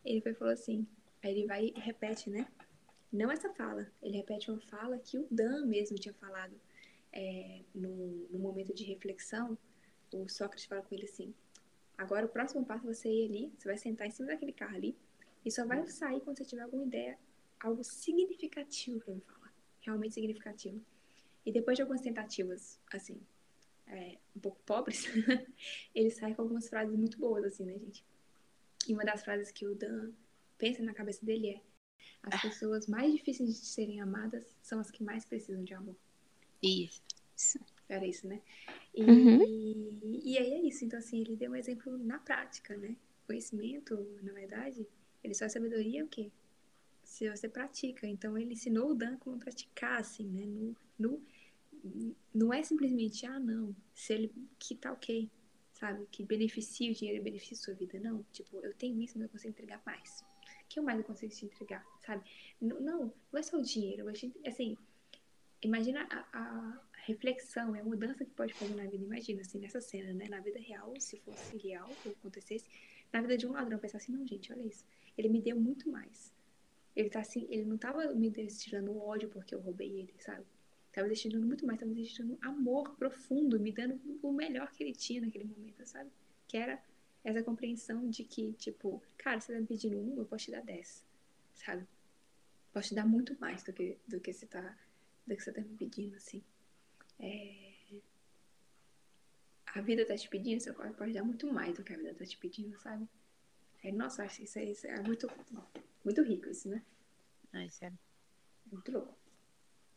Ele 0.05 0.21
foi, 0.21 0.35
falou 0.35 0.53
assim, 0.53 0.87
aí 1.23 1.31
ele 1.31 1.47
vai 1.47 1.73
e 1.77 1.81
repete, 1.81 2.31
né? 2.31 2.47
Não 3.13 3.31
essa 3.31 3.53
fala, 3.53 3.91
ele 4.03 4.17
repete 4.17 4.51
uma 4.51 4.61
fala 4.61 4.99
que 4.99 5.19
o 5.19 5.27
Dan 5.31 5.67
mesmo 5.67 5.99
tinha 5.99 6.15
falado 6.15 6.59
é, 7.13 7.61
no, 7.75 8.27
no 8.31 8.39
momento 8.39 8.73
de 8.73 8.85
reflexão. 8.85 9.57
O 10.13 10.29
Sócrates 10.29 10.65
fala 10.65 10.83
com 10.83 10.95
ele 10.95 11.05
assim: 11.05 11.35
agora 11.97 12.25
o 12.25 12.29
próximo 12.29 12.65
passo 12.65 12.89
é 12.89 12.95
você 12.95 13.09
ir 13.11 13.29
ali, 13.29 13.53
você 13.59 13.69
vai 13.69 13.77
sentar 13.77 14.07
em 14.07 14.11
cima 14.11 14.29
daquele 14.29 14.53
carro 14.53 14.77
ali 14.77 14.97
e 15.45 15.51
só 15.51 15.67
vai 15.67 15.87
sair 15.89 16.21
quando 16.21 16.39
você 16.39 16.45
tiver 16.45 16.63
alguma 16.63 16.85
ideia, 16.85 17.19
algo 17.61 17.85
significativo 17.85 19.01
para 19.01 19.15
me 19.15 19.21
falar, 19.21 19.55
realmente 19.81 20.15
significativo. 20.15 20.81
E 21.45 21.53
depois 21.53 21.77
de 21.77 21.83
algumas 21.83 22.01
tentativas, 22.01 22.81
assim, 22.93 23.21
é, 23.87 24.19
um 24.35 24.41
pouco 24.41 24.61
pobres, 24.65 25.07
ele 25.95 26.11
sai 26.11 26.35
com 26.35 26.43
algumas 26.43 26.69
frases 26.69 26.97
muito 26.97 27.19
boas, 27.19 27.45
assim, 27.45 27.65
né, 27.65 27.79
gente? 27.79 28.05
E 28.89 28.95
uma 28.95 29.05
das 29.05 29.23
frases 29.23 29.51
que 29.51 29.67
o 29.67 29.75
Dan 29.75 30.13
pensa 30.59 30.83
na 30.83 30.95
cabeça 30.95 31.25
dele 31.25 31.51
é: 31.51 31.61
as 32.23 32.41
pessoas 32.41 32.87
mais 32.87 33.13
difíceis 33.13 33.61
de 33.61 33.67
serem 33.67 34.01
amadas 34.01 34.45
são 34.63 34.81
as 34.81 34.91
que 34.91 35.03
mais 35.03 35.25
precisam 35.25 35.63
de 35.65 35.75
amor. 35.75 35.97
Isso. 36.63 37.03
Era 37.89 38.07
isso, 38.07 38.27
né? 38.27 38.41
E, 38.95 39.03
uhum. 39.03 40.21
e 40.23 40.39
aí 40.39 40.53
é 40.53 40.61
isso. 40.63 40.85
Então, 40.85 40.99
assim, 40.99 41.21
ele 41.21 41.37
deu 41.37 41.51
um 41.51 41.57
exemplo 41.57 41.99
na 41.99 42.19
prática, 42.19 42.77
né? 42.77 42.97
Conhecimento, 43.27 43.97
na 44.23 44.33
verdade, 44.33 44.87
ele 45.23 45.35
só 45.35 45.45
é 45.45 45.49
sabedoria 45.49 46.05
o 46.05 46.09
quê? 46.09 46.31
Se 47.03 47.29
você 47.29 47.49
pratica. 47.49 48.07
Então, 48.07 48.39
ele 48.39 48.55
ensinou 48.55 48.91
o 48.91 48.95
Dan 48.95 49.17
como 49.19 49.39
praticar, 49.39 50.01
assim, 50.01 50.27
né? 50.29 50.47
No, 50.47 50.77
no, 50.99 51.23
não 52.35 52.53
é 52.53 52.63
simplesmente, 52.63 53.27
ah, 53.27 53.39
não, 53.39 53.75
se 53.95 54.13
ele, 54.13 54.33
que 54.59 54.75
tá 54.75 54.93
ok, 54.93 55.31
sabe? 55.73 56.07
Que 56.11 56.23
beneficia 56.25 56.91
o 56.91 56.95
dinheiro 56.95 57.23
beneficia 57.23 57.57
a 57.57 57.61
sua 57.61 57.75
vida. 57.75 57.99
Não, 57.99 58.25
tipo, 58.33 58.61
eu 58.65 58.73
tenho 58.75 59.01
isso, 59.01 59.19
mas 59.19 59.25
eu 59.25 59.31
consigo 59.31 59.51
entregar 59.51 59.83
mais. 59.85 60.21
O 60.65 60.69
que 60.69 60.79
eu 60.79 60.83
mais 60.83 60.99
eu 60.99 61.05
consigo 61.05 61.33
te 61.33 61.45
entregar, 61.45 61.85
sabe? 62.07 62.25
Não, 62.61 62.81
não, 62.81 63.15
é 63.35 63.43
só 63.43 63.59
o 63.59 63.63
dinheiro. 63.63 64.09
Assim, 64.09 64.77
imagina 65.61 66.07
a, 66.11 66.39
a 66.39 66.83
reflexão, 67.05 67.75
é 67.75 67.81
a 67.81 67.85
mudança 67.85 68.25
que 68.25 68.31
pode 68.31 68.55
fazer 68.55 68.75
na 68.75 68.87
vida. 68.87 69.05
Imagina, 69.05 69.41
assim, 69.41 69.59
nessa 69.59 69.81
cena, 69.81 70.13
né? 70.13 70.29
Na 70.29 70.41
vida 70.41 70.61
real, 70.61 70.95
se 71.01 71.19
fosse 71.19 71.57
real, 71.59 71.91
ou 72.05 72.13
acontecesse, 72.13 72.67
na 73.13 73.21
vida 73.21 73.37
de 73.37 73.47
um 73.47 73.53
ladrão, 73.53 73.79
pensar 73.79 73.99
assim, 73.99 74.13
não, 74.13 74.27
gente, 74.27 74.53
olha 74.53 74.63
isso. 74.63 74.85
Ele 75.19 75.29
me 75.29 75.43
deu 75.43 75.59
muito 75.59 75.91
mais. 75.91 76.33
Ele 76.95 77.11
tá 77.11 77.21
assim, 77.21 77.47
ele 77.51 77.65
não 77.65 77.77
tava 77.77 78.15
me 78.15 78.31
destilando 78.31 78.97
ódio 78.97 79.29
porque 79.29 79.55
eu 79.55 79.61
roubei 79.61 80.01
ele, 80.01 80.15
sabe? 80.21 80.45
Tava 80.93 81.09
destilando 81.09 81.47
muito 81.47 81.67
mais, 81.67 81.81
tava 81.81 81.93
destilando 81.95 82.39
amor 82.43 82.95
profundo, 82.97 83.59
me 83.59 83.73
dando 83.73 84.01
o 84.23 84.33
melhor 84.33 84.71
que 84.73 84.85
ele 84.85 84.93
tinha 84.93 85.23
naquele 85.23 85.45
momento, 85.45 85.87
sabe? 85.87 86.11
Que 86.47 86.59
era 86.59 86.83
essa 87.25 87.43
compreensão 87.43 88.09
de 88.11 88.25
que, 88.25 88.53
tipo, 88.55 89.03
cara, 89.17 89.41
você 89.41 89.55
tá 89.55 89.61
me 89.61 89.67
pedindo 89.67 89.99
um, 89.99 90.19
eu 90.19 90.27
posso 90.27 90.47
te 90.47 90.51
dar 90.51 90.63
dez, 90.63 91.05
sabe? 91.55 91.87
Posso 92.73 92.89
te 92.89 92.95
dar 92.95 93.07
muito 93.07 93.39
mais 93.41 93.63
do 93.63 93.73
que, 93.73 93.97
do 94.07 94.21
que 94.21 94.33
você 94.33 94.47
tá, 94.47 94.79
do 95.27 95.35
que 95.35 95.43
você 95.43 95.53
tá 95.53 95.63
me 95.63 95.77
pedindo, 95.77 96.17
assim. 96.17 96.43
É... 97.19 97.73
A 99.75 99.81
vida 99.81 100.05
tá 100.05 100.15
te 100.15 100.29
pedindo, 100.29 100.61
você 100.61 100.73
pode 100.73 101.15
dar 101.15 101.25
muito 101.25 101.51
mais 101.51 101.75
do 101.75 101.83
que 101.83 101.95
a 101.95 101.97
vida 101.97 102.15
tá 102.15 102.27
te 102.27 102.37
pedindo, 102.37 102.79
sabe? 102.79 103.09
É, 103.83 103.91
nossa, 103.91 104.25
acho 104.25 104.43
isso 104.43 104.59
é, 104.59 104.65
isso 104.65 104.87
é 104.87 105.01
muito, 105.01 105.27
muito 106.05 106.23
rico, 106.23 106.49
isso, 106.51 106.69
né? 106.69 106.83
Ai, 107.53 107.71
sério. 107.71 107.99
Muito 108.71 108.93
louco. 108.93 109.17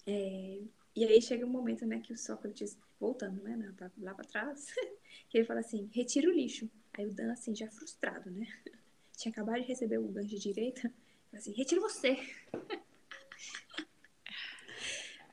É... 0.07 0.61
E 0.95 1.03
aí 1.03 1.22
chega 1.22 1.45
um 1.45 1.49
momento, 1.49 1.85
né, 1.85 1.99
que 1.99 2.13
o 2.13 2.17
Sócrates, 2.17 2.77
voltando, 2.97 3.43
né, 3.43 3.73
lá 3.97 4.13
pra 4.13 4.23
trás, 4.23 4.73
que 5.30 5.38
ele 5.38 5.45
fala 5.45 5.59
assim, 5.59 5.89
retira 5.93 6.30
o 6.30 6.34
lixo. 6.34 6.72
Aí 6.93 7.05
o 7.05 7.13
Dan, 7.13 7.34
assim, 7.34 7.53
já 7.53 7.69
frustrado, 7.69 8.31
né? 8.31 8.47
Tinha 9.17 9.30
acabado 9.30 9.61
de 9.61 9.67
receber 9.67 9.97
o 9.97 10.07
gancho 10.07 10.30
de 10.30 10.39
direita, 10.39 10.81
fala 10.81 11.38
assim, 11.38 11.51
retira 11.51 11.81
você. 11.81 12.17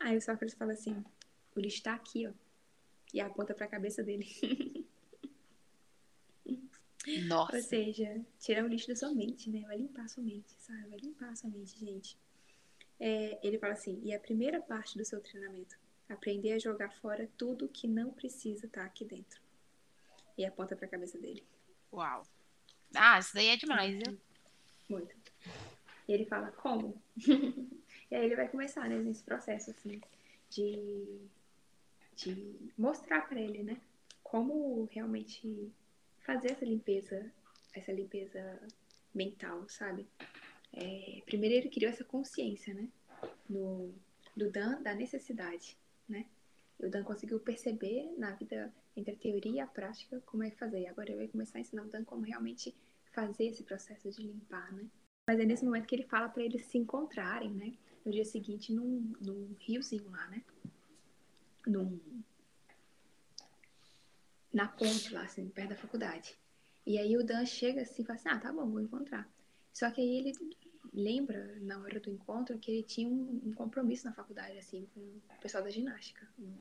Aí 0.00 0.16
o 0.16 0.20
Sócrates 0.20 0.56
fala 0.56 0.72
assim, 0.72 1.04
o 1.54 1.60
lixo 1.60 1.80
tá 1.80 1.94
aqui, 1.94 2.26
ó. 2.26 2.32
E 3.14 3.20
aponta 3.20 3.54
pra 3.54 3.68
cabeça 3.68 4.02
dele. 4.02 4.26
Nossa. 7.26 7.56
Ou 7.56 7.62
seja, 7.62 8.20
tirar 8.40 8.64
o 8.64 8.68
lixo 8.68 8.88
da 8.88 8.96
sua 8.96 9.12
mente, 9.12 9.48
né? 9.48 9.60
Vai 9.60 9.76
limpar 9.76 10.06
a 10.06 10.08
sua 10.08 10.24
mente, 10.24 10.50
sabe? 10.58 10.88
Vai 10.88 10.98
limpar 10.98 11.28
a 11.28 11.36
sua 11.36 11.50
mente, 11.50 11.78
gente 11.78 12.18
é, 13.04 13.36
ele 13.42 13.58
fala 13.58 13.72
assim: 13.72 14.00
e 14.04 14.14
a 14.14 14.20
primeira 14.20 14.60
parte 14.60 14.96
do 14.96 15.04
seu 15.04 15.20
treinamento, 15.20 15.76
aprender 16.08 16.52
a 16.52 16.58
jogar 16.58 16.92
fora 17.00 17.28
tudo 17.36 17.68
que 17.68 17.88
não 17.88 18.12
precisa 18.12 18.66
estar 18.66 18.82
tá 18.82 18.86
aqui 18.86 19.04
dentro. 19.04 19.40
E 20.38 20.46
aponta 20.46 20.76
para 20.76 20.86
a 20.86 20.88
cabeça 20.88 21.18
dele. 21.18 21.44
Uau. 21.92 22.22
Ah, 22.94 23.18
isso 23.18 23.34
daí 23.34 23.48
é 23.48 23.56
demais, 23.56 23.96
viu? 23.96 24.16
Muito. 24.88 25.12
E 26.06 26.12
ele 26.12 26.24
fala: 26.26 26.52
como? 26.52 27.02
e 27.16 28.14
aí 28.14 28.24
ele 28.24 28.36
vai 28.36 28.48
começar, 28.48 28.88
né, 28.88 28.96
nesse 28.96 29.24
processo, 29.24 29.72
assim, 29.72 30.00
de, 30.48 31.18
de 32.14 32.70
mostrar 32.78 33.22
para 33.22 33.40
ele, 33.40 33.64
né, 33.64 33.80
como 34.22 34.88
realmente 34.92 35.72
fazer 36.20 36.52
essa 36.52 36.64
limpeza, 36.64 37.32
essa 37.74 37.90
limpeza 37.90 38.60
mental, 39.12 39.68
sabe? 39.68 40.06
É, 40.74 41.22
primeiro 41.26 41.54
ele 41.54 41.68
criou 41.68 41.90
essa 41.90 42.04
consciência, 42.04 42.72
né? 42.74 42.88
No, 43.48 43.94
do 44.36 44.50
Dan 44.50 44.82
da 44.82 44.94
necessidade, 44.94 45.76
né? 46.08 46.26
E 46.80 46.86
o 46.86 46.90
Dan 46.90 47.04
conseguiu 47.04 47.38
perceber 47.38 48.12
na 48.16 48.32
vida 48.32 48.72
entre 48.96 49.12
a 49.12 49.16
teoria 49.16 49.52
e 49.52 49.60
a 49.60 49.66
prática 49.66 50.20
como 50.26 50.42
é 50.42 50.50
que 50.50 50.58
fazer. 50.58 50.86
Agora 50.86 51.10
ele 51.10 51.18
vai 51.18 51.28
começar 51.28 51.58
a 51.58 51.60
ensinar 51.60 51.84
o 51.84 51.88
Dan 51.88 52.04
como 52.04 52.22
realmente 52.22 52.74
fazer 53.12 53.44
esse 53.44 53.62
processo 53.62 54.10
de 54.10 54.22
limpar, 54.22 54.72
né? 54.72 54.86
Mas 55.26 55.38
é 55.38 55.44
nesse 55.44 55.64
momento 55.64 55.86
que 55.86 55.94
ele 55.94 56.04
fala 56.04 56.28
para 56.28 56.42
eles 56.42 56.64
se 56.66 56.78
encontrarem, 56.78 57.52
né? 57.52 57.74
No 58.04 58.10
dia 58.10 58.24
seguinte, 58.24 58.72
num, 58.72 59.12
num 59.20 59.54
riozinho 59.60 60.10
lá, 60.10 60.26
né? 60.28 60.42
Num, 61.66 62.00
na 64.52 64.66
ponte 64.66 65.12
lá, 65.12 65.22
assim, 65.22 65.48
perto 65.48 65.70
da 65.70 65.76
faculdade. 65.76 66.36
E 66.84 66.98
aí 66.98 67.16
o 67.16 67.24
Dan 67.24 67.46
chega 67.46 67.82
assim 67.82 68.02
e 68.02 68.04
fala 68.04 68.18
assim, 68.18 68.28
ah, 68.28 68.38
tá 68.38 68.52
bom, 68.52 68.68
vou 68.68 68.80
encontrar. 68.80 69.28
Só 69.72 69.90
que 69.90 70.00
aí 70.00 70.18
ele 70.18 70.32
lembra, 70.92 71.56
na 71.60 71.78
hora 71.78 71.98
do 71.98 72.10
encontro, 72.10 72.58
que 72.58 72.70
ele 72.70 72.82
tinha 72.82 73.08
um, 73.08 73.40
um 73.46 73.52
compromisso 73.52 74.04
na 74.04 74.12
faculdade, 74.12 74.58
assim, 74.58 74.86
com 74.94 75.00
o 75.00 75.22
pessoal 75.40 75.64
da 75.64 75.70
ginástica, 75.70 76.28
um, 76.38 76.54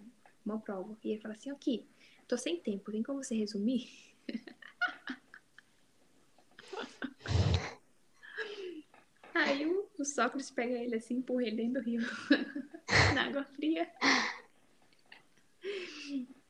uma 0.45 0.59
prova. 0.59 0.97
E 1.03 1.11
ele 1.11 1.21
fala 1.21 1.33
assim, 1.33 1.49
aqui, 1.51 1.85
tô 2.27 2.37
sem 2.37 2.59
tempo, 2.59 2.91
tem 2.91 3.03
como 3.03 3.23
você 3.23 3.35
resumir? 3.35 3.89
Aí 9.33 9.65
o, 9.65 9.89
o, 9.97 10.05
Sócrates 10.05 10.51
pega 10.51 10.73
ele 10.73 10.95
assim, 10.95 11.15
empurra 11.15 11.43
ele 11.43 11.55
dentro 11.55 11.81
do 11.81 11.85
rio, 11.85 12.01
na 13.15 13.27
água 13.27 13.43
fria. 13.45 13.89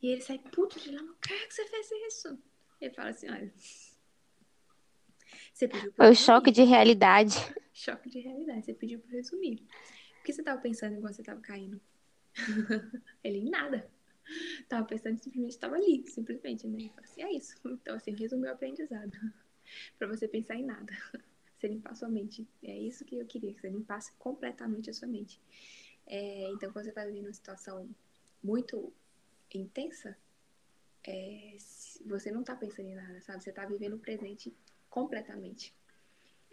E 0.01 0.07
ele 0.07 0.21
sai 0.21 0.39
puto 0.39 0.79
de 0.79 0.91
lá, 0.91 1.01
por 1.03 1.19
que 1.21 1.51
você 1.51 1.67
fez 1.67 1.91
isso? 2.07 2.37
Ele 2.79 2.93
fala 2.93 3.09
assim, 3.09 3.29
olha, 3.29 3.53
você 5.53 5.67
pediu 5.67 5.91
Foi 5.93 6.09
o 6.09 6.15
choque 6.15 6.51
de 6.51 6.63
realidade. 6.63 7.35
Choque 7.73 8.09
de 8.09 8.19
realidade. 8.19 8.65
Você 8.65 8.73
pediu 8.73 8.99
para 8.99 9.11
resumir. 9.11 9.65
O 10.19 10.23
que 10.23 10.33
você 10.33 10.41
estava 10.41 10.61
pensando 10.61 10.95
enquanto 10.95 11.15
você 11.15 11.21
estava 11.21 11.39
caindo? 11.39 11.81
Ele 13.23 13.39
em 13.39 13.49
nada. 13.49 13.89
Tava 14.67 14.85
pensando 14.85 15.17
simplesmente 15.17 15.51
estava 15.51 15.75
ali, 15.75 16.03
simplesmente, 16.07 16.67
né? 16.67 16.91
assim, 16.97 17.23
é 17.23 17.31
isso. 17.33 17.55
Então, 17.65 17.95
assim, 17.95 18.11
resumiu 18.11 18.49
o 18.49 18.53
aprendizado. 18.53 19.11
para 19.97 20.07
você 20.07 20.27
pensar 20.27 20.55
em 20.55 20.65
nada. 20.65 20.93
Você 21.57 21.67
limpar 21.67 21.91
a 21.91 21.95
sua 21.95 22.09
mente. 22.09 22.47
É 22.63 22.77
isso 22.77 23.05
que 23.05 23.17
eu 23.17 23.25
queria, 23.25 23.53
que 23.53 23.61
você 23.61 23.69
limpasse 23.69 24.11
completamente 24.17 24.89
a 24.89 24.93
sua 24.93 25.07
mente. 25.07 25.39
É, 26.07 26.49
então, 26.51 26.71
quando 26.71 26.85
você 26.85 26.89
está 26.89 27.05
vivendo 27.05 27.25
uma 27.25 27.33
situação 27.33 27.89
muito 28.43 28.91
intensa, 29.53 30.17
é, 31.03 31.55
você 32.05 32.31
não 32.31 32.41
está 32.41 32.55
pensando 32.55 32.89
em 32.89 32.95
nada, 32.95 33.21
sabe? 33.21 33.43
Você 33.43 33.49
está 33.49 33.65
vivendo 33.65 33.93
o 33.95 33.99
presente 33.99 34.53
completamente. 34.91 35.73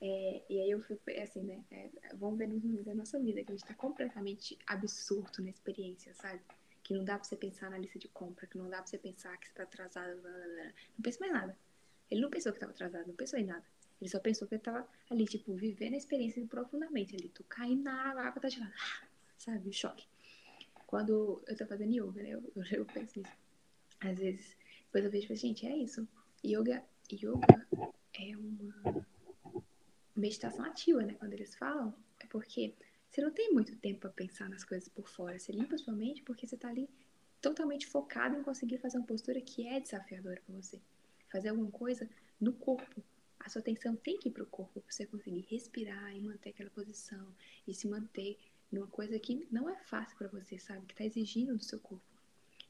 É, 0.01 0.43
e 0.49 0.61
aí 0.61 0.71
eu 0.71 0.81
fico 0.81 1.03
assim, 1.21 1.43
né? 1.43 1.63
É, 1.71 1.91
vamos 2.15 2.39
ver 2.39 2.47
nos 2.47 2.63
momentos 2.63 2.87
da 2.87 2.95
nossa 2.95 3.19
vida 3.19 3.43
que 3.43 3.51
a 3.51 3.55
gente 3.55 3.67
tá 3.67 3.75
completamente 3.75 4.57
absurdo 4.67 5.43
na 5.43 5.51
experiência, 5.51 6.15
sabe? 6.15 6.41
Que 6.85 6.95
não 6.95 7.05
dá 7.05 7.17
pra 7.19 7.25
você 7.25 7.37
pensar 7.37 7.69
na 7.69 7.77
lista 7.77 7.99
de 7.99 8.09
compra, 8.09 8.47
que 8.47 8.57
não 8.57 8.71
dá 8.71 8.79
pra 8.79 8.87
você 8.87 8.97
pensar 8.97 9.37
que 9.37 9.49
você 9.49 9.53
tá 9.53 9.65
atrasado, 9.65 10.23
blá, 10.23 10.31
blá, 10.31 10.47
blá. 10.47 10.65
não 10.65 11.03
pensa 11.03 11.21
mais 11.21 11.33
nada. 11.33 11.59
Ele 12.11 12.21
não 12.23 12.31
pensou 12.31 12.53
que 12.53 12.61
tava 12.61 12.73
atrasado, 12.73 13.09
não 13.09 13.15
pensou 13.15 13.39
em 13.39 13.45
nada. 13.45 13.65
Ele 14.01 14.09
só 14.09 14.21
pensou 14.21 14.47
que 14.47 14.55
ele 14.55 14.63
tava 14.63 14.89
ali, 15.11 15.27
tipo, 15.27 15.53
vivendo 15.55 15.95
a 15.95 15.97
experiência 15.97 16.47
profundamente 16.47 17.17
ali. 17.17 17.29
Tu 17.31 17.43
caindo 17.45 17.83
na 17.83 18.11
água, 18.11 18.41
tá 18.41 18.49
gelada. 18.49 18.73
Sabe? 19.37 19.69
O 19.69 19.73
choque. 19.73 20.07
Quando 20.87 21.43
eu 21.47 21.57
tô 21.57 21.67
fazendo 21.67 21.93
yoga, 21.93 22.23
né? 22.23 22.31
Eu, 22.31 22.53
eu, 22.55 22.63
eu 22.71 22.87
penso 22.87 23.19
nisso. 23.19 23.37
Às 24.01 24.17
vezes 24.17 24.57
Depois 24.85 25.05
eu 25.05 25.11
vejo, 25.11 25.35
gente, 25.35 25.67
é 25.67 25.77
isso. 25.77 26.07
Yoga, 26.45 26.85
yoga 27.13 27.67
é 28.19 28.37
uma 28.37 29.07
meditação 30.15 30.65
ativa, 30.65 31.03
né? 31.03 31.15
Quando 31.15 31.33
eles 31.33 31.55
falam, 31.55 31.95
é 32.21 32.27
porque 32.27 32.75
você 33.09 33.23
não 33.23 33.31
tem 33.31 33.53
muito 33.53 33.77
tempo 33.77 34.01
para 34.01 34.11
pensar 34.11 34.49
nas 34.49 34.65
coisas 34.65 34.89
por 34.89 35.09
fora. 35.09 35.39
Você 35.39 35.53
limpa 35.53 35.79
sua 35.79 35.95
mente 35.95 36.23
porque 36.23 36.47
você 36.47 36.57
tá 36.57 36.69
ali 36.69 36.89
totalmente 37.41 37.87
focado 37.87 38.37
em 38.37 38.43
conseguir 38.43 38.79
fazer 38.79 38.99
uma 38.99 39.07
postura 39.07 39.41
que 39.41 39.67
é 39.67 39.81
desafiadora 39.81 40.43
para 40.45 40.55
você. 40.55 40.81
Fazer 41.31 41.51
alguma 41.51 41.71
coisa 41.71 42.09
no 42.41 42.53
corpo. 42.53 43.03
A 43.39 43.49
sua 43.49 43.61
atenção 43.61 43.95
tem 43.95 44.19
que 44.19 44.29
ir 44.29 44.33
para 44.33 44.43
o 44.43 44.47
corpo 44.47 44.81
para 44.81 44.93
você 44.93 45.07
conseguir 45.07 45.47
respirar 45.49 46.15
e 46.15 46.21
manter 46.21 46.51
aquela 46.51 46.71
posição 46.71 47.33
e 47.67 47.73
se 47.73 47.87
manter 47.87 48.37
numa 48.71 48.89
coisa 48.89 49.19
que 49.19 49.47
não 49.51 49.71
é 49.71 49.77
fácil 49.77 50.19
para 50.19 50.29
você, 50.29 50.59
sabe? 50.59 50.85
Que 50.87 50.93
está 50.93 51.05
exigindo 51.05 51.57
do 51.57 51.63
seu 51.63 51.79
corpo. 51.79 52.05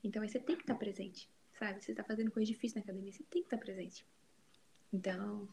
Então 0.04 0.22
aí 0.22 0.28
você 0.28 0.38
tem 0.38 0.56
que 0.56 0.62
estar 0.62 0.74
tá 0.74 0.78
presente, 0.78 1.28
sabe? 1.58 1.82
Você 1.82 1.92
está 1.92 2.04
fazendo 2.04 2.30
coisa 2.30 2.46
difícil 2.46 2.76
na 2.76 2.84
academia, 2.84 3.12
você 3.12 3.24
tem 3.24 3.42
que 3.42 3.46
estar 3.46 3.56
tá 3.56 3.64
presente. 3.64 4.04
Então, 4.93 5.48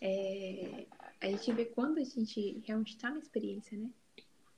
é, 0.00 0.86
a 1.20 1.26
gente 1.28 1.52
vê 1.52 1.64
quando 1.66 1.98
a 1.98 2.04
gente 2.04 2.62
realmente 2.64 2.94
está 2.94 3.10
na 3.10 3.18
experiência, 3.18 3.76
né? 3.76 3.90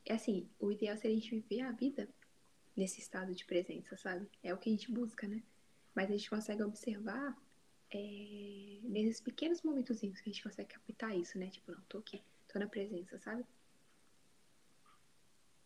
É 0.04 0.14
assim, 0.14 0.48
o 0.58 0.72
ideal 0.72 0.96
seria 0.96 1.16
a 1.16 1.20
gente 1.20 1.30
viver 1.30 1.60
a 1.62 1.72
vida 1.72 2.08
nesse 2.76 3.00
estado 3.00 3.34
de 3.34 3.44
presença, 3.44 3.96
sabe? 3.96 4.28
É 4.42 4.54
o 4.54 4.58
que 4.58 4.70
a 4.70 4.72
gente 4.72 4.90
busca, 4.90 5.26
né? 5.26 5.42
Mas 5.94 6.08
a 6.08 6.12
gente 6.16 6.30
consegue 6.30 6.62
observar 6.62 7.36
é, 7.90 8.78
nesses 8.82 9.20
pequenos 9.20 9.62
momentos 9.62 10.00
que 10.00 10.06
a 10.06 10.10
gente 10.10 10.42
consegue 10.42 10.68
captar 10.68 11.16
isso, 11.16 11.38
né? 11.38 11.48
Tipo, 11.48 11.72
não, 11.72 11.80
tô 11.82 11.98
aqui, 11.98 12.22
tô 12.46 12.58
na 12.58 12.66
presença, 12.66 13.18
sabe? 13.18 13.44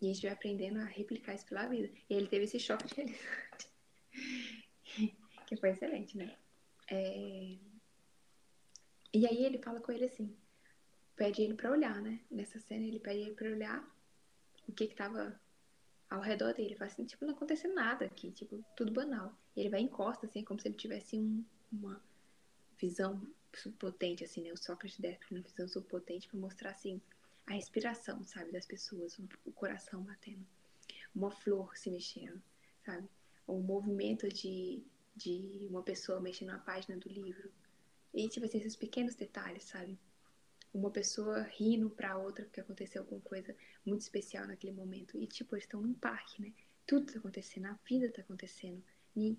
E 0.01 0.11
a 0.11 0.13
gente 0.13 0.23
vai 0.23 0.33
aprendendo 0.33 0.81
a 0.81 0.85
replicar 0.85 1.35
isso 1.35 1.47
pela 1.47 1.67
vida. 1.69 1.89
E 2.11 2.15
ele 2.15 2.27
teve 2.27 2.45
esse 2.45 2.59
choque 2.59 2.87
de 2.87 2.95
realidade. 2.95 3.69
que 5.47 5.57
foi 5.57 5.71
excelente, 5.71 6.17
né? 6.17 6.37
É... 6.91 7.57
E 9.13 9.27
aí 9.27 9.45
ele 9.45 9.59
fala 9.59 9.81
com 9.81 9.93
ele 9.93 10.07
assim, 10.07 10.35
pede 11.17 11.43
ele 11.43 11.55
para 11.55 11.71
olhar, 11.71 12.01
né? 12.01 12.21
Nessa 12.31 12.59
cena 12.59 12.87
ele 12.87 12.99
pede 12.99 13.21
ele 13.21 13.35
para 13.35 13.51
olhar 13.51 13.97
o 14.67 14.73
que 14.73 14.87
que 14.87 14.95
tava 14.95 15.39
ao 16.09 16.21
redor 16.21 16.53
dele. 16.55 16.69
Ele 16.69 16.77
fala 16.77 16.91
assim, 16.91 17.05
tipo, 17.05 17.25
não 17.25 17.35
aconteceu 17.35 17.75
nada 17.75 18.05
aqui, 18.05 18.31
tipo, 18.31 18.65
tudo 18.77 18.93
banal. 18.93 19.37
E 19.55 19.61
ele 19.61 19.69
vai 19.69 19.81
encosta, 19.81 20.27
assim, 20.27 20.45
como 20.45 20.61
se 20.61 20.69
ele 20.69 20.77
tivesse 20.77 21.19
um, 21.19 21.45
uma 21.73 22.03
visão 22.79 23.21
subpotente, 23.55 24.25
assim, 24.25 24.43
né? 24.43 24.53
O 24.53 24.57
Sócrates 24.57 24.99
desce 24.99 25.21
uma 25.31 25.41
visão 25.41 25.69
subpotente 25.69 26.29
para 26.29 26.39
mostrar, 26.39 26.71
assim, 26.71 27.01
a 27.47 27.53
respiração, 27.53 28.25
sabe, 28.25 28.53
das 28.53 28.67
pessoas, 28.67 29.19
o 29.45 29.53
coração 29.53 30.03
batendo, 30.03 30.47
uma 31.15 31.31
flor 31.31 31.77
se 31.77 31.91
mexendo, 31.91 32.41
sabe? 32.85 33.09
O 33.47 33.59
movimento 33.59 34.29
de, 34.29 34.83
de 35.15 35.67
uma 35.69 35.83
pessoa 35.83 36.21
mexendo 36.21 36.49
na 36.49 36.59
página 36.59 36.97
do 36.97 37.09
livro, 37.09 37.51
e, 38.15 38.29
tipo 38.29 38.47
assim, 38.47 38.59
esses 38.59 38.77
pequenos 38.77 39.15
detalhes, 39.15 39.65
sabe? 39.65 39.99
Uma 40.73 40.91
pessoa 40.91 41.43
rindo 41.43 41.91
pra 41.91 42.17
outra 42.17 42.45
porque 42.45 42.61
aconteceu 42.61 43.03
alguma 43.03 43.21
coisa 43.21 43.55
muito 43.85 44.01
especial 44.01 44.47
naquele 44.47 44.73
momento. 44.73 45.17
E, 45.19 45.27
tipo, 45.27 45.55
eles 45.55 45.65
estão 45.65 45.81
num 45.81 45.95
parque, 45.95 46.43
né? 46.43 46.53
Tudo 46.87 47.13
tá 47.13 47.19
acontecendo, 47.19 47.67
a 47.67 47.79
vida 47.85 48.11
tá 48.11 48.23
acontecendo. 48.23 48.83
E 49.17 49.37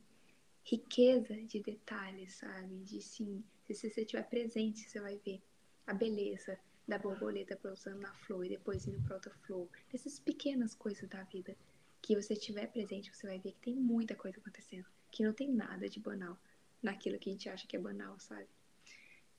riqueza 0.64 1.36
de 1.36 1.60
detalhes, 1.60 2.36
sabe? 2.36 2.80
De 2.84 3.02
sim, 3.02 3.44
se 3.66 3.90
você 3.90 4.02
estiver 4.02 4.24
presente, 4.30 4.90
você 4.90 5.00
vai 5.00 5.18
ver 5.18 5.42
a 5.86 5.94
beleza 5.94 6.58
da 6.88 6.98
borboleta 6.98 7.56
pousando 7.56 8.00
na 8.00 8.14
flor 8.14 8.46
e 8.46 8.50
depois 8.50 8.88
indo 8.88 9.02
para 9.02 9.16
outra 9.16 9.34
flor. 9.46 9.68
Essas 9.94 10.20
pequenas 10.20 10.74
coisas 10.74 11.08
da 11.10 11.24
vida 11.24 11.56
que 12.02 12.16
você 12.16 12.34
estiver 12.34 12.68
presente, 12.68 13.14
você 13.14 13.26
vai 13.26 13.40
ver 13.40 13.54
que 13.54 13.62
tem 13.62 13.76
muita 13.76 14.16
coisa 14.16 14.40
acontecendo, 14.40 14.86
que 15.10 15.24
não 15.24 15.34
tem 15.34 15.50
nada 15.50 15.88
de 15.88 16.00
banal 16.00 16.38
naquilo 16.82 17.18
que 17.18 17.30
a 17.30 17.34
gente 17.34 17.50
acha 17.50 17.66
que 17.66 17.78
é 17.78 17.80
banal, 17.80 18.20
sabe? 18.20 18.48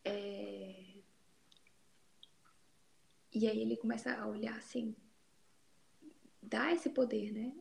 É... 0.05 0.85
E 3.32 3.48
aí 3.48 3.62
ele 3.62 3.76
começa 3.76 4.14
a 4.14 4.28
olhar 4.28 4.56
assim, 4.56 4.94
dá 6.40 6.72
esse 6.72 6.90
poder, 6.90 7.32
né? 7.32 7.52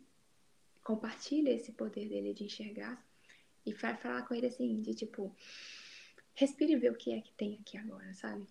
Compartilha 0.84 1.50
esse 1.50 1.72
poder 1.72 2.08
dele 2.08 2.34
de 2.34 2.44
enxergar 2.44 3.04
e 3.66 3.74
vai 3.74 3.96
falar 3.98 4.24
com 4.24 4.36
ele 4.36 4.46
assim, 4.46 4.82
de 4.82 4.94
tipo, 4.94 5.36
respire 6.36 6.74
e 6.74 6.76
vê 6.76 6.90
o 6.90 6.96
que 6.96 7.12
é 7.12 7.22
que 7.22 7.32
tem 7.34 7.58
aqui 7.60 7.78
agora, 7.78 8.14
sabe? 8.14 8.46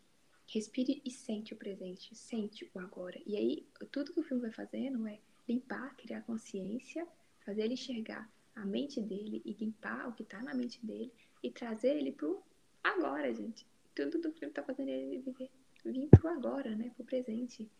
Respire 0.48 1.01
e 1.05 1.10
sente 1.10 1.55
o 1.55 1.56
presente, 1.56 2.14
sente 2.16 2.69
o 2.74 2.81
agora. 2.81 3.20
E 3.24 3.36
aí, 3.36 3.66
tudo 3.93 4.12
que 4.12 4.20
o 4.20 4.24
filme 4.24 4.43
vai 4.43 4.52
fazendo 4.52 5.06
é 5.06 5.20
limpar, 5.48 5.94
criar 5.97 6.23
consciência, 6.23 7.06
fazer 7.44 7.62
ele 7.62 7.74
enxergar 7.74 8.28
a 8.56 8.64
mente 8.64 9.01
dele 9.01 9.43
e 9.44 9.52
limpar 9.52 10.09
o 10.09 10.12
que 10.12 10.24
tá 10.24 10.43
na 10.43 10.55
mente 10.55 10.85
dele 10.85 11.12
e 11.43 11.51
trazer 11.51 11.97
ele 11.97 12.10
pro 12.10 12.43
agora, 12.82 13.32
gente 13.32 13.64
tudo 13.94 14.20
do 14.20 14.32
filme 14.32 14.52
tá 14.52 14.62
fazendo 14.62 14.89
ele 14.89 15.19
viver, 15.19 15.51
vir 15.85 16.09
pro 16.09 16.28
agora, 16.28 16.74
né? 16.74 16.90
Pro 16.94 17.05
presente. 17.05 17.70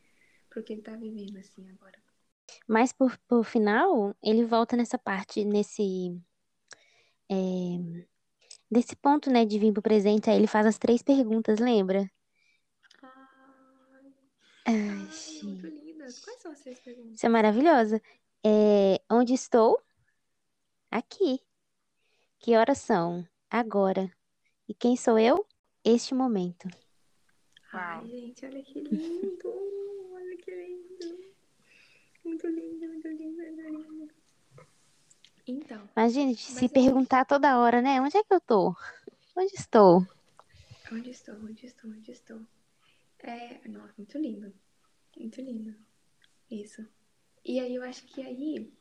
Pro 0.49 0.63
que 0.63 0.73
ele 0.73 0.83
tá 0.83 0.95
vivendo, 0.97 1.39
assim, 1.39 1.69
agora. 1.71 1.99
Mas 2.67 2.93
por, 2.93 3.17
por 3.27 3.45
final, 3.45 4.15
ele 4.23 4.45
volta 4.45 4.77
nessa 4.77 4.99
parte, 4.99 5.45
nesse. 5.45 6.21
É, 7.31 8.05
desse 8.71 8.95
ponto, 8.97 9.31
né, 9.31 9.45
de 9.45 9.59
vir 9.59 9.73
pro 9.73 9.83
presente, 9.83 10.29
aí 10.29 10.37
ele 10.37 10.47
faz 10.47 10.67
as 10.67 10.79
três 10.79 11.03
perguntas, 11.03 11.59
lembra? 11.59 12.11
Ai, 13.03 14.13
ai, 14.67 14.75
ai 14.75 15.43
muito 15.43 15.67
lindas. 15.67 16.19
Quais 16.21 16.41
são 16.41 16.53
as 16.53 16.61
três 16.61 16.79
perguntas? 16.81 17.15
Isso 17.15 17.27
é 17.27 17.29
maravilhosa. 17.29 18.03
É, 18.45 19.01
onde 19.11 19.35
estou? 19.35 19.81
Aqui. 20.91 21.41
Que 22.39 22.57
horas 22.57 22.79
são? 22.79 23.27
Agora. 23.51 24.11
E 24.69 24.75
quem 24.75 24.97
sou 24.97 25.19
eu? 25.19 25.47
Este 25.85 26.15
momento. 26.15 26.69
Ai, 27.73 28.07
gente, 28.07 28.45
olha 28.47 28.63
que 28.63 28.81
lindo! 28.81 29.49
olha 30.13 30.37
que 30.37 30.51
lindo! 30.51 31.33
Muito 32.25 32.47
lindo, 32.47 32.87
muito 32.87 33.09
lindo, 33.09 33.43
muito 33.43 33.63
lindo. 33.63 34.15
Então. 35.47 35.89
Imagina, 35.97 36.35
se 36.35 36.69
perguntar 36.69 37.25
toda 37.25 37.59
hora, 37.59 37.83
né? 37.83 38.01
Onde 38.01 38.17
é 38.17 38.23
que 38.23 38.33
eu 38.33 38.41
tô? 38.41 38.77
Onde 39.37 39.55
estou? 39.55 40.07
Onde 40.93 41.11
estou? 41.11 41.35
Onde 41.35 41.67
estou? 41.67 41.91
Onde 41.91 42.13
estou? 42.13 42.41
É, 43.19 43.67
nossa, 43.69 43.95
muito 43.97 44.19
lindo. 44.19 44.53
Muito 45.17 45.41
lindo. 45.41 45.75
Isso. 46.51 46.87
E 47.45 47.59
aí 47.59 47.75
eu 47.75 47.83
acho 47.83 48.05
que 48.05 48.23
aí, 48.23 48.73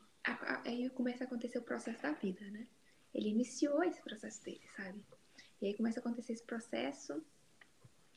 aí 0.64 0.90
começa 0.90 1.24
a 1.24 1.26
acontecer 1.26 1.58
o 1.58 1.62
processo 1.62 2.02
da 2.02 2.12
vida, 2.12 2.48
né? 2.50 2.68
Ele 3.12 3.30
iniciou 3.30 3.82
esse 3.82 4.00
processo 4.00 4.42
dele, 4.44 4.62
sabe? 4.76 5.02
E 5.62 5.66
aí 5.68 5.74
começa 5.74 6.00
a 6.00 6.02
acontecer 6.02 6.32
esse 6.32 6.42
processo, 6.42 7.24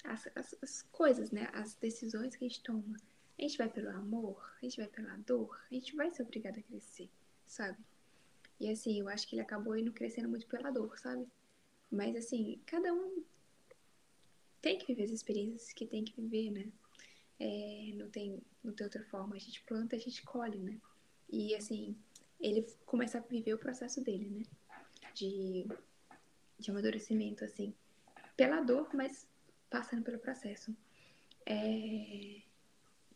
as, 0.03 0.27
as, 0.35 0.55
as, 0.63 0.81
coisas, 0.91 1.29
né? 1.29 1.47
As 1.53 1.75
decisões 1.75 2.35
que 2.35 2.43
a 2.43 2.47
gente 2.47 2.63
toma. 2.63 2.97
A 3.37 3.41
gente 3.43 3.57
vai 3.57 3.69
pelo 3.69 3.89
amor, 3.91 4.51
a 4.59 4.65
gente 4.65 4.77
vai 4.77 4.87
pela 4.87 5.15
dor, 5.17 5.61
a 5.69 5.73
gente 5.73 5.95
vai 5.95 6.09
ser 6.09 6.23
obrigado 6.23 6.57
a 6.57 6.63
crescer, 6.63 7.07
sabe? 7.45 7.77
E 8.59 8.71
assim, 8.71 8.99
eu 8.99 9.07
acho 9.07 9.27
que 9.27 9.35
ele 9.35 9.43
acabou 9.43 9.77
indo 9.77 9.91
crescendo 9.91 10.27
muito 10.27 10.47
pela 10.47 10.71
dor, 10.71 10.97
sabe? 10.97 11.27
Mas 11.91 12.15
assim, 12.15 12.59
cada 12.65 12.91
um 12.91 13.23
tem 14.59 14.79
que 14.79 14.87
viver 14.87 15.03
as 15.03 15.11
experiências 15.11 15.71
que 15.71 15.85
tem 15.85 16.03
que 16.03 16.19
viver, 16.19 16.49
né? 16.49 16.71
É, 17.39 17.91
não, 17.95 18.09
tem, 18.09 18.41
não 18.63 18.73
tem 18.73 18.85
outra 18.85 19.03
forma. 19.03 19.35
A 19.35 19.39
gente 19.39 19.61
planta, 19.63 19.95
a 19.95 19.99
gente 19.99 20.23
colhe, 20.23 20.57
né? 20.57 20.79
E 21.29 21.53
assim, 21.53 21.95
ele 22.39 22.65
começa 22.87 23.19
a 23.19 23.21
viver 23.21 23.53
o 23.53 23.59
processo 23.59 24.01
dele, 24.01 24.29
né? 24.29 24.43
De 25.13 25.67
de 26.57 26.71
amadurecimento, 26.71 27.43
assim, 27.43 27.73
pela 28.35 28.61
dor, 28.61 28.89
mas 28.93 29.27
passando 29.69 30.03
pelo 30.03 30.19
processo. 30.19 30.75
É, 31.45 32.41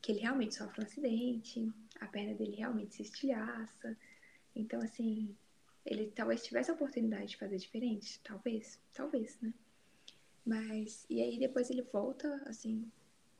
que 0.01 0.11
ele 0.11 0.19
realmente 0.19 0.55
sofre 0.55 0.81
um 0.81 0.85
acidente, 0.85 1.71
a 1.99 2.07
perna 2.07 2.33
dele 2.33 2.55
realmente 2.55 2.95
se 2.95 3.01
estilhaça. 3.01 3.97
Então, 4.55 4.81
assim, 4.81 5.35
ele 5.85 6.11
talvez 6.11 6.43
tivesse 6.43 6.71
a 6.71 6.73
oportunidade 6.73 7.27
de 7.27 7.37
fazer 7.37 7.57
diferente, 7.57 8.19
talvez, 8.23 8.79
talvez, 8.93 9.39
né? 9.41 9.53
Mas, 10.45 11.05
e 11.09 11.21
aí 11.21 11.37
depois 11.37 11.69
ele 11.69 11.81
volta, 11.81 12.41
assim, 12.45 12.89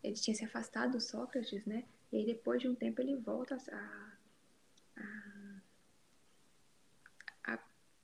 ele 0.04 0.16
tinha 0.16 0.36
se 0.36 0.44
afastado 0.44 0.94
do 0.94 1.02
Sócrates, 1.02 1.66
né? 1.66 1.86
E 2.12 2.18
aí 2.18 2.26
depois 2.26 2.62
de 2.62 2.68
um 2.68 2.76
tempo 2.76 3.02
ele 3.02 3.16
volta 3.16 3.58
a, 3.72 4.18
a 4.98 5.29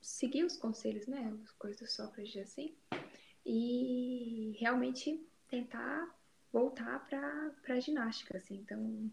seguir 0.05 0.43
os 0.43 0.55
conselhos, 0.55 1.07
né? 1.07 1.35
As 1.43 1.51
coisas 1.53 1.79
do 1.79 1.87
Sócrates 1.87 2.37
assim. 2.37 2.75
E 3.43 4.55
realmente 4.59 5.19
tentar 5.49 6.15
voltar 6.53 7.05
para 7.07 7.75
a 7.75 7.79
ginástica, 7.79 8.37
assim. 8.37 8.55
Então, 8.55 9.11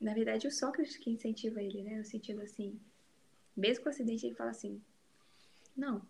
na 0.00 0.14
verdade, 0.14 0.48
o 0.48 0.50
Sócrates 0.50 0.96
que 0.96 1.10
incentiva 1.10 1.62
ele, 1.62 1.82
né? 1.82 1.98
No 1.98 2.04
sentido 2.04 2.40
assim, 2.40 2.80
mesmo 3.54 3.84
com 3.84 3.90
o 3.90 3.92
acidente, 3.92 4.26
ele 4.26 4.34
fala 4.34 4.50
assim: 4.50 4.80
não, 5.76 6.02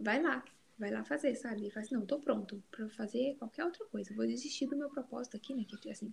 vai 0.00 0.20
lá, 0.22 0.42
vai 0.78 0.90
lá 0.90 1.04
fazer, 1.04 1.34
sabe? 1.36 1.60
Ele 1.60 1.70
fala 1.70 1.84
assim: 1.84 1.94
não, 1.94 2.06
tô 2.06 2.18
pronto 2.18 2.62
para 2.70 2.88
fazer 2.90 3.36
qualquer 3.36 3.66
outra 3.66 3.84
coisa, 3.86 4.14
vou 4.14 4.26
desistir 4.26 4.66
do 4.66 4.76
meu 4.76 4.88
propósito 4.88 5.36
aqui, 5.36 5.54
né? 5.54 5.64
Que, 5.64 5.90
assim, 5.90 6.12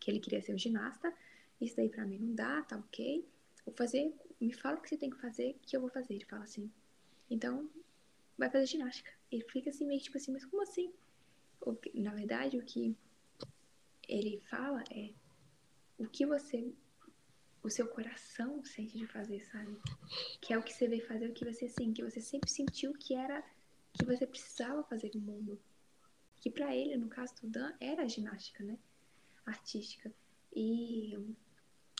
que 0.00 0.10
ele 0.10 0.18
queria 0.18 0.42
ser 0.42 0.52
um 0.52 0.58
ginasta, 0.58 1.14
isso 1.60 1.76
daí 1.76 1.88
para 1.88 2.04
mim 2.04 2.18
não 2.18 2.34
dá, 2.34 2.62
tá 2.62 2.76
ok. 2.76 3.24
Vou 3.64 3.74
fazer, 3.76 4.12
me 4.42 4.52
fala 4.52 4.78
o 4.78 4.82
que 4.82 4.88
você 4.88 4.96
tem 4.96 5.10
que 5.10 5.20
fazer, 5.20 5.56
que 5.62 5.76
eu 5.76 5.80
vou 5.80 5.90
fazer. 5.90 6.14
Ele 6.14 6.24
fala 6.24 6.44
assim. 6.44 6.70
Então, 7.30 7.68
vai 8.36 8.50
fazer 8.50 8.66
ginástica. 8.66 9.12
Ele 9.30 9.44
fica 9.48 9.70
assim, 9.70 9.86
meio 9.86 10.00
tipo 10.00 10.16
assim, 10.16 10.32
mas 10.32 10.44
como 10.44 10.62
assim? 10.62 10.92
O 11.60 11.74
que, 11.74 11.98
na 12.00 12.12
verdade, 12.12 12.58
o 12.58 12.64
que 12.64 12.96
ele 14.08 14.40
fala 14.40 14.82
é 14.90 15.10
o 15.96 16.06
que 16.06 16.26
você 16.26 16.72
o 17.62 17.70
seu 17.70 17.86
coração 17.86 18.64
sente 18.64 18.98
de 18.98 19.06
fazer, 19.06 19.40
sabe? 19.40 19.78
Que 20.40 20.52
é 20.52 20.58
o 20.58 20.62
que 20.62 20.72
você 20.72 20.88
veio 20.88 21.06
fazer, 21.06 21.28
o 21.28 21.32
que 21.32 21.44
você 21.44 21.66
assim, 21.66 21.92
que 21.92 22.02
você 22.02 22.20
sempre 22.20 22.50
sentiu 22.50 22.92
que 22.92 23.14
era 23.14 23.44
que 23.92 24.04
você 24.04 24.26
precisava 24.26 24.82
fazer 24.82 25.12
no 25.14 25.20
mundo. 25.20 25.60
Que 26.40 26.50
para 26.50 26.74
ele, 26.74 26.96
no 26.96 27.08
caso 27.08 27.34
do 27.40 27.48
Dan, 27.48 27.72
era 27.78 28.02
a 28.02 28.08
ginástica, 28.08 28.64
né? 28.64 28.76
Artística. 29.46 30.12
E 30.52 31.16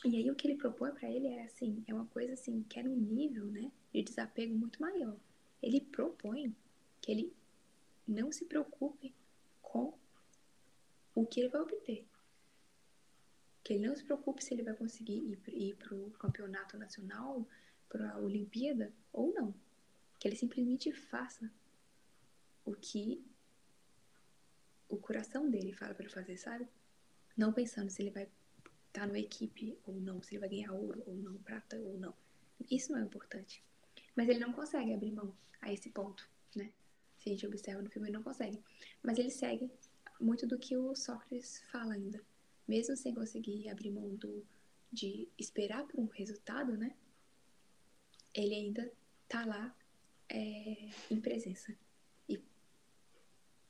e 0.04 0.16
aí 0.16 0.30
o 0.30 0.34
que 0.34 0.48
ele 0.48 0.56
propõe 0.56 0.90
para 0.92 1.08
ele 1.08 1.28
é 1.28 1.44
assim, 1.44 1.84
é 1.86 1.94
uma 1.94 2.06
coisa 2.06 2.32
assim, 2.32 2.62
que 2.64 2.80
é 2.80 2.82
um 2.82 2.96
nível, 2.96 3.46
né, 3.46 3.70
de 3.92 4.02
desapego 4.02 4.54
muito 4.54 4.80
maior. 4.80 5.16
Ele 5.62 5.80
propõe 5.80 6.54
que 7.00 7.12
ele 7.12 7.36
não 8.06 8.32
se 8.32 8.44
preocupe 8.44 9.14
com 9.60 9.96
o 11.14 11.24
que 11.26 11.40
ele 11.40 11.48
vai 11.48 11.60
obter. 11.60 12.04
Que 13.62 13.74
ele 13.74 13.86
não 13.86 13.94
se 13.94 14.04
preocupe 14.04 14.42
se 14.42 14.52
ele 14.52 14.64
vai 14.64 14.74
conseguir 14.74 15.38
ir 15.48 15.76
para 15.76 15.94
o 15.94 16.10
campeonato 16.12 16.76
nacional, 16.76 17.46
para 17.88 18.12
a 18.12 18.18
Olimpíada 18.18 18.92
ou 19.12 19.32
não. 19.32 19.54
Que 20.18 20.26
ele 20.26 20.36
simplesmente 20.36 20.92
faça 20.92 21.52
o 22.64 22.72
que 22.74 23.24
o 24.88 24.96
coração 24.96 25.48
dele 25.48 25.72
fala 25.72 25.94
para 25.94 26.04
ele 26.04 26.12
fazer, 26.12 26.36
sabe? 26.36 26.68
Não 27.36 27.52
pensando 27.52 27.88
se 27.88 28.02
ele 28.02 28.10
vai 28.10 28.28
tá 28.93 29.06
numa 29.06 29.19
equipe 29.19 29.78
ou 29.86 29.94
não, 29.94 30.23
se 30.23 30.35
ele 30.35 30.40
vai 30.40 30.48
ganhar 30.48 30.73
ouro 30.73 31.02
ou 31.06 31.14
não, 31.16 31.39
prata 31.39 31.77
ou 31.78 31.98
não. 31.98 32.14
Isso 32.70 32.93
não 32.93 33.01
é 33.01 33.02
importante. 33.02 33.64
Mas 34.14 34.28
ele 34.28 34.39
não 34.39 34.52
consegue 34.52 34.93
abrir 34.93 35.10
mão 35.10 35.35
a 35.60 35.73
esse 35.73 35.90
ponto, 35.90 36.28
né? 36.55 36.73
Se 37.19 37.28
a 37.28 37.32
gente 37.32 37.47
observa 37.47 37.82
no 37.82 37.90
filme, 37.90 38.09
ele 38.09 38.16
não 38.16 38.23
consegue. 38.23 38.62
Mas 39.02 39.19
ele 39.19 39.31
segue 39.31 39.70
muito 40.20 40.47
do 40.47 40.59
que 40.59 40.77
o 40.77 40.94
Sócrates 40.94 41.60
fala 41.70 41.94
ainda. 41.94 42.20
Mesmo 42.69 42.97
sem 42.97 43.14
conseguir 43.14 43.69
abrir 43.69 43.90
mão 43.90 44.14
do, 44.16 44.44
de 44.93 45.28
esperar 45.39 45.86
por 45.86 46.01
um 46.01 46.06
resultado, 46.06 46.77
né? 46.77 46.94
Ele 48.35 48.55
ainda 48.55 48.93
tá 49.28 49.44
lá 49.44 49.74
é, 50.28 50.90
em 51.10 51.20
presença. 51.20 51.77
E 52.28 52.40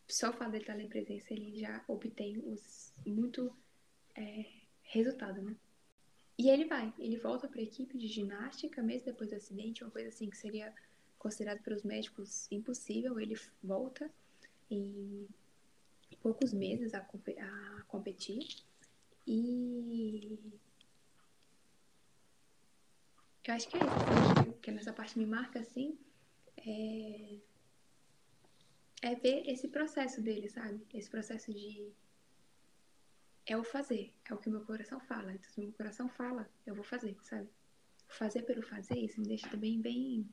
só 0.09 0.31
o 0.31 0.33
fato 0.33 0.53
de 0.53 0.59
estar 0.59 0.73
tá 0.73 0.79
lá 0.79 0.85
em 0.85 0.89
presença, 0.89 1.33
ele 1.33 1.59
já 1.59 1.85
obtém 1.89 2.39
os, 2.39 2.93
muito 3.07 3.55
é, 4.15 4.62
resultado, 4.93 5.41
né? 5.41 5.57
E 6.39 6.49
ele 6.49 6.65
vai, 6.65 6.93
ele 6.99 7.17
volta 7.17 7.49
para 7.49 7.61
a 7.61 7.65
equipe 7.65 7.97
de 7.97 8.09
ginástica, 8.09 8.83
mesmo 8.83 9.07
depois 9.07 9.31
do 9.31 9.37
acidente, 9.37 9.83
uma 9.83 9.91
coisa 9.91 10.09
assim 10.09 10.29
que 10.29 10.37
seria 10.37 10.75
considerado 11.19 11.63
pelos 11.63 11.83
médicos 11.83 12.51
impossível. 12.51 13.19
Ele 13.19 13.39
volta 13.63 14.11
em 14.71 15.27
poucos 16.21 16.53
meses 16.53 16.95
a, 16.95 16.99
a 16.99 17.83
competir 17.89 18.47
e 19.27 20.39
eu 23.45 23.55
acho 23.55 23.69
que 23.69 23.77
é 23.77 23.81
isso 23.81 24.53
que 24.61 24.71
nessa 24.71 24.93
parte 24.93 25.19
me 25.19 25.27
marca 25.27 25.59
assim 25.61 25.99
é, 26.57 27.39
é 29.03 29.15
ver 29.17 29.49
esse 29.49 29.69
processo 29.69 30.21
dele, 30.21 30.49
sabe? 30.49 30.81
Esse 30.95 31.11
processo 31.11 31.53
de 31.53 31.93
é 33.47 33.57
o 33.57 33.65
fazer, 33.65 34.13
é 34.29 34.35
o 34.35 34.39
que 34.39 34.49
meu 34.49 34.65
coração 34.65 35.01
fala. 35.01 35.33
Então, 35.33 35.51
se 35.51 35.61
meu 35.61 35.73
coração 35.73 36.09
fala, 36.09 36.49
eu 36.67 36.75
vou 36.75 36.85
fazer, 36.85 37.17
sabe? 37.23 37.49
Fazer 38.09 38.43
pelo 38.43 38.63
fazer, 38.63 38.99
isso 38.99 39.21
me 39.21 39.27
deixa 39.27 39.49
também 39.49 39.81
bem. 39.81 40.29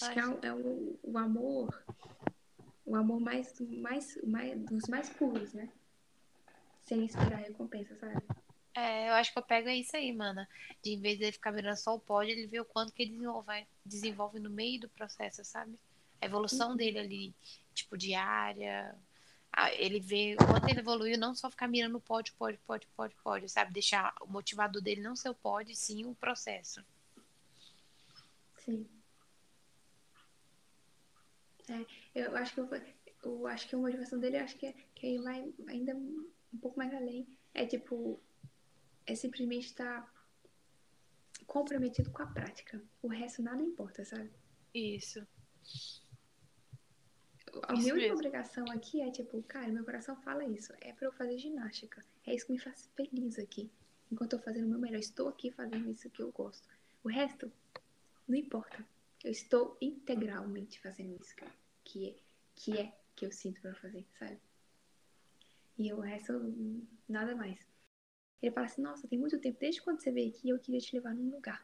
Acho 0.00 0.12
que 0.12 0.18
é, 0.18 0.26
o, 0.26 0.38
é 0.42 0.52
o, 0.54 0.98
o, 1.02 1.18
amor, 1.18 1.84
o 2.86 2.96
amor 2.96 3.20
mais, 3.20 3.60
mais, 3.60 4.18
mais, 4.24 4.58
dos 4.64 4.88
mais 4.88 5.10
puros, 5.10 5.52
né? 5.52 5.70
Sem 6.80 7.04
esperar 7.04 7.38
recompensa, 7.38 7.94
sabe? 7.96 8.22
É, 8.74 9.10
eu 9.10 9.14
acho 9.14 9.32
que 9.32 9.38
eu 9.38 9.42
pego 9.42 9.68
é 9.68 9.76
isso 9.76 9.94
aí, 9.96 10.12
mana. 10.12 10.48
De 10.82 10.92
em 10.92 11.00
vez 11.00 11.18
de 11.18 11.24
ele 11.24 11.32
ficar 11.32 11.50
virando 11.50 11.76
só 11.76 11.94
o 11.94 12.00
pódio, 12.00 12.32
ele 12.32 12.46
vê 12.46 12.60
o 12.60 12.64
quanto 12.64 12.92
que 12.92 13.02
ele 13.02 13.12
desenvolve, 13.12 13.66
desenvolve 13.84 14.40
no 14.40 14.48
meio 14.48 14.80
do 14.80 14.88
processo, 14.88 15.44
sabe? 15.44 15.78
A 16.20 16.26
evolução 16.26 16.70
uhum. 16.70 16.76
dele 16.76 16.98
ali, 16.98 17.34
tipo, 17.74 17.98
diária, 17.98 18.96
ele 19.76 20.00
vê 20.00 20.34
o 20.34 20.46
quanto 20.46 20.68
ele 20.68 20.80
evoluiu, 20.80 21.18
não 21.18 21.34
só 21.34 21.50
ficar 21.50 21.68
mirando 21.68 21.96
o 21.96 22.00
pódio, 22.00 22.34
pódio, 22.38 22.60
pódio, 22.66 22.88
pódio, 22.96 23.16
pódio, 23.22 23.48
sabe? 23.48 23.72
Deixar 23.72 24.14
o 24.20 24.26
motivador 24.26 24.80
dele 24.80 25.00
não 25.00 25.16
ser 25.16 25.28
o 25.28 25.34
pódio, 25.34 25.74
sim 25.74 26.04
o 26.06 26.14
processo. 26.14 26.84
Sim. 28.58 28.86
É, 31.68 31.86
eu 32.14 32.36
acho 32.36 32.54
que 32.54 32.60
eu, 32.60 32.68
eu 33.24 33.46
acho 33.46 33.68
que 33.68 33.74
a 33.74 33.78
motivação 33.78 34.18
dele, 34.18 34.38
acho 34.38 34.56
que, 34.56 34.66
é, 34.66 34.74
que 34.94 35.06
ele 35.06 35.22
vai 35.22 35.52
ainda 35.68 35.94
um 35.94 36.58
pouco 36.60 36.78
mais 36.78 36.92
além. 36.94 37.26
É 37.52 37.66
tipo, 37.66 38.20
é 39.06 39.14
simplesmente 39.14 39.66
estar 39.66 40.08
comprometido 41.46 42.10
com 42.10 42.22
a 42.22 42.26
prática. 42.26 42.82
O 43.02 43.08
resto 43.08 43.42
nada 43.42 43.62
importa, 43.62 44.04
sabe? 44.04 44.30
Isso 44.72 45.26
a 47.62 47.72
minha 47.72 47.94
única 47.94 48.14
obrigação 48.14 48.64
aqui 48.70 49.00
é, 49.00 49.10
tipo, 49.10 49.42
cara, 49.42 49.68
meu 49.68 49.84
coração 49.84 50.16
fala 50.16 50.44
isso. 50.44 50.72
É 50.80 50.92
pra 50.92 51.06
eu 51.06 51.12
fazer 51.12 51.38
ginástica. 51.38 52.04
É 52.26 52.34
isso 52.34 52.46
que 52.46 52.52
me 52.52 52.58
faz 52.58 52.88
feliz 52.94 53.38
aqui. 53.38 53.70
Enquanto 54.10 54.34
eu 54.34 54.38
tô 54.38 54.44
fazendo 54.44 54.66
o 54.66 54.68
meu 54.68 54.78
melhor. 54.78 54.98
Estou 54.98 55.28
aqui 55.28 55.50
fazendo 55.50 55.90
isso 55.90 56.08
que 56.10 56.22
eu 56.22 56.30
gosto. 56.30 56.68
O 57.02 57.08
resto, 57.08 57.50
não 58.28 58.36
importa. 58.36 58.84
Eu 59.24 59.30
estou 59.30 59.76
integralmente 59.80 60.80
fazendo 60.80 61.18
isso 61.20 61.34
que 61.84 62.08
é, 62.08 62.14
que 62.54 62.78
é 62.78 62.92
que 63.14 63.26
eu 63.26 63.32
sinto 63.32 63.60
pra 63.60 63.74
fazer, 63.74 64.06
sabe? 64.18 64.38
E 65.76 65.92
o 65.92 66.00
resto, 66.00 66.32
nada 67.08 67.34
mais. 67.34 67.58
Ele 68.40 68.52
fala 68.52 68.66
assim, 68.66 68.82
nossa, 68.82 69.06
tem 69.06 69.18
muito 69.18 69.38
tempo, 69.38 69.58
desde 69.60 69.82
quando 69.82 70.00
você 70.00 70.10
veio 70.10 70.30
aqui, 70.30 70.48
eu 70.48 70.58
queria 70.58 70.80
te 70.80 70.94
levar 70.94 71.14
num 71.14 71.30
lugar. 71.30 71.62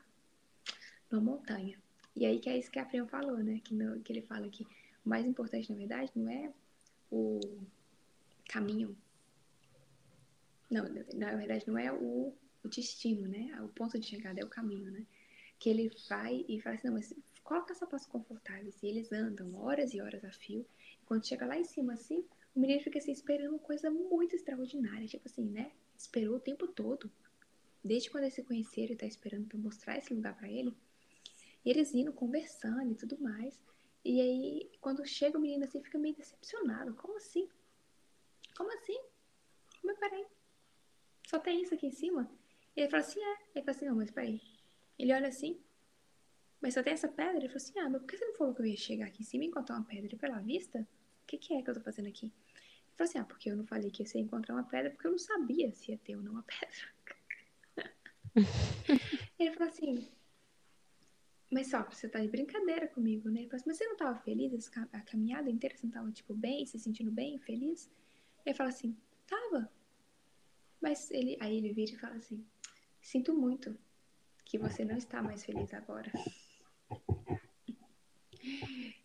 Numa 1.10 1.22
montanha. 1.22 1.78
E 2.14 2.24
aí 2.24 2.38
que 2.38 2.48
é 2.48 2.58
isso 2.58 2.70
que 2.70 2.78
a 2.78 2.86
Freya 2.86 3.06
falou, 3.06 3.38
né? 3.38 3.60
Que, 3.62 3.74
no, 3.74 4.00
que 4.00 4.12
ele 4.12 4.22
fala 4.22 4.48
que 4.48 4.66
o 5.06 5.08
mais 5.08 5.24
importante, 5.24 5.70
na 5.70 5.78
verdade, 5.78 6.10
não 6.16 6.28
é 6.28 6.52
o 7.12 7.40
caminho. 8.48 8.96
Não, 10.68 10.84
na 11.14 11.36
verdade, 11.36 11.64
não 11.68 11.78
é 11.78 11.92
o, 11.92 12.34
o 12.64 12.68
destino, 12.68 13.28
né? 13.28 13.56
O 13.62 13.68
ponto 13.68 13.96
de 14.00 14.04
chegada 14.04 14.40
é 14.40 14.44
o 14.44 14.48
caminho, 14.48 14.90
né? 14.90 15.06
Que 15.60 15.70
ele 15.70 15.92
vai 16.08 16.44
e 16.48 16.60
fala 16.60 16.74
assim, 16.74 16.88
não, 16.88 16.94
mas 16.94 17.14
coloca 17.44 17.72
sapatos 17.72 18.06
confortáveis. 18.08 18.82
E 18.82 18.88
eles 18.88 19.12
andam 19.12 19.54
horas 19.54 19.94
e 19.94 20.00
horas 20.00 20.24
a 20.24 20.32
fio. 20.32 20.66
E 21.00 21.04
quando 21.06 21.24
chega 21.24 21.46
lá 21.46 21.56
em 21.56 21.64
cima, 21.64 21.92
assim, 21.92 22.24
o 22.54 22.58
menino 22.58 22.82
fica 22.82 22.98
assim, 22.98 23.12
esperando 23.12 23.50
uma 23.50 23.60
coisa 23.60 23.88
muito 23.88 24.34
extraordinária. 24.34 25.06
Tipo 25.06 25.28
assim, 25.28 25.44
né? 25.44 25.70
Esperou 25.96 26.34
o 26.34 26.40
tempo 26.40 26.66
todo. 26.66 27.08
Desde 27.82 28.10
quando 28.10 28.24
eles 28.24 28.34
se 28.34 28.42
conheceram, 28.42 28.88
ele 28.88 28.96
tá 28.96 29.06
esperando 29.06 29.46
pra 29.46 29.56
mostrar 29.56 29.96
esse 29.98 30.12
lugar 30.12 30.36
para 30.36 30.50
ele. 30.50 30.74
E 31.64 31.70
eles 31.70 31.94
indo, 31.94 32.12
conversando 32.12 32.90
e 32.90 32.96
tudo 32.96 33.16
mais. 33.20 33.56
E 34.06 34.20
aí, 34.20 34.70
quando 34.80 35.04
chega 35.04 35.36
o 35.36 35.40
menino 35.40 35.64
assim, 35.64 35.82
fica 35.82 35.98
meio 35.98 36.14
decepcionado. 36.14 36.94
Como 36.94 37.16
assim? 37.16 37.48
Como 38.56 38.72
assim? 38.72 38.96
Mas 39.82 39.98
peraí. 39.98 40.24
Só 41.26 41.40
tem 41.40 41.60
isso 41.60 41.74
aqui 41.74 41.88
em 41.88 41.90
cima? 41.90 42.30
Ele 42.76 42.88
fala 42.88 43.02
assim, 43.02 43.20
é. 43.20 43.36
Ele 43.52 43.64
fala 43.64 43.76
assim, 43.76 43.86
não, 43.86 43.96
mas 43.96 44.12
peraí. 44.12 44.40
Ele 44.96 45.12
olha 45.12 45.26
assim, 45.26 45.60
mas 46.60 46.74
só 46.74 46.84
tem 46.84 46.92
essa 46.92 47.08
pedra? 47.08 47.36
Ele 47.36 47.48
fala 47.48 47.56
assim, 47.56 47.78
ah, 47.80 47.90
mas 47.90 48.00
por 48.00 48.06
que 48.06 48.16
você 48.16 48.24
não 48.26 48.34
falou 48.36 48.54
que 48.54 48.62
eu 48.62 48.66
ia 48.66 48.76
chegar 48.76 49.06
aqui 49.06 49.22
em 49.22 49.26
cima 49.26 49.42
e 49.42 49.48
encontrar 49.48 49.74
uma 49.74 49.84
pedra 49.84 50.16
pela 50.16 50.38
vista? 50.38 50.78
O 51.24 51.26
que, 51.26 51.36
que 51.36 51.54
é 51.54 51.62
que 51.62 51.68
eu 51.68 51.74
tô 51.74 51.80
fazendo 51.80 52.06
aqui? 52.06 52.26
Ele 52.26 52.96
falou 52.96 53.10
assim, 53.10 53.18
ah, 53.18 53.24
porque 53.24 53.50
eu 53.50 53.56
não 53.56 53.66
falei 53.66 53.90
que 53.90 54.04
ia 54.04 54.20
encontrar 54.20 54.54
uma 54.54 54.62
pedra 54.62 54.92
porque 54.92 55.08
eu 55.08 55.10
não 55.10 55.18
sabia 55.18 55.72
se 55.72 55.90
ia 55.90 55.98
ter 55.98 56.14
ou 56.14 56.22
não 56.22 56.30
uma 56.30 56.44
pedra. 57.74 57.90
ele 59.36 59.52
falou 59.52 59.68
assim, 59.68 60.08
mas 61.50 61.68
só, 61.68 61.82
você 61.84 62.08
tá 62.08 62.20
de 62.20 62.28
brincadeira 62.28 62.88
comigo, 62.88 63.28
né? 63.28 63.46
Mas 63.50 63.62
você 63.64 63.86
não 63.86 63.96
tava 63.96 64.18
feliz 64.20 64.70
a 64.92 65.00
caminhada 65.00 65.48
inteira? 65.48 65.76
Você 65.76 65.86
não 65.86 65.92
tava, 65.92 66.10
tipo, 66.10 66.34
bem, 66.34 66.66
se 66.66 66.78
sentindo 66.78 67.10
bem, 67.10 67.38
feliz? 67.38 67.90
Ele 68.44 68.54
fala 68.54 68.70
assim, 68.70 68.96
tava. 69.26 69.70
Mas 70.80 71.10
ele, 71.10 71.36
aí 71.40 71.56
ele 71.56 71.72
vira 71.72 71.92
e 71.92 71.96
fala 71.96 72.16
assim, 72.16 72.44
sinto 73.00 73.32
muito 73.34 73.76
que 74.44 74.58
você 74.58 74.84
não 74.84 74.96
está 74.96 75.22
mais 75.22 75.44
feliz 75.44 75.72
agora. 75.72 76.10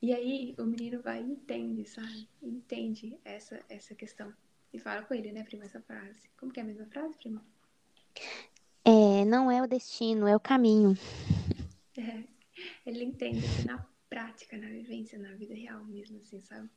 E 0.01 0.13
aí 0.13 0.55
o 0.57 0.63
menino 0.65 1.01
vai 1.01 1.21
e 1.21 1.31
entende, 1.31 1.85
sabe? 1.87 2.27
Entende 2.41 3.19
essa, 3.23 3.59
essa 3.69 3.93
questão. 3.93 4.33
E 4.73 4.79
fala 4.79 5.03
com 5.03 5.13
ele, 5.13 5.31
né, 5.31 5.43
prima, 5.43 5.65
essa 5.65 5.81
frase. 5.81 6.29
Como 6.39 6.51
que 6.51 6.59
é 6.59 6.63
a 6.63 6.65
mesma 6.65 6.85
frase, 6.87 7.15
prima? 7.17 7.43
É, 8.83 9.25
não 9.25 9.51
é 9.51 9.61
o 9.61 9.67
destino, 9.67 10.27
é 10.27 10.35
o 10.35 10.39
caminho. 10.39 10.97
É, 11.97 12.23
ele 12.85 13.03
entende 13.03 13.45
assim, 13.45 13.65
na 13.65 13.77
prática, 14.09 14.57
na 14.57 14.67
vivência, 14.67 15.17
na 15.17 15.33
vida 15.35 15.53
real 15.53 15.83
mesmo, 15.85 16.19
assim, 16.19 16.41
sabe? 16.41 16.69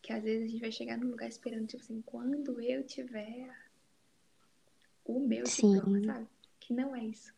Que 0.00 0.12
às 0.12 0.22
vezes 0.22 0.44
a 0.44 0.50
gente 0.50 0.60
vai 0.60 0.72
chegar 0.72 0.98
num 0.98 1.10
lugar 1.10 1.28
esperando, 1.28 1.66
tipo 1.66 1.82
assim, 1.82 2.02
quando 2.02 2.60
eu 2.60 2.84
tiver 2.84 3.48
o 5.04 5.20
meu 5.20 5.46
Sim. 5.46 5.74
diploma, 5.74 6.04
sabe? 6.04 6.28
Que 6.60 6.72
não 6.72 6.94
é 6.94 7.04
isso, 7.04 7.32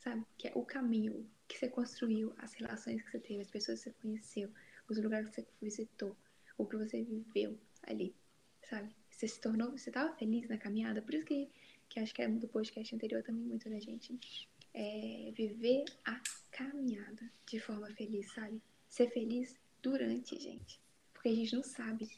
sabe? 0.00 0.24
Que 0.36 0.48
é 0.48 0.52
o 0.54 0.64
caminho, 0.64 1.28
que 1.46 1.58
você 1.58 1.68
construiu, 1.68 2.32
as 2.38 2.54
relações 2.54 3.02
que 3.02 3.10
você 3.10 3.18
teve, 3.18 3.40
as 3.40 3.50
pessoas 3.50 3.78
que 3.78 3.90
você 3.90 3.96
conheceu, 4.00 4.50
os 4.88 4.98
lugares 4.98 5.28
que 5.28 5.36
você 5.36 5.46
visitou, 5.60 6.16
o 6.56 6.66
que 6.66 6.76
você 6.76 7.02
viveu 7.02 7.58
ali, 7.82 8.14
sabe? 8.62 8.94
Você 9.10 9.28
se 9.28 9.40
tornou, 9.40 9.70
você 9.70 9.90
estava 9.90 10.14
feliz 10.16 10.48
na 10.48 10.56
caminhada, 10.56 11.02
por 11.02 11.14
isso 11.14 11.26
que, 11.26 11.48
que 11.88 12.00
acho 12.00 12.14
que 12.14 12.22
é 12.22 12.28
do 12.28 12.48
podcast 12.48 12.94
anterior 12.94 13.22
também 13.22 13.44
muito 13.44 13.68
da 13.68 13.78
gente, 13.78 14.48
é 14.74 15.32
viver 15.34 15.84
a 16.04 16.20
caminhada 16.50 17.30
de 17.46 17.60
forma 17.60 17.88
feliz, 17.94 18.32
sabe? 18.32 18.60
Ser 18.88 19.10
feliz 19.10 19.58
durante, 19.82 20.38
gente, 20.38 20.80
porque 21.12 21.28
a 21.28 21.34
gente 21.34 21.54
não 21.54 21.62
sabe 21.62 22.08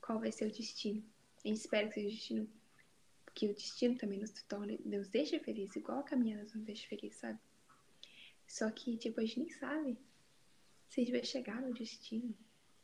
qual 0.00 0.20
vai 0.20 0.32
ser 0.32 0.46
o 0.46 0.52
destino. 0.52 1.02
A 1.44 1.48
gente 1.48 1.58
espera 1.58 1.88
que 1.88 1.94
seja 1.94 2.08
o 2.08 2.10
destino, 2.10 2.50
que 3.34 3.46
o 3.46 3.54
destino 3.54 3.96
também 3.96 4.18
nos 4.18 4.30
torne, 4.42 4.78
nos 4.84 5.08
deixe 5.08 5.38
feliz, 5.38 5.74
igual 5.76 6.00
a 6.00 6.04
caminhada 6.04 6.42
nos 6.54 6.64
deixa 6.64 6.88
feliz, 6.88 7.16
sabe? 7.16 7.38
Só 8.46 8.70
que, 8.70 8.96
tipo, 8.96 9.20
a 9.20 9.24
gente 9.24 9.40
nem 9.40 9.50
sabe 9.50 9.96
se 10.88 11.00
a 11.00 11.04
gente 11.04 11.12
vai 11.12 11.24
chegar 11.24 11.62
no 11.62 11.72
destino, 11.72 12.34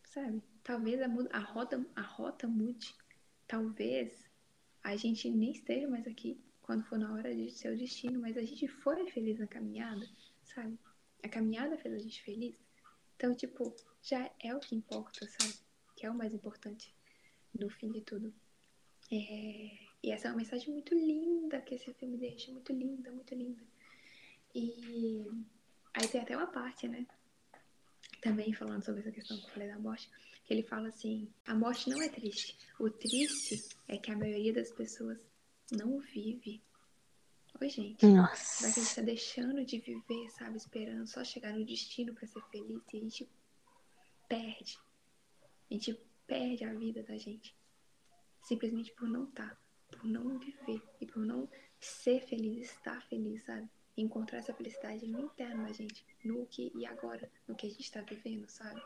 sabe? 0.05 0.43
Talvez 0.63 1.01
a, 1.03 1.07
a, 1.33 1.41
rota, 1.41 1.85
a 1.95 2.03
rota 2.03 2.47
mude. 2.47 2.95
Talvez 3.49 4.25
a 4.83 4.95
gente 4.97 5.29
nem 5.29 5.51
esteja 5.51 5.89
mais 5.89 6.07
aqui 6.07 6.41
quando 6.67 6.85
for 6.85 6.99
na 6.99 7.13
hora 7.13 7.35
de 7.35 7.51
ser 7.51 7.73
o 7.73 7.79
destino, 7.79 8.21
mas 8.21 8.37
a 8.37 8.43
gente 8.43 8.67
foi 8.67 9.09
feliz 9.11 9.39
na 9.39 9.47
caminhada, 9.47 10.07
sabe? 10.43 10.79
A 11.23 11.29
caminhada 11.29 11.79
fez 11.79 11.95
a 11.95 11.99
gente 11.99 12.23
feliz. 12.23 12.61
Então, 13.17 13.35
tipo, 13.35 13.75
já 14.03 14.31
é 14.43 14.55
o 14.55 14.61
que 14.61 14.75
importa, 14.75 15.27
sabe? 15.27 15.55
Que 15.97 16.07
é 16.07 16.11
o 16.11 16.15
mais 16.15 16.35
importante 16.35 16.95
no 17.59 17.71
fim 17.71 17.91
de 17.91 18.01
tudo. 18.03 18.35
É... 19.11 19.79
E 20.03 20.11
essa 20.11 20.29
é 20.29 20.31
uma 20.31 20.39
mensagem 20.39 20.73
muito 20.73 20.95
linda 20.95 21.61
que 21.61 21.77
esse 21.77 21.93
filme 21.95 22.19
deixa, 22.19 22.53
muito 22.53 22.73
linda, 22.73 23.11
muito 23.11 23.35
linda. 23.35 23.63
E 24.55 25.25
aí 25.95 26.09
tem 26.09 26.21
até 26.21 26.37
uma 26.37 26.47
parte, 26.47 26.87
né? 26.89 27.07
também 28.27 28.53
falando 28.53 28.85
sobre 28.85 29.01
essa 29.01 29.13
questão 29.13 29.37
que 29.39 29.45
eu 29.45 29.51
falei 29.51 29.69
da 29.69 29.79
morte, 29.79 30.11
que 30.45 30.53
ele 30.53 30.63
fala 30.63 30.89
assim: 30.89 31.29
a 31.47 31.55
morte 31.55 31.89
não 31.89 32.03
é 32.03 32.09
triste. 32.09 32.57
O 32.79 32.91
triste 32.91 33.65
é 33.87 33.97
que 33.97 34.11
a 34.11 34.17
maioria 34.17 34.53
das 34.53 34.71
pessoas 34.71 35.19
não 35.71 35.99
vive. 36.01 36.63
Oi, 37.61 37.69
gente. 37.69 38.05
Nossa. 38.07 38.37
Será 38.37 38.73
que 38.73 38.81
a 38.81 38.83
gente 38.83 38.95
tá 38.95 39.03
deixando 39.03 39.65
de 39.65 39.79
viver, 39.79 40.31
sabe? 40.31 40.57
Esperando 40.57 41.07
só 41.07 41.25
chegar 41.25 41.53
no 41.53 41.65
destino 41.65 42.15
para 42.15 42.27
ser 42.27 42.43
feliz 42.51 42.83
e 42.93 42.97
a 42.97 43.01
gente 43.01 43.29
perde. 44.29 44.79
A 45.71 45.75
gente 45.75 46.01
perde 46.27 46.65
a 46.65 46.75
vida 46.75 47.03
da 47.03 47.17
gente. 47.17 47.57
Simplesmente 48.43 48.93
por 48.93 49.09
não 49.09 49.25
estar, 49.25 49.51
tá, 49.51 49.59
por 49.91 50.05
não 50.05 50.39
viver 50.39 50.83
e 51.01 51.07
por 51.07 51.25
não 51.25 51.49
ser 51.81 52.21
feliz, 52.27 52.71
estar 52.71 53.03
feliz, 53.09 53.45
sabe? 53.45 53.69
encontrar 53.97 54.39
essa 54.39 54.53
felicidade 54.53 55.07
interna 55.07 55.65
da 55.65 55.73
gente, 55.73 56.05
no 56.25 56.47
que 56.47 56.71
e 56.75 56.85
agora, 56.85 57.31
no 57.49 57.55
que 57.55 57.67
a 57.67 57.71
gente 57.71 57.83
está 57.83 58.03
vivendo, 58.03 58.49
sabe? 58.49 58.83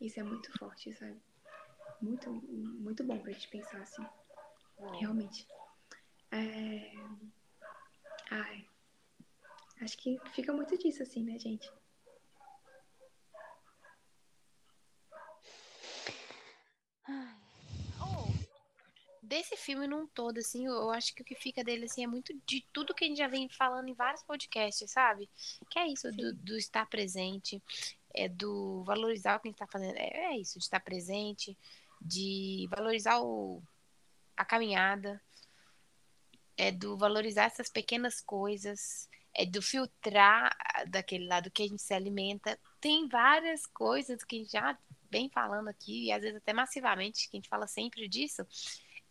Isso 0.00 0.18
é 0.18 0.22
muito 0.22 0.50
forte, 0.58 0.92
sabe? 0.94 1.16
Muito, 2.02 2.30
muito 2.30 3.04
bom 3.04 3.18
pra 3.18 3.32
gente 3.32 3.48
pensar 3.48 3.80
assim. 3.80 4.04
Realmente. 4.78 5.46
É... 6.30 6.92
Ai. 8.30 8.66
Acho 9.80 9.98
que 9.98 10.18
fica 10.32 10.52
muito 10.52 10.76
disso, 10.78 11.02
assim, 11.02 11.22
né, 11.22 11.38
gente? 11.38 11.70
desse 19.26 19.56
filme 19.56 19.86
num 19.86 20.06
todo, 20.06 20.38
assim, 20.38 20.66
eu 20.66 20.90
acho 20.90 21.14
que 21.14 21.20
o 21.20 21.24
que 21.24 21.34
fica 21.34 21.62
dele, 21.64 21.86
assim, 21.86 22.04
é 22.04 22.06
muito 22.06 22.32
de 22.46 22.64
tudo 22.72 22.94
que 22.94 23.04
a 23.04 23.08
gente 23.08 23.18
já 23.18 23.26
vem 23.26 23.48
falando 23.48 23.88
em 23.88 23.94
vários 23.94 24.22
podcasts, 24.22 24.90
sabe? 24.90 25.28
Que 25.68 25.78
é 25.78 25.88
isso 25.88 26.10
do, 26.12 26.32
do, 26.32 26.56
estar 26.56 26.86
presente, 26.86 27.60
é 28.14 28.28
do 28.28 28.82
valorizar 28.84 29.36
o 29.36 29.40
que 29.40 29.48
a 29.48 29.50
gente 29.50 29.58
tá 29.58 29.66
fazendo. 29.66 29.96
É, 29.96 30.32
é 30.32 30.38
isso, 30.38 30.58
de 30.58 30.64
estar 30.64 30.80
presente, 30.80 31.56
de 32.00 32.68
valorizar 32.70 33.20
o, 33.20 33.60
a 34.36 34.44
caminhada, 34.44 35.20
é 36.56 36.70
do 36.72 36.96
valorizar 36.96 37.44
essas 37.44 37.68
pequenas 37.68 38.20
coisas, 38.20 39.08
é 39.34 39.44
do 39.44 39.60
filtrar 39.60 40.56
daquele 40.88 41.26
lado 41.26 41.50
que 41.50 41.62
a 41.62 41.66
gente 41.66 41.82
se 41.82 41.92
alimenta. 41.92 42.58
Tem 42.80 43.06
várias 43.08 43.66
coisas 43.66 44.24
que 44.24 44.36
a 44.36 44.38
gente 44.38 44.52
já 44.52 44.78
vem 45.10 45.28
falando 45.28 45.68
aqui, 45.68 46.06
e 46.06 46.12
às 46.12 46.22
vezes 46.22 46.38
até 46.38 46.52
massivamente, 46.52 47.28
que 47.28 47.36
a 47.36 47.38
gente 47.38 47.48
fala 47.48 47.66
sempre 47.66 48.08
disso, 48.08 48.46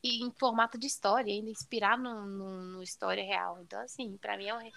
e 0.03 0.23
em 0.23 0.31
formato 0.31 0.77
de 0.77 0.87
história, 0.87 1.33
ainda 1.33 1.49
inspirar 1.49 1.97
no, 1.97 2.25
no, 2.25 2.61
no 2.73 2.83
história 2.83 3.23
real. 3.23 3.59
Então, 3.61 3.79
assim, 3.81 4.17
para 4.17 4.37
mim 4.37 4.47
é 4.47 4.55
um, 4.55 4.71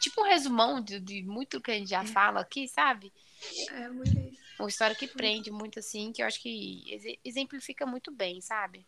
tipo 0.00 0.22
um 0.22 0.24
resumão 0.24 0.80
de, 0.80 1.00
de 1.00 1.22
muito 1.22 1.60
que 1.60 1.70
a 1.70 1.74
gente 1.74 1.90
já 1.90 2.02
é. 2.02 2.06
fala 2.06 2.40
aqui, 2.40 2.66
sabe? 2.68 3.12
É, 3.70 3.88
muito 3.88 4.18
isso. 4.18 4.40
Uma 4.58 4.68
história 4.68 4.94
que 4.94 5.08
prende 5.08 5.50
muito, 5.50 5.78
assim, 5.78 6.12
que 6.12 6.22
eu 6.22 6.26
acho 6.26 6.40
que 6.40 7.18
exemplifica 7.24 7.84
muito 7.84 8.10
bem, 8.12 8.40
sabe? 8.40 8.86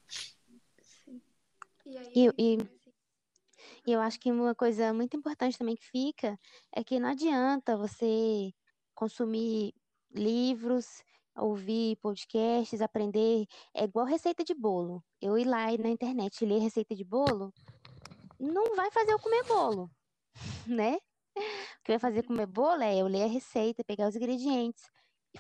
E, 1.87 1.99
aí, 1.99 2.13
e, 2.15 2.33
e, 2.39 2.59
e 3.87 3.93
eu 3.93 4.01
acho 4.01 4.19
que 4.19 4.31
uma 4.31 4.55
coisa 4.55 4.93
muito 4.93 5.17
importante 5.17 5.59
também 5.59 5.77
que 5.77 5.85
fica 5.85 6.39
é 6.73 6.83
que 6.83 6.99
não 6.99 7.11
adianta 7.11 7.77
você 7.77 8.53
consumir 8.95 9.75
livros 10.11 11.03
ouvir 11.37 11.97
podcasts, 11.97 12.81
aprender. 12.81 13.47
É 13.75 13.85
igual 13.85 14.07
receita 14.07 14.45
de 14.45 14.55
bolo. 14.55 15.03
Eu 15.21 15.37
ir 15.39 15.45
lá 15.45 15.67
na 15.79 15.89
internet 15.89 16.41
e 16.41 16.47
ler 16.47 16.61
receita 16.61 16.95
de 16.95 17.05
bolo, 17.05 17.53
não 18.39 18.77
vai 18.77 18.91
fazer 18.91 19.13
eu 19.13 19.19
comer 19.19 19.45
bolo, 19.45 19.91
né? 20.67 20.97
O 21.37 21.85
que 21.85 21.93
vai 21.93 21.99
fazer 21.99 22.23
comer 22.25 22.47
bolo 22.47 22.83
é 22.83 22.97
eu 22.97 23.07
ler 23.07 23.25
a 23.25 23.27
receita, 23.29 23.85
pegar 23.85 24.09
os 24.09 24.17
ingredientes, 24.17 24.85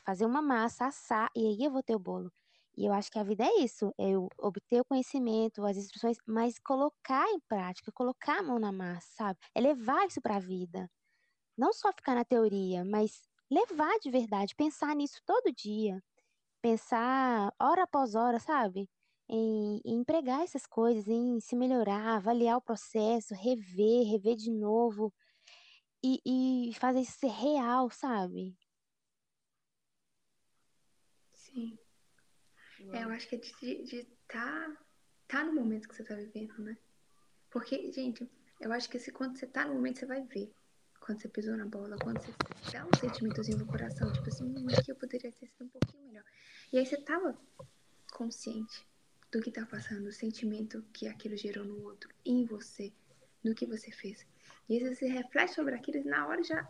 fazer 0.04 0.26
uma 0.26 0.42
massa, 0.42 0.86
assar, 0.86 1.30
e 1.34 1.46
aí 1.46 1.64
eu 1.64 1.70
vou 1.70 1.82
ter 1.82 1.94
o 1.94 1.98
bolo. 1.98 2.32
E 2.76 2.86
eu 2.86 2.92
acho 2.92 3.10
que 3.10 3.18
a 3.18 3.22
vida 3.24 3.44
é 3.44 3.60
isso, 3.60 3.92
eu 3.98 4.28
obter 4.38 4.80
o 4.80 4.84
conhecimento, 4.84 5.64
as 5.64 5.76
instruções, 5.76 6.16
mas 6.26 6.58
colocar 6.58 7.26
em 7.30 7.40
prática, 7.48 7.92
colocar 7.92 8.38
a 8.40 8.42
mão 8.42 8.58
na 8.58 8.72
massa, 8.72 9.08
sabe? 9.16 9.38
É 9.54 9.60
levar 9.60 10.06
isso 10.06 10.20
para 10.20 10.36
a 10.36 10.40
vida. 10.40 10.90
Não 11.56 11.72
só 11.72 11.92
ficar 11.92 12.14
na 12.14 12.24
teoria, 12.24 12.84
mas 12.84 13.28
levar 13.50 13.98
de 14.00 14.10
verdade, 14.10 14.54
pensar 14.56 14.94
nisso 14.96 15.20
todo 15.26 15.52
dia, 15.54 16.02
pensar 16.62 17.52
hora 17.60 17.84
após 17.84 18.14
hora, 18.14 18.40
sabe? 18.40 18.88
Em, 19.28 19.80
em 19.84 19.98
empregar 20.00 20.42
essas 20.42 20.66
coisas, 20.66 21.08
em 21.08 21.40
se 21.40 21.56
melhorar, 21.56 22.16
avaliar 22.16 22.58
o 22.58 22.62
processo, 22.62 23.34
rever, 23.34 24.06
rever 24.10 24.36
de 24.36 24.50
novo 24.52 25.12
e, 26.04 26.68
e 26.70 26.74
fazer 26.74 27.00
isso 27.00 27.18
ser 27.18 27.28
real, 27.30 27.90
sabe? 27.90 28.56
Sim. 31.34 31.78
É, 32.92 33.04
eu 33.04 33.10
acho 33.10 33.28
que 33.28 33.36
é 33.36 33.38
de 33.38 33.96
estar 33.96 34.14
tá, 34.28 34.76
tá 35.28 35.44
no 35.44 35.54
momento 35.54 35.88
que 35.88 35.94
você 35.94 36.02
está 36.02 36.14
vivendo, 36.14 36.56
né? 36.58 36.76
Porque, 37.50 37.92
gente, 37.92 38.28
eu 38.60 38.72
acho 38.72 38.88
que 38.88 38.98
se, 38.98 39.12
quando 39.12 39.36
você 39.38 39.44
está 39.44 39.64
no 39.64 39.74
momento, 39.74 40.00
você 40.00 40.06
vai 40.06 40.22
ver 40.22 40.52
quando 41.04 41.20
você 41.20 41.28
pisou 41.28 41.56
na 41.56 41.66
bola, 41.66 41.98
quando 42.02 42.18
você 42.18 42.32
dá 42.72 42.86
um 42.86 42.98
sentimentozinho 42.98 43.58
no 43.58 43.66
coração, 43.66 44.10
tipo 44.12 44.26
assim, 44.26 44.44
hum, 44.44 44.66
aqui 44.76 44.90
eu 44.90 44.96
poderia 44.96 45.30
ter 45.30 45.46
sido 45.46 45.64
um 45.64 45.68
pouquinho 45.68 46.02
melhor. 46.04 46.24
E 46.72 46.78
aí 46.78 46.86
você 46.86 46.96
tava 46.96 47.38
consciente 48.10 48.86
do 49.30 49.42
que 49.42 49.50
tá 49.50 49.66
passando, 49.66 50.06
o 50.06 50.12
sentimento 50.12 50.82
que 50.94 51.06
aquilo 51.06 51.36
gerou 51.36 51.64
no 51.64 51.82
outro, 51.82 52.08
em 52.24 52.46
você, 52.46 52.90
do 53.42 53.54
que 53.54 53.66
você 53.66 53.90
fez. 53.90 54.26
E 54.68 54.78
aí 54.78 54.94
você 54.94 55.06
reflete 55.06 55.54
sobre 55.54 55.74
aquilo 55.74 55.98
e 55.98 56.04
na 56.04 56.26
hora 56.26 56.42
já, 56.42 56.66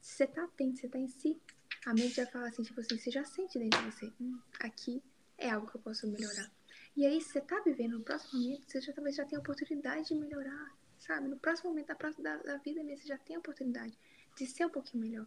se 0.00 0.16
você 0.16 0.26
tá 0.28 0.44
atento, 0.44 0.78
você 0.78 0.88
tá 0.88 0.98
em 0.98 1.08
si, 1.08 1.40
a 1.84 1.92
mente 1.92 2.14
já 2.14 2.26
fala 2.26 2.48
assim, 2.48 2.62
tipo 2.62 2.80
assim, 2.80 2.96
você 2.96 3.10
já 3.10 3.24
sente 3.24 3.58
dentro 3.58 3.80
de 3.80 3.90
você, 3.90 4.12
hum, 4.20 4.38
aqui 4.60 5.02
é 5.46 5.50
algo 5.50 5.70
que 5.70 5.76
eu 5.76 5.80
posso 5.80 6.06
melhorar. 6.06 6.50
E 6.96 7.06
aí, 7.06 7.20
se 7.20 7.32
você 7.32 7.40
tá 7.40 7.60
vivendo 7.60 7.98
no 7.98 8.04
próximo 8.04 8.40
momento, 8.40 8.70
você 8.70 8.80
já 8.80 8.92
talvez 8.92 9.16
já 9.16 9.24
tenha 9.24 9.40
oportunidade 9.40 10.08
de 10.08 10.14
melhorar 10.14 10.72
sabe? 11.02 11.28
No 11.28 11.38
próximo 11.38 11.70
momento 11.70 11.88
da, 11.88 11.94
da, 11.94 12.36
da 12.42 12.56
vida 12.58 12.82
mesmo, 12.82 13.02
você 13.02 13.08
já 13.08 13.18
tem 13.18 13.36
a 13.36 13.38
oportunidade 13.38 13.98
de 14.36 14.46
ser 14.46 14.64
um 14.66 14.70
pouquinho 14.70 15.02
melhor 15.02 15.26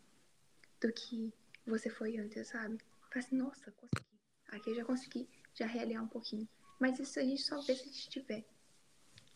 do 0.80 0.92
que 0.92 1.34
você 1.66 1.90
foi 1.90 2.18
antes, 2.18 2.48
sabe? 2.48 2.78
Fala 3.12 3.26
assim, 3.26 3.36
nossa, 3.36 3.72
consegui. 3.72 4.06
Aqui 4.48 4.70
eu 4.70 4.76
já 4.76 4.86
consegui 4.86 5.30
já 5.54 5.66
realizar 5.66 6.02
um 6.02 6.08
pouquinho. 6.08 6.48
Mas 6.80 7.00
isso 7.00 7.20
a 7.20 7.24
gente 7.24 7.42
só 7.42 7.62
vê 7.62 7.76
se 7.76 7.82
a 7.82 7.86
gente 7.86 8.00
estiver 8.00 8.46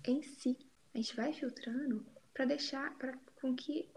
em 0.05 0.21
si. 0.21 0.57
A 0.93 0.97
gente 0.97 1.15
vai 1.15 1.33
filtrando 1.33 2.05
para 2.33 2.45
deixar, 2.45 2.97
para 2.97 3.17
com 3.35 3.55
que 3.55 3.89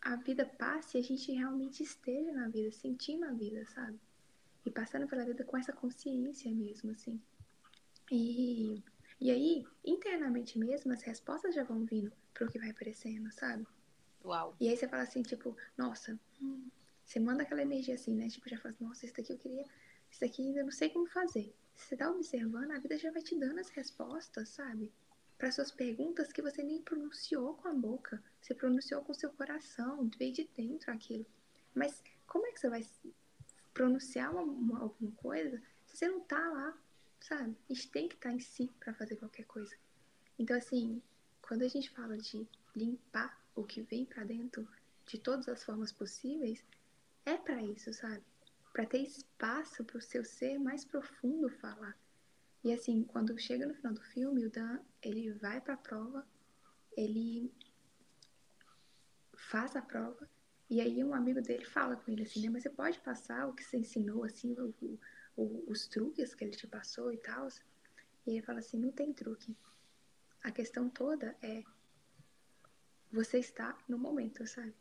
a 0.00 0.16
vida 0.16 0.44
passe 0.44 0.96
e 0.96 1.00
a 1.00 1.02
gente 1.02 1.32
realmente 1.32 1.82
esteja 1.82 2.32
na 2.32 2.48
vida, 2.48 2.70
sentindo 2.72 3.24
a 3.24 3.32
vida, 3.32 3.64
sabe? 3.66 3.98
E 4.66 4.70
passando 4.70 5.06
pela 5.06 5.24
vida 5.24 5.44
com 5.44 5.56
essa 5.56 5.72
consciência 5.72 6.50
mesmo, 6.50 6.90
assim. 6.90 7.20
E 8.10 8.82
e 9.18 9.30
aí, 9.30 9.66
internamente 9.82 10.58
mesmo, 10.58 10.92
as 10.92 11.02
respostas 11.02 11.54
já 11.54 11.64
vão 11.64 11.86
vindo 11.86 12.12
pro 12.34 12.46
que 12.48 12.58
vai 12.58 12.68
aparecendo, 12.68 13.32
sabe? 13.32 13.66
Uau. 14.22 14.54
E 14.60 14.68
aí 14.68 14.76
você 14.76 14.86
fala 14.86 15.04
assim, 15.04 15.22
tipo, 15.22 15.56
nossa, 15.76 16.20
hum, 16.40 16.68
você 17.02 17.18
manda 17.18 17.42
aquela 17.42 17.62
energia 17.62 17.94
assim, 17.94 18.14
né? 18.14 18.28
Tipo, 18.28 18.48
já 18.48 18.58
fala, 18.58 18.74
nossa, 18.78 19.06
isso 19.06 19.14
daqui 19.16 19.32
eu 19.32 19.38
queria, 19.38 19.64
isso 20.10 20.20
daqui 20.20 20.42
ainda 20.42 20.62
não 20.62 20.70
sei 20.70 20.90
como 20.90 21.06
fazer. 21.06 21.54
Se 21.74 21.88
você 21.88 21.96
tá 21.96 22.10
observando, 22.10 22.72
a 22.72 22.78
vida 22.78 22.98
já 22.98 23.10
vai 23.10 23.22
te 23.22 23.38
dando 23.38 23.58
as 23.58 23.70
respostas, 23.70 24.50
sabe? 24.50 24.92
para 25.38 25.52
suas 25.52 25.70
perguntas 25.70 26.32
que 26.32 26.40
você 26.40 26.62
nem 26.62 26.80
pronunciou 26.80 27.54
com 27.54 27.68
a 27.68 27.74
boca, 27.74 28.22
você 28.40 28.54
pronunciou 28.54 29.02
com 29.02 29.12
seu 29.12 29.30
coração, 29.30 30.10
veio 30.18 30.32
de 30.32 30.48
dentro 30.56 30.90
aquilo. 30.90 31.26
Mas 31.74 32.02
como 32.26 32.46
é 32.46 32.52
que 32.52 32.60
você 32.60 32.70
vai 32.70 32.82
pronunciar 33.76 34.32
uma, 34.32 34.42
uma, 34.42 34.80
alguma 34.80 35.12
coisa 35.12 35.60
você 35.86 36.08
não 36.08 36.20
tá 36.20 36.38
lá, 36.38 36.76
sabe? 37.20 37.56
A 37.68 37.72
gente 37.72 37.90
tem 37.90 38.08
que 38.08 38.14
estar 38.14 38.30
tá 38.30 38.34
em 38.34 38.40
si 38.40 38.70
para 38.80 38.94
fazer 38.94 39.16
qualquer 39.16 39.44
coisa. 39.44 39.74
Então, 40.38 40.56
assim, 40.56 41.02
quando 41.40 41.62
a 41.62 41.68
gente 41.68 41.90
fala 41.90 42.18
de 42.18 42.46
limpar 42.74 43.38
o 43.54 43.64
que 43.64 43.82
vem 43.82 44.04
para 44.04 44.24
dentro 44.24 44.68
de 45.06 45.18
todas 45.18 45.48
as 45.48 45.64
formas 45.64 45.92
possíveis, 45.92 46.62
é 47.24 47.36
para 47.36 47.62
isso, 47.62 47.92
sabe? 47.94 48.22
Para 48.72 48.84
ter 48.84 48.98
espaço 48.98 49.84
para 49.84 49.96
o 49.96 50.02
seu 50.02 50.24
ser 50.24 50.58
mais 50.58 50.84
profundo 50.84 51.48
falar. 51.48 51.96
E 52.62 52.72
assim, 52.72 53.02
quando 53.04 53.38
chega 53.38 53.66
no 53.66 53.74
final 53.74 53.94
do 53.94 54.02
filme, 54.02 54.44
o 54.44 54.50
Dan, 54.50 54.80
ele 55.02 55.32
vai 55.32 55.60
para 55.60 55.74
a 55.74 55.78
prova, 55.78 56.26
ele 56.96 57.50
faz 59.34 59.74
a 59.76 59.82
prova, 59.82 60.28
e 60.68 60.80
aí 60.80 61.02
um 61.04 61.14
amigo 61.14 61.40
dele 61.40 61.64
fala 61.64 61.96
com 61.96 62.10
ele 62.10 62.22
assim, 62.22 62.42
né, 62.42 62.50
mas 62.50 62.62
você 62.62 62.70
pode 62.70 62.98
passar 63.00 63.46
o 63.46 63.54
que 63.54 63.62
você 63.62 63.76
ensinou, 63.78 64.24
assim, 64.24 64.52
o, 64.54 64.98
o, 65.36 65.64
os 65.70 65.86
truques 65.86 66.34
que 66.34 66.44
ele 66.44 66.56
te 66.56 66.66
passou 66.66 67.12
e 67.12 67.18
tal? 67.18 67.48
E 68.26 68.30
ele 68.30 68.42
fala 68.42 68.58
assim, 68.58 68.78
não 68.78 68.90
tem 68.90 69.12
truque. 69.12 69.56
A 70.42 70.50
questão 70.50 70.88
toda 70.88 71.36
é 71.40 71.62
você 73.12 73.38
está 73.38 73.78
no 73.88 73.96
momento, 73.96 74.46
sabe? 74.46 74.74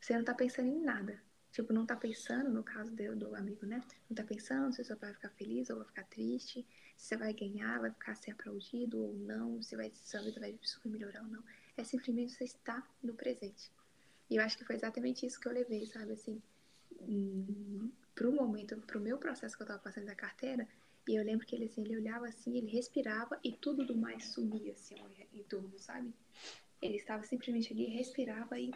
Você 0.00 0.16
não 0.16 0.24
tá 0.24 0.34
pensando 0.34 0.68
em 0.68 0.80
nada. 0.80 1.22
Tipo, 1.52 1.72
não 1.72 1.84
tá 1.84 1.96
pensando, 1.96 2.48
no 2.48 2.62
caso 2.62 2.94
do, 2.94 3.16
do 3.16 3.34
amigo, 3.34 3.66
né? 3.66 3.82
Não 4.08 4.14
tá 4.14 4.22
pensando 4.22 4.72
se 4.72 4.84
você 4.84 4.94
vai 4.94 5.12
ficar 5.12 5.30
feliz 5.30 5.68
ou 5.68 5.78
vai 5.78 5.86
ficar 5.86 6.04
triste, 6.04 6.66
se 6.96 7.08
você 7.08 7.16
vai 7.16 7.34
ganhar, 7.34 7.80
vai 7.80 7.90
ficar 7.90 8.14
ser 8.14 8.30
aplaudido 8.30 9.02
ou 9.02 9.14
não, 9.14 9.60
se 9.60 9.76
vai, 9.76 9.92
sua 9.94 10.22
vida 10.22 10.40
vai 10.40 10.58
melhorar 10.84 11.22
ou 11.22 11.28
não. 11.28 11.42
É 11.76 11.82
simplesmente 11.82 12.32
você 12.32 12.44
estar 12.44 12.88
no 13.02 13.14
presente. 13.14 13.70
E 14.30 14.36
eu 14.36 14.42
acho 14.42 14.56
que 14.56 14.64
foi 14.64 14.76
exatamente 14.76 15.26
isso 15.26 15.40
que 15.40 15.48
eu 15.48 15.52
levei, 15.52 15.84
sabe? 15.86 16.12
Assim, 16.12 16.40
hum, 17.00 17.90
pro 18.14 18.32
momento, 18.32 18.76
pro 18.82 19.00
meu 19.00 19.18
processo 19.18 19.56
que 19.56 19.62
eu 19.62 19.66
tava 19.66 19.80
passando 19.80 20.06
da 20.06 20.14
carteira, 20.14 20.68
e 21.08 21.16
eu 21.16 21.24
lembro 21.24 21.44
que 21.44 21.56
ele, 21.56 21.64
assim, 21.64 21.82
ele 21.82 21.96
olhava 21.96 22.28
assim, 22.28 22.56
ele 22.56 22.68
respirava 22.68 23.40
e 23.42 23.50
tudo 23.52 23.84
do 23.84 23.96
mais 23.96 24.26
sumia, 24.26 24.72
assim, 24.72 24.94
em 25.34 25.42
torno, 25.42 25.76
sabe? 25.78 26.14
Ele 26.80 26.96
estava 26.96 27.24
simplesmente 27.24 27.72
ali, 27.72 27.86
respirava 27.86 28.58
e 28.58 28.70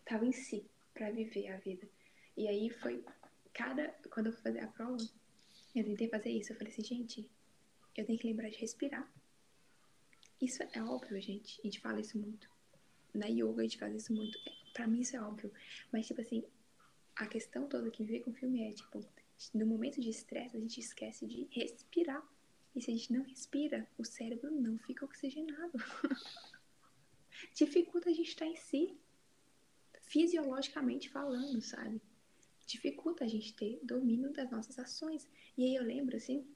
estava 0.00 0.26
em 0.26 0.32
si 0.32 0.64
para 0.92 1.10
viver 1.10 1.48
a 1.48 1.56
vida. 1.56 1.88
E 2.36 2.46
aí 2.46 2.68
foi 2.68 3.02
cada 3.54 3.88
quando 4.10 4.26
eu 4.26 4.32
fui 4.32 4.42
fazer 4.42 4.60
a 4.60 4.66
prova, 4.66 5.02
eu 5.74 5.84
tentei 5.84 6.08
fazer 6.08 6.30
isso, 6.30 6.52
eu 6.52 6.56
falei 6.56 6.72
assim, 6.72 6.84
gente, 6.84 7.30
eu 7.96 8.04
tenho 8.04 8.18
que 8.18 8.26
lembrar 8.26 8.50
de 8.50 8.58
respirar. 8.58 9.10
Isso 10.40 10.62
é 10.62 10.82
óbvio, 10.82 11.20
gente. 11.20 11.60
A 11.60 11.62
gente 11.62 11.80
fala 11.80 12.00
isso 12.00 12.18
muito. 12.18 12.51
Na 13.14 13.26
yoga 13.26 13.60
a 13.60 13.62
gente 13.62 13.78
faz 13.78 13.94
isso 13.94 14.12
muito. 14.12 14.38
Para 14.72 14.86
mim 14.86 15.00
isso 15.00 15.16
é 15.16 15.20
óbvio. 15.20 15.52
Mas 15.92 16.06
tipo 16.06 16.20
assim, 16.20 16.44
a 17.16 17.26
questão 17.26 17.68
toda 17.68 17.90
que 17.90 18.04
vê 18.04 18.20
com 18.20 18.30
o 18.30 18.34
filme 18.34 18.62
é, 18.62 18.72
tipo, 18.72 19.04
no 19.54 19.66
momento 19.66 20.00
de 20.00 20.10
estresse 20.10 20.56
a 20.56 20.60
gente 20.60 20.80
esquece 20.80 21.26
de 21.26 21.48
respirar. 21.50 22.26
E 22.74 22.80
se 22.80 22.90
a 22.90 22.94
gente 22.94 23.12
não 23.12 23.22
respira, 23.22 23.86
o 23.98 24.04
cérebro 24.04 24.50
não 24.50 24.78
fica 24.78 25.04
oxigenado. 25.04 25.72
Dificulta 27.54 28.08
a 28.08 28.12
gente 28.12 28.28
estar 28.28 28.46
em 28.46 28.56
si 28.56 28.96
fisiologicamente 30.00 31.08
falando, 31.08 31.60
sabe? 31.60 32.00
Dificulta 32.66 33.24
a 33.24 33.28
gente 33.28 33.54
ter 33.54 33.78
domínio 33.82 34.32
das 34.32 34.50
nossas 34.50 34.78
ações. 34.78 35.28
E 35.56 35.64
aí 35.64 35.74
eu 35.74 35.82
lembro, 35.82 36.16
assim, 36.16 36.46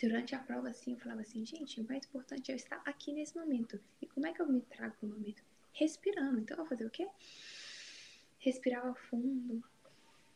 durante 0.00 0.34
a 0.34 0.38
prova, 0.38 0.68
assim, 0.68 0.92
eu 0.92 0.98
falava 0.98 1.20
assim, 1.20 1.44
gente, 1.44 1.80
o 1.80 1.86
mais 1.86 2.04
importante 2.04 2.50
é 2.50 2.54
eu 2.54 2.56
estar 2.56 2.82
aqui 2.84 3.12
nesse 3.12 3.36
momento. 3.36 3.80
E 4.00 4.06
como 4.06 4.26
é 4.26 4.32
que 4.32 4.40
eu 4.40 4.46
me 4.46 4.60
trago 4.62 4.94
no 5.02 5.08
momento? 5.08 5.42
Respirando. 5.72 6.40
Então 6.40 6.56
eu 6.56 6.62
vou 6.62 6.68
fazer 6.68 6.86
o 6.86 6.90
quê? 6.90 7.08
Respirava 8.38 8.94
fundo 8.94 9.62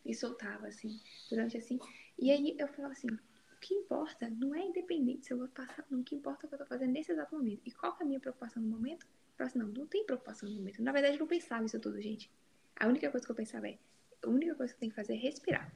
e 0.05 0.15
soltava, 0.15 0.69
assim, 0.69 1.01
durante 1.29 1.57
assim. 1.57 1.79
E 2.19 2.31
aí 2.31 2.57
eu 2.59 2.69
falava 2.69 2.93
assim, 2.93 3.09
o 3.09 3.19
que 3.61 3.75
importa 3.75 4.31
não 4.31 4.55
é 4.55 4.61
independente 4.61 5.27
se 5.27 5.33
eu 5.33 5.39
vou 5.39 5.49
passar, 5.49 5.85
não. 5.91 6.01
O 6.01 6.05
que 6.05 6.15
importa 6.15 6.45
é 6.45 6.47
o 6.47 6.49
que 6.49 6.55
eu 6.55 6.59
tô 6.59 6.67
fazendo 6.67 6.93
nesse 6.93 7.13
exato 7.13 7.35
momento. 7.35 7.63
E 7.65 7.73
qual 7.73 7.97
é 7.99 8.03
a 8.03 8.07
minha 8.07 8.21
preocupação 8.21 8.63
no 8.63 8.69
momento? 8.69 9.07
Eu 9.39 9.45
assim, 9.45 9.59
não, 9.59 9.69
não 9.69 9.87
tem 9.87 10.05
preocupação 10.05 10.49
no 10.49 10.57
momento. 10.57 10.83
Na 10.83 10.93
verdade, 10.93 11.17
eu 11.17 11.21
não 11.21 11.27
pensava 11.27 11.65
isso 11.65 11.79
tudo, 11.79 12.01
gente. 12.01 12.31
A 12.79 12.87
única 12.87 13.11
coisa 13.11 13.25
que 13.25 13.33
eu 13.33 13.37
pensava 13.37 13.69
é, 13.69 13.79
a 14.23 14.29
única 14.29 14.55
coisa 14.55 14.73
que 14.73 14.77
eu 14.77 14.81
tenho 14.81 14.93
que 14.93 14.97
fazer 14.97 15.15
é 15.15 15.17
respirar. 15.17 15.73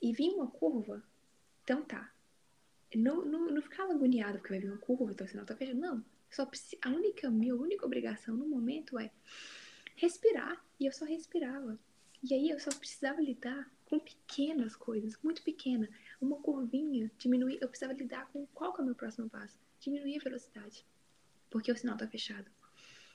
E 0.00 0.12
vinha 0.12 0.34
uma 0.34 0.50
curva, 0.50 1.02
então 1.62 1.82
tá. 1.82 2.12
Não, 2.94 3.24
não, 3.24 3.46
não 3.46 3.62
ficava 3.62 3.92
agoniado 3.92 4.38
porque 4.38 4.50
vai 4.50 4.58
vir 4.58 4.68
uma 4.68 4.78
curva, 4.78 5.12
então 5.12 5.26
o 5.26 5.30
sinal 5.30 5.46
tá 5.46 5.56
fechando. 5.56 5.80
Não. 5.80 6.04
Só, 6.32 6.50
a 6.82 6.88
única 6.88 7.30
minha 7.30 7.54
única 7.54 7.84
obrigação 7.84 8.34
no 8.34 8.48
momento 8.48 8.98
é 8.98 9.10
respirar. 9.94 10.64
E 10.80 10.86
eu 10.86 10.92
só 10.92 11.04
respirava. 11.04 11.78
E 12.22 12.34
aí 12.34 12.50
eu 12.50 12.58
só 12.58 12.70
precisava 12.70 13.20
lidar 13.20 13.70
com 13.84 13.98
pequenas 13.98 14.74
coisas, 14.74 15.18
muito 15.22 15.42
pequena. 15.42 15.88
Uma 16.20 16.38
curvinha, 16.38 17.10
diminuir. 17.18 17.58
Eu 17.60 17.68
precisava 17.68 17.92
lidar 17.92 18.26
com 18.32 18.46
qual 18.48 18.72
que 18.72 18.80
é 18.80 18.82
o 18.82 18.86
meu 18.86 18.94
próximo 18.94 19.28
passo. 19.28 19.60
Diminuir 19.78 20.16
a 20.16 20.24
velocidade. 20.24 20.86
Porque 21.50 21.70
o 21.70 21.76
sinal 21.76 21.96
tá 21.98 22.08
fechado. 22.08 22.50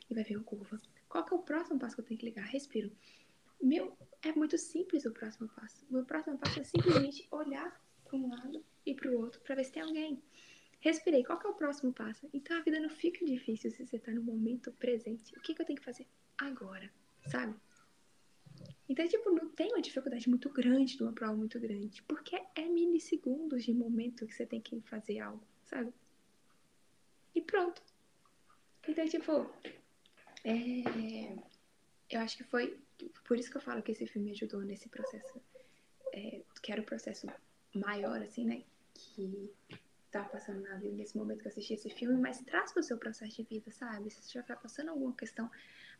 E 0.09 0.13
vai 0.13 0.23
vir 0.23 0.37
uma 0.37 0.43
curva. 0.43 0.79
Qual 1.09 1.25
que 1.25 1.33
é 1.33 1.37
o 1.37 1.41
próximo 1.41 1.79
passo 1.79 1.95
que 1.95 2.01
eu 2.01 2.05
tenho 2.05 2.19
que 2.19 2.25
ligar? 2.25 2.45
Respiro. 2.45 2.91
Meu, 3.59 3.97
é 4.21 4.31
muito 4.33 4.57
simples 4.57 5.05
o 5.05 5.11
próximo 5.11 5.49
passo. 5.49 5.83
Meu 5.89 6.05
próximo 6.05 6.37
passo 6.37 6.59
é 6.59 6.63
simplesmente 6.63 7.27
olhar 7.31 7.81
para 8.05 8.15
um 8.15 8.29
lado 8.29 8.63
e 8.85 8.93
para 8.93 9.09
o 9.09 9.19
outro 9.19 9.41
para 9.41 9.55
ver 9.55 9.65
se 9.65 9.71
tem 9.71 9.81
alguém. 9.81 10.21
Respirei. 10.79 11.23
Qual 11.23 11.39
que 11.39 11.47
é 11.47 11.49
o 11.49 11.55
próximo 11.55 11.93
passo? 11.93 12.29
Então 12.33 12.57
a 12.57 12.61
vida 12.61 12.79
não 12.79 12.89
fica 12.89 13.25
difícil 13.25 13.71
se 13.71 13.85
você 13.85 13.97
está 13.97 14.11
no 14.11 14.23
momento 14.23 14.71
presente. 14.73 15.35
O 15.37 15.41
que, 15.41 15.53
que 15.53 15.61
eu 15.61 15.65
tenho 15.65 15.79
que 15.79 15.85
fazer 15.85 16.07
agora? 16.37 16.91
Sabe? 17.27 17.55
Então, 18.89 19.07
tipo, 19.07 19.29
não 19.31 19.49
tem 19.49 19.67
uma 19.73 19.81
dificuldade 19.81 20.29
muito 20.29 20.49
grande 20.49 20.95
de 20.95 21.03
uma 21.03 21.11
prova 21.11 21.35
muito 21.35 21.59
grande. 21.59 22.01
Porque 22.03 22.41
é 22.55 22.65
milissegundos 22.67 23.63
de 23.63 23.73
momento 23.73 24.25
que 24.25 24.33
você 24.33 24.45
tem 24.45 24.61
que 24.61 24.79
fazer 24.81 25.19
algo, 25.19 25.43
sabe? 25.65 25.93
E 27.35 27.41
pronto. 27.41 27.81
Então, 28.87 29.05
tipo, 29.07 29.51
é, 30.43 31.37
eu 32.09 32.21
acho 32.21 32.37
que 32.37 32.43
foi 32.43 32.79
por 33.25 33.37
isso 33.37 33.51
que 33.51 33.57
eu 33.57 33.61
falo 33.61 33.83
que 33.83 33.91
esse 33.91 34.07
filme 34.07 34.29
me 34.29 34.31
ajudou 34.31 34.61
nesse 34.61 34.87
processo, 34.89 35.41
é, 36.13 36.41
que 36.61 36.71
era 36.71 36.81
o 36.81 36.85
processo 36.85 37.27
maior, 37.73 38.21
assim, 38.21 38.45
né? 38.45 38.63
Que 38.93 39.51
tava 40.17 40.29
passando 40.29 40.61
na 40.61 40.75
vida 40.77 40.95
nesse 40.95 41.15
momento 41.15 41.39
que 41.39 41.47
eu 41.47 41.51
assisti 41.51 41.73
esse 41.73 41.89
filme, 41.89 42.19
mas 42.19 42.41
traz 42.41 42.71
para 42.71 42.79
o 42.79 42.83
seu 42.83 42.97
processo 42.97 43.35
de 43.35 43.43
vida, 43.43 43.71
sabe? 43.71 44.09
Se 44.09 44.21
você 44.21 44.33
já 44.33 44.43
tá 44.43 44.55
passando 44.55 44.89
alguma 44.89 45.13
questão 45.13 45.49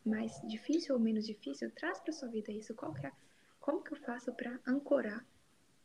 mais 0.06 0.32
difícil 0.48 0.96
ou 0.96 1.02
menos 1.02 1.26
difícil, 1.26 1.70
traz 1.72 2.00
para 2.00 2.12
sua 2.12 2.28
vida 2.28 2.52
isso. 2.52 2.74
Qual 2.74 2.94
que 2.94 3.06
é, 3.06 3.12
como 3.60 3.84
que 3.84 3.94
eu 3.94 3.98
faço 3.98 4.34
para 4.34 4.60
ancorar, 4.66 5.26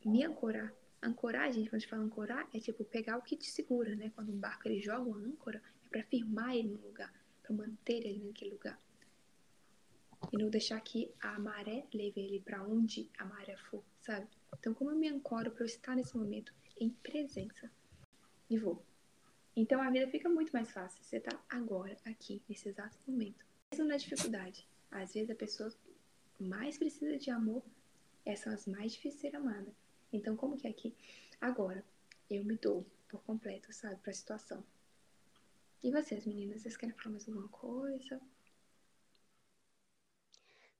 me 0.03 0.23
ancorar? 0.23 0.73
Ancorar, 1.01 1.51
gente, 1.51 1.69
quando 1.69 1.75
a 1.75 1.79
gente 1.79 1.89
fala 1.89 2.03
ancorar, 2.03 2.47
é 2.53 2.59
tipo 2.59 2.83
pegar 2.85 3.17
o 3.17 3.21
que 3.21 3.35
te 3.35 3.49
segura, 3.49 3.95
né? 3.95 4.11
Quando 4.15 4.31
um 4.31 4.39
barco 4.39 4.67
ele 4.67 4.81
joga 4.81 5.01
uma 5.01 5.17
âncora, 5.17 5.61
é 5.85 5.89
para 5.89 6.03
firmar 6.03 6.55
ele 6.55 6.69
no 6.69 6.87
lugar 6.87 7.13
para 7.43 7.53
manter 7.53 8.05
ele 8.05 8.23
naquele 8.25 8.51
lugar. 8.51 8.79
E 10.31 10.37
não 10.37 10.49
deixar 10.49 10.79
que 10.79 11.13
a 11.19 11.37
maré 11.37 11.85
leve 11.93 12.21
ele 12.21 12.39
para 12.39 12.63
onde 12.63 13.11
a 13.19 13.25
maré 13.25 13.57
for, 13.57 13.83
sabe? 13.99 14.25
Então, 14.57 14.73
como 14.73 14.91
eu 14.91 14.95
me 14.95 15.09
ancoro 15.09 15.51
para 15.51 15.63
eu 15.63 15.67
estar 15.67 15.95
nesse 15.95 16.15
momento 16.15 16.53
em 16.79 16.89
presença? 16.89 17.69
E 18.53 18.57
vou. 18.59 18.85
Então, 19.55 19.81
a 19.81 19.89
vida 19.89 20.07
fica 20.07 20.29
muito 20.29 20.51
mais 20.51 20.69
fácil. 20.69 21.03
Você 21.03 21.19
tá 21.19 21.43
agora, 21.49 21.97
aqui, 22.05 22.39
nesse 22.47 22.69
exato 22.69 22.95
momento. 23.07 23.43
Mesmo 23.71 23.87
na 23.87 23.97
dificuldade. 23.97 24.69
Às 24.91 25.15
vezes, 25.15 25.31
a 25.31 25.35
pessoa 25.35 25.73
mais 26.39 26.77
precisa 26.77 27.17
de 27.17 27.31
amor, 27.31 27.63
essas 28.23 28.43
são 28.43 28.53
as 28.53 28.67
mais 28.67 28.91
difíceis 28.91 29.15
de 29.15 29.21
ser 29.21 29.35
amada. 29.35 29.73
Então, 30.11 30.37
como 30.37 30.55
que 30.55 30.67
é 30.67 30.69
aqui? 30.69 30.95
Agora, 31.41 31.83
eu 32.29 32.45
me 32.45 32.55
dou 32.55 32.85
por 33.09 33.23
completo, 33.23 33.73
sabe, 33.73 33.95
para 34.01 34.11
a 34.11 34.13
situação. 34.13 34.63
E 35.81 35.89
vocês, 35.89 36.27
meninas, 36.27 36.61
vocês 36.61 36.77
querem 36.77 36.93
falar 36.93 37.13
mais 37.13 37.27
alguma 37.27 37.47
coisa? 37.47 38.21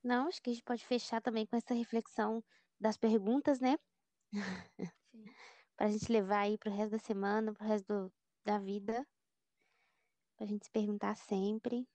Não, 0.00 0.28
acho 0.28 0.40
que 0.40 0.50
a 0.50 0.52
gente 0.52 0.62
pode 0.62 0.86
fechar 0.86 1.20
também 1.20 1.44
com 1.44 1.56
essa 1.56 1.74
reflexão 1.74 2.40
das 2.78 2.96
perguntas, 2.96 3.58
né? 3.58 3.76
Sim. 5.10 5.24
Pra 5.76 5.88
gente 5.88 6.10
levar 6.10 6.40
aí 6.40 6.56
pro 6.56 6.70
resto 6.70 6.92
da 6.92 6.98
semana, 6.98 7.52
pro 7.52 7.66
resto 7.66 7.86
do, 7.86 8.12
da 8.44 8.58
vida. 8.58 9.06
Pra 10.36 10.46
gente 10.46 10.64
se 10.64 10.70
perguntar 10.70 11.16
sempre. 11.16 11.88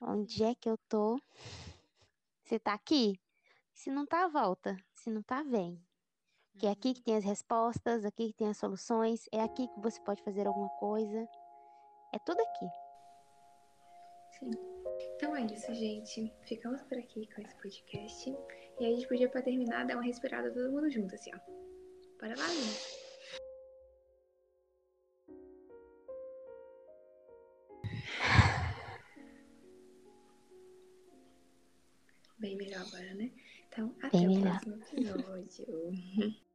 Onde 0.00 0.44
é 0.44 0.54
que 0.54 0.68
eu 0.68 0.78
tô? 0.88 1.20
Você 2.42 2.58
tá 2.58 2.72
aqui? 2.72 3.20
Se 3.72 3.90
não 3.90 4.06
tá, 4.06 4.26
volta. 4.28 4.76
Se 4.94 5.10
não 5.10 5.22
tá, 5.22 5.42
vem. 5.42 5.82
Que 6.58 6.66
é 6.66 6.70
aqui 6.70 6.94
que 6.94 7.02
tem 7.02 7.16
as 7.16 7.24
respostas, 7.24 8.04
aqui 8.04 8.28
que 8.28 8.34
tem 8.34 8.48
as 8.48 8.56
soluções, 8.56 9.26
é 9.32 9.40
aqui 9.40 9.68
que 9.68 9.80
você 9.80 10.00
pode 10.02 10.22
fazer 10.22 10.46
alguma 10.46 10.68
coisa. 10.78 11.28
É 12.12 12.18
tudo 12.18 12.40
aqui. 12.40 12.66
Sim. 14.38 14.50
Então 15.16 15.36
é 15.36 15.42
isso, 15.46 15.72
gente. 15.74 16.32
Ficamos 16.46 16.82
por 16.82 16.98
aqui 16.98 17.26
com 17.34 17.42
esse 17.42 17.54
podcast. 17.56 18.36
E 18.80 18.86
a 18.86 18.88
gente 18.88 19.06
podia, 19.06 19.28
para 19.28 19.42
terminar, 19.42 19.86
dar 19.86 19.94
uma 19.94 20.04
respirada 20.04 20.52
todo 20.52 20.72
mundo 20.72 20.90
junto, 20.90 21.14
assim, 21.14 21.30
ó. 21.34 21.69
Bora 22.20 22.36
lá, 22.36 22.46
Bem 32.38 32.56
melhor 32.56 32.82
agora, 32.82 33.14
né? 33.14 33.30
Então, 33.68 33.94
até 34.02 34.18
Bem 34.18 34.28
o 34.28 34.30
melhor. 34.32 34.60
próximo 34.60 34.74
episódio. 34.74 35.66